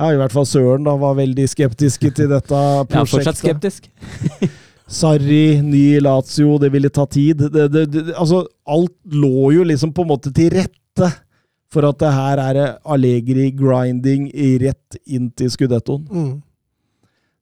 ja, 0.00 0.08
I 0.14 0.18
hvert 0.20 0.32
fall 0.32 0.48
Søren 0.48 0.86
da 0.86 0.94
var 0.96 1.18
veldig 1.18 1.46
skeptiske 1.52 2.12
til 2.16 2.30
dette 2.32 2.60
Jeg 2.90 3.02
er 3.02 3.10
fortsatt 3.10 3.40
skeptisk. 3.40 3.90
Sarri, 4.90 5.60
ny 5.62 6.00
Lazio, 6.02 6.56
det 6.58 6.72
ville 6.74 6.90
ta 6.90 7.04
tid. 7.06 7.44
Det, 7.52 7.68
det, 7.70 7.84
det, 7.92 8.06
altså, 8.18 8.42
alt 8.66 8.96
lå 9.12 9.52
jo 9.54 9.66
liksom 9.68 9.92
på 9.94 10.02
en 10.02 10.10
måte 10.10 10.32
til 10.34 10.50
rette 10.56 11.10
for 11.70 11.86
at 11.86 12.00
det 12.02 12.10
her 12.10 12.42
er 12.42 12.58
Allegri 12.82 13.52
grinding 13.54 14.26
rett 14.64 14.98
inn 15.06 15.28
til 15.38 15.52
skudettoen. 15.54 16.08
Mm. 16.10 16.32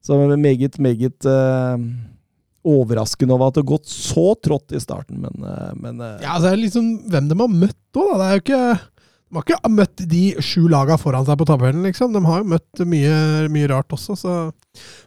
Så 0.05 0.19
meget, 0.37 0.77
meget 0.79 1.27
eh, 1.29 1.87
overraskende 2.69 3.35
over 3.35 3.49
at 3.49 3.57
det 3.57 3.65
har 3.65 3.73
gått 3.73 3.89
så 3.89 4.35
trått 4.45 4.77
i 4.77 4.81
starten, 4.83 5.23
men, 5.25 5.49
eh, 5.49 5.73
men 5.81 6.01
eh, 6.01 6.21
Ja, 6.23 6.37
altså, 6.37 6.51
det 6.51 6.53
er 6.53 6.63
liksom 6.67 6.93
hvem 7.09 7.29
de 7.31 7.41
har 7.41 7.57
møtt 7.65 7.99
òg, 7.99 8.13
da. 8.13 8.19
Det 8.19 8.29
er 8.29 8.37
jo 8.37 8.45
ikke 8.45 8.63
De 9.29 9.37
har 9.37 9.45
ikke 9.45 9.71
møtt 9.77 10.03
de 10.09 10.23
sju 10.41 10.63
laga 10.73 10.97
foran 10.97 11.27
seg 11.29 11.37
på 11.37 11.47
tabellen, 11.49 11.83
liksom. 11.85 12.15
De 12.17 12.23
har 12.25 12.41
jo 12.41 12.53
møtt 12.55 12.83
mye, 12.89 13.17
mye 13.53 13.69
rart 13.69 13.93
også, 13.93 14.17
så 14.17 14.37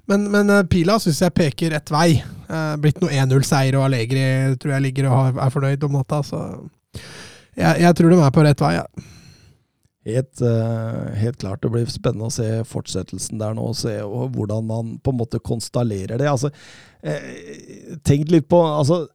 Men, 0.09 0.27
men 0.33 0.49
eh, 0.53 0.67
pila 0.69 0.99
syns 1.01 1.23
jeg 1.23 1.33
peker 1.33 1.73
rett 1.73 1.89
vei. 1.89 2.19
Eh, 2.21 2.73
blitt 2.81 3.01
noe 3.01 3.09
1-0-seier, 3.09 3.79
og 3.79 3.87
Allegri 3.87 4.23
tror 4.61 4.75
jeg 4.75 4.85
ligger 4.85 5.09
og 5.09 5.39
er 5.41 5.53
fornøyd 5.53 5.87
om 5.87 5.97
natta, 5.97 6.21
så 6.27 6.41
jeg, 7.57 7.81
jeg 7.81 7.97
tror 7.97 8.13
de 8.13 8.19
er 8.21 8.35
på 8.35 8.45
rett 8.45 8.61
vei, 8.61 8.75
ja. 8.77 8.85
Helt, 10.11 10.43
eh, 10.45 11.01
helt 11.21 11.41
klart. 11.41 11.63
Det 11.63 11.71
blir 11.73 11.89
spennende 11.89 12.29
å 12.29 12.35
se 12.35 12.49
fortsettelsen 12.69 13.41
der 13.41 13.57
nå, 13.57 13.71
og 13.73 13.79
se 13.79 13.95
hvordan 14.05 14.69
man 14.69 14.93
på 15.01 15.15
en 15.15 15.21
måte 15.23 15.41
konstallerer 15.41 16.21
det. 16.21 16.29
Altså, 16.29 16.53
tenk 18.05 18.29
litt 18.29 18.45
på 18.51 18.61
altså, 18.61 19.07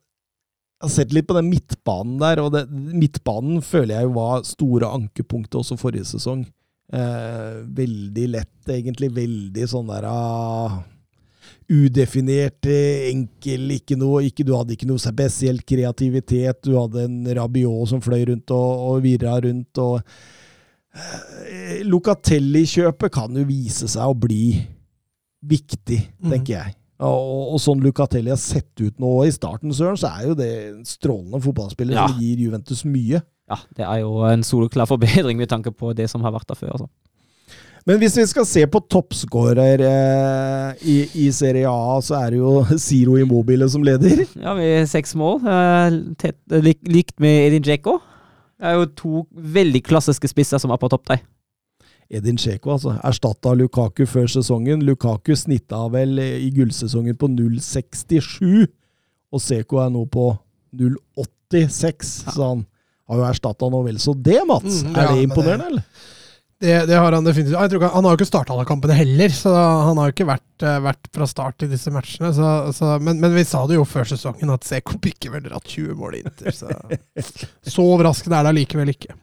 Jeg 0.77 0.85
har 0.85 0.93
sett 0.93 1.13
litt 1.17 1.27
på 1.27 1.37
den 1.39 1.49
midtbanen 1.49 2.19
der, 2.21 2.43
og 2.45 2.51
det, 2.53 2.67
midtbanen 2.71 3.63
føler 3.65 3.97
jeg 3.97 4.09
jo 4.09 4.13
var 4.19 4.43
store 4.45 4.91
ankepunktet 4.93 5.57
også 5.57 5.79
forrige 5.81 6.05
sesong. 6.11 6.45
Eh, 6.93 7.63
veldig 7.79 8.27
lett, 8.35 8.69
egentlig. 8.69 9.09
Veldig 9.17 9.69
sånn 9.73 9.89
der 9.91 10.05
ah, 10.11 10.77
Udefinert, 11.67 12.67
enkel, 12.69 13.73
ikke 13.75 13.97
noe 13.99 14.21
ikke, 14.29 14.45
Du 14.47 14.53
hadde 14.55 14.77
ikke 14.77 14.87
noe 14.87 15.03
spesiell 15.03 15.59
kreativitet. 15.67 16.61
Du 16.63 16.77
hadde 16.77 17.07
en 17.09 17.19
Rabiot 17.41 17.91
som 17.91 18.03
fløy 18.05 18.27
rundt 18.29 18.53
og, 18.55 18.85
og 18.93 19.03
virra 19.07 19.39
rundt. 19.43 19.79
og 19.83 20.03
Eh, 20.97 21.83
Locatelli-kjøpet 21.85 23.13
kan 23.13 23.35
jo 23.37 23.45
vise 23.45 23.89
seg 23.91 24.09
å 24.09 24.17
bli 24.17 24.67
viktig, 25.45 25.99
Mhm. 26.23 26.31
tenker 26.33 26.53
jeg. 26.55 26.75
Og, 26.99 27.55
og 27.55 27.59
sånn 27.61 27.83
Lucatelli 27.85 28.31
har 28.33 28.41
sett 28.41 28.73
ut 28.81 28.95
nå 29.03 29.11
i 29.27 29.33
starten, 29.35 29.73
Søren, 29.77 29.99
så 30.01 30.09
er 30.17 30.29
jo 30.31 30.37
det 30.39 30.51
en 30.71 30.85
strålende 30.89 31.43
fotballspiller 31.45 31.99
Ja. 31.99 32.07
som 32.09 32.21
gir 32.23 32.39
Juventus 32.47 32.85
mye. 32.89 33.21
Ja, 33.51 33.59
det 33.77 33.85
er 33.85 34.01
jo 34.01 34.23
en 34.27 34.43
soloklar 34.43 34.89
forbedring 34.93 35.37
med 35.39 35.49
tanke 35.53 35.71
på 35.77 35.93
det 35.97 36.09
som 36.11 36.25
har 36.25 36.33
vært 36.33 36.49
der 36.49 36.57
før. 36.59 36.73
Altså. 36.79 36.89
Men 37.87 38.01
hvis 38.03 38.17
vi 38.19 38.25
skal 38.27 38.47
se 38.49 38.65
på 38.67 38.81
toppskårer 38.91 39.79
eh, 39.87 40.81
i, 40.91 40.97
i 41.27 41.29
Serie 41.37 41.69
A, 41.71 42.01
så 42.03 42.17
er 42.19 42.33
det 42.35 42.41
jo 42.41 42.65
Ziro 42.83 43.15
Immobile 43.21 43.69
som 43.71 43.85
leder. 43.87 44.25
Ja, 44.35 44.57
med 44.59 44.89
seks 44.91 45.15
mål. 45.15 45.39
eh, 45.47 46.01
tett, 46.19 46.41
lik, 46.65 46.81
likt 46.91 47.21
med 47.23 47.45
Edin 47.53 47.63
Dzeko. 47.63 48.01
Det 48.57 48.67
er 48.73 48.79
jo 48.81 48.87
to 48.97 49.23
veldig 49.37 49.85
klassiske 49.87 50.27
spisser 50.33 50.59
som 50.59 50.73
er 50.75 50.81
på 50.81 50.89
topp 50.91 51.05
der. 51.13 51.21
Edin 52.13 52.39
Dzeko 52.39 52.77
altså, 52.77 52.95
erstatta 53.07 53.53
Lukaku 53.59 54.05
før 54.09 54.29
sesongen. 54.31 54.85
Lukaku 54.87 55.35
snitta 55.39 55.81
vel 55.93 56.21
i 56.23 56.51
gullsesongen 56.55 57.19
på 57.19 57.31
0,67, 57.33 58.67
og 59.35 59.43
Seko 59.43 59.83
er 59.83 59.91
nå 59.95 60.05
på 60.11 60.31
0,86. 60.77 62.13
Så 62.31 62.43
han 62.43 62.67
har 63.11 63.23
jo 63.23 63.27
erstatta 63.31 63.71
noe 63.73 63.87
vel 63.89 63.99
så 64.03 64.15
det, 64.15 64.39
Mats. 64.47 64.85
Mm, 64.85 64.95
er 64.95 65.03
ja, 65.03 65.11
det 65.15 65.27
imponerende, 65.27 65.73
eller? 65.73 66.13
Det, 66.57 66.73
det 66.89 66.97
har 66.97 67.13
han 67.13 67.27
definitivt. 67.27 67.53
Jeg 67.59 67.71
tror 67.71 67.83
ikke, 67.83 67.93
han 67.93 68.07
har 68.07 68.15
jo 68.15 68.17
ikke 68.17 68.31
starta 68.31 68.55
alle 68.55 68.65
kampene 68.69 68.95
heller, 68.97 69.33
så 69.35 69.51
han 69.53 69.99
har 70.01 70.09
jo 70.09 70.15
ikke 70.15 70.29
vært, 70.31 70.65
eh, 70.65 70.79
vært 70.87 71.11
fra 71.13 71.27
start 71.29 71.67
i 71.67 71.69
disse 71.69 71.93
matchene. 71.93 72.31
Så, 72.33 72.53
så, 72.79 72.95
men, 73.03 73.21
men 73.21 73.35
vi 73.37 73.45
sa 73.45 73.61
det 73.69 73.77
jo 73.77 73.85
før 73.85 74.09
sesongen 74.09 74.55
at 74.55 74.65
Seko 74.65 74.97
ikke 74.97 75.35
vel 75.35 75.45
dratt 75.51 75.69
20 75.69 75.99
mål 76.01 76.17
i 76.17 76.23
Inter. 76.25 76.57
Så, 76.57 76.71
så 77.75 77.85
overraskende 77.85 78.39
er 78.39 78.47
det 78.47 78.55
allikevel 78.55 78.95
ikke. 78.95 79.19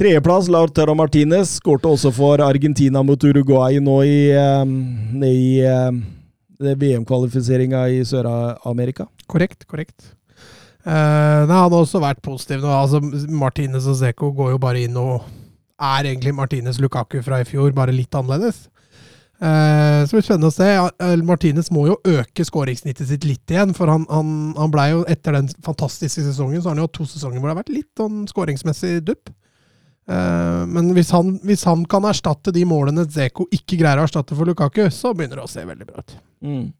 Tredjeplass, 0.00 0.48
Lautaro 0.48 0.94
Martinez, 0.96 1.58
skårte 1.60 1.90
også 1.90 2.10
for 2.16 2.40
Argentina 2.42 3.02
mot 3.04 3.24
Uruguay 3.28 3.76
nå 3.84 3.98
i, 4.08 4.16
i 5.28 5.42
VM-kvalifiseringa 6.62 7.84
i 7.92 8.00
Sør-Amerika. 8.08 9.06
Korrekt, 9.28 9.66
korrekt. 9.68 10.14
Uh, 10.82 11.46
nei, 11.46 11.54
han 11.54 11.74
også 11.76 12.00
vært 12.02 12.22
positiv 12.24 12.64
nå. 12.64 12.70
Altså, 12.74 12.98
Martinez 13.30 13.86
og 13.86 14.00
Seko 14.00 14.32
går 14.34 14.54
jo 14.56 14.62
bare 14.62 14.82
inn 14.82 14.96
og 14.98 15.22
er 15.82 16.08
egentlig 16.10 16.34
Martinez 16.34 16.80
Lukaku 16.82 17.20
fra 17.22 17.42
i 17.42 17.46
fjor, 17.46 17.70
bare 17.76 17.94
litt 17.94 18.14
annerledes. 18.18 18.64
Uh, 19.42 20.02
så 20.06 20.14
det 20.14 20.18
blir 20.18 20.26
spennende 20.26 20.50
å 20.50 20.54
se. 20.54 20.68
Eh, 21.02 21.14
Martinez 21.26 21.70
må 21.74 21.88
jo 21.88 21.98
øke 22.06 22.46
skåringssnittet 22.46 23.08
sitt 23.10 23.26
litt 23.26 23.50
igjen, 23.50 23.74
for 23.74 23.90
han, 23.90 24.06
han, 24.10 24.52
han 24.58 24.74
blei 24.74 24.92
jo 24.92 25.04
etter 25.10 25.34
den 25.38 25.50
fantastiske 25.66 26.22
sesongen, 26.22 26.62
så 26.62 26.70
har 26.70 26.76
han 26.76 26.82
jo 26.84 26.88
hatt 26.88 26.98
to 26.98 27.06
sesonger 27.10 27.40
hvor 27.40 27.50
det 27.50 27.56
har 27.56 27.62
vært 27.62 27.74
litt 27.74 27.90
sånn 27.98 28.26
skåringsmessig 28.30 29.00
dupp. 29.06 29.32
Eh, 30.08 30.62
men 30.66 30.90
hvis 30.96 31.12
han, 31.14 31.36
hvis 31.46 31.64
han 31.68 31.84
kan 31.90 32.06
erstatte 32.08 32.54
de 32.54 32.64
målene 32.66 33.06
Zeko 33.06 33.46
ikke 33.54 33.78
greier 33.80 34.02
å 34.02 34.06
erstatte 34.08 34.36
for 34.38 34.48
Lukaku, 34.48 34.84
så 34.90 35.12
begynner 35.14 35.40
det 35.40 35.46
å 35.46 35.52
se 35.52 35.64
veldig 35.66 35.88
bra 35.88 36.02
ut. 36.02 36.16
Mm. 36.42 36.70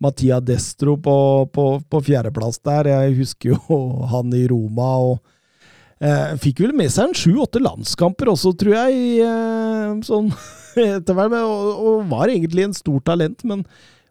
Mattia 0.00 0.40
Destro 0.44 0.96
på, 1.00 1.16
på, 1.52 1.66
på 1.88 2.00
fjerdeplass 2.04 2.60
der. 2.64 2.90
Jeg 2.92 3.18
husker 3.20 3.54
jo 3.54 3.78
han 4.12 4.32
i 4.36 4.46
Roma. 4.50 4.90
og 5.10 6.04
eh, 6.04 6.36
Fikk 6.40 6.64
vel 6.66 6.76
med 6.76 6.92
seg 6.92 7.10
en 7.10 7.16
sju-åtte 7.16 7.62
landskamper 7.62 8.32
også, 8.34 8.54
tror 8.60 8.76
jeg, 8.82 9.24
eh, 9.24 9.96
sånn 10.06 10.32
etter 10.90 11.16
hvert. 11.16 11.40
Og, 11.40 11.72
og 11.80 12.04
var 12.12 12.32
egentlig 12.32 12.68
en 12.68 12.76
stor 12.76 13.00
talent, 13.12 13.44
men 13.48 13.64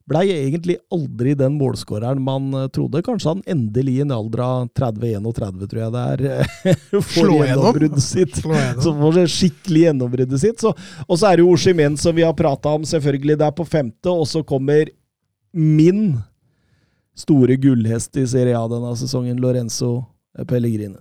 blei 0.09 0.25
egentlig 0.33 0.77
aldri 0.93 1.35
den 1.37 1.55
målskåreren 1.59 2.21
man 2.23 2.49
eh, 2.53 2.67
trodde. 2.73 3.03
Kanskje 3.05 3.33
han 3.33 3.43
endelig 3.49 3.97
i 3.97 4.03
en 4.05 4.13
alder 4.15 4.43
av 4.45 4.69
30-31, 4.77 5.67
tror 5.69 5.81
jeg 5.83 5.95
det 5.95 6.05
er, 6.13 6.23
eh, 6.33 7.01
får 7.13 7.33
gjennombruddet 7.35 8.05
sitt. 8.05 8.39
Så 8.83 8.95
får 9.01 9.19
skikkelig 9.31 9.85
gjennombruddet 9.87 10.41
sitt. 10.41 10.63
Så, 10.63 10.73
og 11.05 11.19
så 11.19 11.29
er 11.29 11.37
det 11.37 11.45
jo 11.45 11.53
Oshimen 11.53 11.97
som 11.99 12.17
vi 12.17 12.25
har 12.27 12.37
prata 12.37 12.73
om, 12.79 12.87
selvfølgelig. 12.87 13.37
Det 13.39 13.49
er 13.49 13.59
på 13.59 13.67
femte, 13.67 14.11
og 14.13 14.25
så 14.29 14.43
kommer 14.47 14.89
min 15.53 16.17
store 17.19 17.57
gullhest 17.59 18.17
i 18.17 18.25
Serie 18.29 18.57
A 18.57 18.65
denne 18.71 18.95
sesongen, 18.97 19.39
Lorenzo 19.43 20.03
Pellegrine. 20.47 20.99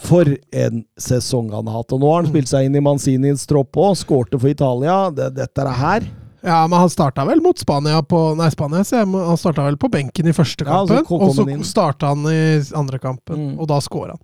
For 0.00 0.28
en 0.56 0.84
sesong 1.00 1.50
han 1.52 1.68
har 1.68 1.82
hatt. 1.82 1.92
Og 1.92 2.00
nå 2.00 2.08
har 2.08 2.22
han 2.22 2.30
spilt 2.30 2.48
seg 2.48 2.68
inn 2.68 2.78
i 2.78 2.84
Manzinis 2.84 3.44
tropp 3.48 3.76
òg, 3.76 3.96
skårte 4.00 4.40
for 4.40 4.48
Italia. 4.48 5.10
Det, 5.12 5.34
dette 5.36 5.64
er 5.64 5.74
her. 5.80 6.06
Ja, 6.44 6.58
men 6.68 6.76
han 6.76 6.90
starta 6.92 7.24
vel 7.24 7.40
mot 7.40 7.56
Spania 7.58 8.02
på 8.04 8.18
Nei, 8.36 8.50
Spania, 8.52 8.82
så 8.84 8.98
jeg. 9.00 9.08
Han 9.08 9.38
starta 9.40 9.64
vel 9.64 9.78
på 9.80 9.88
benken 9.92 10.28
i 10.28 10.34
første 10.36 10.66
Ja, 10.66 10.82
kampen, 10.84 11.06
kom 11.08 11.22
og 11.24 11.32
så 11.38 11.46
starta 11.64 12.10
han 12.12 12.26
i 12.28 12.40
andre 12.76 13.00
kampen, 13.00 13.38
Mm. 13.38 13.54
og 13.58 13.68
da 13.70 13.78
scora 13.80 14.12
han. 14.18 14.20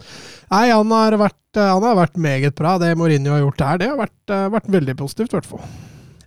Nei, 0.51 0.67
han 0.69 0.91
har, 0.93 1.17
vært, 1.17 1.57
eh, 1.57 1.71
han 1.73 1.83
har 1.83 1.97
vært 1.97 2.21
meget 2.21 2.55
bra. 2.55 2.77
Det 2.79 2.93
Mourinho 2.99 3.33
har 3.33 3.41
gjort 3.41 3.65
her, 3.65 3.79
det 3.79 3.89
har 3.89 3.97
vært, 3.97 4.21
eh, 4.29 4.49
vært 4.53 4.69
veldig 4.69 4.97
positivt, 5.01 5.33
i 5.33 5.39
hvert 5.39 5.49
fall. 5.49 5.65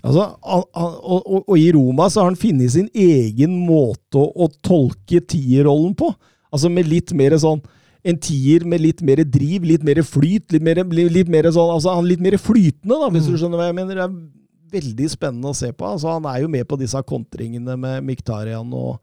Altså, 0.03 0.35
han, 0.43 0.63
han, 0.75 0.95
og, 0.99 1.43
og, 1.47 1.57
i 1.57 1.71
Roma 1.71 2.09
så 2.09 2.21
har 2.23 2.31
han 2.31 2.35
funnet 2.41 2.71
sin 2.73 2.89
egen 2.93 3.53
måte 3.67 4.17
å, 4.19 4.25
å 4.35 4.49
tolke 4.65 5.21
tierrollen 5.21 5.93
på. 5.95 6.09
Altså 6.51 6.69
med 6.69 6.89
litt 6.89 7.13
mer 7.13 7.31
sånn 7.41 7.61
En 8.05 8.17
tier 8.19 8.65
med 8.67 8.81
litt 8.83 8.99
mer 9.01 9.23
driv, 9.23 9.63
litt 9.63 9.81
mer 9.81 10.01
flyt, 10.03 10.51
litt 10.51 10.61
mer, 10.61 10.81
litt 10.83 11.29
mer 11.31 11.47
sånn 11.55 11.71
Altså 11.71 11.93
han 11.95 12.03
litt 12.03 12.19
mer 12.19 12.35
flytende, 12.35 12.97
da, 12.99 13.07
hvis 13.09 13.29
du 13.29 13.37
skjønner 13.37 13.55
hva 13.61 13.69
jeg 13.69 13.77
mener. 13.77 13.95
Det 13.95 14.03
er 14.03 14.42
veldig 14.73 15.09
spennende 15.11 15.51
å 15.51 15.57
se 15.57 15.71
på. 15.73 15.87
Altså 15.87 16.15
Han 16.15 16.27
er 16.29 16.43
jo 16.43 16.51
med 16.51 16.67
på 16.69 16.79
disse 16.81 16.99
kontringene 17.07 17.77
med 17.79 18.03
Miktarian 18.07 18.73
og, 18.77 18.99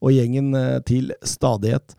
og 0.00 0.14
gjengen 0.14 0.52
eh, 0.58 0.78
til 0.88 1.12
stadighet. 1.26 1.96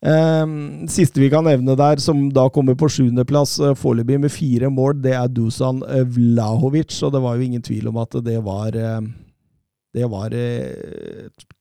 Um, 0.00 0.86
siste 0.88 1.20
vi 1.20 1.28
kan 1.28 1.44
nevne 1.44 1.74
der, 1.76 2.00
som 2.00 2.22
da 2.32 2.46
kommer 2.48 2.72
på 2.80 2.88
sjuendeplass 2.88 3.58
uh, 3.60 3.74
foreløpig 3.76 4.16
med 4.22 4.32
fire 4.32 4.70
mål, 4.72 4.94
det 5.04 5.12
er 5.12 5.28
Dusan 5.28 5.82
eh, 5.84 6.06
Vlahovic. 6.08 6.94
Og 7.04 7.12
det 7.12 7.24
var 7.24 7.36
jo 7.36 7.48
ingen 7.50 7.66
tvil 7.66 7.90
om 7.92 8.00
at 8.00 8.16
det 8.24 8.38
var 8.44 8.78
Det 9.90 10.06
var 10.06 10.30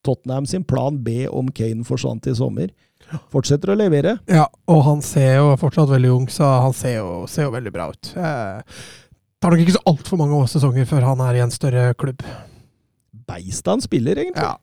Tottenham 0.06 0.46
sin 0.46 0.64
plan 0.64 1.04
B 1.04 1.26
om 1.28 1.50
Kane 1.52 1.84
forsvant 1.84 2.28
i 2.30 2.36
sommer. 2.38 2.70
Fortsetter 3.34 3.74
å 3.74 3.78
levere. 3.78 4.18
Ja, 4.30 4.46
og 4.70 4.82
han 4.86 5.04
ser 5.06 5.40
jo 5.40 5.54
fortsatt 5.60 5.90
veldig 5.90 6.12
ung, 6.14 6.28
så 6.32 6.50
han 6.66 6.76
ser 6.78 7.00
jo, 7.00 7.24
ser 7.32 7.48
jo 7.48 7.54
veldig 7.56 7.74
bra 7.74 7.90
ut. 7.94 8.12
Eh, 8.14 8.82
tar 9.40 9.54
nok 9.54 9.64
ikke 9.64 9.78
så 9.78 9.86
altfor 9.92 10.20
mange 10.20 10.42
sesonger 10.52 10.88
før 10.90 11.08
han 11.12 11.24
er 11.26 11.40
i 11.40 11.44
en 11.46 11.54
større 11.54 11.94
klubb. 12.00 12.24
Beist 13.30 13.68
han 13.70 13.84
spiller, 13.84 14.20
egentlig. 14.20 14.46
Ja. 14.46 14.58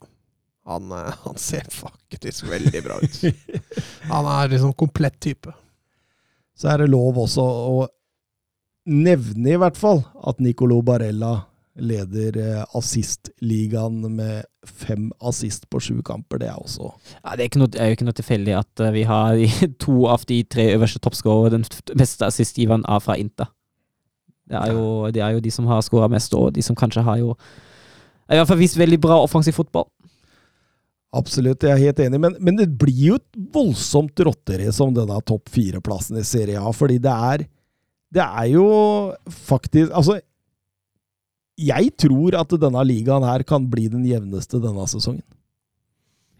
Han, 0.66 0.92
eh, 0.92 1.14
han 1.24 1.36
ser 1.40 1.66
faktisk 1.70 2.48
veldig 2.50 2.82
bra 2.84 2.98
ut. 3.02 3.20
Han 4.10 4.26
er 4.26 4.48
liksom 4.50 4.72
komplett 4.74 5.20
type. 5.22 5.52
Så 6.56 6.72
er 6.72 6.82
det 6.82 6.90
lov 6.90 7.18
også 7.20 7.42
å 7.42 7.84
nevne, 8.86 9.52
i 9.52 9.60
hvert 9.60 9.76
fall, 9.78 10.00
at 10.26 10.40
Nicolo 10.42 10.80
Barella 10.86 11.34
leder 11.76 12.38
eh, 12.40 12.62
assistligaen 12.78 14.00
med 14.16 14.46
fem 14.66 15.10
assist 15.20 15.68
på 15.70 15.80
sju 15.82 15.98
kamper. 16.06 16.40
Det 16.40 16.48
er 16.48 16.56
også 16.58 16.88
Ja, 16.88 17.36
det 17.36 17.44
er, 17.44 17.48
ikke 17.50 17.60
noe, 17.60 17.70
det 17.70 17.82
er 17.82 17.90
jo 17.90 17.98
ikke 17.98 18.08
noe 18.08 18.18
tilfeldig 18.18 18.56
at 18.58 18.82
eh, 18.82 18.94
vi 18.96 19.04
har 19.06 19.42
to 19.84 20.06
av 20.10 20.24
de 20.30 20.40
tre 20.48 20.70
øverste 20.74 21.02
toppskårere. 21.04 21.58
Den 21.58 21.66
beste 21.98 22.26
assistgiveren 22.26 22.86
er 22.88 23.04
fra 23.04 23.18
Inter. 23.20 23.52
Det 24.46 24.58
er, 24.58 24.72
jo, 24.74 24.84
det 25.10 25.22
er 25.24 25.34
jo 25.34 25.42
de 25.42 25.50
som 25.50 25.66
har 25.66 25.82
skåra 25.82 26.08
mest, 26.10 26.34
og 26.38 26.52
de 26.54 26.62
som 26.62 26.76
kanskje 26.78 27.02
har 27.02 27.18
jo 27.18 27.32
I 28.30 28.38
hvert 28.38 28.50
fall 28.50 28.60
vist 28.60 28.78
veldig 28.78 28.98
bra 29.02 29.18
offensiv 29.22 29.56
fotball. 29.56 29.88
Absolutt, 31.16 31.64
jeg 31.64 31.72
er 31.72 31.82
helt 31.88 32.00
enig, 32.02 32.20
men, 32.20 32.36
men 32.42 32.58
det 32.58 32.68
blir 32.78 33.02
jo 33.12 33.18
et 33.18 33.40
voldsomt 33.54 34.22
rotterace 34.26 34.82
om 34.84 34.94
denne 34.94 35.18
topp 35.26 35.50
fire-plassen 35.54 36.18
i 36.20 36.24
Serie 36.26 36.60
A, 36.60 36.72
fordi 36.74 36.98
det 37.02 37.12
er 37.12 37.46
Det 38.14 38.22
er 38.22 38.46
jo 38.52 38.66
faktisk 39.26 39.90
Altså, 39.90 40.20
jeg 41.56 41.94
tror 41.96 42.36
at 42.36 42.52
denne 42.60 42.82
ligaen 42.84 43.24
her 43.24 43.42
kan 43.48 43.64
bli 43.70 43.88
den 43.88 44.04
jevneste 44.04 44.60
denne 44.60 44.84
sesongen. 44.90 45.24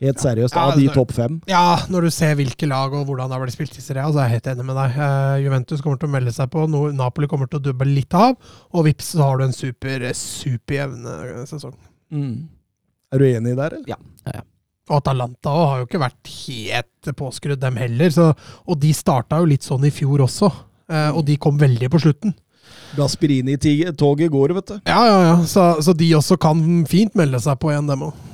Helt 0.04 0.20
seriøst. 0.20 0.52
Ja, 0.52 0.64
Av 0.68 0.76
de 0.76 0.88
topp 0.92 1.12
fem. 1.16 1.38
Ja, 1.48 1.78
når 1.88 2.06
du 2.06 2.10
ser 2.12 2.34
hvilke 2.36 2.68
lag 2.68 2.92
og 2.92 3.06
hvordan 3.08 3.30
det 3.30 3.36
har 3.38 3.44
blitt 3.46 3.56
spilt 3.56 3.78
i 3.80 3.84
Serie 3.84 4.04
A, 4.04 4.10
så 4.12 4.20
er 4.20 4.28
jeg 4.28 4.36
helt 4.36 4.50
enig 4.52 4.66
med 4.68 4.76
deg. 4.76 4.98
Eh, 5.06 5.36
Juventus 5.46 5.80
kommer 5.84 6.00
til 6.02 6.10
å 6.10 6.12
melde 6.12 6.34
seg 6.36 6.50
på, 6.52 6.66
no 6.68 6.82
Napoli 6.92 7.30
kommer 7.30 7.48
til 7.48 7.62
å 7.62 7.64
dubbe 7.70 7.88
litt 7.88 8.12
av, 8.16 8.36
og 8.76 8.84
vips, 8.88 9.14
så 9.16 9.24
har 9.24 9.40
du 9.40 9.46
en 9.46 9.56
super, 9.56 10.04
superjevn 10.20 11.08
sesong. 11.48 11.72
sesong. 12.12 12.36
Er 13.14 13.22
du 13.22 13.26
enig 13.30 13.56
der, 13.56 13.78
eller? 13.80 14.44
Og 14.86 15.00
Atalanta 15.00 15.50
har 15.50 15.80
jo 15.80 15.88
ikke 15.88 16.02
vært 16.04 16.30
helt 16.44 17.10
påskrudd, 17.18 17.58
dem 17.62 17.78
heller. 17.80 18.12
Så, 18.14 18.28
og 18.68 18.78
de 18.82 18.92
starta 18.94 19.40
jo 19.42 19.48
litt 19.50 19.64
sånn 19.66 19.88
i 19.88 19.94
fjor 19.94 20.26
også, 20.28 20.52
eh, 20.92 21.08
og 21.10 21.24
de 21.26 21.38
kom 21.40 21.56
veldig 21.58 21.88
på 21.90 22.02
slutten. 22.04 22.36
Gasperini-toget 22.96 24.30
går, 24.30 24.54
vet 24.60 24.70
du. 24.70 24.78
Ja, 24.86 25.00
ja, 25.08 25.18
ja. 25.30 25.34
Så, 25.48 25.64
så 25.82 25.96
de 25.96 26.12
også 26.18 26.36
kan 26.40 26.60
fint 26.88 27.16
melde 27.18 27.40
seg 27.42 27.58
på 27.62 27.72
igjen, 27.72 27.88
dem 27.88 28.10
òg. 28.10 28.24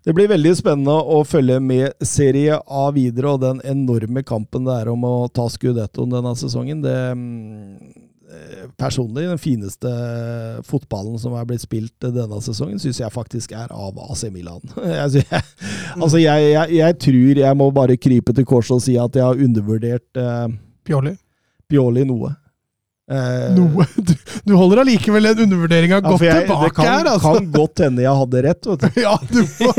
Det 0.00 0.14
blir 0.16 0.30
veldig 0.30 0.52
spennende 0.56 0.94
å 0.96 1.20
følge 1.28 1.58
med 1.60 2.06
Serie 2.08 2.56
A 2.56 2.86
videre, 2.96 3.34
og 3.34 3.42
den 3.42 3.58
enorme 3.68 4.22
kampen 4.24 4.64
det 4.64 4.78
er 4.80 4.88
om 4.92 5.04
å 5.04 5.16
ta 5.28 5.44
skudettoen 5.52 6.14
denne 6.14 6.32
sesongen. 6.40 6.80
Det 6.80 6.94
mm, 7.12 7.90
eh, 8.32 8.62
Personlig, 8.80 9.26
den 9.28 9.42
fineste 9.42 9.92
fotballen 10.64 11.20
som 11.20 11.36
er 11.36 11.44
blitt 11.48 11.66
spilt 11.66 12.06
denne 12.06 12.40
sesongen, 12.40 12.80
syns 12.80 13.02
jeg 13.02 13.12
faktisk 13.12 13.52
er 13.52 13.68
av 13.76 14.00
AC 14.06 14.24
Milan. 14.32 14.64
Jeg, 14.88 15.20
jeg, 15.20 15.44
altså, 15.98 16.16
jeg, 16.22 16.48
jeg, 16.54 16.76
jeg 16.78 16.98
tror 17.04 17.42
jeg 17.44 17.60
må 17.60 17.68
bare 17.74 18.00
krype 18.00 18.32
til 18.36 18.48
korset 18.48 18.78
og 18.78 18.84
si 18.84 18.96
at 19.00 19.16
jeg 19.16 19.26
har 19.26 19.44
undervurdert 19.48 20.20
eh, 20.22 20.46
Pioli. 20.86 21.12
Pioli 21.68 22.08
noe. 22.08 22.32
Eh, 23.10 23.46
Noe. 23.56 23.86
Du, 24.10 24.12
du 24.46 24.52
holder 24.54 24.84
allikevel 24.84 25.32
en 25.32 25.42
undervurdering 25.44 25.92
av 25.96 26.04
ja, 26.04 26.10
godt 26.12 26.22
jeg, 26.24 26.44
tilbake 26.46 26.74
kan, 26.76 26.86
her, 26.86 27.08
altså. 27.10 27.32
kan 27.34 27.48
godt 27.56 27.82
hende 27.84 28.04
jeg 28.04 28.20
hadde 28.20 28.42
rett, 28.46 28.68
vet 28.70 28.84
du. 28.84 29.00
Ja, 29.04 29.16
du 29.26 29.40
må, 29.42 29.72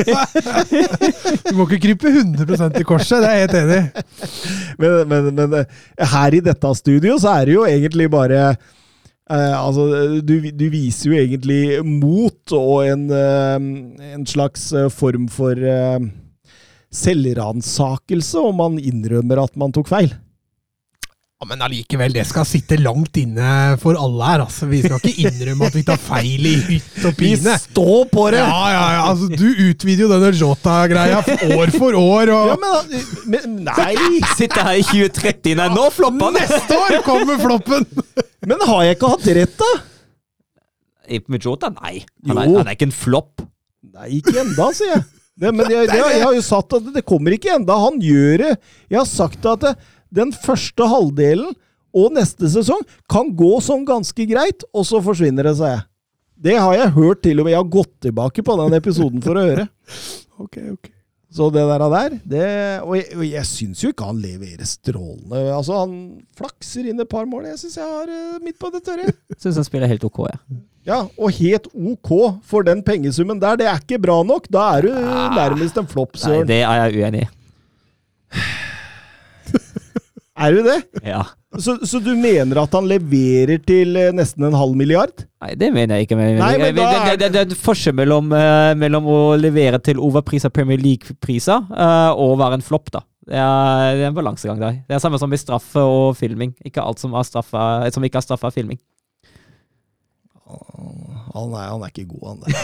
du 1.48 1.53
må 1.56 1.68
ikke 1.70 1.82
krype 1.88 2.12
100 2.12 2.82
i 2.82 2.86
korset, 2.88 3.24
det 3.24 3.30
er 3.30 3.40
jeg 3.40 3.48
helt 3.48 3.58
enig 3.62 3.80
i. 3.80 4.06
Men, 4.82 4.98
men, 5.08 5.32
men 5.38 5.58
eh, 5.62 5.82
her 6.12 6.38
i 6.38 6.44
dette 6.44 6.74
studio 6.82 7.18
så 7.22 7.38
er 7.38 7.48
det 7.48 7.56
jo 7.56 7.66
egentlig 7.70 8.10
bare 8.12 8.41
eh, 8.52 9.56
altså, 9.56 9.88
du, 10.20 10.36
du 10.52 10.66
viser 10.74 11.12
jo 11.12 11.22
egentlig 11.22 11.62
mot 11.88 12.58
og 12.58 12.76
en, 12.90 13.06
eh, 13.16 14.12
en 14.18 14.28
slags 14.28 14.68
eh, 14.76 14.90
form 14.91 15.30
for 15.32 15.56
eh, 15.56 16.03
selvransakelse 16.91 18.44
om 18.44 18.60
man 18.60 18.82
innrømmer 18.82 19.45
at 19.45 19.56
man 19.60 19.72
tok 19.76 19.88
feil. 19.91 20.12
Ja, 21.41 21.47
men 21.49 21.61
allikevel, 21.65 22.11
det 22.13 22.22
skal 22.30 22.45
sitte 22.45 22.76
langt 22.77 23.15
inne 23.18 23.73
for 23.81 23.97
alle 23.97 24.26
her. 24.30 24.41
Altså. 24.43 24.68
Vi 24.69 24.84
skal 24.84 24.99
ikke 25.01 25.23
innrømme 25.26 25.69
at 25.72 25.73
vi 25.73 25.81
tar 25.88 25.97
feil 25.97 26.43
i 26.45 26.51
hytt 26.68 27.05
og 27.09 27.15
Vi 27.18 27.31
står 27.34 28.03
på 28.11 28.26
det! 28.30 28.43
Ja, 28.43 28.59
ja, 28.69 28.84
ja. 28.93 28.99
Altså, 29.09 29.30
du 29.34 29.63
utvider 29.72 30.03
jo 30.03 30.09
denne 30.11 30.30
Jota-greia 30.38 31.23
år 31.57 31.72
for 31.73 31.97
år, 31.97 32.30
og 32.35 32.51
Ja, 32.51 32.57
men, 32.61 33.07
men 33.34 33.55
Nei! 33.65 33.95
Sitter 34.38 34.68
her 34.68 34.77
i 34.84 34.85
2030, 34.85 35.55
nei, 35.57 35.65
nå 35.73 35.88
flopper 35.95 36.27
han! 36.27 36.38
neste 36.38 36.77
år 36.77 36.99
kommer 37.07 37.41
floppen! 37.41 37.88
Men 38.45 38.61
har 38.69 38.84
jeg 38.85 38.99
ikke 38.99 39.09
hatt 39.15 39.30
rett, 39.39 39.55
da? 39.63 39.72
Med 41.26 41.47
Jota? 41.47 41.72
Nei. 41.73 42.03
Han 42.30 42.38
er, 42.38 42.51
han 42.53 42.69
er 42.69 42.77
ikke 42.77 42.91
en 42.91 42.93
flopp. 42.93 43.41
Nei, 43.97 44.11
ikke 44.19 44.35
enda, 44.43 44.69
sier 44.77 44.93
jeg. 44.93 45.01
Det, 45.41 45.49
men 45.57 45.65
jeg, 45.73 45.89
jeg, 45.89 46.05
jeg 46.19 46.22
har 46.22 46.38
jo 46.38 46.45
sagt 46.45 46.77
at 46.77 46.93
det 46.93 47.01
kommer 47.07 47.34
ikke 47.34 47.55
enda. 47.55 47.80
Han 47.81 47.97
gjør 48.03 48.43
det. 48.43 48.51
Jeg 48.93 48.99
har 48.99 49.09
sagt 49.09 49.49
at 49.49 49.65
det, 49.65 49.73
den 50.14 50.34
første 50.36 50.88
halvdelen 50.92 51.54
og 51.92 52.14
neste 52.16 52.48
sesong 52.52 52.84
kan 53.12 53.32
gå 53.36 53.58
sånn 53.64 53.84
ganske 53.88 54.26
greit, 54.30 54.64
og 54.72 54.86
så 54.88 55.02
forsvinner 55.04 55.50
det, 55.50 55.58
sa 55.60 55.74
jeg. 55.74 55.84
Det 56.42 56.56
har 56.58 56.74
jeg 56.74 56.94
hørt 56.96 57.22
til 57.22 57.42
og 57.42 57.46
med. 57.46 57.54
Jeg 57.54 57.62
har 57.62 57.76
gått 57.76 57.94
tilbake 58.08 58.44
på 58.46 58.56
den 58.64 58.78
episoden 58.80 59.24
for 59.24 59.38
å 59.38 59.46
høre. 59.52 59.68
Ok, 60.42 60.56
ok. 60.72 60.88
Så 61.32 61.52
det 61.54 61.62
der, 61.70 61.84
der 61.94 62.14
det, 62.26 62.46
Og 62.82 62.96
jeg, 62.98 63.06
og 63.14 63.22
jeg 63.28 63.46
syns 63.46 63.84
jo 63.84 63.92
ikke 63.94 64.08
han 64.08 64.18
leverer 64.24 64.66
strålende. 64.66 65.44
Altså, 65.54 65.76
Han 65.84 65.94
flakser 66.34 66.88
inn 66.90 67.00
et 67.04 67.12
par 67.12 67.28
mål. 67.30 67.46
Jeg 67.52 67.60
syns 67.62 67.78
jeg 67.78 67.86
har 67.86 68.10
eh, 68.10 68.40
midt 68.42 68.58
på 68.58 68.72
det 68.74 68.82
tørre. 68.88 69.14
Syns 69.44 69.60
han 69.62 69.68
spiller 69.68 69.92
helt 69.92 70.08
ok, 70.08 70.18
ja. 70.32 70.40
Ja, 70.88 70.98
og 71.14 71.38
helt 71.38 71.70
ok 71.78 72.12
for 72.42 72.66
den 72.66 72.82
pengesummen 72.82 73.38
der. 73.40 73.60
Det 73.62 73.70
er 73.70 73.78
ikke 73.84 74.02
bra 74.02 74.18
nok. 74.26 74.50
Da 74.50 74.66
er 74.80 74.88
du 74.88 74.98
nærmest 75.38 75.78
en 75.78 75.88
flopp, 75.88 76.18
Nei, 76.26 76.42
det 76.50 76.64
er 76.66 76.82
jeg 76.88 77.04
uenig 77.06 77.24
i. 77.28 77.30
Er 80.41 80.55
du 80.55 80.61
det? 80.65 80.77
Ja. 81.05 81.22
Så, 81.59 81.73
så 81.85 81.99
du 82.01 82.13
mener 82.15 82.57
at 82.61 82.72
han 82.73 82.85
leverer 82.88 83.59
til 83.68 83.97
eh, 83.99 84.13
nesten 84.15 84.45
en 84.47 84.55
halv 84.55 84.72
milliard? 84.80 85.11
Nei, 85.43 85.49
det 85.59 85.68
mener 85.76 85.95
jeg 85.99 86.07
ikke. 86.07 86.15
Men, 86.18 86.38
Nei, 86.39 86.53
men 86.61 86.69
det, 86.72 86.77
da 86.80 86.91
det, 86.91 86.99
er- 87.11 87.18
det, 87.19 87.27
det 87.35 87.39
er 87.41 87.45
en 87.49 87.59
forskjell 87.59 87.95
mellom, 87.99 88.31
uh, 88.31 88.72
mellom 88.80 89.05
å 89.11 89.18
levere 89.38 89.77
til 89.84 89.99
overpriser 90.01 90.49
Premier 90.55 90.80
League-priser 90.81 91.59
uh, 91.69 92.11
og 92.15 92.38
være 92.41 92.57
en 92.61 92.65
flopp, 92.65 92.88
da. 92.95 93.01
Det 93.27 93.38
er, 93.38 93.97
det 93.99 94.05
er 94.05 94.09
en 94.09 94.15
balansegang 94.18 94.59
der. 94.63 94.80
Det 94.88 94.95
er 94.97 95.03
samme 95.03 95.19
som 95.22 95.30
med 95.30 95.39
straffe 95.43 95.81
og 95.85 96.15
filming. 96.18 96.55
Ikke 96.65 96.81
alt 96.81 96.99
som, 97.03 97.13
er 97.19 97.27
straffe, 97.27 97.59
som 97.93 98.03
ikke 98.07 98.18
er 98.22 98.26
straffe, 98.26 98.47
er 98.49 98.55
filming. 98.55 98.80
Han 101.35 101.53
er, 101.53 101.68
han 101.69 101.84
er 101.85 101.91
ikke 101.93 102.07
god, 102.15 102.26
han 102.31 102.41
der. 102.47 102.53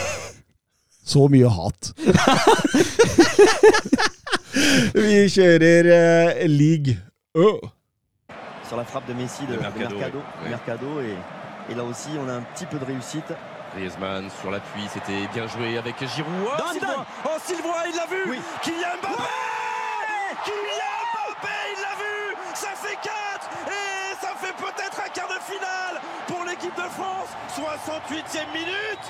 Så 1.07 1.27
mye 1.31 1.47
hat. 1.53 1.91
Vi 4.97 5.19
kjører 5.31 5.87
uh, 5.91 6.41
league 6.51 6.95
Ø. 7.37 7.59
sur 8.67 8.75
la 8.77 8.83
frappe 8.83 9.05
de 9.05 9.13
Messi 9.13 9.45
de, 9.45 9.53
De 9.53 9.57
de 9.57 9.61
Mercado, 9.61 10.21
Mercado, 10.43 11.01
et, 11.01 11.15
et 11.71 11.75
là 11.75 11.83
aussi 11.83 12.09
on 12.19 12.27
a 12.27 12.33
un 12.33 12.41
petit 12.41 12.65
peu 12.65 12.77
de 12.79 12.85
réussite. 12.85 13.31
Griezmann 13.75 14.29
sur 14.41 14.49
l'appui, 14.49 14.87
c'était 14.89 15.27
bien 15.33 15.45
joué 15.47 15.77
avec 15.77 15.95
Giroud. 16.03 16.33
Oh, 16.47 16.71
Sylvain 16.73 17.05
Oh, 17.25 17.37
Sylvain, 17.43 17.83
il 17.89 17.95
l'a 17.95 18.05
vu 18.07 18.23
Oui. 18.31 18.39
Kylian 18.63 18.97
Mbappé 19.01 19.23
Kylian 20.45 20.97
Mbappé, 21.13 21.57
il 21.75 21.81
l'a 21.85 21.95
vu 22.01 22.35
Ça 22.55 22.69
fait 22.75 22.97
4 23.01 23.49
Et 23.67 24.15
ça 24.19 24.29
fait 24.41 24.53
peut-être 24.55 24.99
un 25.05 25.09
quart 25.09 25.27
de 25.27 25.39
finale 25.43 26.01
pour 26.27 26.43
l'équipe 26.45 26.75
de 26.75 26.89
France 26.97 27.29
68e 27.55 28.51
minute 28.53 29.05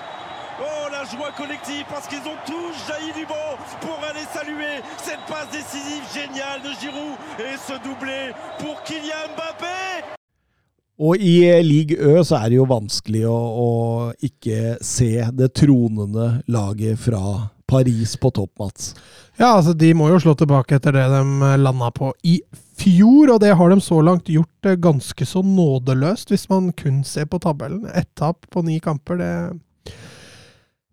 Oh, 0.60 0.90
la 0.92 1.04
joie 1.06 1.32
collective 1.38 1.86
parce 1.88 2.08
qu'ils 2.08 2.26
ont 2.26 2.40
tous 2.44 2.74
jailli 2.88 3.14
du 3.14 3.26
banc 3.28 3.54
pour 3.80 3.98
aller 4.10 4.26
saluer 4.34 4.82
cette 4.98 5.22
passe 5.30 5.52
décisive 5.52 6.02
géniale 6.12 6.62
de 6.66 6.74
Giroud 6.82 7.14
et 7.38 7.58
ce 7.62 7.74
doublé 7.84 8.34
pour 8.58 8.82
Kylian 8.82 9.30
Mbappé 9.36 10.18
Og 10.98 11.18
i 11.22 11.46
Ligue 11.62 11.94
league 11.94 11.98
Ø 12.02 12.24
så 12.24 12.40
er 12.40 12.50
det 12.50 12.58
jo 12.58 12.66
vanskelig 12.66 13.22
å, 13.30 13.36
å 13.38 13.70
ikke 14.18 14.80
se 14.82 15.28
det 15.30 15.52
tronende 15.54 16.42
laget 16.50 16.98
fra 17.06 17.22
Paris 17.68 18.16
på 18.18 18.32
topp, 18.32 18.56
Mats. 18.58 18.96
Ja, 19.38 19.52
altså 19.60 19.76
de 19.78 19.92
må 19.94 20.08
jo 20.10 20.18
slå 20.24 20.34
tilbake 20.40 20.80
etter 20.80 20.96
det 20.96 21.06
de 21.12 21.52
landa 21.62 21.92
på 21.94 22.14
i 22.26 22.40
fjor, 22.80 23.36
og 23.36 23.44
det 23.44 23.54
har 23.60 23.70
de 23.70 23.78
så 23.84 24.02
langt 24.02 24.32
gjort 24.32 24.70
eh, 24.72 24.80
ganske 24.80 25.28
så 25.28 25.44
nådeløst, 25.46 26.32
hvis 26.34 26.48
man 26.50 26.72
kun 26.74 27.04
ser 27.06 27.28
på 27.30 27.42
tabellen. 27.44 27.86
Ett 27.94 28.10
tap 28.18 28.48
på 28.50 28.64
ni 28.66 28.80
kamper, 28.82 29.22
det 29.22 29.32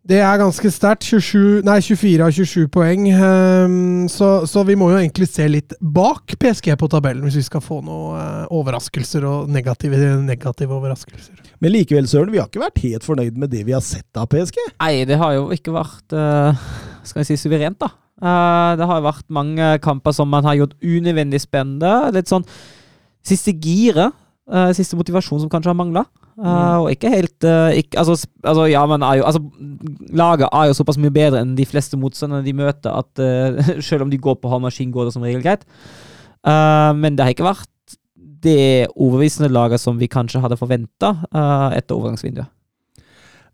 det 0.04 0.18
er 0.20 0.36
ganske 0.36 0.68
sterkt. 0.68 1.06
24 1.08 2.20
av 2.20 2.34
27 2.36 2.66
poeng. 2.72 3.06
ehm, 3.08 4.04
så, 4.12 4.44
så 4.44 4.64
vi 4.68 4.76
må 4.76 4.90
jo 4.92 4.98
egentlig 5.00 5.30
se 5.30 5.46
litt 5.48 5.72
bak 5.80 6.34
PSG 6.40 6.74
på 6.80 6.88
tabellen, 6.92 7.24
hvis 7.24 7.38
vi 7.40 7.46
skal 7.46 7.64
få 7.64 7.78
noen 7.84 8.18
eh, 8.20 8.52
overraskelser 8.52 9.24
og 9.24 9.48
negative, 9.52 9.96
negative 10.26 10.76
overraskelser. 10.76 11.40
Men 11.64 11.72
likevel, 11.72 12.08
Søren, 12.10 12.32
vi 12.34 12.40
har 12.42 12.50
ikke 12.50 12.60
vært 12.66 12.82
helt 12.84 13.06
fornøyd 13.06 13.38
med 13.40 13.52
det 13.54 13.62
vi 13.64 13.72
har 13.72 13.84
sett 13.84 14.20
av 14.20 14.28
PSG. 14.28 14.60
Nei, 14.82 15.06
det 15.08 15.16
har 15.20 15.38
jo 15.38 15.46
ikke 15.56 15.72
vært 15.72 16.12
eh, 16.12 16.66
Skal 17.08 17.22
vi 17.22 17.28
si 17.30 17.38
suverent, 17.40 17.80
da. 17.80 17.88
Eh, 18.20 18.74
det 18.76 18.90
har 18.90 19.00
jo 19.00 19.06
vært 19.08 19.24
mange 19.32 19.70
kamper 19.84 20.12
som 20.16 20.28
man 20.28 20.44
har 20.44 20.58
gjort 20.60 20.76
unødvendig 20.84 21.40
spennende. 21.46 21.94
Litt 22.12 22.28
sånn 22.28 22.44
siste 23.24 23.56
giret. 23.56 24.12
eh, 24.52 24.70
siste 24.76 25.00
motivasjon 25.00 25.40
som 25.46 25.48
kanskje 25.48 25.72
har 25.72 25.80
mangla. 25.80 26.04
Og 26.82 26.88
ikke 26.90 27.12
helt 27.12 27.46
uh, 27.46 27.70
ikke, 27.74 27.98
altså, 28.00 28.26
altså, 28.42 28.64
ja, 28.66 28.82
men 28.90 29.04
er 29.06 29.20
jo, 29.20 29.26
altså, 29.28 29.42
Laget 30.14 30.48
er 30.50 30.66
jo 30.66 30.74
såpass 30.74 30.98
mye 30.98 31.14
bedre 31.14 31.42
enn 31.44 31.54
de 31.58 31.66
fleste 31.68 31.98
motstanderne 32.00 32.46
de 32.46 32.56
møter, 32.56 32.90
at 32.90 33.22
uh, 33.22 33.70
selv 33.88 34.06
om 34.06 34.10
de 34.10 34.18
går 34.18 34.40
på 34.40 34.50
halv 34.50 34.64
maskin, 34.66 34.90
går 34.94 35.08
det 35.08 35.14
som 35.14 35.22
regel 35.26 35.44
greit. 35.44 35.62
Men 36.44 37.16
det 37.16 37.24
har 37.24 37.32
ikke 37.32 37.46
vært 37.46 37.70
det 38.44 38.90
overbevisende 38.92 39.48
laget 39.48 39.80
som 39.80 39.96
vi 39.96 40.10
kanskje 40.12 40.42
hadde 40.42 40.58
forventa 40.60 41.14
etter 41.72 41.94
overgangsvinduet. 41.96 42.50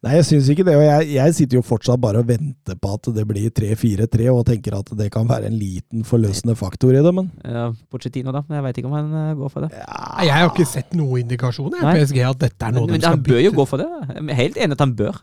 Nei, 0.01 0.15
jeg 0.17 0.25
syns 0.31 0.47
ikke 0.49 0.65
det. 0.65 0.75
Og 0.79 0.83
jeg, 0.87 1.09
jeg 1.13 1.35
sitter 1.37 1.59
jo 1.59 1.63
fortsatt 1.67 2.01
bare 2.01 2.23
og 2.23 2.29
venter 2.31 2.77
på 2.81 2.93
at 2.97 3.09
det 3.13 3.25
blir 3.29 3.51
3-4-3, 3.53 4.29
og 4.33 4.47
tenker 4.49 4.79
at 4.79 4.93
det 4.97 5.11
kan 5.13 5.29
være 5.29 5.51
en 5.51 5.59
liten 5.61 6.07
forløsende 6.09 6.55
faktor 6.57 6.97
i 6.97 7.03
det, 7.05 7.13
men 7.13 7.29
ja, 7.45 7.67
Pochettino, 7.93 8.33
da. 8.33 8.41
Jeg 8.49 8.65
veit 8.65 8.81
ikke 8.81 8.89
om 8.89 8.97
han 8.97 9.11
eh, 9.27 9.35
går 9.37 9.53
for 9.53 9.67
det. 9.67 9.75
Ja. 9.77 9.99
Jeg 10.25 10.33
har 10.39 10.49
ikke 10.49 10.69
sett 10.71 10.97
noen 10.97 11.27
indikasjon 11.27 11.77
i 11.77 11.85
PSG 11.85 12.23
at 12.31 12.41
dette 12.47 12.71
er 12.71 12.77
noe 12.79 12.89
Men, 12.89 12.97
de 12.97 13.05
skal 13.05 13.21
bytte. 13.21 13.29
han 13.29 13.29
bør 13.29 13.45
jo 13.45 13.53
gå 13.61 13.69
for 13.75 13.85
det. 13.85 13.91
Jeg 14.17 14.25
er 14.25 14.41
helt 14.41 14.63
enig 14.65 14.79
at 14.79 14.87
han 14.87 14.97
bør. 15.03 15.21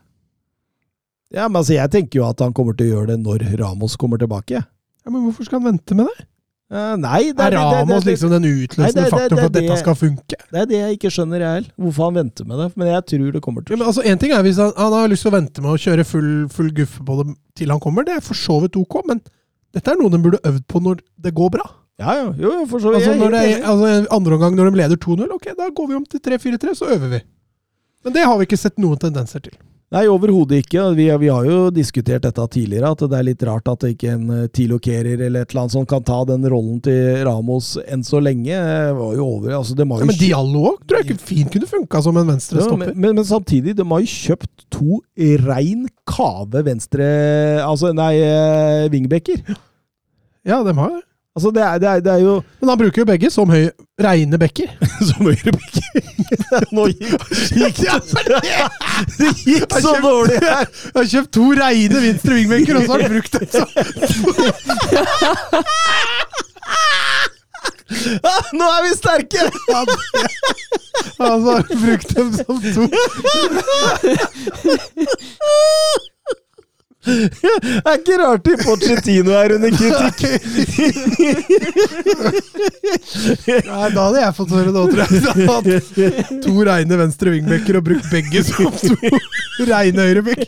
Ja, 1.33 1.47
men 1.49 1.59
altså, 1.59 1.73
jeg 1.75 1.93
tenker 1.97 2.21
jo 2.21 2.27
at 2.29 2.45
han 2.45 2.53
kommer 2.55 2.77
til 2.77 2.91
å 2.91 2.99
gjøre 2.99 3.15
det 3.15 3.19
når 3.25 3.47
Ramos 3.59 3.97
kommer 3.99 4.21
tilbake. 4.21 4.61
Ja, 4.61 5.09
men 5.09 5.25
hvorfor 5.25 5.47
skal 5.49 5.59
han 5.63 5.71
vente 5.73 5.97
med 5.97 6.05
det? 6.13 6.27
Eh, 6.69 6.95
nei, 6.99 7.31
det 7.31 7.39
Er 7.39 7.49
det- 7.49 7.52
det- 7.52 7.57
Ramos 7.57 8.03
det- 8.03 8.11
liksom 8.11 8.30
den 8.30 8.44
utløsende 8.44 8.94
det- 8.94 9.03
det- 9.03 9.11
faktoren 9.11 9.30
for 9.30 9.35
det- 9.38 9.45
at 9.45 9.53
dette 9.53 9.77
skal 9.80 9.95
funke? 9.95 10.35
Det 10.52 10.60
er 10.61 10.65
det 10.65 10.76
jeg 10.77 10.99
ikke 10.99 11.10
skjønner, 11.15 11.39
jeg 11.39 11.53
heller. 11.53 11.72
Hvorfor 11.80 12.03
han 12.06 12.14
venter 12.15 12.45
med 12.45 12.57
det. 12.60 12.77
Men 12.77 12.88
jeg 12.88 13.06
tror 13.06 13.31
det 13.31 13.41
kommer 13.41 13.61
til 13.65 13.77
Ja, 13.77 13.85
altså, 13.85 14.02
en 14.06 14.18
ting 14.18 14.31
er 14.34 14.41
Hvis 14.44 14.57
han, 14.57 14.73
han 14.76 14.91
har 14.91 15.07
lyst 15.07 15.22
til 15.23 15.31
å 15.31 15.35
vente 15.39 15.61
med 15.61 15.72
å 15.72 15.77
kjøre 15.80 16.06
full, 16.06 16.48
full 16.49 16.72
guffe 16.72 16.99
på 17.06 17.23
det 17.23 17.35
til 17.56 17.69
han 17.69 17.80
kommer, 17.80 18.03
det 18.03 18.18
er 18.18 18.19
for 18.19 18.34
så 18.34 18.61
vidt 18.61 18.76
ok, 18.76 19.02
men 19.07 19.22
Dette 19.73 19.91
er 19.91 19.95
noe 19.95 20.10
de 20.10 20.18
burde 20.18 20.39
øvd 20.44 20.65
på 20.68 20.81
når 20.81 20.99
det 21.22 21.34
går 21.35 21.52
bra. 21.52 21.64
Ja, 21.99 22.14
ja, 22.14 22.23
jo, 22.31 22.52
jo, 22.52 22.65
for 22.65 22.80
så 22.80 22.91
vidt. 22.91 23.03
Altså, 23.03 23.11
er 23.11 23.18
når 23.19 23.31
det, 23.31 23.64
altså 23.64 24.07
Andre 24.11 24.31
omgang 24.34 24.56
når 24.56 24.72
de 24.72 24.77
leder 24.77 24.95
2-0, 24.98 25.31
ok, 25.31 25.45
da 25.57 25.69
går 25.69 25.88
vi 25.88 25.95
om 25.95 26.06
til 26.06 26.19
3-4-3, 26.19 26.73
så 26.76 26.85
øver 26.95 27.10
vi. 27.10 27.22
Men 28.03 28.14
det 28.14 28.23
har 28.23 28.38
vi 28.38 28.45
ikke 28.45 28.57
sett 28.57 28.77
noen 28.77 28.98
tendenser 28.98 29.39
til. 29.44 29.53
Nei, 29.95 30.01
overhodet 30.11 30.65
ikke. 30.65 30.81
Vi, 30.97 31.05
vi 31.22 31.27
har 31.31 31.45
jo 31.47 31.57
diskutert 31.72 32.26
dette 32.26 32.43
tidligere, 32.51 32.89
at 32.91 33.03
det 33.07 33.15
er 33.15 33.23
litt 33.23 33.43
rart 33.47 33.69
at 33.72 33.85
ikke 33.88 34.09
en 34.18 34.26
Tilokerer 34.51 35.22
eller 35.30 35.45
et 35.45 35.53
eller 35.53 35.61
annet 35.64 35.76
sånt 35.77 35.88
kan 35.88 36.03
ta 36.03 36.18
den 36.27 36.43
rollen 36.51 36.81
til 36.84 37.22
Ramos 37.23 37.69
enn 37.88 38.03
så 38.03 38.19
lenge. 38.19 38.51
Det 38.51 38.97
var 38.97 39.14
jo 39.15 39.27
over, 39.38 39.53
altså 39.61 39.77
de 39.80 39.85
har 39.88 40.03
Ja, 40.03 40.09
men 40.09 40.19
Diallo 40.19 40.65
òg 40.73 40.81
tror 40.84 40.99
jeg 40.99 41.07
ikke 41.07 41.27
fint 41.30 41.53
kunne 41.55 41.69
funka 41.72 42.01
som 42.03 42.19
en 42.19 42.27
venstre 42.34 42.59
Ja, 42.59 42.68
stopper. 42.68 42.91
men, 42.91 42.99
men, 42.99 43.15
men 43.22 43.30
samtidig, 43.31 43.77
de 43.80 43.88
har 43.88 44.03
jo 44.03 44.11
kjøpt 44.11 44.68
to 44.76 44.99
rein 45.47 45.88
kave 46.07 46.65
venstre 46.68 47.07
Altså, 47.64 47.93
nei, 47.95 48.11
vingbekker. 48.91 49.45
Ja, 50.47 50.59
de 50.68 50.76
har 50.76 50.97
det. 50.97 51.03
Altså, 51.38 51.51
det 51.51 51.61
er, 51.61 51.77
det, 51.77 51.88
er, 51.88 51.99
det 51.99 52.11
er 52.11 52.18
jo 52.18 52.43
Men 52.59 52.69
han 52.69 52.77
bruker 52.77 53.01
jo 53.01 53.05
begge 53.05 53.30
som 53.30 53.49
høy, 53.53 53.68
reine 54.01 54.38
bekker. 54.41 54.72
som 55.09 55.27
høyrebacker. 55.27 56.01
Nå 56.76 56.88
gikk, 56.89 57.22
gikk 57.59 57.77
det 57.77 57.91
Det 59.19 59.30
gikk 59.43 59.76
så 59.77 59.93
dårlig 60.01 60.39
her! 60.41 60.65
Jeg 60.65 60.95
har 60.95 61.05
kjøpt 61.11 61.31
to 61.38 61.45
reine 61.59 62.01
venstre 62.07 62.34
wingbacker, 62.39 62.73
og 62.80 62.81
så 62.88 62.91
har 62.95 63.01
han 63.05 63.14
brukt 63.14 63.34
dem 63.38 63.47
som 63.53 63.69
Nå 68.57 68.65
er 68.73 68.81
vi 68.88 68.91
sterke! 68.97 69.41
Han 71.22 71.39
har 71.45 71.61
brukt 71.69 72.09
dem 72.18 72.34
som 72.41 72.55
to 72.65 72.81
Det 77.07 77.81
er 77.88 77.99
ikke 78.01 78.17
rart 78.21 78.43
de 78.45 78.55
Pochettino 78.61 79.31
er 79.39 79.53
under 79.55 79.71
kritikk. 79.71 80.19
Nei, 83.67 83.89
da 83.93 84.05
hadde 84.07 84.21
jeg 84.21 84.35
fått 84.38 84.53
høre 84.55 84.73
det 84.75 84.81
òg, 84.81 84.91
tror 84.93 85.03
jeg. 85.03 85.09
Hadde 85.47 85.77
hatt 85.79 86.43
To 86.45 86.55
reine 86.67 86.99
venstre 86.99 87.34
wingbacker 87.35 87.79
og 87.79 87.85
brukt 87.88 88.09
begge 88.11 88.43
som 88.47 88.71
to 88.81 89.67
reine 89.69 90.07
høyreback. 90.09 90.45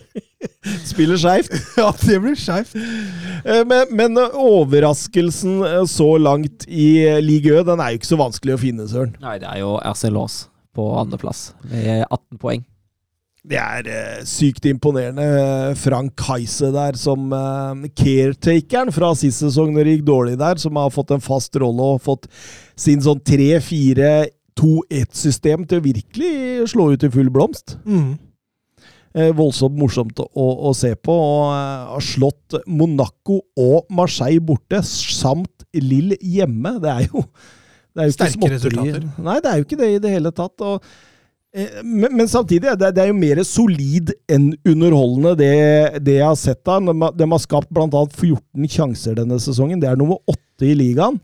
Spiller 0.88 1.20
skeivt. 1.20 1.52
Ja, 1.80 1.90
det 2.04 2.20
blir 2.24 2.38
skeivt. 2.40 2.76
Eh, 3.44 3.64
Men, 3.68 3.92
men 3.96 4.20
overraskelsen 4.20 5.60
eh, 5.68 5.84
så 5.90 6.10
langt 6.22 6.66
i 6.68 6.92
Ligue 7.24 7.60
Ø, 7.60 7.64
den 7.68 7.80
er 7.84 7.94
jo 7.94 8.00
ikke 8.02 8.12
så 8.14 8.20
vanskelig 8.20 8.56
å 8.58 8.62
finne, 8.62 8.88
Søren. 8.92 9.16
Nei, 9.24 9.38
det 9.42 9.50
er 9.52 9.62
jo 9.64 9.76
RC 9.80 10.10
Lås 10.16 10.42
på 10.76 10.86
andreplass 11.02 11.50
med 11.72 12.06
18 12.08 12.40
poeng. 12.42 12.64
Det 13.50 13.58
er 13.58 13.88
eh, 13.90 14.22
sykt 14.30 14.66
imponerende. 14.70 15.26
Frank 15.80 16.12
Kajse 16.22 16.70
der 16.76 16.94
som 17.00 17.32
eh, 17.34 17.88
caretakeren 17.98 18.92
fra 18.94 19.16
sist 19.18 19.40
sesong 19.42 19.74
når 19.74 19.84
det 19.84 19.92
gikk 19.98 20.06
dårlig 20.12 20.36
der, 20.42 20.56
som 20.62 20.74
har 20.78 20.90
fått 20.94 21.12
en 21.16 21.24
fast 21.26 21.54
rolle 21.62 21.84
og 21.96 22.04
fått 22.06 22.26
sin 22.80 23.02
sånn 23.02 23.22
3-4-2-1-system 23.26 25.66
til 25.66 25.78
å 25.82 25.86
virkelig 25.90 26.34
slå 26.76 26.84
ut 26.94 27.06
i 27.08 27.14
full 27.14 27.30
blomst. 27.34 27.68
Mm. 27.90 28.12
Eh, 29.18 29.32
voldsomt 29.34 29.74
morsomt 29.74 30.20
å, 30.22 30.28
å 30.38 30.70
se 30.78 30.92
på. 30.94 31.10
Og 31.14 31.50
eh, 31.56 31.88
har 31.96 32.04
slått 32.06 32.54
Monaco 32.70 33.40
og 33.58 33.90
Marseille 33.98 34.38
borte, 34.46 34.84
samt 34.86 35.66
Lill 35.74 36.14
hjemme. 36.22 36.76
Det 36.84 36.92
er 36.94 37.08
jo, 37.08 37.24
det 37.26 38.04
er 38.04 38.06
jo 38.06 38.12
ikke 38.14 38.20
Sterke 38.20 38.38
småtteri. 38.38 38.60
resultater. 38.60 39.02
Nei, 39.26 39.38
det 39.42 39.50
er 39.50 39.58
jo 39.58 39.66
ikke 39.66 39.82
det 39.82 39.90
i 39.96 40.04
det 40.04 40.12
hele 40.14 40.30
tatt. 40.38 40.54
Og, 40.62 40.78
eh, 40.78 41.09
men, 41.84 42.12
men 42.14 42.28
samtidig, 42.30 42.76
det, 42.78 42.92
det 42.94 43.02
er 43.04 43.10
jo 43.10 43.18
mer 43.18 43.40
solid 43.48 44.12
enn 44.30 44.52
underholdende, 44.70 45.32
det, 45.40 46.04
det 46.06 46.20
jeg 46.20 46.28
har 46.28 46.38
sett 46.38 46.62
da. 46.68 46.76
De, 46.80 47.26
har- 47.32 47.42
skapt 47.42 47.72
bl.a. 47.74 47.88
14 48.06 48.70
sjanser 48.70 49.18
denne 49.18 49.40
sesongen. 49.42 49.82
Det 49.82 49.90
er 49.90 49.98
nummer 49.98 50.22
åtte 50.30 50.68
i 50.70 50.76
ligaen. 50.78 51.18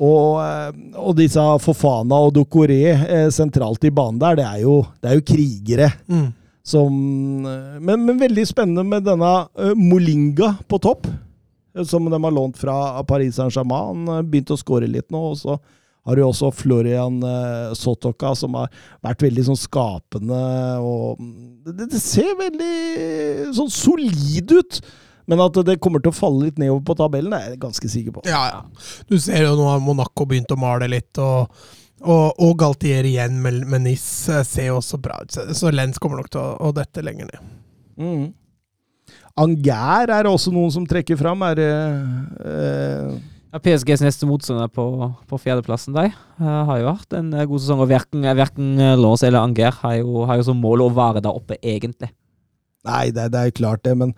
Og, 0.00 0.38
eh, 0.40 0.70
og 1.02 1.16
disse 1.18 1.42
Fofana 1.60 2.16
og 2.28 2.30
Dokoré 2.38 2.78
eh, 2.94 3.26
sentralt 3.34 3.82
i 3.84 3.90
banen 3.92 4.20
der, 4.22 4.38
det 4.38 4.46
er 4.48 4.62
jo, 4.62 4.78
det 5.02 5.10
er 5.10 5.18
jo 5.18 5.24
krigere. 5.34 5.90
Mm. 6.08 6.28
Som, 6.66 6.94
eh, 7.44 7.74
men, 7.82 8.06
men 8.06 8.22
veldig 8.22 8.46
spennende 8.48 8.86
med 8.88 9.04
denne 9.06 9.32
eh, 9.60 9.74
Molinga 9.76 10.54
på 10.70 10.80
topp, 10.82 11.10
eh, 11.76 11.84
som 11.84 12.06
de 12.08 12.22
har 12.22 12.34
lånt 12.38 12.56
fra 12.58 13.02
Paris 13.06 13.36
Saint-Germain. 13.36 13.90
Han 13.92 14.14
har 14.14 14.30
begynt 14.30 14.54
å 14.54 14.60
skåre 14.62 14.88
litt 14.88 15.10
nå. 15.12 15.20
og 15.34 15.36
så 15.42 15.58
har 16.06 16.16
du 16.18 16.22
også 16.22 16.52
Florian 16.54 17.16
eh, 17.26 17.72
Sotoka, 17.74 18.30
som 18.38 18.54
har 18.58 18.70
vært 19.04 19.24
veldig 19.26 19.44
sånn 19.48 19.58
skapende. 19.58 20.38
og 20.78 21.18
Det, 21.66 21.88
det 21.92 22.00
ser 22.02 22.30
veldig 22.38 23.52
sånn 23.56 23.72
solid 23.74 24.54
ut. 24.54 24.80
Men 25.26 25.40
at 25.42 25.56
det 25.66 25.80
kommer 25.82 25.98
til 25.98 26.12
å 26.12 26.14
falle 26.14 26.44
litt 26.46 26.60
nedover 26.62 26.84
på 26.86 26.94
tabellen, 27.00 27.32
er 27.34 27.48
jeg 27.50 27.58
ganske 27.64 27.88
sikker 27.90 28.14
på. 28.14 28.22
Ja, 28.30 28.44
ja. 28.52 28.60
Du 29.10 29.16
ser 29.18 29.42
jo 29.48 29.56
nå 29.58 29.66
har 29.66 29.82
Monaco 29.82 30.22
begynt 30.30 30.52
å 30.54 30.58
male 30.62 30.86
litt, 30.92 31.18
og, 31.18 31.50
og, 32.06 32.38
og 32.46 32.52
Galtier 32.62 33.02
igjen 33.10 33.40
med, 33.42 33.64
med 33.66 33.82
Nis 33.88 34.06
eh, 34.30 34.44
ser 34.46 34.68
jo 34.70 34.76
også 34.78 35.00
bra 35.02 35.18
ut. 35.24 35.34
Så- 35.34 35.74
Lens 35.74 35.98
kommer 35.98 36.22
nok 36.22 36.30
til 36.30 36.44
å, 36.44 36.52
å 36.68 36.74
dette 36.76 37.02
lenger 37.02 37.32
ned. 37.32 37.54
Mm. 37.98 38.26
Angær 39.42 40.14
er 40.14 40.28
også 40.30 40.52
noen 40.54 40.70
som 40.72 40.86
trekker 40.88 41.18
fram. 41.20 41.42
Er 41.50 41.58
det 41.58 41.72
eh, 42.46 43.10
Ja, 43.54 43.60
PSGs 43.62 44.02
neste 44.02 44.26
motstander 44.28 44.68
på, 44.72 44.84
på 45.30 45.38
fjerdeplassen 45.40 45.94
der 45.96 46.10
eh, 46.10 46.62
har 46.68 46.80
jo 46.80 46.88
vært 46.90 47.16
en 47.16 47.32
eh, 47.32 47.46
god 47.48 47.62
sesong. 47.62 47.82
Og 47.84 47.90
verken, 47.90 48.26
verken 48.36 48.74
eh, 48.82 48.96
Lås 49.00 49.24
eller 49.26 49.46
Anger 49.46 49.76
har 49.82 49.98
jo, 50.00 50.24
har 50.28 50.40
jo 50.40 50.46
som 50.48 50.60
mål 50.60 50.86
å 50.86 50.92
være 50.96 51.22
der 51.24 51.36
oppe, 51.36 51.58
egentlig. 51.62 52.10
Nei, 52.86 53.08
det, 53.10 53.30
det 53.34 53.40
er 53.40 53.54
klart 53.54 53.82
det, 53.86 53.96
men 53.98 54.12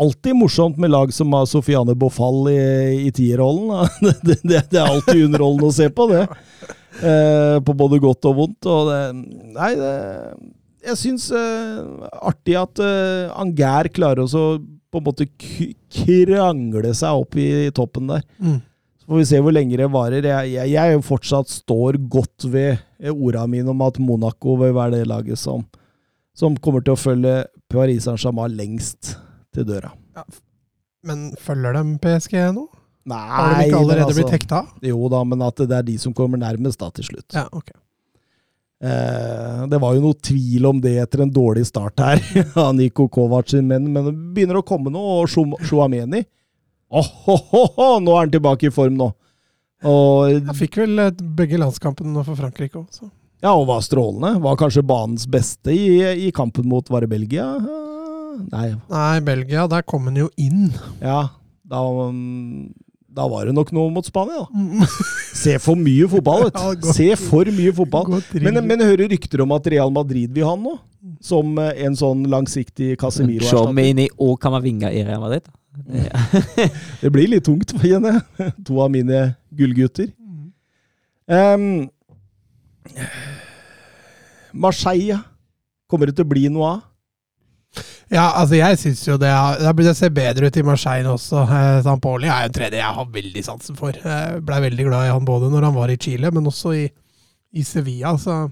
alltid 0.00 0.36
morsomt 0.36 0.80
med 0.80 0.92
lag 0.92 1.12
som 1.14 1.32
har 1.32 1.46
Sofiane 1.48 1.94
Bofall 1.96 2.50
i, 2.52 2.60
i 3.06 3.12
tierrollen. 3.16 3.88
Det, 4.26 4.40
det, 4.42 4.64
det 4.72 4.80
er 4.80 4.88
alltid 4.88 5.26
underholdende 5.28 5.70
å 5.70 5.76
se 5.76 5.88
på, 5.92 6.08
det. 6.10 6.26
Eh, 7.00 7.56
på 7.64 7.76
både 7.76 8.00
godt 8.02 8.28
og 8.28 8.36
vondt. 8.36 8.68
Og 8.68 8.90
det, 8.90 9.00
nei, 9.56 9.70
det, 9.78 9.94
jeg 10.90 11.00
syns 11.00 11.30
eh, 11.36 12.10
artig 12.20 12.56
at 12.60 12.80
eh, 12.84 13.30
Anger 13.40 13.90
klarer 13.94 14.24
også 14.24 14.44
på 14.90 15.00
en 15.00 15.06
måte 15.06 15.28
krangle 15.38 16.92
seg 16.98 17.22
opp 17.22 17.38
i 17.38 17.70
toppen 17.76 18.10
der. 18.10 18.24
Mm. 18.42 18.58
Får 19.10 19.18
vi 19.18 19.26
se 19.26 19.40
hvor 19.42 19.50
lenge 19.50 19.74
det 19.80 19.88
varer. 19.90 20.22
Jeg, 20.22 20.52
jeg, 20.54 20.70
jeg 20.76 21.00
fortsatt 21.02 21.50
står 21.50 21.96
godt 22.12 22.44
ved 22.52 23.10
orda 23.10 23.42
mine 23.50 23.72
om 23.72 23.80
at 23.82 23.98
Monaco 23.98 24.54
vil 24.60 24.70
være 24.76 25.00
det 25.00 25.08
laget 25.10 25.40
som, 25.40 25.64
som 26.38 26.54
kommer 26.62 26.84
til 26.86 26.94
å 26.94 27.00
følge 27.00 27.32
Paris 27.72 28.06
Saint-Germain 28.06 28.54
lengst 28.54 29.16
til 29.54 29.66
døra. 29.66 29.90
Men 31.02 31.30
følger 31.42 31.74
dem 31.80 31.96
PSG 31.98 32.36
nå? 32.54 32.68
Nei, 33.10 33.18
Har 33.18 33.54
de 33.56 33.66
ikke 33.66 33.78
allerede 33.80 34.04
altså- 34.06 34.20
blitt 34.20 34.34
hekta? 34.36 34.62
Jo 34.92 35.08
da, 35.10 35.24
men 35.26 35.42
at 35.42 35.58
det 35.64 35.74
er 35.74 35.86
de 35.90 35.96
som 35.98 36.14
kommer 36.14 36.38
nærmest 36.38 36.78
da 36.78 36.90
til 36.94 37.08
slutt. 37.10 37.34
Ja, 37.34 37.48
ok. 37.50 37.72
Eh, 38.80 39.66
det 39.68 39.80
var 39.82 39.96
jo 39.96 40.00
noe 40.06 40.16
tvil 40.24 40.64
om 40.70 40.78
det 40.80 40.94
etter 41.02 41.24
en 41.26 41.32
dårlig 41.34 41.66
start 41.68 41.98
her 42.00 42.22
av 42.62 42.70
Niko 42.78 43.08
Kovac 43.12 43.50
sin 43.52 43.66
menn, 43.68 43.90
men 43.92 44.06
det 44.06 44.14
begynner 44.36 44.60
å 44.60 44.64
komme 44.64 44.92
noe, 44.94 45.18
og 45.24 45.28
Shou- 45.32 45.58
Ho, 46.90 47.36
Nå 48.02 48.14
er 48.16 48.24
han 48.24 48.32
tilbake 48.34 48.68
i 48.68 48.74
form 48.74 48.98
nå! 48.98 49.10
Og, 49.86 50.34
Jeg 50.34 50.56
fikk 50.58 50.80
vel 50.82 50.98
eh, 51.06 51.12
begge 51.38 51.56
landskampene 51.60 52.24
for 52.26 52.36
Frankrike 52.36 52.76
òg, 52.82 52.88
så 52.92 53.08
ja, 53.40 53.54
og 53.56 53.70
var 53.70 53.80
strålende. 53.80 54.34
Var 54.44 54.56
kanskje 54.60 54.82
banens 54.84 55.22
beste 55.24 55.72
i, 55.72 55.86
i 56.26 56.30
kampen 56.36 56.66
mot 56.68 56.84
Var 56.92 57.06
det 57.06 57.08
Belgia? 57.08 57.46
Nei, 58.52 58.66
Nei, 58.90 59.14
Belgia, 59.24 59.64
der 59.70 59.80
kom 59.88 60.10
han 60.10 60.18
jo 60.20 60.28
inn. 60.36 60.66
ja. 61.00 61.22
Da, 61.70 61.78
da 63.14 63.26
var 63.30 63.46
det 63.46 63.52
nok 63.54 63.68
noe 63.72 63.92
mot 63.94 64.06
Spania, 64.06 64.42
da. 64.42 64.86
Se 65.40 65.54
for 65.62 65.78
mye 65.78 66.08
fotball, 66.10 66.48
vet 66.48 66.82
du. 66.82 66.88
Se 66.90 67.06
for 67.16 67.46
mye 67.54 67.72
fotball. 67.76 68.18
Men, 68.42 68.58
men 68.66 68.82
hører 68.82 69.06
rykter 69.12 69.44
om 69.44 69.54
at 69.54 69.68
Real 69.70 69.92
Madrid 69.94 70.34
vil 70.34 70.48
ha 70.48 70.56
han 70.56 70.64
nå. 70.66 70.74
Som 71.24 71.56
eh, 71.58 71.72
en 71.86 71.96
sånn 71.96 72.26
langsiktig 72.28 72.94
Casemiro-erstatter. 73.00 73.70
Chomini 73.70 74.08
og 74.20 74.34
Kamavinga 74.42 74.90
i 74.92 75.02
Real 75.06 75.20
Madrid. 75.22 75.46
Det, 75.86 76.10
Det 77.00 77.10
blir 77.14 77.30
litt 77.32 77.44
tungt, 77.46 77.72
kjenner 77.80 78.18
jeg. 78.38 78.52
To 78.68 78.80
av 78.84 78.90
mine 78.92 79.22
gullgutter. 79.56 80.10
Um, 81.30 81.88
Marseille. 84.52 85.18
Kommer 85.90 86.06
det 86.10 86.16
til 86.18 86.26
å 86.26 86.30
bli 86.30 86.46
noe 86.52 86.68
av? 86.76 86.86
Ja, 88.10 88.24
altså 88.40 88.56
jeg 88.58 88.78
syns 88.80 89.04
jo 89.06 89.14
det 89.22 89.28
Da 89.30 89.70
blir- 89.72 89.86
det 89.86 89.94
ser 89.96 90.10
bedre 90.10 90.48
ut 90.50 90.56
i 90.58 90.62
Marseille 90.66 91.06
også. 91.06 91.44
Eh, 91.46 91.82
Sampoli 91.86 92.26
er 92.26 92.42
jo 92.42 92.48
en 92.50 92.56
tredje 92.56 92.78
jeg 92.80 92.94
har 92.96 93.06
veldig 93.06 93.44
sansen 93.46 93.76
for. 93.78 93.92
Jeg 93.94 94.40
blei 94.42 94.60
veldig 94.66 94.86
glad 94.88 95.06
i 95.06 95.12
han 95.14 95.24
både 95.24 95.50
når 95.50 95.62
han 95.68 95.74
var 95.74 95.88
i 95.88 95.96
Chile, 95.96 96.30
men 96.34 96.44
også 96.50 96.74
i, 96.74 96.88
i 97.52 97.64
Sevilla. 97.66 98.14
Så 98.18 98.44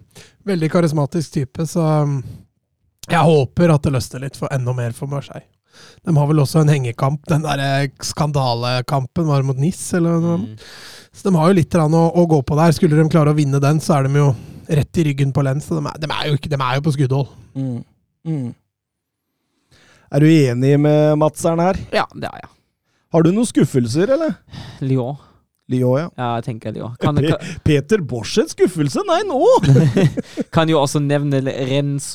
veldig 0.49 0.71
karismatisk 0.73 1.39
type. 1.39 1.67
Så 1.69 1.85
um, 1.85 2.19
jeg 3.09 3.25
håper 3.25 3.73
at 3.75 3.87
det 3.87 3.95
løsner 3.95 4.27
litt 4.27 4.39
for 4.39 4.53
enda 4.55 4.75
mer 4.77 4.97
for 4.97 5.11
Marseille. 5.11 5.47
De 6.03 6.15
har 6.17 6.27
vel 6.27 6.43
også 6.43 6.63
en 6.63 6.73
hengekamp. 6.73 7.23
Den 7.31 7.45
der 7.45 7.89
skandalekampen 8.03 9.29
var 9.29 9.45
mot 9.47 9.59
NIS, 9.61 9.83
eller 9.99 10.19
noe. 10.23 10.39
mm. 10.43 10.71
Så 11.15 11.29
de 11.29 11.35
har 11.39 11.51
jo 11.51 11.57
litt 11.57 11.75
å, 11.79 11.87
å 11.89 12.25
gå 12.31 12.39
på 12.47 12.57
der. 12.59 12.75
Skulle 12.75 12.99
de 12.99 13.11
klare 13.11 13.33
å 13.33 13.39
vinne 13.39 13.61
den, 13.63 13.81
så 13.83 13.97
er 13.97 14.07
de 14.09 14.21
jo 14.21 14.33
rett 14.69 15.01
i 15.01 15.07
ryggen 15.09 15.33
på 15.35 15.43
Lens. 15.47 15.69
Så 15.69 15.79
de 15.79 15.83
er, 15.87 16.01
de 16.03 16.11
er, 16.11 16.25
jo, 16.29 16.39
ikke, 16.39 16.51
de 16.53 16.59
er 16.59 16.79
jo 16.79 16.85
på 16.87 16.95
skuddhold. 16.95 17.31
Mm. 18.29 18.51
Er 20.09 20.25
du 20.25 20.29
enig 20.31 20.75
med 20.81 21.19
Madseren 21.21 21.63
her? 21.63 21.81
Ja, 21.95 22.07
det 22.15 22.31
er 22.31 22.45
jeg. 22.45 22.53
Har 23.15 23.25
du 23.25 23.31
noen 23.33 23.49
skuffelser, 23.49 24.11
eller? 24.19 24.37
Lyon. 24.85 25.17
Lyon, 25.69 25.99
ja. 26.01 26.09
Ja, 26.17 26.29
jeg 26.39 26.47
tenker 26.47 26.73
Lyon. 26.73 26.95
Kan, 27.03 27.19
Pe 27.21 27.33
kan, 27.33 27.57
Peter 27.67 28.01
Bosch 28.01 28.41
en 28.41 28.49
skuffelse? 28.49 29.05
Nei, 29.09 29.21
nå! 29.29 29.41
kan 30.55 30.71
jo 30.71 30.81
også 30.81 31.03
nevne 31.05 31.43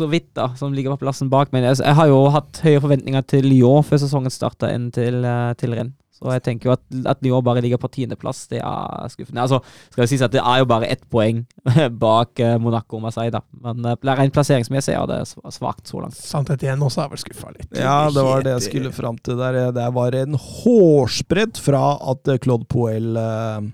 vidt, 0.09 0.31
da, 0.37 0.49
som 0.57 0.73
ligger 0.73 0.95
på 0.95 1.05
plassen 1.05 1.29
bak. 1.33 1.53
Men 1.53 1.67
jeg, 1.69 1.81
jeg 1.83 1.97
har 1.99 2.09
jo 2.09 2.23
hatt 2.33 2.63
høye 2.65 2.81
forventninger 2.81 3.27
til 3.29 3.45
Lyon 3.51 3.85
før 3.85 4.01
sesongen 4.01 4.33
starta 4.33 4.71
enn 4.73 4.89
til, 4.95 5.21
eh, 5.21 5.51
til 5.59 5.77
Rennes. 5.77 6.02
Så 6.13 6.29
jeg 6.29 6.43
tenker 6.45 6.69
jo 6.69 6.73
at, 6.75 6.83
at 7.09 7.23
Lyon 7.25 7.41
bare 7.43 7.61
ligger 7.65 7.79
på 7.81 7.89
tiendeplass, 7.91 8.43
det 8.51 8.59
er 8.61 9.09
skuffende. 9.09 9.41
Altså, 9.41 9.57
skal 9.89 10.03
det 10.03 10.09
sies 10.11 10.21
at 10.21 10.31
det 10.35 10.43
er 10.45 10.59
jo 10.61 10.67
bare 10.69 10.87
ett 10.93 11.01
poeng 11.11 11.39
bak 12.03 12.39
eh, 12.39 12.53
Monaco 12.61 12.99
og 12.99 13.05
Marseille, 13.07 13.33
da. 13.33 13.41
Men 13.65 13.81
uh, 13.89 13.95
rent 14.19 14.35
plasseringsmessig 14.35 14.93
er 14.93 15.07
det 15.09 15.17
sv- 15.31 15.41
svakt 15.57 15.89
så 15.89 16.03
langt. 16.03 16.15
Sant 16.19 16.51
igjen 16.53 16.85
også 16.85 17.01
er 17.03 17.09
vel 17.15 17.21
skuffa 17.23 17.49
litt. 17.55 17.67
Ja, 17.75 17.97
det 18.13 18.23
var 18.27 18.45
det 18.45 18.53
jeg 18.59 18.67
skulle 18.69 18.93
fram 18.93 19.17
til 19.25 19.41
der. 19.41 19.57
Det 19.73 19.87
var 19.97 20.19
en 20.21 20.37
hårsbredd 20.37 21.57
fra 21.65 21.83
at 22.13 22.29
eh, 22.35 22.39
Claude 22.45 22.69
Poel 22.69 23.17
eh, 23.17 23.71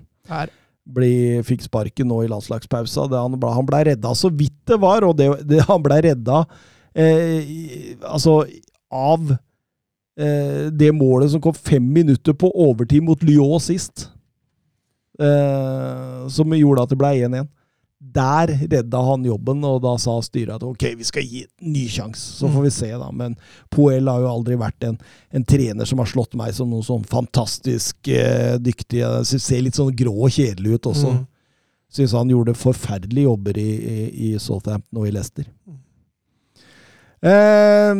bli, 0.90 1.12
fikk 1.46 1.62
sparken 1.68 2.08
nå 2.10 2.22
i 2.24 2.30
landslagspausa. 2.32 3.04
Det, 3.12 3.20
han, 3.20 3.36
ble, 3.38 3.52
han 3.54 3.68
ble 3.68 3.84
redda 3.92 4.14
så 4.18 4.32
vidt 4.32 4.56
det 4.72 4.80
var, 4.82 5.04
og 5.06 5.14
det, 5.20 5.28
det, 5.46 5.60
han 5.68 5.84
ble 5.84 6.00
redda 6.08 6.40
eh, 6.96 7.38
i- 7.44 7.94
altså 8.00 8.40
av 8.90 9.30
eh, 9.36 9.38
det 10.20 10.90
målet 10.92 11.30
som 11.32 11.40
kom 11.40 11.54
fem 11.56 11.84
minutter 11.94 12.34
på 12.36 12.50
overtid 12.52 13.04
mot 13.06 13.22
Lyon 13.24 13.62
sist. 13.62 14.10
Eh, 15.20 16.28
som 16.28 16.52
gjorde 16.56 16.84
at 16.84 16.92
det 16.92 16.98
ble 17.00 17.14
1-1. 17.26 17.48
Der 18.00 18.48
redda 18.48 19.00
han 19.04 19.26
jobben, 19.28 19.60
og 19.68 19.82
da 19.84 19.92
sa 20.00 20.14
styret 20.24 20.54
at 20.54 20.64
ok, 20.64 20.86
vi 20.96 21.04
skal 21.04 21.26
gi 21.26 21.42
en 21.44 21.72
ny 21.74 21.82
sjanse. 21.92 22.22
Så 22.38 22.48
får 22.48 22.64
vi 22.64 22.70
se, 22.72 22.88
da. 22.96 23.10
Men 23.12 23.34
Poel 23.72 24.08
har 24.08 24.22
jo 24.24 24.30
aldri 24.30 24.56
vært 24.60 24.86
en, 24.88 24.96
en 25.36 25.44
trener 25.44 25.88
som 25.88 26.00
har 26.00 26.08
slått 26.08 26.38
meg 26.40 26.54
som 26.56 26.72
noe 26.72 26.86
sånn 26.86 27.04
fantastisk 27.08 28.08
eh, 28.08 28.56
dyktig. 28.56 29.04
Ser 29.28 29.66
litt 29.66 29.76
sånn 29.76 29.92
grå 29.96 30.14
og 30.16 30.32
kjedelig 30.32 30.78
ut 30.78 30.90
også. 30.94 31.12
Mm. 31.18 31.26
Syns 31.90 32.16
han 32.16 32.32
gjorde 32.32 32.56
forferdelige 32.56 33.28
jobber 33.28 33.60
i, 33.60 33.70
i, 33.76 34.00
i 34.30 34.32
Southampton 34.40 35.02
og 35.02 35.10
i 35.10 35.12
Leicester. 35.12 35.50
Eh, 37.20 37.90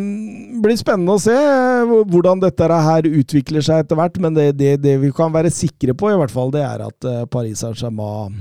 blir 0.65 0.79
spennende 0.81 1.13
å 1.13 1.21
se 1.21 1.35
eh, 1.37 1.91
hvordan 2.09 2.41
dette 2.41 2.69
her 2.73 3.09
utvikler 3.09 3.65
seg 3.65 3.83
etter 3.85 3.99
hvert, 3.99 4.17
men 4.23 4.37
det, 4.37 4.47
det, 4.57 4.79
det 4.81 4.95
vi 5.03 5.11
kan 5.13 5.33
være 5.35 5.53
sikre 5.53 5.93
på, 5.93 6.09
i 6.09 6.17
hvert 6.21 6.33
fall, 6.33 6.53
det 6.55 6.63
er 6.65 6.87
at 6.87 7.09
eh, 7.09 7.27
Paris 7.29 7.61
Saint-Germain 7.61 8.39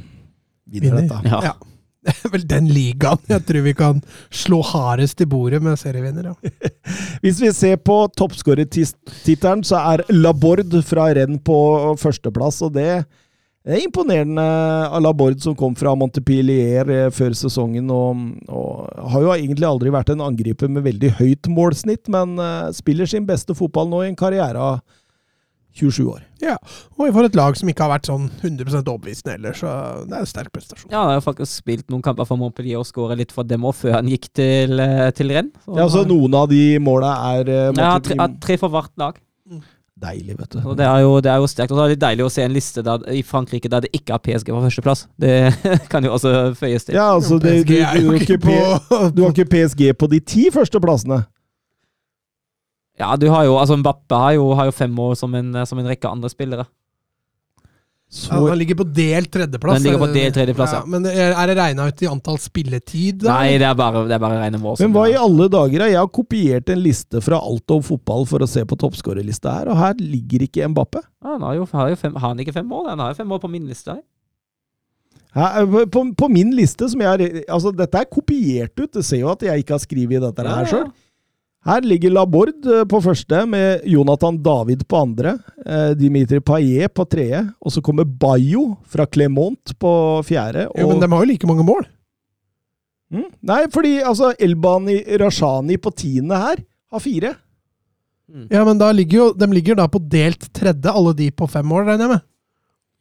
vinner 0.69 0.95
Vinner. 0.95 1.09
dette. 1.09 1.33
Ja. 1.33 1.51
Ja. 1.51 1.57
Det 1.99 2.13
er 2.15 2.31
vel 2.31 2.45
den 2.47 2.69
ligaen 2.71 3.19
jeg 3.27 3.43
tror 3.43 3.63
vi 3.65 3.73
kan 3.75 3.97
slå 4.31 4.61
hardest 4.63 5.19
i 5.19 5.27
bordet 5.27 5.59
med 5.61 5.75
serievinner. 5.81 6.29
Ja. 6.31 6.69
Hvis 7.25 7.41
vi 7.43 7.51
ser 7.51 7.75
på 7.83 7.97
toppskårertittelen, 8.15 9.65
så 9.67 9.81
er 9.83 10.05
Laborde 10.15 10.79
fra 10.87 11.09
renn 11.17 11.41
på 11.43 11.57
førsteplass, 11.99 12.61
og 12.63 12.77
det 12.79 13.03
det 13.69 13.75
er 13.77 13.83
imponerende 13.85 14.43
av 14.89 15.01
Laborde 15.05 15.43
som 15.43 15.53
kom 15.57 15.75
fra 15.77 15.91
Montepillier 15.93 16.89
eh, 16.89 17.09
før 17.13 17.35
sesongen, 17.37 17.91
og, 17.93 18.23
og 18.49 19.11
har 19.13 19.25
jo 19.27 19.33
egentlig 19.35 19.67
aldri 19.67 19.91
vært 19.93 20.09
en 20.09 20.23
angriper 20.25 20.71
med 20.73 20.87
veldig 20.87 21.11
høyt 21.19 21.49
målsnitt, 21.53 22.09
men 22.09 22.33
eh, 22.41 22.71
spiller 22.73 23.09
sin 23.09 23.29
beste 23.29 23.53
fotball 23.53 23.91
nå 23.91 24.01
i 24.01 24.09
en 24.09 24.17
karriere 24.17 24.57
av 24.71 24.81
27 25.77 26.01
år. 26.09 26.25
Ja. 26.41 26.55
Og 26.97 27.13
for 27.13 27.27
et 27.27 27.37
lag 27.37 27.53
som 27.59 27.69
ikke 27.69 27.85
har 27.85 27.93
vært 27.93 28.09
sånn 28.09 28.25
100 28.41 28.81
overbevisende 28.81 29.37
ellers, 29.37 29.61
så 29.61 29.73
det 30.09 30.17
er 30.17 30.25
en 30.25 30.31
sterk 30.33 30.51
prestasjon. 30.55 30.89
Ja, 30.89 31.03
han 31.05 31.19
har 31.19 31.23
faktisk 31.23 31.61
spilt 31.61 31.93
noen 31.93 32.01
kamper 32.05 32.25
for 32.25 32.41
Montpellier 32.41 32.81
og 32.81 32.89
skåra 32.89 33.17
litt 33.19 33.33
for 33.35 33.47
dem 33.47 33.69
òg, 33.69 33.77
før 33.77 33.99
han 33.99 34.09
gikk 34.09 34.31
til, 34.33 34.79
eh, 34.81 35.09
til 35.13 35.35
renn. 35.35 35.53
Så 35.65 35.77
Ja, 35.77 35.89
så 35.93 36.07
Noen 36.09 36.41
av 36.41 36.49
de 36.49 36.63
måla 36.81 37.13
er 37.35 37.53
eh, 37.53 37.73
ja, 37.77 37.97
tre, 38.01 38.17
tre 38.41 38.57
for 38.57 38.73
hvert 38.73 38.97
lag. 38.97 39.21
Deilig, 39.99 40.35
vet 40.39 40.53
du. 40.53 40.59
Og 40.63 40.77
det 40.79 40.85
er 40.87 41.01
jo, 41.03 41.15
det 41.19 41.27
er 41.31 41.41
jo 41.43 41.47
sterkt. 41.51 41.73
Og 41.73 41.79
det 41.79 41.83
er 41.83 41.91
litt 41.91 42.01
deilig 42.03 42.23
å 42.23 42.29
se 42.31 42.43
en 42.47 42.53
liste 42.55 42.83
der, 42.87 43.01
i 43.11 43.19
Frankrike 43.27 43.67
der 43.71 43.83
det 43.83 43.89
ikke 43.97 44.15
er 44.15 44.21
PSG 44.23 44.53
på 44.53 44.61
førsteplass. 44.63 45.01
Det 45.19 45.33
kan 45.91 46.05
jo 46.07 46.13
også 46.15 46.31
føyes 46.55 46.87
til. 46.87 46.95
Ja, 46.95 47.09
altså, 47.17 47.35
det, 47.43 47.57
du, 47.67 47.73
du, 47.75 47.83
har 47.83 47.99
ikke 48.15 48.37
ikke 48.37 48.39
på- 48.45 49.01
du 49.17 49.23
har 49.25 49.33
ikke 49.35 49.49
PSG 49.51 49.89
på 49.99 50.07
de 50.13 50.19
ti 50.23 50.47
førsteplassene. 50.55 51.19
Ja, 52.99 53.13
du 53.19 53.27
har 53.31 53.45
jo, 53.47 53.57
altså 53.59 53.77
Mbappe 53.79 54.15
har 54.19 54.33
jo, 54.35 54.49
har 54.59 54.67
jo 54.67 54.75
fem 54.75 54.97
år 54.99 55.13
som 55.19 55.35
en, 55.39 55.53
som 55.67 55.79
en 55.79 55.87
rekke 55.87 56.07
andre 56.11 56.31
spillere. 56.31 56.65
Så, 58.09 58.31
Ja, 58.33 58.39
han 58.49 58.57
ligger 58.57 58.73
på 58.79 58.85
delt 58.89 59.29
tredjeplass. 59.29 59.77
Den 59.77 59.83
ligger 59.85 59.99
på 60.01 60.07
delt 60.15 60.33
tredjeplass, 60.33 60.71
ja. 60.73 60.79
Men 60.89 61.03
er 61.05 61.45
det 61.51 61.55
regna 61.59 61.83
ut 61.91 62.01
i 62.01 62.07
antall 62.09 62.39
spilletid? 62.41 63.19
da? 63.21 63.35
Nei, 63.37 63.57
det 63.61 63.67
er 63.69 63.75
bare, 63.77 64.01
det 64.09 64.15
er 64.17 64.23
bare 64.23 64.39
rene 64.41 64.57
mål. 64.57 64.79
Men 64.81 64.95
hva 64.95 65.03
i 65.11 65.13
alle 65.13 65.45
dager? 65.53 65.83
er- 65.85 65.91
Jeg 65.93 65.99
har 66.01 66.07
kopiert 66.09 66.69
en 66.73 66.81
liste 66.81 67.21
fra 67.21 67.37
alt 67.37 67.69
om 67.69 67.83
fotball 67.85 68.25
for 68.25 68.39
å 68.39 68.47
se 68.49 68.63
på 68.65 68.75
toppskårerlista 68.81 69.53
her, 69.59 69.69
og 69.69 69.77
her 69.77 69.93
ligger 70.01 70.41
ikke 70.47 70.67
Mbappe. 70.73 71.03
Ja, 71.21 71.35
han 71.35 71.41
har 71.45 71.53
jo, 71.59 71.67
har 71.71 71.89
jo 71.89 71.95
fem, 72.01 72.15
har 72.15 72.27
han 72.33 72.39
ikke 72.39 72.53
fem 72.57 72.65
mål? 72.65 72.89
Han 72.89 72.99
har 72.99 73.13
jo 73.13 73.19
fem 73.21 73.27
mål 73.29 73.39
på 73.45 73.49
min 73.51 73.67
liste. 73.69 73.93
her. 73.93 74.01
Her, 75.35 75.65
på, 75.85 76.01
på 76.17 76.29
min 76.33 76.49
liste, 76.57 76.89
som 76.89 76.99
jeg 76.99 77.07
har 77.07 77.21
Altså, 77.53 77.69
dette 77.77 77.93
er 78.01 78.05
kopiert 78.09 78.73
ut. 78.81 78.91
Du 78.91 79.03
ser 79.05 79.21
jo 79.21 79.29
at 79.29 79.41
jeg 79.45 79.61
ikke 79.61 79.75
har 79.77 79.83
skrevet 79.85 80.23
dette 80.25 80.43
Ja, 80.47 80.55
her 80.55 80.65
ja. 80.65 80.83
Her 81.69 81.85
ligger 81.85 82.13
Laborde 82.15 82.79
eh, 82.79 82.85
på 82.89 82.99
første, 83.03 83.43
med 83.49 83.83
Jonathan 83.89 84.39
David 84.41 84.87
på 84.89 85.03
andre. 85.03 85.35
Eh, 85.65 85.91
Dimitri 85.99 86.39
Payet 86.41 86.93
på 86.97 87.05
tredje. 87.05 87.43
Og 87.61 87.75
så 87.75 87.83
kommer 87.85 88.07
Bayo 88.09 88.71
fra 88.89 89.05
Clermont 89.05 89.75
på 89.79 89.91
fjerde. 90.25 90.67
Jo, 90.73 90.89
men 90.89 91.03
de 91.03 91.11
har 91.13 91.25
jo 91.25 91.29
like 91.29 91.49
mange 91.49 91.65
mål. 91.67 91.85
Mm? 93.13 93.27
Nei, 93.49 93.61
fordi 93.73 93.95
altså 94.05 94.31
Elbani 94.41 94.99
Rashani 95.21 95.77
på 95.81 95.93
tiende 95.97 96.37
her 96.37 96.59
har 96.93 97.01
fire. 97.03 97.35
Ja, 98.53 98.61
men 98.65 98.77
da 98.77 98.91
ligger 98.93 99.17
jo, 99.17 99.27
de 99.33 99.47
ligger 99.49 99.77
da 99.79 99.87
på 99.89 100.01
delt 100.05 100.43
tredje, 100.53 100.91
alle 100.93 101.15
de 101.17 101.31
på 101.33 101.47
fem 101.49 101.65
mål, 101.65 101.87
regner 101.87 102.05
jeg 102.05 102.11
med. 102.13 102.25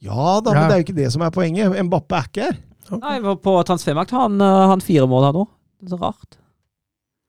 Ja 0.08 0.38
da, 0.40 0.52
Ja. 0.54 0.60
men 0.60 0.68
det 0.68 0.74
er 0.74 0.80
jo 0.80 0.86
ikke 0.86 0.96
det 0.96 1.12
som 1.12 1.24
er 1.26 1.32
poenget. 1.34 1.74
Mbappe 1.84 2.16
er 2.16 2.28
ikke 2.30 2.46
her. 2.48 2.58
Nei, 2.96 3.18
på 3.44 3.54
transfermakt 3.68 4.14
har 4.16 4.28
han, 4.28 4.40
uh, 4.40 4.68
han 4.70 4.80
fire 4.80 5.04
mål 5.10 5.26
her 5.26 5.36
nå. 5.36 5.42
Det 5.82 5.90
er 5.90 5.96
så 5.96 6.00
rart. 6.00 6.38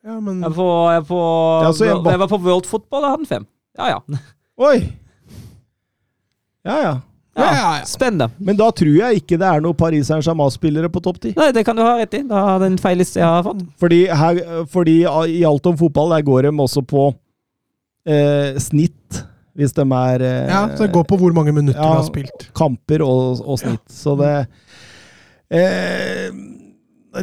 Ja, 0.09 0.15
men 0.17 0.39
Jeg, 0.41 0.49
er 0.49 0.55
på, 0.55 0.69
jeg, 0.89 1.03
på, 1.05 1.19
Ja, 1.61 1.69
så 1.75 1.85
jeg 1.85 1.99
jeg 2.01 2.21
var 2.23 2.31
på 2.31 2.39
World 2.41 2.65
Football, 2.65 3.03
da 3.03 3.11
hadde 3.11 3.21
han 3.21 3.29
fem. 3.29 3.45
Ja, 3.77 3.91
ja. 3.93 3.99
Oi! 4.69 4.77
Ja, 6.65 6.77
ja. 6.81 6.95
Ja, 7.37 7.45
ja, 7.55 7.67
ja. 7.77 7.85
Spennende. 7.87 8.27
Men 8.37 8.57
da 8.59 8.67
tror 8.75 8.89
jeg 8.89 9.21
ikke 9.21 9.37
det 9.39 9.47
er 9.47 9.61
noen 9.63 9.77
Paris 9.77 10.09
Saint-Germain-spillere 10.09 10.89
på 10.91 11.01
topp 11.05 11.21
ti. 11.23 11.31
Nei, 11.37 11.51
det 11.55 11.63
kan 11.67 11.77
du 11.77 11.83
ha 11.85 11.93
rett 11.99 12.17
i. 12.17 12.23
Da 12.27 12.41
er 12.55 12.63
det 12.63 12.71
en 12.73 12.79
feil 12.81 12.99
liste 12.99 13.21
jeg 13.21 13.29
har 13.29 13.45
fått. 13.45 13.61
Fordi, 13.79 13.99
her, 14.21 14.41
fordi 14.73 14.97
i 15.37 15.43
alt 15.47 15.69
om 15.69 15.77
fotball, 15.79 16.15
der 16.17 16.25
går 16.27 16.49
de 16.49 16.53
også 16.65 16.83
på 16.89 17.05
eh, 18.09 18.57
snitt, 18.59 19.21
hvis 19.59 19.75
de 19.77 19.85
er 19.85 20.25
eh, 20.25 20.49
ja, 20.49 20.63
så 20.73 20.87
det 20.87 20.93
går 20.95 21.05
på 21.07 21.19
hvor 21.21 21.35
mange 21.37 21.53
minutter 21.55 21.79
ja, 21.79 21.85
de 21.93 22.01
har 22.01 22.07
spilt. 22.09 22.49
kamper 22.57 23.05
og, 23.05 23.43
og 23.45 23.61
snitt. 23.61 23.85
Så 23.93 24.17
det 24.19 24.33
eh, 25.53 26.27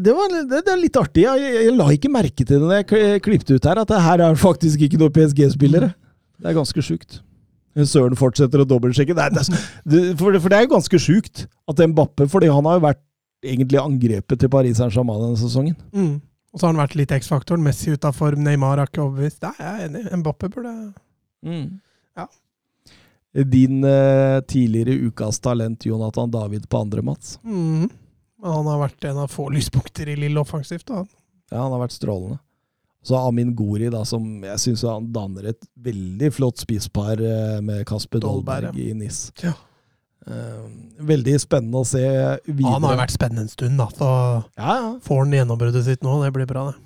det, 0.03 0.13
var, 0.17 0.33
det, 0.35 0.63
det 0.67 0.73
er 0.73 0.81
litt 0.81 0.97
artig. 0.99 1.23
Jeg, 1.27 1.41
jeg, 1.45 1.65
jeg 1.69 1.75
la 1.77 1.87
ikke 1.95 2.11
merke 2.11 2.43
til 2.45 2.59
det 2.61 2.67
da 2.71 2.81
jeg 2.81 2.87
kli- 2.91 3.21
klippet 3.23 3.53
ut 3.57 3.69
her, 3.71 3.79
at 3.85 3.93
det 3.93 4.01
her 4.03 4.23
er 4.27 4.39
faktisk 4.41 4.83
ikke 4.87 4.99
noen 5.01 5.15
PSG-spillere. 5.15 5.93
Det 6.41 6.51
er 6.51 6.57
ganske 6.59 6.83
sjukt. 6.85 7.21
Søren 7.77 8.17
fortsetter 8.17 8.63
å 8.63 8.67
dobbeltsjekke. 8.69 9.15
Det 9.17 9.27
det 9.37 10.01
for, 10.19 10.33
det- 10.33 10.41
for 10.43 10.49
det 10.53 10.59
er 10.59 10.65
jo 10.67 10.73
ganske 10.75 10.99
sjukt 11.03 11.45
at 11.69 11.83
Mbappe 11.93 12.27
fordi 12.33 12.49
han 12.51 12.65
har 12.65 12.79
jo 12.81 12.85
vært 12.87 13.03
egentlig 13.47 13.79
angrepet 13.83 14.41
til 14.41 14.49
Paris 14.51 14.79
Saint-Germain 14.81 15.21
denne 15.23 15.39
sesongen. 15.39 15.77
Mm. 15.93 16.15
Og 16.53 16.59
så 16.61 16.65
har 16.67 16.73
han 16.73 16.81
vært 16.81 16.97
litt 16.97 17.13
X-faktoren. 17.13 17.63
Messi 17.63 17.93
ut 17.93 18.05
av 18.09 18.17
form, 18.17 18.41
Neymar 18.47 18.81
har 18.81 18.89
ikke 18.89 19.05
overbevist. 19.05 19.43
Nei, 19.45 19.53
jeg 19.61 19.69
er 19.69 19.85
enig. 19.91 20.05
Mbappe 20.23 20.49
burde 20.55 20.73
Ja. 22.17 22.27
Din 23.45 23.85
eh, 23.85 24.41
tidligere 24.49 24.97
ukas 25.11 25.39
talent 25.45 25.85
Jonathan 25.85 26.31
David 26.33 26.65
på 26.73 26.81
andre, 26.81 27.03
Mats. 27.05 27.37
mm. 27.45 27.91
Men 28.43 28.53
han 28.53 28.67
har 28.69 28.83
vært 28.89 29.05
en 29.11 29.19
av 29.25 29.31
få 29.33 29.49
lyspunkter 29.55 30.09
i 30.13 30.17
Lille 30.17 30.41
offensivt. 30.41 30.87
da. 30.91 31.05
Ja, 31.51 31.63
han 31.63 31.73
har 31.73 31.81
vært 31.87 31.95
strålende. 31.97 32.39
Så 33.07 33.15
Amin 33.21 33.53
Gori, 33.55 33.87
da, 33.89 34.01
som 34.05 34.25
jeg 34.43 34.59
syns 34.59 34.83
han 34.83 35.13
danner 35.15 35.53
et 35.53 35.63
veldig 35.79 36.33
flott 36.35 36.59
spisspar 36.59 37.21
eh, 37.23 37.61
med 37.63 37.85
Kasper 37.87 38.19
Dolberg, 38.25 38.73
Dolberg 38.73 38.83
i 38.83 38.95
NIS. 38.99 39.21
Ja. 39.45 39.53
Eh, 40.27 40.65
veldig 41.07 41.37
spennende 41.39 41.85
å 41.85 41.87
se 41.87 42.03
videre. 42.49 42.73
Han 42.73 42.83
har 42.89 42.97
jo 42.97 43.03
vært 43.05 43.15
spennende 43.15 43.45
en 43.47 43.53
stund, 43.53 43.79
da. 43.79 43.87
Så 43.95 44.09
Ja, 44.59 44.73
ja. 44.81 44.89
får 45.07 45.23
han 45.23 45.37
gjennombruddet 45.39 45.87
sitt 45.87 46.03
nå. 46.03 46.17
Det 46.25 46.33
blir 46.35 46.51
bra, 46.51 46.65
det. 46.73 46.83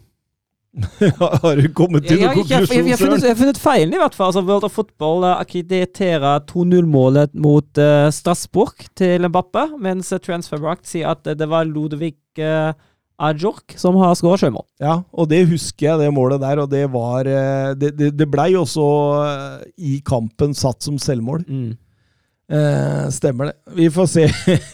har 1.42 1.58
du 1.58 1.66
kommet 1.74 2.04
til 2.06 2.20
noen 2.20 2.36
konklusjon, 2.38 2.86
jeg, 2.86 2.94
har 2.94 3.38
funnet, 3.38 3.58
feilen, 3.58 3.94
i 3.96 3.98
hvert 3.98 4.14
fall. 4.14 4.30
Altså, 4.30 4.44
World 4.46 4.68
of 4.68 4.76
Football 4.76 5.26
eh, 5.26 5.40
akkrediterer 5.42 6.44
2-0-målet 6.50 7.34
mot 7.42 7.80
uh, 7.82 8.06
Strasbourg 8.14 8.86
til 8.98 9.26
Mbappe, 9.26 9.66
mens 9.82 10.12
uh, 10.14 10.20
Transfermarkt 10.22 10.86
sier 10.86 11.10
at 11.10 11.26
eh, 11.26 11.38
det 11.38 11.50
var 11.50 11.66
Ludvig 11.66 12.14
uh, 12.38 12.70
Ajork 13.20 13.74
som 13.76 13.98
har 14.00 14.14
skåret 14.16 14.40
sjømål. 14.44 14.64
Ja, 14.80 15.00
og 15.12 15.28
det 15.30 15.42
husker 15.50 15.90
jeg, 15.90 16.00
det 16.00 16.14
målet 16.16 16.40
der. 16.40 16.62
Og 16.62 16.70
det 16.72 16.86
var 16.92 17.28
eh, 17.28 17.74
Det, 17.76 17.92
det, 17.98 18.14
det 18.16 18.28
blei 18.30 18.54
også 18.58 18.86
uh, 19.20 19.60
i 19.76 20.00
kampen 20.06 20.56
satt 20.56 20.82
som 20.86 20.98
selvmål. 21.00 21.44
Mm. 21.46 21.70
Eh, 22.50 23.10
stemmer 23.10 23.44
det. 23.44 23.52
Vi 23.74 23.90
får 23.90 24.06
se 24.06 24.24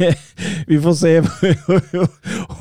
Vi 0.67 0.81
får 0.81 0.95
se 0.95 1.11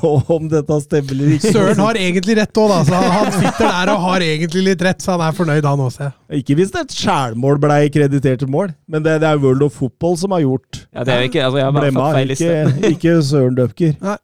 om 0.34 0.48
dette 0.48 0.80
stemmer 0.84 1.14
eller 1.14 1.36
ikke. 1.38 1.52
Søren 1.54 1.80
har 1.80 1.98
egentlig 2.00 2.36
rett 2.36 2.60
òg, 2.60 2.68
da. 2.68 2.80
Så 2.84 3.00
han, 3.00 3.30
sitter 3.32 3.64
der 3.64 3.92
og 3.94 4.02
har 4.04 4.24
egentlig 4.26 4.64
litt 4.66 4.84
rett, 4.84 5.00
så 5.00 5.14
han 5.14 5.24
er 5.24 5.38
fornøyd, 5.38 5.64
han 5.64 5.84
også. 5.86 6.10
Ikke 6.36 6.58
hvis 6.58 6.74
et 6.76 6.92
skjælmål 6.92 7.60
blei 7.62 7.80
kreditert 7.94 8.44
til 8.44 8.50
mål, 8.52 8.74
men 8.92 9.06
det, 9.06 9.16
det 9.22 9.30
er 9.30 9.40
World 9.40 9.64
of 9.64 9.78
Football 9.80 10.18
som 10.20 10.36
har 10.36 10.44
gjort 10.44 10.82
Ja, 10.92 11.06
det 11.06 11.14
er 11.14 11.24
ikke 11.30 11.44
altså, 11.46 11.58
Jeg 11.62 11.66
har 11.66 11.76
bare 11.78 11.96
fått 11.96 12.18
feil 12.18 12.36
ikke, 12.36 12.54
ikke 12.92 13.16
Søren 13.24 13.56
Døpker. 13.56 13.96
Nei. 14.04 14.18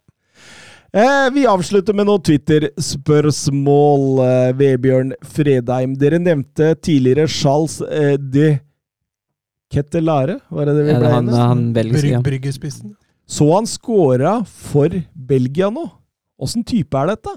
Eh, 0.92 1.28
vi 1.32 1.46
avslutter 1.48 1.96
med 1.96 2.04
noen 2.04 2.20
Twitter-spørsmål. 2.28 4.02
Eh, 4.26 4.50
Vebjørn 4.60 5.14
Fredheim, 5.24 5.96
dere 5.96 6.20
nevnte 6.20 6.74
tidligere 6.84 7.24
Charles 7.32 7.78
eh, 7.88 8.18
de 8.20 8.58
Kettelare, 9.72 10.38
var 10.52 10.68
det 10.68 10.74
det 10.78 10.84
vi 10.88 10.92
Ja, 10.92 10.98
ble 11.00 11.12
han, 11.14 11.28
enige? 11.30 11.46
han 11.48 11.62
belgiske. 11.76 12.02
Brygg, 12.10 12.26
bryggespissen. 12.28 12.92
Så 13.32 13.46
han 13.54 13.66
scora 13.70 14.36
for 14.44 14.92
Belgia 15.14 15.70
nå? 15.72 15.86
Åssen 16.42 16.64
type 16.66 16.98
er 16.98 17.14
dette? 17.14 17.32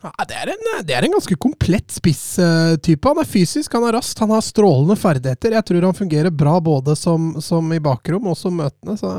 Ja, 0.00 0.24
det, 0.24 0.32
er 0.40 0.48
en, 0.54 0.62
det 0.88 0.94
er 0.96 1.04
en 1.04 1.12
ganske 1.12 1.36
komplett 1.36 1.92
spisstype. 1.92 3.10
Han 3.10 3.18
er 3.20 3.26
fysisk, 3.28 3.74
han 3.76 3.84
er 3.84 3.98
rask, 3.98 4.16
han 4.22 4.30
har 4.32 4.40
strålende 4.46 4.96
ferdigheter. 4.96 5.52
Jeg 5.58 5.66
tror 5.68 5.84
han 5.90 5.98
fungerer 5.98 6.32
bra 6.32 6.54
både 6.64 6.94
som, 6.96 7.34
som 7.44 7.68
i 7.76 7.80
bakrom 7.84 8.30
og 8.32 8.38
som 8.40 8.56
møtende. 8.56 8.96
Så 8.96 9.10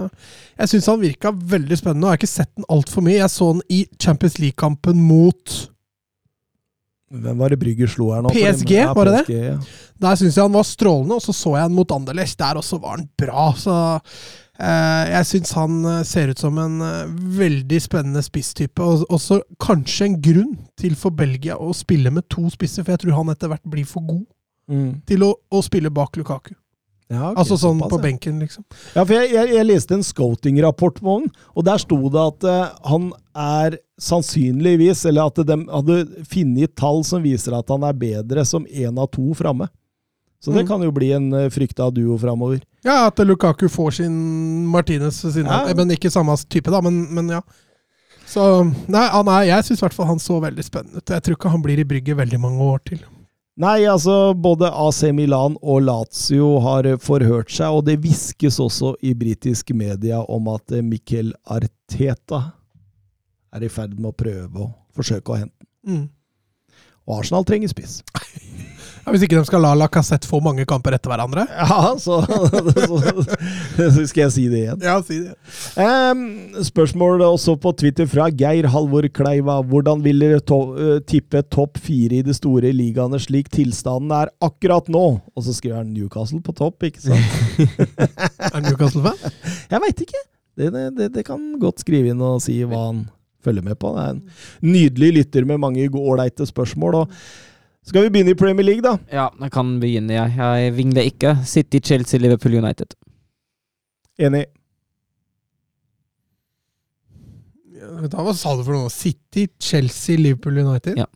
jeg 0.58 0.72
syns 0.72 0.90
han 0.90 1.04
virka 1.04 1.30
veldig 1.36 1.78
spennende. 1.78 2.08
og 2.08 2.10
Jeg 2.10 2.18
har 2.18 2.22
ikke 2.24 2.32
sett 2.34 2.54
den 2.58 2.66
altfor 2.74 3.06
mye. 3.06 3.20
Jeg 3.20 3.30
så 3.36 3.52
den 3.54 3.62
i 3.70 3.84
Champions 4.02 4.40
League-kampen 4.42 5.04
mot 5.06 5.54
Hvem 7.12 7.38
var 7.44 7.50
det 7.52 7.60
Brygger 7.60 7.90
slo 7.92 8.12
her 8.16 8.22
nå? 8.24 8.30
PSG, 8.32 8.72
Ja, 8.78 8.94
var 8.96 9.10
det 9.10 9.26
det? 9.28 9.36
Ja. 9.36 9.58
Der 10.02 10.16
syns 10.16 10.38
jeg 10.38 10.46
han 10.46 10.54
var 10.56 10.64
strålende, 10.64 11.18
og 11.18 11.22
så 11.26 11.34
så 11.36 11.56
jeg 11.58 11.66
han 11.68 11.76
mot 11.76 11.92
Anderlecht. 11.92 12.38
Der 12.40 12.56
også 12.62 12.80
var 12.82 12.96
han 12.98 13.10
bra. 13.20 13.50
Så 13.60 13.76
eh, 14.60 15.12
jeg 15.12 15.28
syns 15.30 15.52
han 15.58 15.80
eh, 15.86 16.04
ser 16.08 16.32
ut 16.32 16.40
som 16.40 16.58
en 16.62 16.80
eh, 16.82 17.12
veldig 17.42 17.82
spennende 17.84 18.24
spisstype. 18.26 18.82
Og 18.82 19.04
også 19.12 19.42
kanskje 19.62 20.08
en 20.08 20.20
grunn 20.24 20.56
til 20.80 20.96
for 20.96 21.12
Belgia 21.12 21.58
å 21.60 21.74
spille 21.76 22.12
med 22.16 22.30
to 22.32 22.48
spisser, 22.54 22.86
for 22.86 22.96
jeg 22.96 23.04
tror 23.06 23.20
han 23.20 23.34
etter 23.36 23.52
hvert 23.52 23.68
blir 23.70 23.86
for 23.90 24.08
god 24.08 24.26
Mm. 24.72 25.02
til 25.10 25.24
å, 25.26 25.34
å 25.52 25.60
spille 25.66 25.90
bak 25.92 26.16
Lukaku. 26.16 26.54
Ja, 27.12 27.26
okay, 27.34 27.42
altså 27.44 27.58
sånn 27.60 27.82
på 27.92 27.98
benken, 28.00 28.38
liksom. 28.40 28.64
Ja, 28.96 29.04
for 29.04 29.12
jeg, 29.18 29.34
jeg, 29.36 29.50
jeg 29.58 29.68
leste 29.68 29.98
en 29.98 30.06
scouting-rapport 30.08 31.02
på 31.04 31.18
han, 31.18 31.26
og 31.52 31.66
der 31.68 31.82
sto 31.84 31.98
det 32.14 32.22
at 32.24 32.46
uh, 32.48 32.78
han 32.88 33.10
er 33.36 33.76
sannsynligvis, 34.00 35.04
eller 35.10 35.28
at 35.28 35.42
de 35.48 35.58
hadde 35.68 35.98
funnet 36.32 36.74
tall 36.80 37.04
som 37.08 37.24
viser 37.26 37.56
at 37.58 37.70
han 37.74 37.84
er 37.88 37.98
bedre 38.00 38.46
som 38.48 38.64
én 38.72 38.96
av 39.02 39.10
to 39.12 39.34
framme. 39.38 39.68
Så 40.42 40.50
det 40.56 40.64
Mm. 40.64 40.68
kan 40.72 40.82
jo 40.82 40.92
bli 40.96 41.12
en 41.14 41.28
uh, 41.34 41.50
frykta 41.54 41.92
duo 41.94 42.16
framover. 42.18 42.64
Ja, 42.84 43.08
at 43.12 43.20
Lukaku 43.20 43.68
får 43.70 43.92
sin 44.00 44.16
Martinez 44.72 45.20
ved 45.24 45.34
siden 45.36 45.52
av. 45.52 45.68
Ja. 45.70 45.76
Men 45.78 45.92
ikke 45.94 46.10
samme 46.10 46.34
type, 46.50 46.72
da, 46.72 46.80
men, 46.82 47.04
men 47.14 47.30
ja. 47.30 47.42
Så 48.26 48.42
nei, 48.88 49.04
han 49.12 49.28
er, 49.28 49.44
jeg 49.52 49.68
syns 49.68 49.82
i 49.82 49.86
hvert 49.86 49.94
fall 50.00 50.08
han 50.08 50.20
så 50.24 50.40
veldig 50.42 50.64
spennende 50.66 50.98
ut. 51.04 51.10
Jeg 51.14 51.22
tror 51.28 51.36
ikke 51.38 51.52
han 51.52 51.62
blir 51.62 51.78
i 51.84 51.86
brygget 51.86 52.18
veldig 52.18 52.40
mange 52.40 52.64
år 52.64 52.80
til. 52.88 53.04
Nei, 53.60 53.84
altså 53.84 54.32
både 54.34 54.70
AC 54.72 55.02
Milan 55.12 55.58
og 55.60 55.84
Lazio 55.84 56.54
har 56.64 56.88
eh, 56.88 57.00
forhørt 57.02 57.52
seg, 57.52 57.76
og 57.76 57.84
det 57.90 57.98
hviskes 58.00 58.62
også 58.64 58.94
i 59.04 59.12
britisk 59.18 59.74
media 59.76 60.22
om 60.24 60.48
at 60.54 60.72
Mikkel 60.88 61.34
Arteta 61.44 62.46
er 63.52 63.68
i 63.68 63.70
ferd 63.72 63.98
med 64.00 64.14
å 64.14 64.16
prøve 64.16 64.64
å 64.64 64.72
forsøke 64.96 65.34
å 65.34 65.42
hente 65.42 65.58
den. 65.60 65.68
Mm. 65.84 66.08
Og 67.10 67.20
Arsenal 67.20 67.46
trenger 67.48 67.74
spiss. 67.74 68.00
Ja, 69.02 69.12
hvis 69.14 69.24
ikke 69.26 69.40
de 69.40 69.48
skal 69.48 69.64
la 69.64 69.72
Lacassette 69.78 70.30
få 70.30 70.38
mange 70.46 70.66
kamper 70.70 70.94
etter 70.94 71.10
hverandre. 71.10 71.48
Ja, 71.50 71.94
så, 72.02 72.20
så, 72.78 73.00
så 73.80 74.06
skal 74.10 74.24
jeg 74.28 74.34
si 74.36 74.46
det 74.52 74.60
igjen. 74.62 74.84
Ja, 74.86 74.98
si 75.06 75.18
det. 75.24 75.34
Um, 75.76 76.24
spørsmål 76.68 77.24
også 77.26 77.56
på 77.62 77.74
Twitter 77.82 78.10
fra 78.10 78.28
Geir 78.30 78.70
Halvor 78.72 79.08
Kleiva. 79.14 79.60
Hvordan 79.66 80.04
vil 80.06 80.22
dere 80.22 80.42
to 80.46 80.60
eh, 80.78 81.00
tippe 81.10 81.42
topp 81.50 81.82
fire 81.82 82.20
i 82.20 82.26
de 82.26 82.36
store 82.38 82.74
ligaene 82.76 83.20
slik 83.22 83.50
tilstanden 83.54 84.14
er 84.16 84.34
akkurat 84.44 84.92
nå? 84.92 85.06
Og 85.34 85.48
så 85.48 85.56
skriver 85.58 85.82
han 85.82 85.94
Newcastle 85.96 86.42
på 86.46 86.56
topp, 86.58 86.86
ikke 86.90 87.02
sant? 87.08 87.40
Er 88.52 88.62
Newcastle-fan? 88.66 89.18
Jeg 89.72 89.82
veit 89.86 90.06
ikke. 90.06 90.26
Det, 90.58 90.68
det, 90.74 90.86
det, 90.98 91.14
det 91.16 91.26
kan 91.26 91.42
godt 91.62 91.82
skrive 91.82 92.12
inn 92.12 92.22
og 92.22 92.42
si 92.44 92.60
hva 92.68 92.90
han 92.90 93.06
følger 93.42 93.66
med 93.66 93.80
på. 93.82 93.94
Det 93.96 94.04
er 94.04 94.18
en 94.18 94.26
nydelig 94.74 95.14
lytter 95.16 95.48
med 95.50 95.62
mange 95.64 95.88
ålreite 95.90 96.46
spørsmål. 96.50 97.02
Og 97.02 97.16
skal 97.88 98.06
vi 98.06 98.12
begynne 98.14 98.36
i 98.36 98.38
Premier 98.38 98.66
League, 98.66 98.84
da? 98.86 98.98
Ja, 99.12 99.30
jeg 99.42 99.52
kan 99.54 99.74
begynne, 99.82 100.14
jeg. 100.14 100.34
Jeg 100.38 100.74
vingler 100.78 101.08
ikke. 101.10 101.36
City, 101.50 101.82
Chelsea, 101.84 102.20
Liverpool, 102.22 102.60
United. 102.62 102.94
Enig. 104.22 104.46
Da, 107.82 108.22
hva 108.22 108.36
sa 108.38 108.54
du 108.58 108.62
for 108.62 108.78
noe? 108.78 108.92
City, 108.94 109.48
Chelsea, 109.60 110.20
Liverpool, 110.22 110.62
United? 110.62 111.00
Ja. 111.02 111.08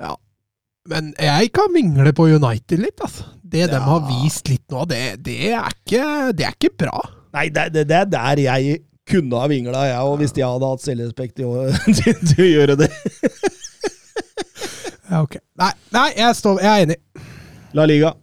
Ja. 0.00 0.16
Men 0.88 1.12
jeg 1.20 1.52
kan 1.54 1.68
vingle 1.74 2.14
på 2.16 2.30
United 2.32 2.80
litt, 2.80 3.04
altså. 3.04 3.28
Det 3.50 3.66
de 3.68 3.80
har 3.82 4.04
vist 4.06 4.48
litt 4.48 4.64
nå, 4.70 4.84
det, 4.88 5.00
det, 5.26 5.36
er, 5.50 5.72
ikke, 5.74 6.04
det 6.38 6.46
er 6.46 6.54
ikke 6.54 6.70
bra. 6.86 7.00
Nei, 7.34 7.48
det, 7.52 7.72
det, 7.74 7.84
det 7.90 7.98
er 7.98 8.10
der 8.10 8.42
jeg 8.46 8.76
kunne 9.10 9.40
ha 9.42 9.48
vingla, 9.50 9.86
jeg 9.90 10.02
òg, 10.06 10.20
hvis 10.20 10.34
jeg 10.38 10.46
hadde 10.46 10.68
hatt 10.70 10.84
selvrespekt 10.84 11.40
til, 11.40 11.50
til 12.30 12.44
å 12.46 12.48
gjøre 12.48 12.76
det. 12.84 12.90
Ja, 15.10 15.22
ok. 15.26 15.36
Nei, 15.58 15.72
nei 15.94 16.08
jeg, 16.16 16.34
står, 16.38 16.60
jeg 16.62 16.70
er 16.70 16.86
enig. 16.88 16.98
La 17.74 17.84
Liga. 17.90 18.14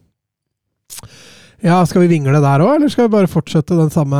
Ja, 1.60 1.80
Skal 1.90 2.04
vi 2.04 2.08
vingle 2.12 2.38
der 2.38 2.62
òg, 2.62 2.76
eller 2.76 2.90
skal 2.92 3.08
vi 3.08 3.12
bare 3.16 3.26
fortsette 3.30 3.74
den 3.74 3.88
samme, 3.90 4.18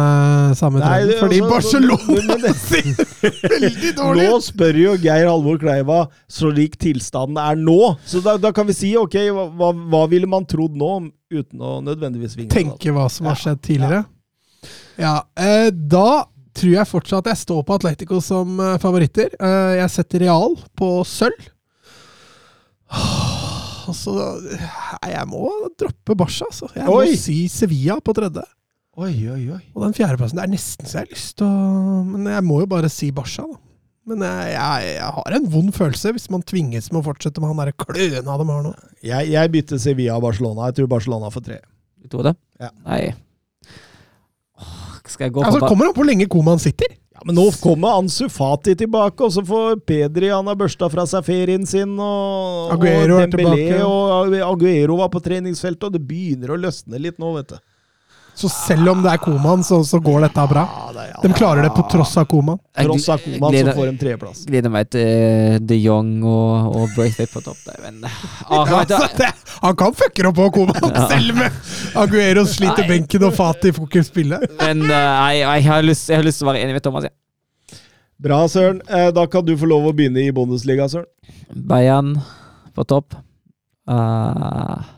samme 0.58 0.80
Nei, 0.82 1.04
det- 1.06 1.18
Fordi 1.20 1.38
altså, 1.38 1.78
Barcelona 1.78 2.54
ser 2.58 2.88
veldig 3.52 3.92
dårlig 4.00 4.24
Nå 4.26 4.40
spør 4.42 4.78
jo 4.82 4.94
Geir 4.98 5.28
Halvor 5.30 5.60
Kleiva 5.62 6.00
så 6.26 6.50
lik 6.50 6.74
tilstanden 6.82 7.38
er 7.38 7.54
nå. 7.60 7.94
Så 8.10 8.18
da, 8.24 8.34
da 8.42 8.50
kan 8.52 8.66
vi 8.66 8.74
si 8.74 8.90
ok, 8.98 9.14
hva, 9.54 9.70
hva, 9.70 10.00
ville 10.10 10.26
man 10.30 10.48
trodd 10.50 10.74
nå, 10.78 10.90
uten 11.30 11.62
å 11.62 11.76
nødvendigvis 11.86 12.34
vingle? 12.40 12.56
Tenke 12.56 12.90
hva 12.96 13.06
som 13.12 13.30
har 13.30 13.38
skjedd 13.38 13.62
tidligere. 13.62 14.02
Ja, 14.98 15.20
eh, 15.38 15.68
Da 15.70 16.24
tror 16.58 16.74
jeg 16.74 16.90
fortsatt 16.90 17.30
jeg 17.30 17.38
står 17.38 17.62
på 17.62 17.76
Atletico 17.78 18.18
som 18.24 18.58
eh, 18.58 18.74
favoritter. 18.82 19.30
Eh, 19.38 19.76
jeg 19.78 19.94
setter 19.94 20.26
Real 20.26 20.58
på 20.74 20.90
sølv. 21.06 21.38
Altså, 22.88 24.12
jeg 25.08 25.24
må 25.30 25.48
droppe 25.80 26.16
Barca, 26.18 26.48
altså. 26.48 26.68
Jeg 26.76 26.88
må 26.88 26.98
si 27.20 27.38
Sevilla 27.52 27.96
på 28.04 28.12
tredje. 28.16 28.44
Oi, 28.98 29.12
oi, 29.30 29.44
oi. 29.54 29.60
Og 29.76 29.84
den 29.84 29.94
fjerdeplassen, 29.94 30.40
det 30.40 30.44
er 30.44 30.50
nesten 30.52 30.88
så 30.88 30.98
jeg 30.98 31.06
har 31.06 31.12
lyst 31.14 31.36
til 31.38 31.46
å 31.46 32.02
Men 32.08 32.26
jeg 32.32 32.44
må 32.48 32.58
jo 32.64 32.68
bare 32.70 32.90
si 32.92 33.12
Barca, 33.14 33.46
da. 33.46 33.60
Men 34.08 34.24
jeg, 34.24 34.52
jeg, 34.54 34.92
jeg 34.96 35.14
har 35.18 35.34
en 35.36 35.48
vond 35.52 35.72
følelse 35.76 36.14
hvis 36.16 36.30
man 36.32 36.44
tvinges 36.48 36.86
med 36.88 37.02
å 37.02 37.06
fortsette 37.10 37.42
med 37.44 37.50
han 37.52 37.58
derre 37.60 37.74
kløna 37.76 38.36
de 38.40 38.46
har 38.48 38.62
nå. 38.64 38.70
Jeg, 39.04 39.28
jeg 39.34 39.52
bytter 39.52 39.80
Sevilla 39.82 40.16
og 40.16 40.24
Barcelona. 40.24 40.70
Jeg 40.70 40.78
tror 40.78 40.88
Barcelona 40.94 41.28
får 41.34 41.44
tre. 41.44 41.58
Du 42.00 42.08
tror 42.12 42.30
det? 42.30 42.32
Ja. 42.62 42.70
Nei. 42.86 43.02
Åh, 44.58 44.96
Skal 45.12 45.28
jeg 45.28 45.36
gå 45.36 45.44
Altså, 45.44 45.60
kommer 45.66 45.90
an 45.90 45.92
på 45.92 46.00
hvor 46.00 46.08
lenge 46.08 46.28
Koman 46.32 46.62
sitter. 46.62 46.96
Ja, 47.18 47.22
Men 47.26 47.34
nå 47.34 47.48
kommer 47.58 47.98
Ansu 47.98 48.28
Fati 48.30 48.76
tilbake, 48.78 49.24
og 49.26 49.32
så 49.34 49.42
får 49.46 49.80
Pedri 49.82 50.28
han 50.30 50.46
har 50.46 50.58
børsta 50.58 50.86
fra 50.92 51.02
seg 51.10 51.24
ferien 51.26 51.66
sin. 51.66 51.96
Og, 51.98 52.74
Aguero 52.76 53.18
og 53.18 53.32
tilbake. 53.32 53.80
og 53.82 54.36
Aguero 54.46 55.00
var 55.00 55.10
på 55.10 55.22
treningsfeltet, 55.24 55.88
og 55.88 55.96
det 55.96 56.04
begynner 56.06 56.54
å 56.54 56.60
løsne 56.62 57.00
litt 57.02 57.18
nå, 57.18 57.32
vet 57.40 57.56
du. 57.56 57.58
Så 58.38 58.46
selv 58.52 58.92
om 58.92 59.00
det 59.02 59.10
er 59.10 59.18
Koman, 59.18 59.64
så, 59.66 59.80
så 59.82 59.98
går 60.02 60.28
dette 60.28 60.42
bra. 60.50 60.62
De 61.24 61.30
klarer 61.34 61.64
det 61.66 61.72
på 61.74 61.82
tross 61.90 62.12
av 62.20 62.28
Koman. 62.30 62.60
Tross 62.78 63.08
av 63.10 63.22
Koman 63.24 63.56
så 63.56 63.72
får 63.74 63.88
de 63.90 63.94
tredjeplass. 63.98 64.42
Gleder 64.46 64.70
meg 64.70 64.90
til 64.94 65.02
eh, 65.02 65.56
de 65.58 65.78
Jong 65.82 66.12
og, 66.22 66.68
og 66.78 66.92
Braithwaite 66.94 67.32
på 67.34 67.42
topp 67.42 67.64
der, 67.66 67.80
men 67.82 68.06
ah, 68.54 68.70
Ja, 68.86 69.32
han 69.64 69.74
kan 69.80 69.96
fucke 69.98 70.28
opp 70.30 70.38
på 70.38 70.46
Koman, 70.60 70.98
selv 71.10 71.34
med 71.40 71.98
Aguero 71.98 72.44
sliter 72.46 72.84
Nei. 72.84 72.90
benken 72.92 73.26
og 73.26 73.34
Fati 73.34 73.72
får 73.74 73.88
ikke 73.90 74.04
spille. 74.06 74.38
Men 74.60 74.84
uh, 74.86 74.94
nei, 74.94 75.40
jeg, 75.42 75.64
har 75.66 75.82
lyst, 75.86 76.06
jeg 76.12 76.20
har 76.22 76.28
lyst 76.28 76.38
til 76.42 76.46
å 76.46 76.52
være 76.52 76.62
enig 76.62 76.78
med 76.78 76.84
Thomas. 76.86 77.08
Ja. 77.08 77.14
Bra, 78.22 78.38
Søren. 78.50 78.78
Eh, 78.90 79.08
Da 79.14 79.26
kan 79.30 79.46
du 79.46 79.52
få 79.58 79.66
lov 79.70 79.86
å 79.90 79.94
begynne 79.94 80.22
i 80.26 80.30
Bundesliga, 80.34 80.86
Søren. 80.90 81.10
Bayern 81.70 82.14
på 82.74 82.86
topp. 82.86 83.14
Eh, 83.90 84.94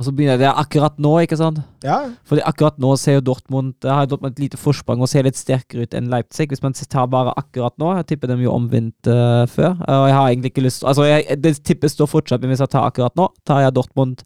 og 0.00 0.06
så 0.06 0.12
begynner 0.16 0.38
det 0.40 0.48
akkurat 0.48 0.96
nå, 1.02 1.10
ikke 1.22 1.36
sant? 1.36 1.58
Ja. 1.84 1.98
Fordi 2.28 2.42
akkurat 2.48 2.78
nå 2.80 2.94
ser 2.96 3.18
jo 3.18 3.24
Dortmund 3.28 3.74
det 3.84 3.90
har 3.92 4.06
Dortmund 4.08 4.32
et 4.32 4.40
lite 4.46 4.60
forsprang 4.60 5.02
og 5.04 5.10
ser 5.10 5.26
litt 5.26 5.36
sterkere 5.36 5.84
ut 5.84 5.96
enn 5.96 6.08
Leipzig. 6.10 6.48
Hvis 6.48 6.62
man 6.64 6.72
tar 6.72 7.10
bare 7.12 7.34
akkurat 7.36 7.76
nå. 7.78 7.90
Jeg 7.98 8.08
tipper 8.08 8.32
dem 8.32 8.40
jo 8.40 8.54
omvendt 8.54 9.10
uh, 9.10 9.44
før. 9.52 9.76
eh, 9.76 9.98
og 9.98 10.06
jeg 10.08 10.16
har 10.16 10.30
egentlig 10.30 10.52
ikke 10.54 10.64
lyst 10.64 10.86
Altså, 10.88 11.04
jeg, 11.06 11.36
det 11.44 11.58
tippet 11.60 11.92
står 11.92 12.08
fortsatt, 12.08 12.40
men 12.40 12.54
hvis 12.54 12.64
jeg 12.64 12.72
tar 12.72 12.88
akkurat 12.88 13.14
nå, 13.20 13.28
tar 13.46 13.66
jeg 13.66 13.76
Dortmund 13.76 14.24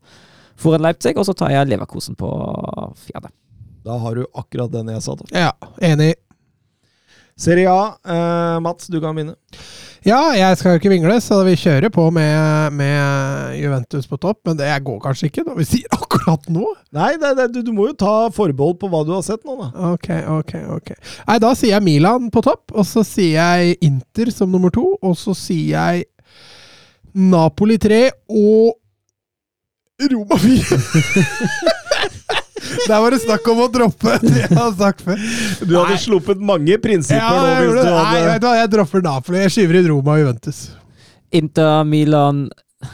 foran 0.57 0.87
Leipzig, 0.87 1.17
og 1.19 1.27
så 1.27 1.35
tar 1.37 1.51
jeg 1.53 1.69
Leverkosen 1.69 2.17
på 2.17 2.31
fjerde. 3.09 3.35
Da 3.85 3.99
har 4.03 4.17
du 4.17 4.25
akkurat 4.39 4.71
den 4.73 4.95
jeg 4.95 5.03
sa, 5.03 5.19
da. 5.19 5.27
Ja, 5.35 5.73
enig. 5.85 6.15
Serie 7.37 7.69
A. 7.69 7.99
Eh, 8.07 8.61
Mats, 8.65 8.87
du 8.87 8.97
kan 9.03 9.19
begynne. 9.19 9.37
Ja, 10.07 10.20
jeg 10.39 10.55
skal 10.59 10.70
jo 10.70 10.78
ikke 10.78 10.91
vingle, 10.93 11.16
så 11.19 11.41
vi 11.43 11.57
kjører 11.59 11.91
på 11.91 12.05
med, 12.15 12.74
med 12.78 13.57
Juventus 13.59 14.07
på 14.07 14.19
topp. 14.23 14.39
Men 14.47 14.59
det 14.61 14.69
går 14.87 15.01
kanskje 15.03 15.27
ikke 15.27 15.43
når 15.49 15.57
vi 15.59 15.66
sier 15.73 15.97
akkurat 15.97 16.47
nå. 16.53 16.69
Nei, 16.95 17.09
det, 17.19 17.33
det, 17.41 17.49
du, 17.57 17.59
du 17.66 17.73
må 17.74 17.89
jo 17.89 17.97
ta 17.99 18.15
forbehold 18.35 18.78
på 18.78 18.91
hva 18.93 19.03
du 19.07 19.11
har 19.16 19.24
sett 19.27 19.43
nå, 19.43 19.57
da. 19.59 19.73
Ok, 19.97 20.07
ok, 20.37 20.55
ok. 20.77 20.93
Nei, 21.27 21.39
da 21.43 21.51
sier 21.59 21.74
jeg 21.74 21.87
Milan 21.89 22.31
på 22.31 22.45
topp, 22.47 22.70
og 22.70 22.87
så 22.87 23.03
sier 23.07 23.35
jeg 23.41 23.81
Inter 23.89 24.31
som 24.35 24.55
nummer 24.55 24.70
to, 24.74 24.93
og 25.03 25.19
så 25.19 25.35
sier 25.35 25.74
jeg 25.74 26.07
Napoli 27.16 27.81
3 27.83 28.05
og 28.31 28.77
Roma 30.07 30.39
4. 30.39 31.77
Der 32.87 33.01
var 33.05 33.12
det 33.12 33.20
snakk 33.23 33.49
om 33.53 33.61
å 33.65 33.69
droppe 33.73 34.15
det 34.24 34.35
jeg 34.45 34.53
har 34.57 34.73
sagt 34.78 35.03
før. 35.05 35.20
Du 35.61 35.74
hadde 35.77 35.95
Nei. 35.97 36.03
sluppet 36.03 36.41
mange 36.53 36.78
prinsipper 36.83 37.20
Ja, 37.20 37.33
nå. 37.37 37.47
jeg, 37.49 37.57
Hvis 37.57 37.66
gjorde 37.69 37.83
du 37.83 37.89
det. 37.89 37.97
Nei, 37.97 38.05
hadde... 38.12 38.28
vet 38.33 38.41
du 38.43 38.47
hva, 38.49 38.55
jeg 38.61 38.70
dropper 38.77 39.05
Napoli. 39.07 39.43
Jeg 39.45 39.55
skyver 39.57 39.81
inn 39.81 39.91
Roma 39.93 40.15
og 40.16 40.23
Juventus. 40.24 40.61
Inter, 41.41 41.74
Milan, 41.89 42.41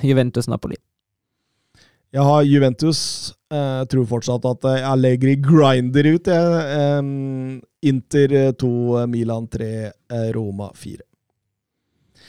Juventus, 0.02 0.48
Napoli. 0.50 0.78
Jeg 2.12 2.26
har 2.28 2.42
Juventus. 2.44 2.98
Jeg 3.52 3.88
tror 3.92 4.08
fortsatt 4.10 4.44
at 4.48 4.66
eh, 4.68 4.82
Allegri 4.88 5.36
grinder 5.40 6.08
ut. 6.12 6.28
Jeg. 6.28 7.62
Inter 7.82 8.34
2, 8.60 9.06
Milan 9.10 9.46
3, 9.50 9.68
eh, 9.88 10.26
Roma 10.36 10.68
4. 10.76 11.00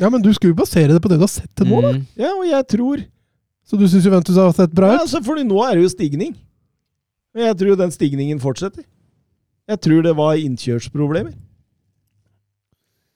Ja, 0.02 0.10
men 0.10 0.24
du 0.26 0.32
skulle 0.34 0.54
jo 0.56 0.58
basere 0.64 0.94
det 0.96 1.02
på 1.04 1.10
det 1.12 1.20
du 1.20 1.26
har 1.28 1.30
sett 1.32 1.52
til 1.60 1.68
nå, 1.70 1.82
da. 1.84 1.92
Mm. 1.94 2.06
Ja, 2.18 2.32
og 2.34 2.48
jeg 2.50 2.66
tror 2.72 3.04
Så 3.64 3.78
du 3.80 3.86
syns 3.88 4.04
Juventus 4.08 4.36
har 4.40 4.50
sett 4.58 4.74
bra 4.76 4.90
ja, 4.90 4.96
ut? 4.98 5.04
altså, 5.06 5.22
fordi 5.24 5.44
nå 5.48 5.60
er 5.64 5.78
det 5.78 5.86
jo 5.86 5.92
stigning. 5.94 6.34
Og 7.34 7.42
jeg 7.42 7.58
tror 7.60 7.80
den 7.80 7.94
stigningen 7.94 8.42
fortsetter. 8.42 8.86
Jeg 9.70 9.80
tror 9.82 10.04
det 10.06 10.14
var 10.18 10.38
innkjørsproblemer. 10.38 11.34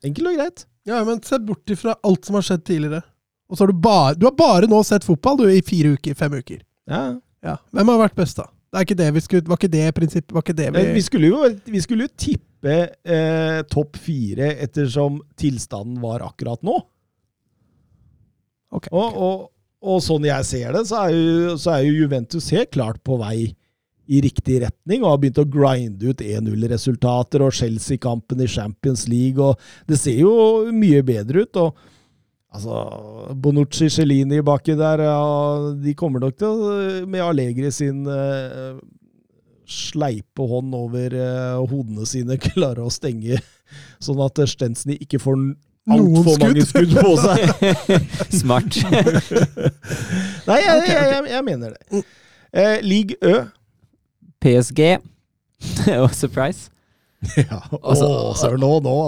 Enkelt 0.07 0.31
og 0.31 0.39
greit. 0.39 0.65
Ja, 0.87 1.01
men 1.03 1.21
se 1.25 1.39
bort 1.43 1.69
ifra 1.73 1.97
alt 2.07 2.27
som 2.27 2.37
har 2.39 2.45
skjedd 2.47 2.63
tidligere. 2.67 3.03
Og 3.47 3.57
så 3.57 3.65
har 3.65 3.71
du 3.71 3.79
bare 3.79 4.15
Du 4.19 4.25
har 4.27 4.35
bare 4.35 4.67
nå 4.69 4.79
sett 4.83 5.05
fotball, 5.07 5.39
du, 5.39 5.47
i 5.51 5.63
fire 5.65 5.95
uker, 5.97 6.15
fem 6.15 6.37
uker. 6.37 6.61
Ja. 6.87 7.17
Ja. 7.43 7.57
Hvem 7.75 7.91
har 7.93 7.99
vært 8.05 8.15
best, 8.17 8.39
da? 8.39 8.47
Det 8.71 8.79
er 8.79 8.87
ikke 8.87 8.99
det 8.99 9.07
vi 9.15 9.21
skulle 9.23 9.47
Var 9.47 9.59
ikke 9.61 9.71
det 9.71 9.83
prinsippet 9.95 10.33
Var 10.35 10.43
ikke 10.43 10.55
det 10.57 10.65
vi, 10.75 10.81
Vi 10.97 11.01
skulle 11.05 11.29
jo, 11.29 11.37
vi 11.71 11.81
skulle 11.83 12.07
jo 12.07 12.11
tippe 12.19 12.73
eh, 13.07 13.59
topp 13.71 13.99
fire 14.03 14.49
ettersom 14.65 15.21
tilstanden 15.39 16.01
var 16.03 16.25
akkurat 16.25 16.63
nå. 16.67 16.75
Ok, 18.75 18.89
Og, 18.91 19.15
og, 19.15 19.45
og 19.87 20.01
sånn 20.03 20.25
jeg 20.27 20.47
ser 20.49 20.75
det, 20.75 20.83
så 20.89 21.05
er, 21.05 21.13
jo, 21.15 21.53
så 21.61 21.77
er 21.77 21.85
jo 21.85 21.95
Juventus 22.01 22.49
helt 22.51 22.73
klart 22.73 22.99
på 23.07 23.19
vei 23.21 23.53
i 24.07 24.21
riktig 24.23 24.61
retning 24.63 25.03
og 25.03 25.11
har 25.11 25.21
begynt 25.21 25.41
å 25.41 25.47
grinde 25.51 26.11
ut 26.13 26.23
1-0-resultater 26.23 27.43
og 27.45 27.55
Chelsea-kampen 27.55 28.41
i 28.43 28.49
Champions 28.49 29.07
League. 29.11 29.43
og 29.43 29.59
Det 29.89 29.99
ser 29.99 30.19
jo 30.21 30.33
mye 30.73 31.03
bedre 31.07 31.43
ut. 31.45 31.59
og 31.61 31.77
altså, 32.55 32.81
Bonucci, 33.35 33.89
Cellini 33.93 34.41
baki 34.45 34.77
der, 34.79 35.03
ja, 35.07 35.73
de 35.75 35.95
kommer 35.99 36.23
nok 36.23 36.37
til 36.39 36.63
med 37.07 37.25
Allegri 37.25 37.71
sin 37.75 38.05
eh, 38.07 38.79
sleipe 39.67 40.47
hånd 40.47 40.75
over 40.75 41.13
eh, 41.13 41.59
hodene 41.67 42.07
sine, 42.07 42.39
klare 42.47 42.85
å 42.85 42.93
stenge 42.93 43.41
sånn 43.99 44.21
at 44.23 44.39
Stensny 44.47 44.95
ikke 45.03 45.19
får 45.19 45.35
altfor 45.91 46.39
mange 46.41 46.63
skudd. 46.67 46.95
på 46.95 47.13
seg. 47.19 47.43
Smart. 48.41 48.79
Nei, 50.47 50.57
jeg, 50.63 50.81
jeg, 50.87 50.95
jeg, 50.95 51.21
jeg 51.31 51.43
mener 51.47 51.75
det. 51.75 52.03
Eh, 52.51 52.77
League 52.83 53.19
Ø. 53.21 53.45
PSG. 54.47 54.81
Og 56.03 56.09
surprise. 56.15 56.71
Ja, 57.37 57.59
Altså- 57.81 58.07
Å, 58.07 58.33
søren, 58.37 58.61
nå, 58.63 58.71
nå. 58.85 58.97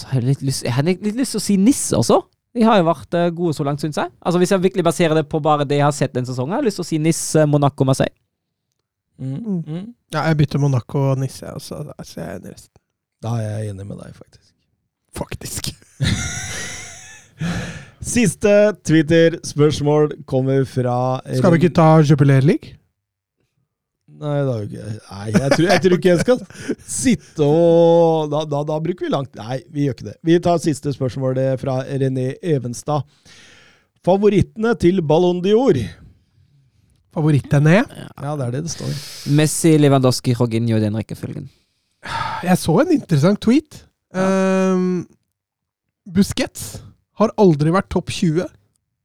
Så 0.00 0.06
har 0.10 0.20
jeg 0.20 0.26
litt 0.28 0.42
lyst 0.46 0.64
Jeg 0.66 0.72
har 0.74 0.86
litt 0.86 1.02
lyst 1.02 1.34
til 1.34 1.40
å 1.40 1.42
si 1.44 1.56
Nisse 1.60 1.98
også. 1.98 2.20
De 2.56 2.64
har 2.66 2.80
jo 2.80 2.86
vært 2.88 3.14
eh, 3.14 3.28
gode 3.34 3.54
så 3.54 3.62
langt, 3.66 3.82
syns 3.82 3.98
jeg. 4.00 4.10
Altså 4.26 4.40
Hvis 4.42 4.50
jeg 4.54 4.62
virkelig 4.64 4.84
baserer 4.86 5.14
det 5.20 5.26
på 5.30 5.38
bare 5.42 5.66
det 5.68 5.78
jeg 5.78 5.86
har 5.86 5.94
sett 5.94 6.14
den 6.16 6.26
sesongen, 6.26 6.54
har 6.56 6.62
jeg 6.64 6.70
lyst 6.70 6.80
til 6.80 6.86
å 6.86 6.88
si 6.88 6.98
Nis, 7.02 7.20
eh, 7.38 7.46
Monaco, 7.46 7.86
Marseille. 7.86 8.14
Mm. 9.20 9.84
Ja, 10.14 10.24
jeg 10.30 10.38
bytter 10.40 10.62
Monaco 10.62 11.02
og 11.12 11.20
Nisse, 11.20 11.50
og 11.52 11.60
så 11.62 11.82
der 11.84 12.10
jeg 12.16 12.42
resten. 12.48 12.72
Da 13.22 13.36
er 13.36 13.44
jeg 13.60 13.74
enig 13.74 13.86
med 13.86 14.00
deg, 14.00 14.16
faktisk. 14.16 14.54
Faktisk. 15.20 15.70
Siste 18.00 18.72
Twitter-spørsmål 18.86 20.14
kommer 20.28 20.64
fra 20.68 21.20
Skal 21.36 21.52
vi 21.54 21.60
ikke 21.60 21.74
ta 21.76 21.88
Jubileer 22.00 22.46
League? 22.46 22.76
Nei, 24.20 24.40
da, 24.44 24.56
nei 24.60 25.26
jeg, 25.32 25.50
tror, 25.54 25.64
jeg 25.64 25.82
tror 25.84 25.94
ikke 25.96 26.10
jeg 26.10 26.20
skal 26.20 26.40
sitte 26.84 27.46
og 27.46 28.32
da, 28.32 28.42
da, 28.48 28.60
da 28.68 28.76
bruker 28.84 29.06
vi 29.06 29.12
langt 29.14 29.38
Nei, 29.38 29.62
vi 29.72 29.86
gjør 29.86 29.96
ikke 29.96 30.08
det. 30.10 30.16
Vi 30.28 30.36
tar 30.44 30.60
siste 30.60 30.92
spørsmål 30.92 31.40
fra 31.60 31.78
René 31.88 32.34
Evenstad. 32.44 33.06
Favorittene 34.04 34.74
til 34.80 35.00
Ballon 35.04 35.40
d'Or? 35.44 35.80
Favorittene? 37.16 37.80
Ja, 37.80 38.34
det 38.36 38.44
er 38.46 38.52
det 38.54 38.62
det 38.68 38.74
står. 38.74 38.92
Messi, 39.36 39.74
Lewandowski, 39.80 40.36
Jorginho 40.36 40.76
i 40.78 40.84
den 40.84 41.00
rekkefølgen. 41.00 41.48
Jeg 42.44 42.60
så 42.60 42.76
en 42.80 42.94
interessant 42.96 43.40
tweet. 43.44 43.82
Um, 44.16 45.02
Busquets 46.08 46.78
har 47.20 47.36
aldri 47.40 47.74
vært 47.74 47.90
topp 47.92 48.10
20 48.16 48.48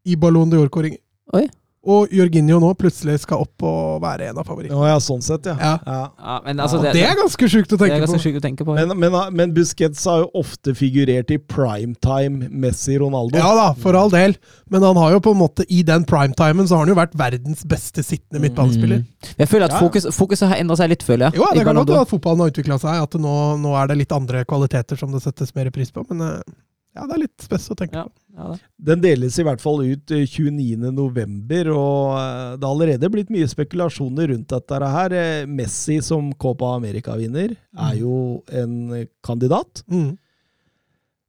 i 0.06 0.18
Ballon 0.20 0.52
d'Or-kåringer. 0.52 1.02
Oi. 1.36 1.48
Og 1.86 2.10
Jorginho 2.14 2.58
nå 2.62 2.72
plutselig 2.80 3.20
skal 3.22 3.44
opp 3.44 3.62
og 3.66 4.00
være 4.02 4.32
en 4.32 4.40
av 4.42 4.48
favorittene. 4.48 4.78
Oh, 4.78 4.88
ja, 4.90 4.98
sånn 5.02 5.22
sett, 5.22 5.46
ja. 5.46 5.54
Ja. 5.60 5.74
ja. 5.86 5.98
Ja, 6.18 6.38
men 6.48 6.62
altså, 6.64 6.80
det, 6.82 6.96
det 6.98 7.04
er 7.06 7.14
ganske 7.20 7.50
sjukt 7.52 7.76
å 7.76 7.78
tenke 7.78 8.00
på. 8.10 8.16
å 8.18 8.42
tenke 8.42 8.66
på. 8.66 8.74
Men, 8.74 8.94
men, 8.98 9.18
men 9.38 9.54
Busquets 9.54 10.02
har 10.10 10.24
jo 10.24 10.42
ofte 10.42 10.74
figurert 10.78 11.30
i 11.34 11.38
primetime 11.38 12.50
Messi-Ronaldo. 12.50 13.38
Ja 13.38 13.54
da, 13.58 13.68
for 13.78 13.98
all 14.00 14.10
del. 14.14 14.34
Men 14.74 14.86
han 14.88 14.98
har 14.98 15.14
jo 15.14 15.22
på 15.28 15.36
en 15.36 15.42
måte 15.44 15.68
i 15.70 15.84
den 15.86 16.08
primetimen 16.10 16.66
så 16.66 16.80
har 16.80 16.88
han 16.88 16.96
jo 16.96 16.98
vært 16.98 17.14
verdens 17.22 17.62
beste 17.70 18.02
sittende 18.06 18.42
midtbanespiller. 18.48 19.06
Mm. 19.06 19.34
Jeg 19.44 19.52
føler 19.54 19.70
at 19.70 19.78
fokus, 19.78 20.10
fokuset 20.18 20.50
har 20.50 20.66
endra 20.66 20.82
seg 20.82 20.90
litt, 20.96 21.06
føler 21.06 21.30
jeg. 21.30 21.44
Jo, 21.44 21.52
det 21.54 21.70
kan 21.70 21.84
godt 21.84 21.94
være 21.94 22.08
at 22.10 22.16
fotballen 22.16 22.48
har 22.48 22.56
utvikla 22.56 22.82
seg, 22.82 23.06
at 23.06 23.22
nå, 23.22 23.36
nå 23.62 23.78
er 23.78 23.94
det 23.94 24.02
litt 24.02 24.16
andre 24.16 24.42
kvaliteter 24.50 24.98
som 24.98 25.14
det 25.14 25.22
settes 25.22 25.54
mer 25.54 25.70
pris 25.76 25.94
på. 25.94 26.02
Men 26.10 26.32
eh, 26.32 26.56
ja, 26.96 27.06
det 27.06 27.16
er 27.18 27.22
litt 27.26 27.44
spes 27.44 27.66
å 27.70 27.76
tenke 27.78 28.00
Ja. 28.00 28.04
på. 28.08 28.22
Ja. 28.36 28.56
Den 28.92 29.00
deles 29.04 29.38
i 29.40 29.44
hvert 29.48 29.62
fall 29.64 29.80
ut 29.86 30.12
eh, 30.12 30.26
29. 30.28 30.90
november, 30.92 31.70
og 31.72 32.18
eh, 32.20 32.56
det 32.60 32.68
har 32.68 32.74
allerede 32.74 33.10
blitt 33.14 33.30
mye 33.32 33.48
spekulasjoner 33.48 34.32
rundt 34.34 34.50
dette 34.52 34.80
her. 34.96 35.16
Eh, 35.16 35.46
Messi 35.48 36.02
som 36.04 36.34
Copa 36.40 36.74
America-vinner 36.76 37.54
er 37.56 37.94
jo 38.00 38.18
en 38.52 39.06
kandidat. 39.24 39.84
Mm. 39.92 40.18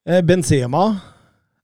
Eh, 0.06 0.22
Benzema 0.26 0.84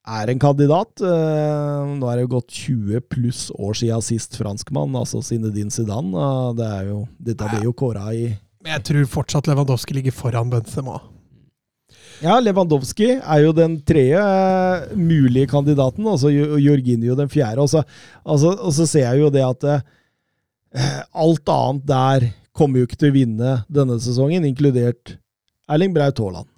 er 0.06 0.30
en 0.32 0.38
kandidat. 0.42 0.98
Eh, 1.02 1.90
Nå 1.98 2.06
er 2.10 2.16
det 2.18 2.24
jo 2.26 2.32
gått 2.36 2.50
20 2.54 3.00
pluss 3.10 3.42
år 3.54 3.74
siden 3.78 4.02
sist 4.02 4.34
franskmann, 4.38 4.94
altså 4.98 5.22
Zinedine 5.22 5.70
Zidane. 5.74 6.14
Eh, 6.14 6.54
Det 6.58 6.70
er 6.78 6.88
jo, 6.90 7.00
dette 7.18 7.50
ble 7.50 7.64
jo 7.66 7.72
kåra 7.74 8.08
i 8.14 8.24
Men 8.62 8.76
jeg 8.78 8.84
tror 8.92 9.06
fortsatt 9.10 9.46
Lewandowski 9.50 9.94
ligger 9.94 10.14
foran 10.14 10.50
Benzema. 10.50 11.00
Ja, 12.22 12.36
Lewandowski 12.38 13.08
er 13.18 13.40
jo 13.42 13.54
den 13.56 13.80
tredje 13.86 14.20
eh, 14.20 14.92
mulige 14.98 15.50
kandidaten, 15.50 16.06
og 16.06 16.20
så 16.22 16.30
Jorginho 16.30 17.16
den 17.18 17.30
fjerde. 17.32 17.64
Og 17.64 17.72
så, 17.72 17.82
altså, 18.22 18.52
og 18.54 18.76
så 18.76 18.86
ser 18.86 19.08
jeg 19.08 19.24
jo 19.24 19.32
det 19.34 19.42
at 19.42 19.66
eh, 19.72 21.00
alt 21.12 21.50
annet 21.50 21.88
der 21.88 22.28
kommer 22.54 22.78
jo 22.78 22.86
ikke 22.86 23.00
til 23.00 23.10
å 23.10 23.16
vinne 23.16 23.56
denne 23.72 23.98
sesongen, 24.02 24.46
inkludert 24.46 25.16
Erling 25.72 25.94
Braut 25.96 26.20
Haaland. 26.22 26.48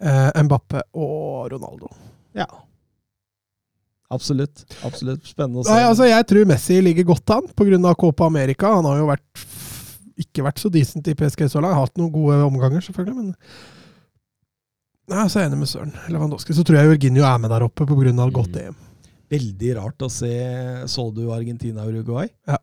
Eh, 0.00 0.42
Mbappe 0.42 0.82
og 0.96 1.50
Ronaldo. 1.52 1.90
Ja. 2.34 2.48
Absolutt. 4.10 4.64
Absolutt. 4.82 5.22
Spennende 5.28 5.62
å 5.62 5.66
se. 5.66 5.74
Nei, 5.74 5.86
altså, 5.86 6.06
jeg 6.08 6.26
tror 6.26 6.48
Messi 6.50 6.80
ligger 6.82 7.12
godt 7.12 7.36
an 7.36 7.50
pga. 7.54 7.94
Copa 7.94 8.26
America. 8.26 8.72
Han 8.74 8.88
har 8.90 8.98
jo 8.98 9.10
vært, 9.10 9.44
ikke 10.18 10.46
vært 10.48 10.62
så 10.62 10.70
decent 10.72 11.06
i 11.06 11.14
PSG 11.14 11.46
så 11.52 11.62
langt. 11.62 11.78
Hatt 11.78 12.00
noen 12.00 12.10
gode 12.14 12.40
omganger, 12.48 12.82
selvfølgelig, 12.88 13.20
men 13.20 13.36
Nei, 15.10 15.24
så 15.30 15.40
er 15.40 15.44
jeg 15.44 15.50
enig 15.50 15.60
med 15.64 15.70
Søren. 15.70 15.94
Lewandowski. 16.12 16.54
Så 16.54 16.62
tror 16.66 16.78
jeg 16.78 16.90
Jorginho 16.92 17.24
er 17.26 17.40
med 17.42 17.50
der 17.50 17.64
oppe 17.66 17.86
pga. 17.88 18.12
Mm. 18.14 18.30
godt 18.36 18.56
EM. 18.60 18.76
Veldig 19.30 19.72
rart 19.78 20.02
å 20.02 20.08
se 20.10 20.30
Så 20.90 21.04
du 21.14 21.24
Argentina-Uruguay? 21.30 22.28
Ja. 22.50 22.58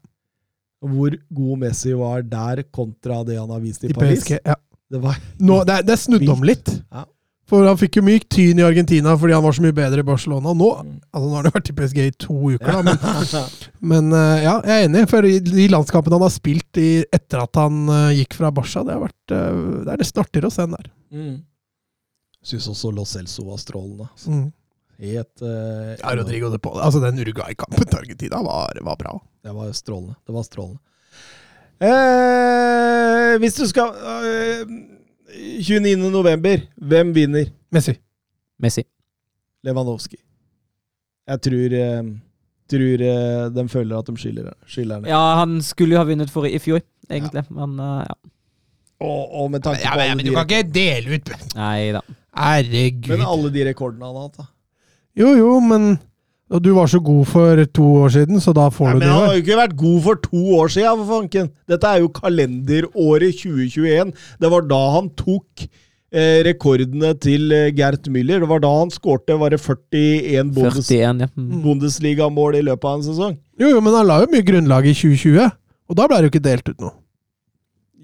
Hvor 0.84 1.14
god 1.34 1.60
Messi 1.64 1.94
var 1.98 2.22
der 2.28 2.64
kontra 2.72 3.24
det 3.26 3.38
han 3.40 3.50
har 3.50 3.62
vist 3.64 3.84
i, 3.84 3.92
I 3.92 3.96
Paris. 3.98 4.24
PSG. 4.24 4.40
Ja. 4.46 4.56
Det 4.88 5.00
var 5.04 5.18
Nå, 5.44 5.64
det, 5.68 5.82
er, 5.82 5.84
det 5.88 5.96
er 5.98 6.00
snudd 6.00 6.28
om 6.32 6.44
litt. 6.48 6.70
Ja. 6.94 7.04
For 7.48 7.64
han 7.64 7.78
fikk 7.80 7.98
jo 8.00 8.04
mye 8.04 8.20
tyn 8.28 8.60
i 8.60 8.64
Argentina 8.68 9.14
fordi 9.20 9.36
han 9.36 9.44
var 9.46 9.56
så 9.56 9.64
mye 9.64 9.76
bedre 9.76 10.04
i 10.04 10.08
Barcelona. 10.08 10.52
Nå, 10.56 10.70
Mm. 10.84 10.94
altså 11.16 11.28
nå 11.28 11.36
har 11.38 11.48
han 11.48 11.54
vært 11.56 11.70
i 11.72 11.76
PSG 11.78 12.00
i 12.04 12.12
to 12.20 12.36
uker, 12.54 12.72
da, 12.72 12.82
men, 12.84 12.98
men 13.92 14.10
eh, 14.20 14.44
ja, 14.44 14.56
jeg 14.68 14.76
er 14.84 14.88
enig. 14.90 15.04
For 15.12 15.28
i 15.28 15.38
de 15.44 15.68
landskampene 15.72 16.20
han 16.20 16.26
har 16.28 16.34
spilt 16.36 16.80
i, 16.84 16.90
etter 17.16 17.44
at 17.44 17.60
han 17.60 17.88
eh, 17.88 18.18
gikk 18.22 18.36
fra 18.40 18.52
Barca, 18.56 18.84
det 18.84 18.96
har 18.98 19.06
vært 19.06 19.36
eh, 19.36 19.62
Det 19.88 19.94
er 19.96 20.04
nesten 20.04 20.24
artigere 20.24 20.52
å 20.52 20.56
se 20.58 20.66
den 20.68 20.76
der. 20.76 20.90
Mm. 21.16 21.38
Syns 22.48 22.70
også 22.72 22.94
Lo 22.96 23.04
Celso 23.06 23.44
var 23.50 23.60
strålende. 23.60 24.08
altså. 24.12 24.32
Mm. 24.32 24.52
Helt 24.98 25.42
eh, 25.46 25.96
Ja, 26.00 26.14
Rodrigo 26.18 26.50
de 26.50 26.60
Paul. 26.60 26.80
Altså, 26.82 27.02
den 27.04 27.20
Uruguay-kampen 27.22 27.86
til 27.86 27.98
Argentina 28.00 28.40
var, 28.46 28.78
var 28.82 28.96
bra. 28.98 29.18
Det 29.44 29.54
var 29.56 29.72
strålende. 29.78 30.16
Det 30.26 30.36
var 30.36 30.46
strålende. 30.48 30.80
Eh, 31.78 33.36
hvis 33.44 33.60
du 33.60 33.68
skal 33.70 33.92
eh, 34.26 34.78
29. 35.62 35.98
november. 36.12 36.64
Hvem 36.76 37.14
vinner? 37.16 37.52
Messi. 37.74 37.94
Messi. 38.60 38.84
Lewandowski. 39.64 40.18
Jeg 41.28 41.42
tror, 41.44 41.76
eh, 41.76 42.10
tror 42.72 43.04
eh, 43.04 43.50
de 43.54 43.68
føler 43.70 43.98
at 43.98 44.08
de 44.08 44.18
skiller 44.18 45.02
ned. 45.02 45.10
Ja, 45.12 45.22
han 45.42 45.60
skulle 45.62 45.98
jo 45.98 46.02
ha 46.02 46.08
vunnet 46.08 46.32
for 46.32 46.48
i 46.48 46.58
fjor, 46.64 46.82
egentlig. 47.10 47.44
Men 47.52 47.76
uh, 47.80 48.06
ja. 48.08 48.16
Og, 48.98 49.24
og 49.44 49.52
med 49.54 49.62
tanke 49.62 49.84
Ja, 49.84 49.92
på 49.94 50.00
men, 50.02 50.08
ja, 50.10 50.16
men 50.18 50.26
du 50.26 50.32
kan 50.34 50.48
ikke 50.50 50.72
dele 50.74 51.18
ut 51.20 51.32
Nei 51.56 51.92
da. 51.94 52.02
Herregud. 52.38 53.12
men 53.14 53.26
alle 53.26 53.50
de 53.54 53.66
rekordene 53.70 54.06
han 54.10 54.16
har 54.18 54.28
hatt, 54.30 54.38
da. 54.42 54.48
Jo, 55.18 55.32
jo, 55.38 55.52
men 55.62 55.98
og 56.48 56.62
du 56.64 56.70
var 56.78 56.88
så 56.88 57.02
god 57.04 57.26
for 57.28 57.60
to 57.76 57.86
år 58.06 58.12
siden, 58.14 58.38
så 58.40 58.54
da 58.56 58.70
får 58.72 58.86
Nei, 58.88 58.94
du 58.94 59.00
men 59.00 59.04
det. 59.04 59.10
han 59.12 59.20
jo. 59.20 59.26
har 59.28 59.34
jo 59.36 59.42
ikke 59.44 59.58
vært 59.60 59.74
god 59.82 59.98
for 60.06 60.20
to 60.24 60.44
år 60.56 60.70
siden, 60.72 61.02
for 61.02 61.10
fanken. 61.18 61.50
Dette 61.68 61.90
er 61.92 62.00
jo 62.00 62.08
kalenderåret 62.16 63.36
2021. 63.42 64.14
Det 64.40 64.52
var 64.54 64.64
da 64.70 64.78
han 64.94 65.10
tok 65.20 65.66
eh, 65.66 66.38
rekordene 66.48 67.12
til 67.20 67.52
eh, 67.52 67.66
Gert 67.76 68.08
Müller. 68.08 68.40
Det 68.46 68.48
var 68.54 68.64
da 68.64 68.72
han 68.78 68.94
skårte 68.96 69.36
var 69.42 69.52
det 69.52 69.60
41 69.60 70.54
Bundes 70.56 70.88
41, 70.88 71.26
ja. 71.26 71.28
Mm. 71.36 71.58
Bundesligamål 71.66 72.62
i 72.62 72.64
løpet 72.70 72.88
av 72.94 73.02
en 73.02 73.06
sesong. 73.10 73.36
Jo, 73.60 73.74
jo, 73.76 73.82
men 73.84 73.98
han 74.00 74.08
la 74.08 74.22
jo 74.24 74.32
mye 74.32 74.48
grunnlag 74.48 74.88
i 74.88 74.96
2020, 74.96 75.52
og 75.92 76.00
da 76.00 76.08
ble 76.08 76.22
det 76.24 76.30
jo 76.30 76.34
ikke 76.38 76.46
delt 76.48 76.72
ut 76.72 76.80
noe. 76.88 76.96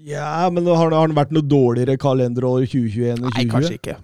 Ja, 0.04 0.50
men 0.52 0.66
har, 0.68 0.90
har 0.92 1.06
han 1.06 1.16
vært 1.16 1.32
noe 1.32 1.46
dårligere 1.48 1.96
kalenderår 2.00 2.66
2021 2.68 3.14
enn 3.14 3.22
2020? 3.24 3.36
Nei, 3.38 3.44
kanskje 3.52 3.78
ikke. 3.78 3.96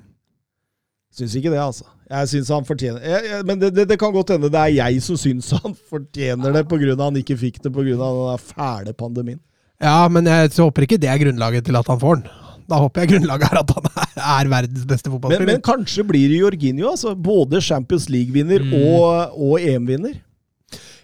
Syns 1.20 1.34
ikke 1.36 1.52
det, 1.52 1.60
altså. 1.60 1.84
Jeg 2.10 2.30
synes 2.32 2.48
han 2.50 2.64
fortjener 2.66 3.04
jeg, 3.06 3.26
jeg, 3.28 3.44
Men 3.46 3.60
det, 3.60 3.68
det, 3.76 3.84
det 3.92 3.96
kan 4.00 4.10
godt 4.14 4.32
hende 4.34 4.48
det 4.50 4.58
er 4.58 4.72
jeg 4.74 5.02
som 5.04 5.18
syns 5.20 5.50
han 5.62 5.76
fortjener 5.90 6.54
det 6.56 6.64
pga. 6.70 6.96
han 6.98 7.18
ikke 7.20 7.36
fikk 7.38 7.60
det 7.66 7.72
pga. 7.74 7.94
den 7.94 8.44
fæle 8.44 8.94
pandemien. 8.98 9.40
Ja, 9.80 10.08
men 10.12 10.26
jeg 10.28 10.52
så 10.52 10.66
håper 10.68 10.84
ikke 10.84 11.00
det 11.00 11.08
er 11.08 11.20
grunnlaget 11.22 11.64
til 11.68 11.76
at 11.78 11.88
han 11.88 12.00
får 12.00 12.20
den. 12.20 12.32
Da 12.70 12.78
håper 12.78 13.02
jeg 13.02 13.10
grunnlaget 13.14 13.50
er 13.50 13.60
at 13.62 13.70
han 13.76 13.86
er, 13.90 14.10
er 14.38 14.50
verdens 14.52 14.86
beste 14.88 15.10
Men, 15.10 15.46
men 15.48 15.62
kanskje 15.64 16.04
blir 16.06 16.28
det 16.30 16.40
Jorginho, 16.42 16.90
altså. 16.92 17.14
Både 17.16 17.60
Champions 17.60 18.08
League-vinner 18.12 18.62
Mm. 18.62 18.74
og, 18.76 19.38
og 19.40 19.60
EM-vinner. 19.60 20.18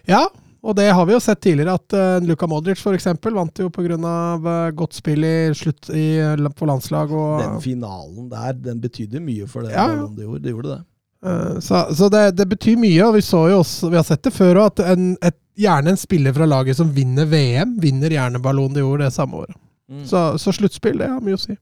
Ja, 0.07 0.25
og 0.61 0.75
det 0.75 0.87
har 0.89 1.05
vi 1.05 1.13
jo 1.13 1.21
sett 1.21 1.39
tidligere, 1.43 1.77
at 1.77 1.95
uh, 1.95 2.27
Luka 2.27 2.47
Modric 2.49 2.81
eksempel 2.97 3.35
vant 3.37 3.61
jo 3.61 3.69
pga. 3.73 3.97
Uh, 3.97 4.69
godt 4.75 4.97
spill 4.97 5.23
i 5.23 5.53
slutt 5.55 5.89
i, 5.93 6.19
på 6.57 6.67
landslag. 6.69 7.13
Og, 7.13 7.41
Den 7.43 7.61
finalen 7.63 8.29
der, 8.31 8.53
den 8.53 8.81
betydde 8.83 9.21
mye 9.23 9.47
for 9.49 9.67
det. 9.67 9.75
Ja, 9.75 9.85
ja. 9.85 9.95
Ballon 9.95 10.15
gjorde. 10.27 10.43
Det 10.43 10.55
gjorde 10.55 10.75
det. 10.75 10.81
Uh, 11.25 11.59
så 11.63 11.85
så 11.97 12.09
det, 12.13 12.23
det 12.37 12.47
betyr 12.49 12.77
mye, 12.79 13.05
og 13.05 13.17
vi 13.17 13.23
også, 13.55 13.89
vi 13.89 13.99
har 13.99 14.07
sett 14.07 14.23
det 14.25 14.33
før 14.33 14.63
òg, 14.63 14.73
at 14.73 14.95
en, 14.95 15.13
et, 15.21 15.37
gjerne 15.57 15.93
en 15.93 15.99
spiller 15.99 16.33
fra 16.33 16.45
laget 16.45 16.77
som 16.77 16.91
vinner 16.93 17.25
VM, 17.25 17.77
vinner 17.81 18.13
gjerne 18.13 18.41
Ballon 18.41 18.73
d'Or 18.73 18.99
det 19.01 19.13
samme 19.13 19.43
året. 19.43 19.55
Mm. 19.89 20.03
Så, 20.05 20.37
så 20.37 20.51
sluttspill, 20.51 20.99
det 20.99 21.09
har 21.09 21.23
mye 21.23 21.37
å 21.37 21.41
si. 21.41 21.55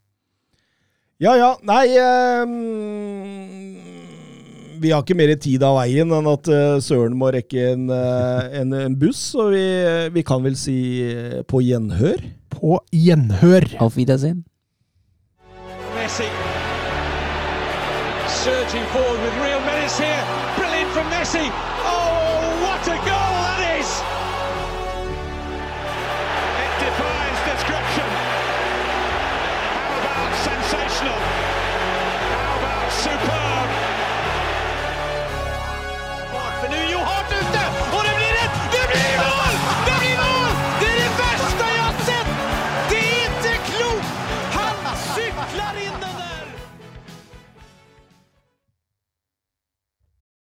Ja 1.24 1.32
ja, 1.40 1.54
nei 1.64 1.96
ehm, 1.96 3.85
Vi 4.82 4.92
har 4.92 5.04
ikke 5.04 5.18
mer 5.18 5.32
tid 5.42 5.64
av 5.64 5.78
veien 5.80 6.12
enn 6.16 6.28
at 6.30 6.50
eh, 6.52 6.80
Søren 6.84 7.16
må 7.20 7.30
rekke 7.34 7.72
en, 7.74 7.88
eh, 7.94 8.58
en, 8.62 8.74
en 8.88 8.98
buss, 9.00 9.22
og 9.40 9.54
vi, 9.56 9.64
vi 10.16 10.24
kan 10.26 10.44
vel 10.44 10.58
si 10.60 10.78
eh, 11.06 11.40
på 11.48 11.62
gjenhør. 11.64 12.24
På 12.52 12.80
gjenhør. 12.92 13.68
Auf 13.84 13.98
Wiedersehen. 14.00 14.44
Messi. 15.96 16.28
Surging 18.28 18.86
forward 18.94 19.20
with 19.24 19.36
real 19.42 19.64
menace 19.66 19.98
here. 19.98 20.24
Brilliant 20.58 20.92
from 20.92 21.08
Messi. 21.10 21.48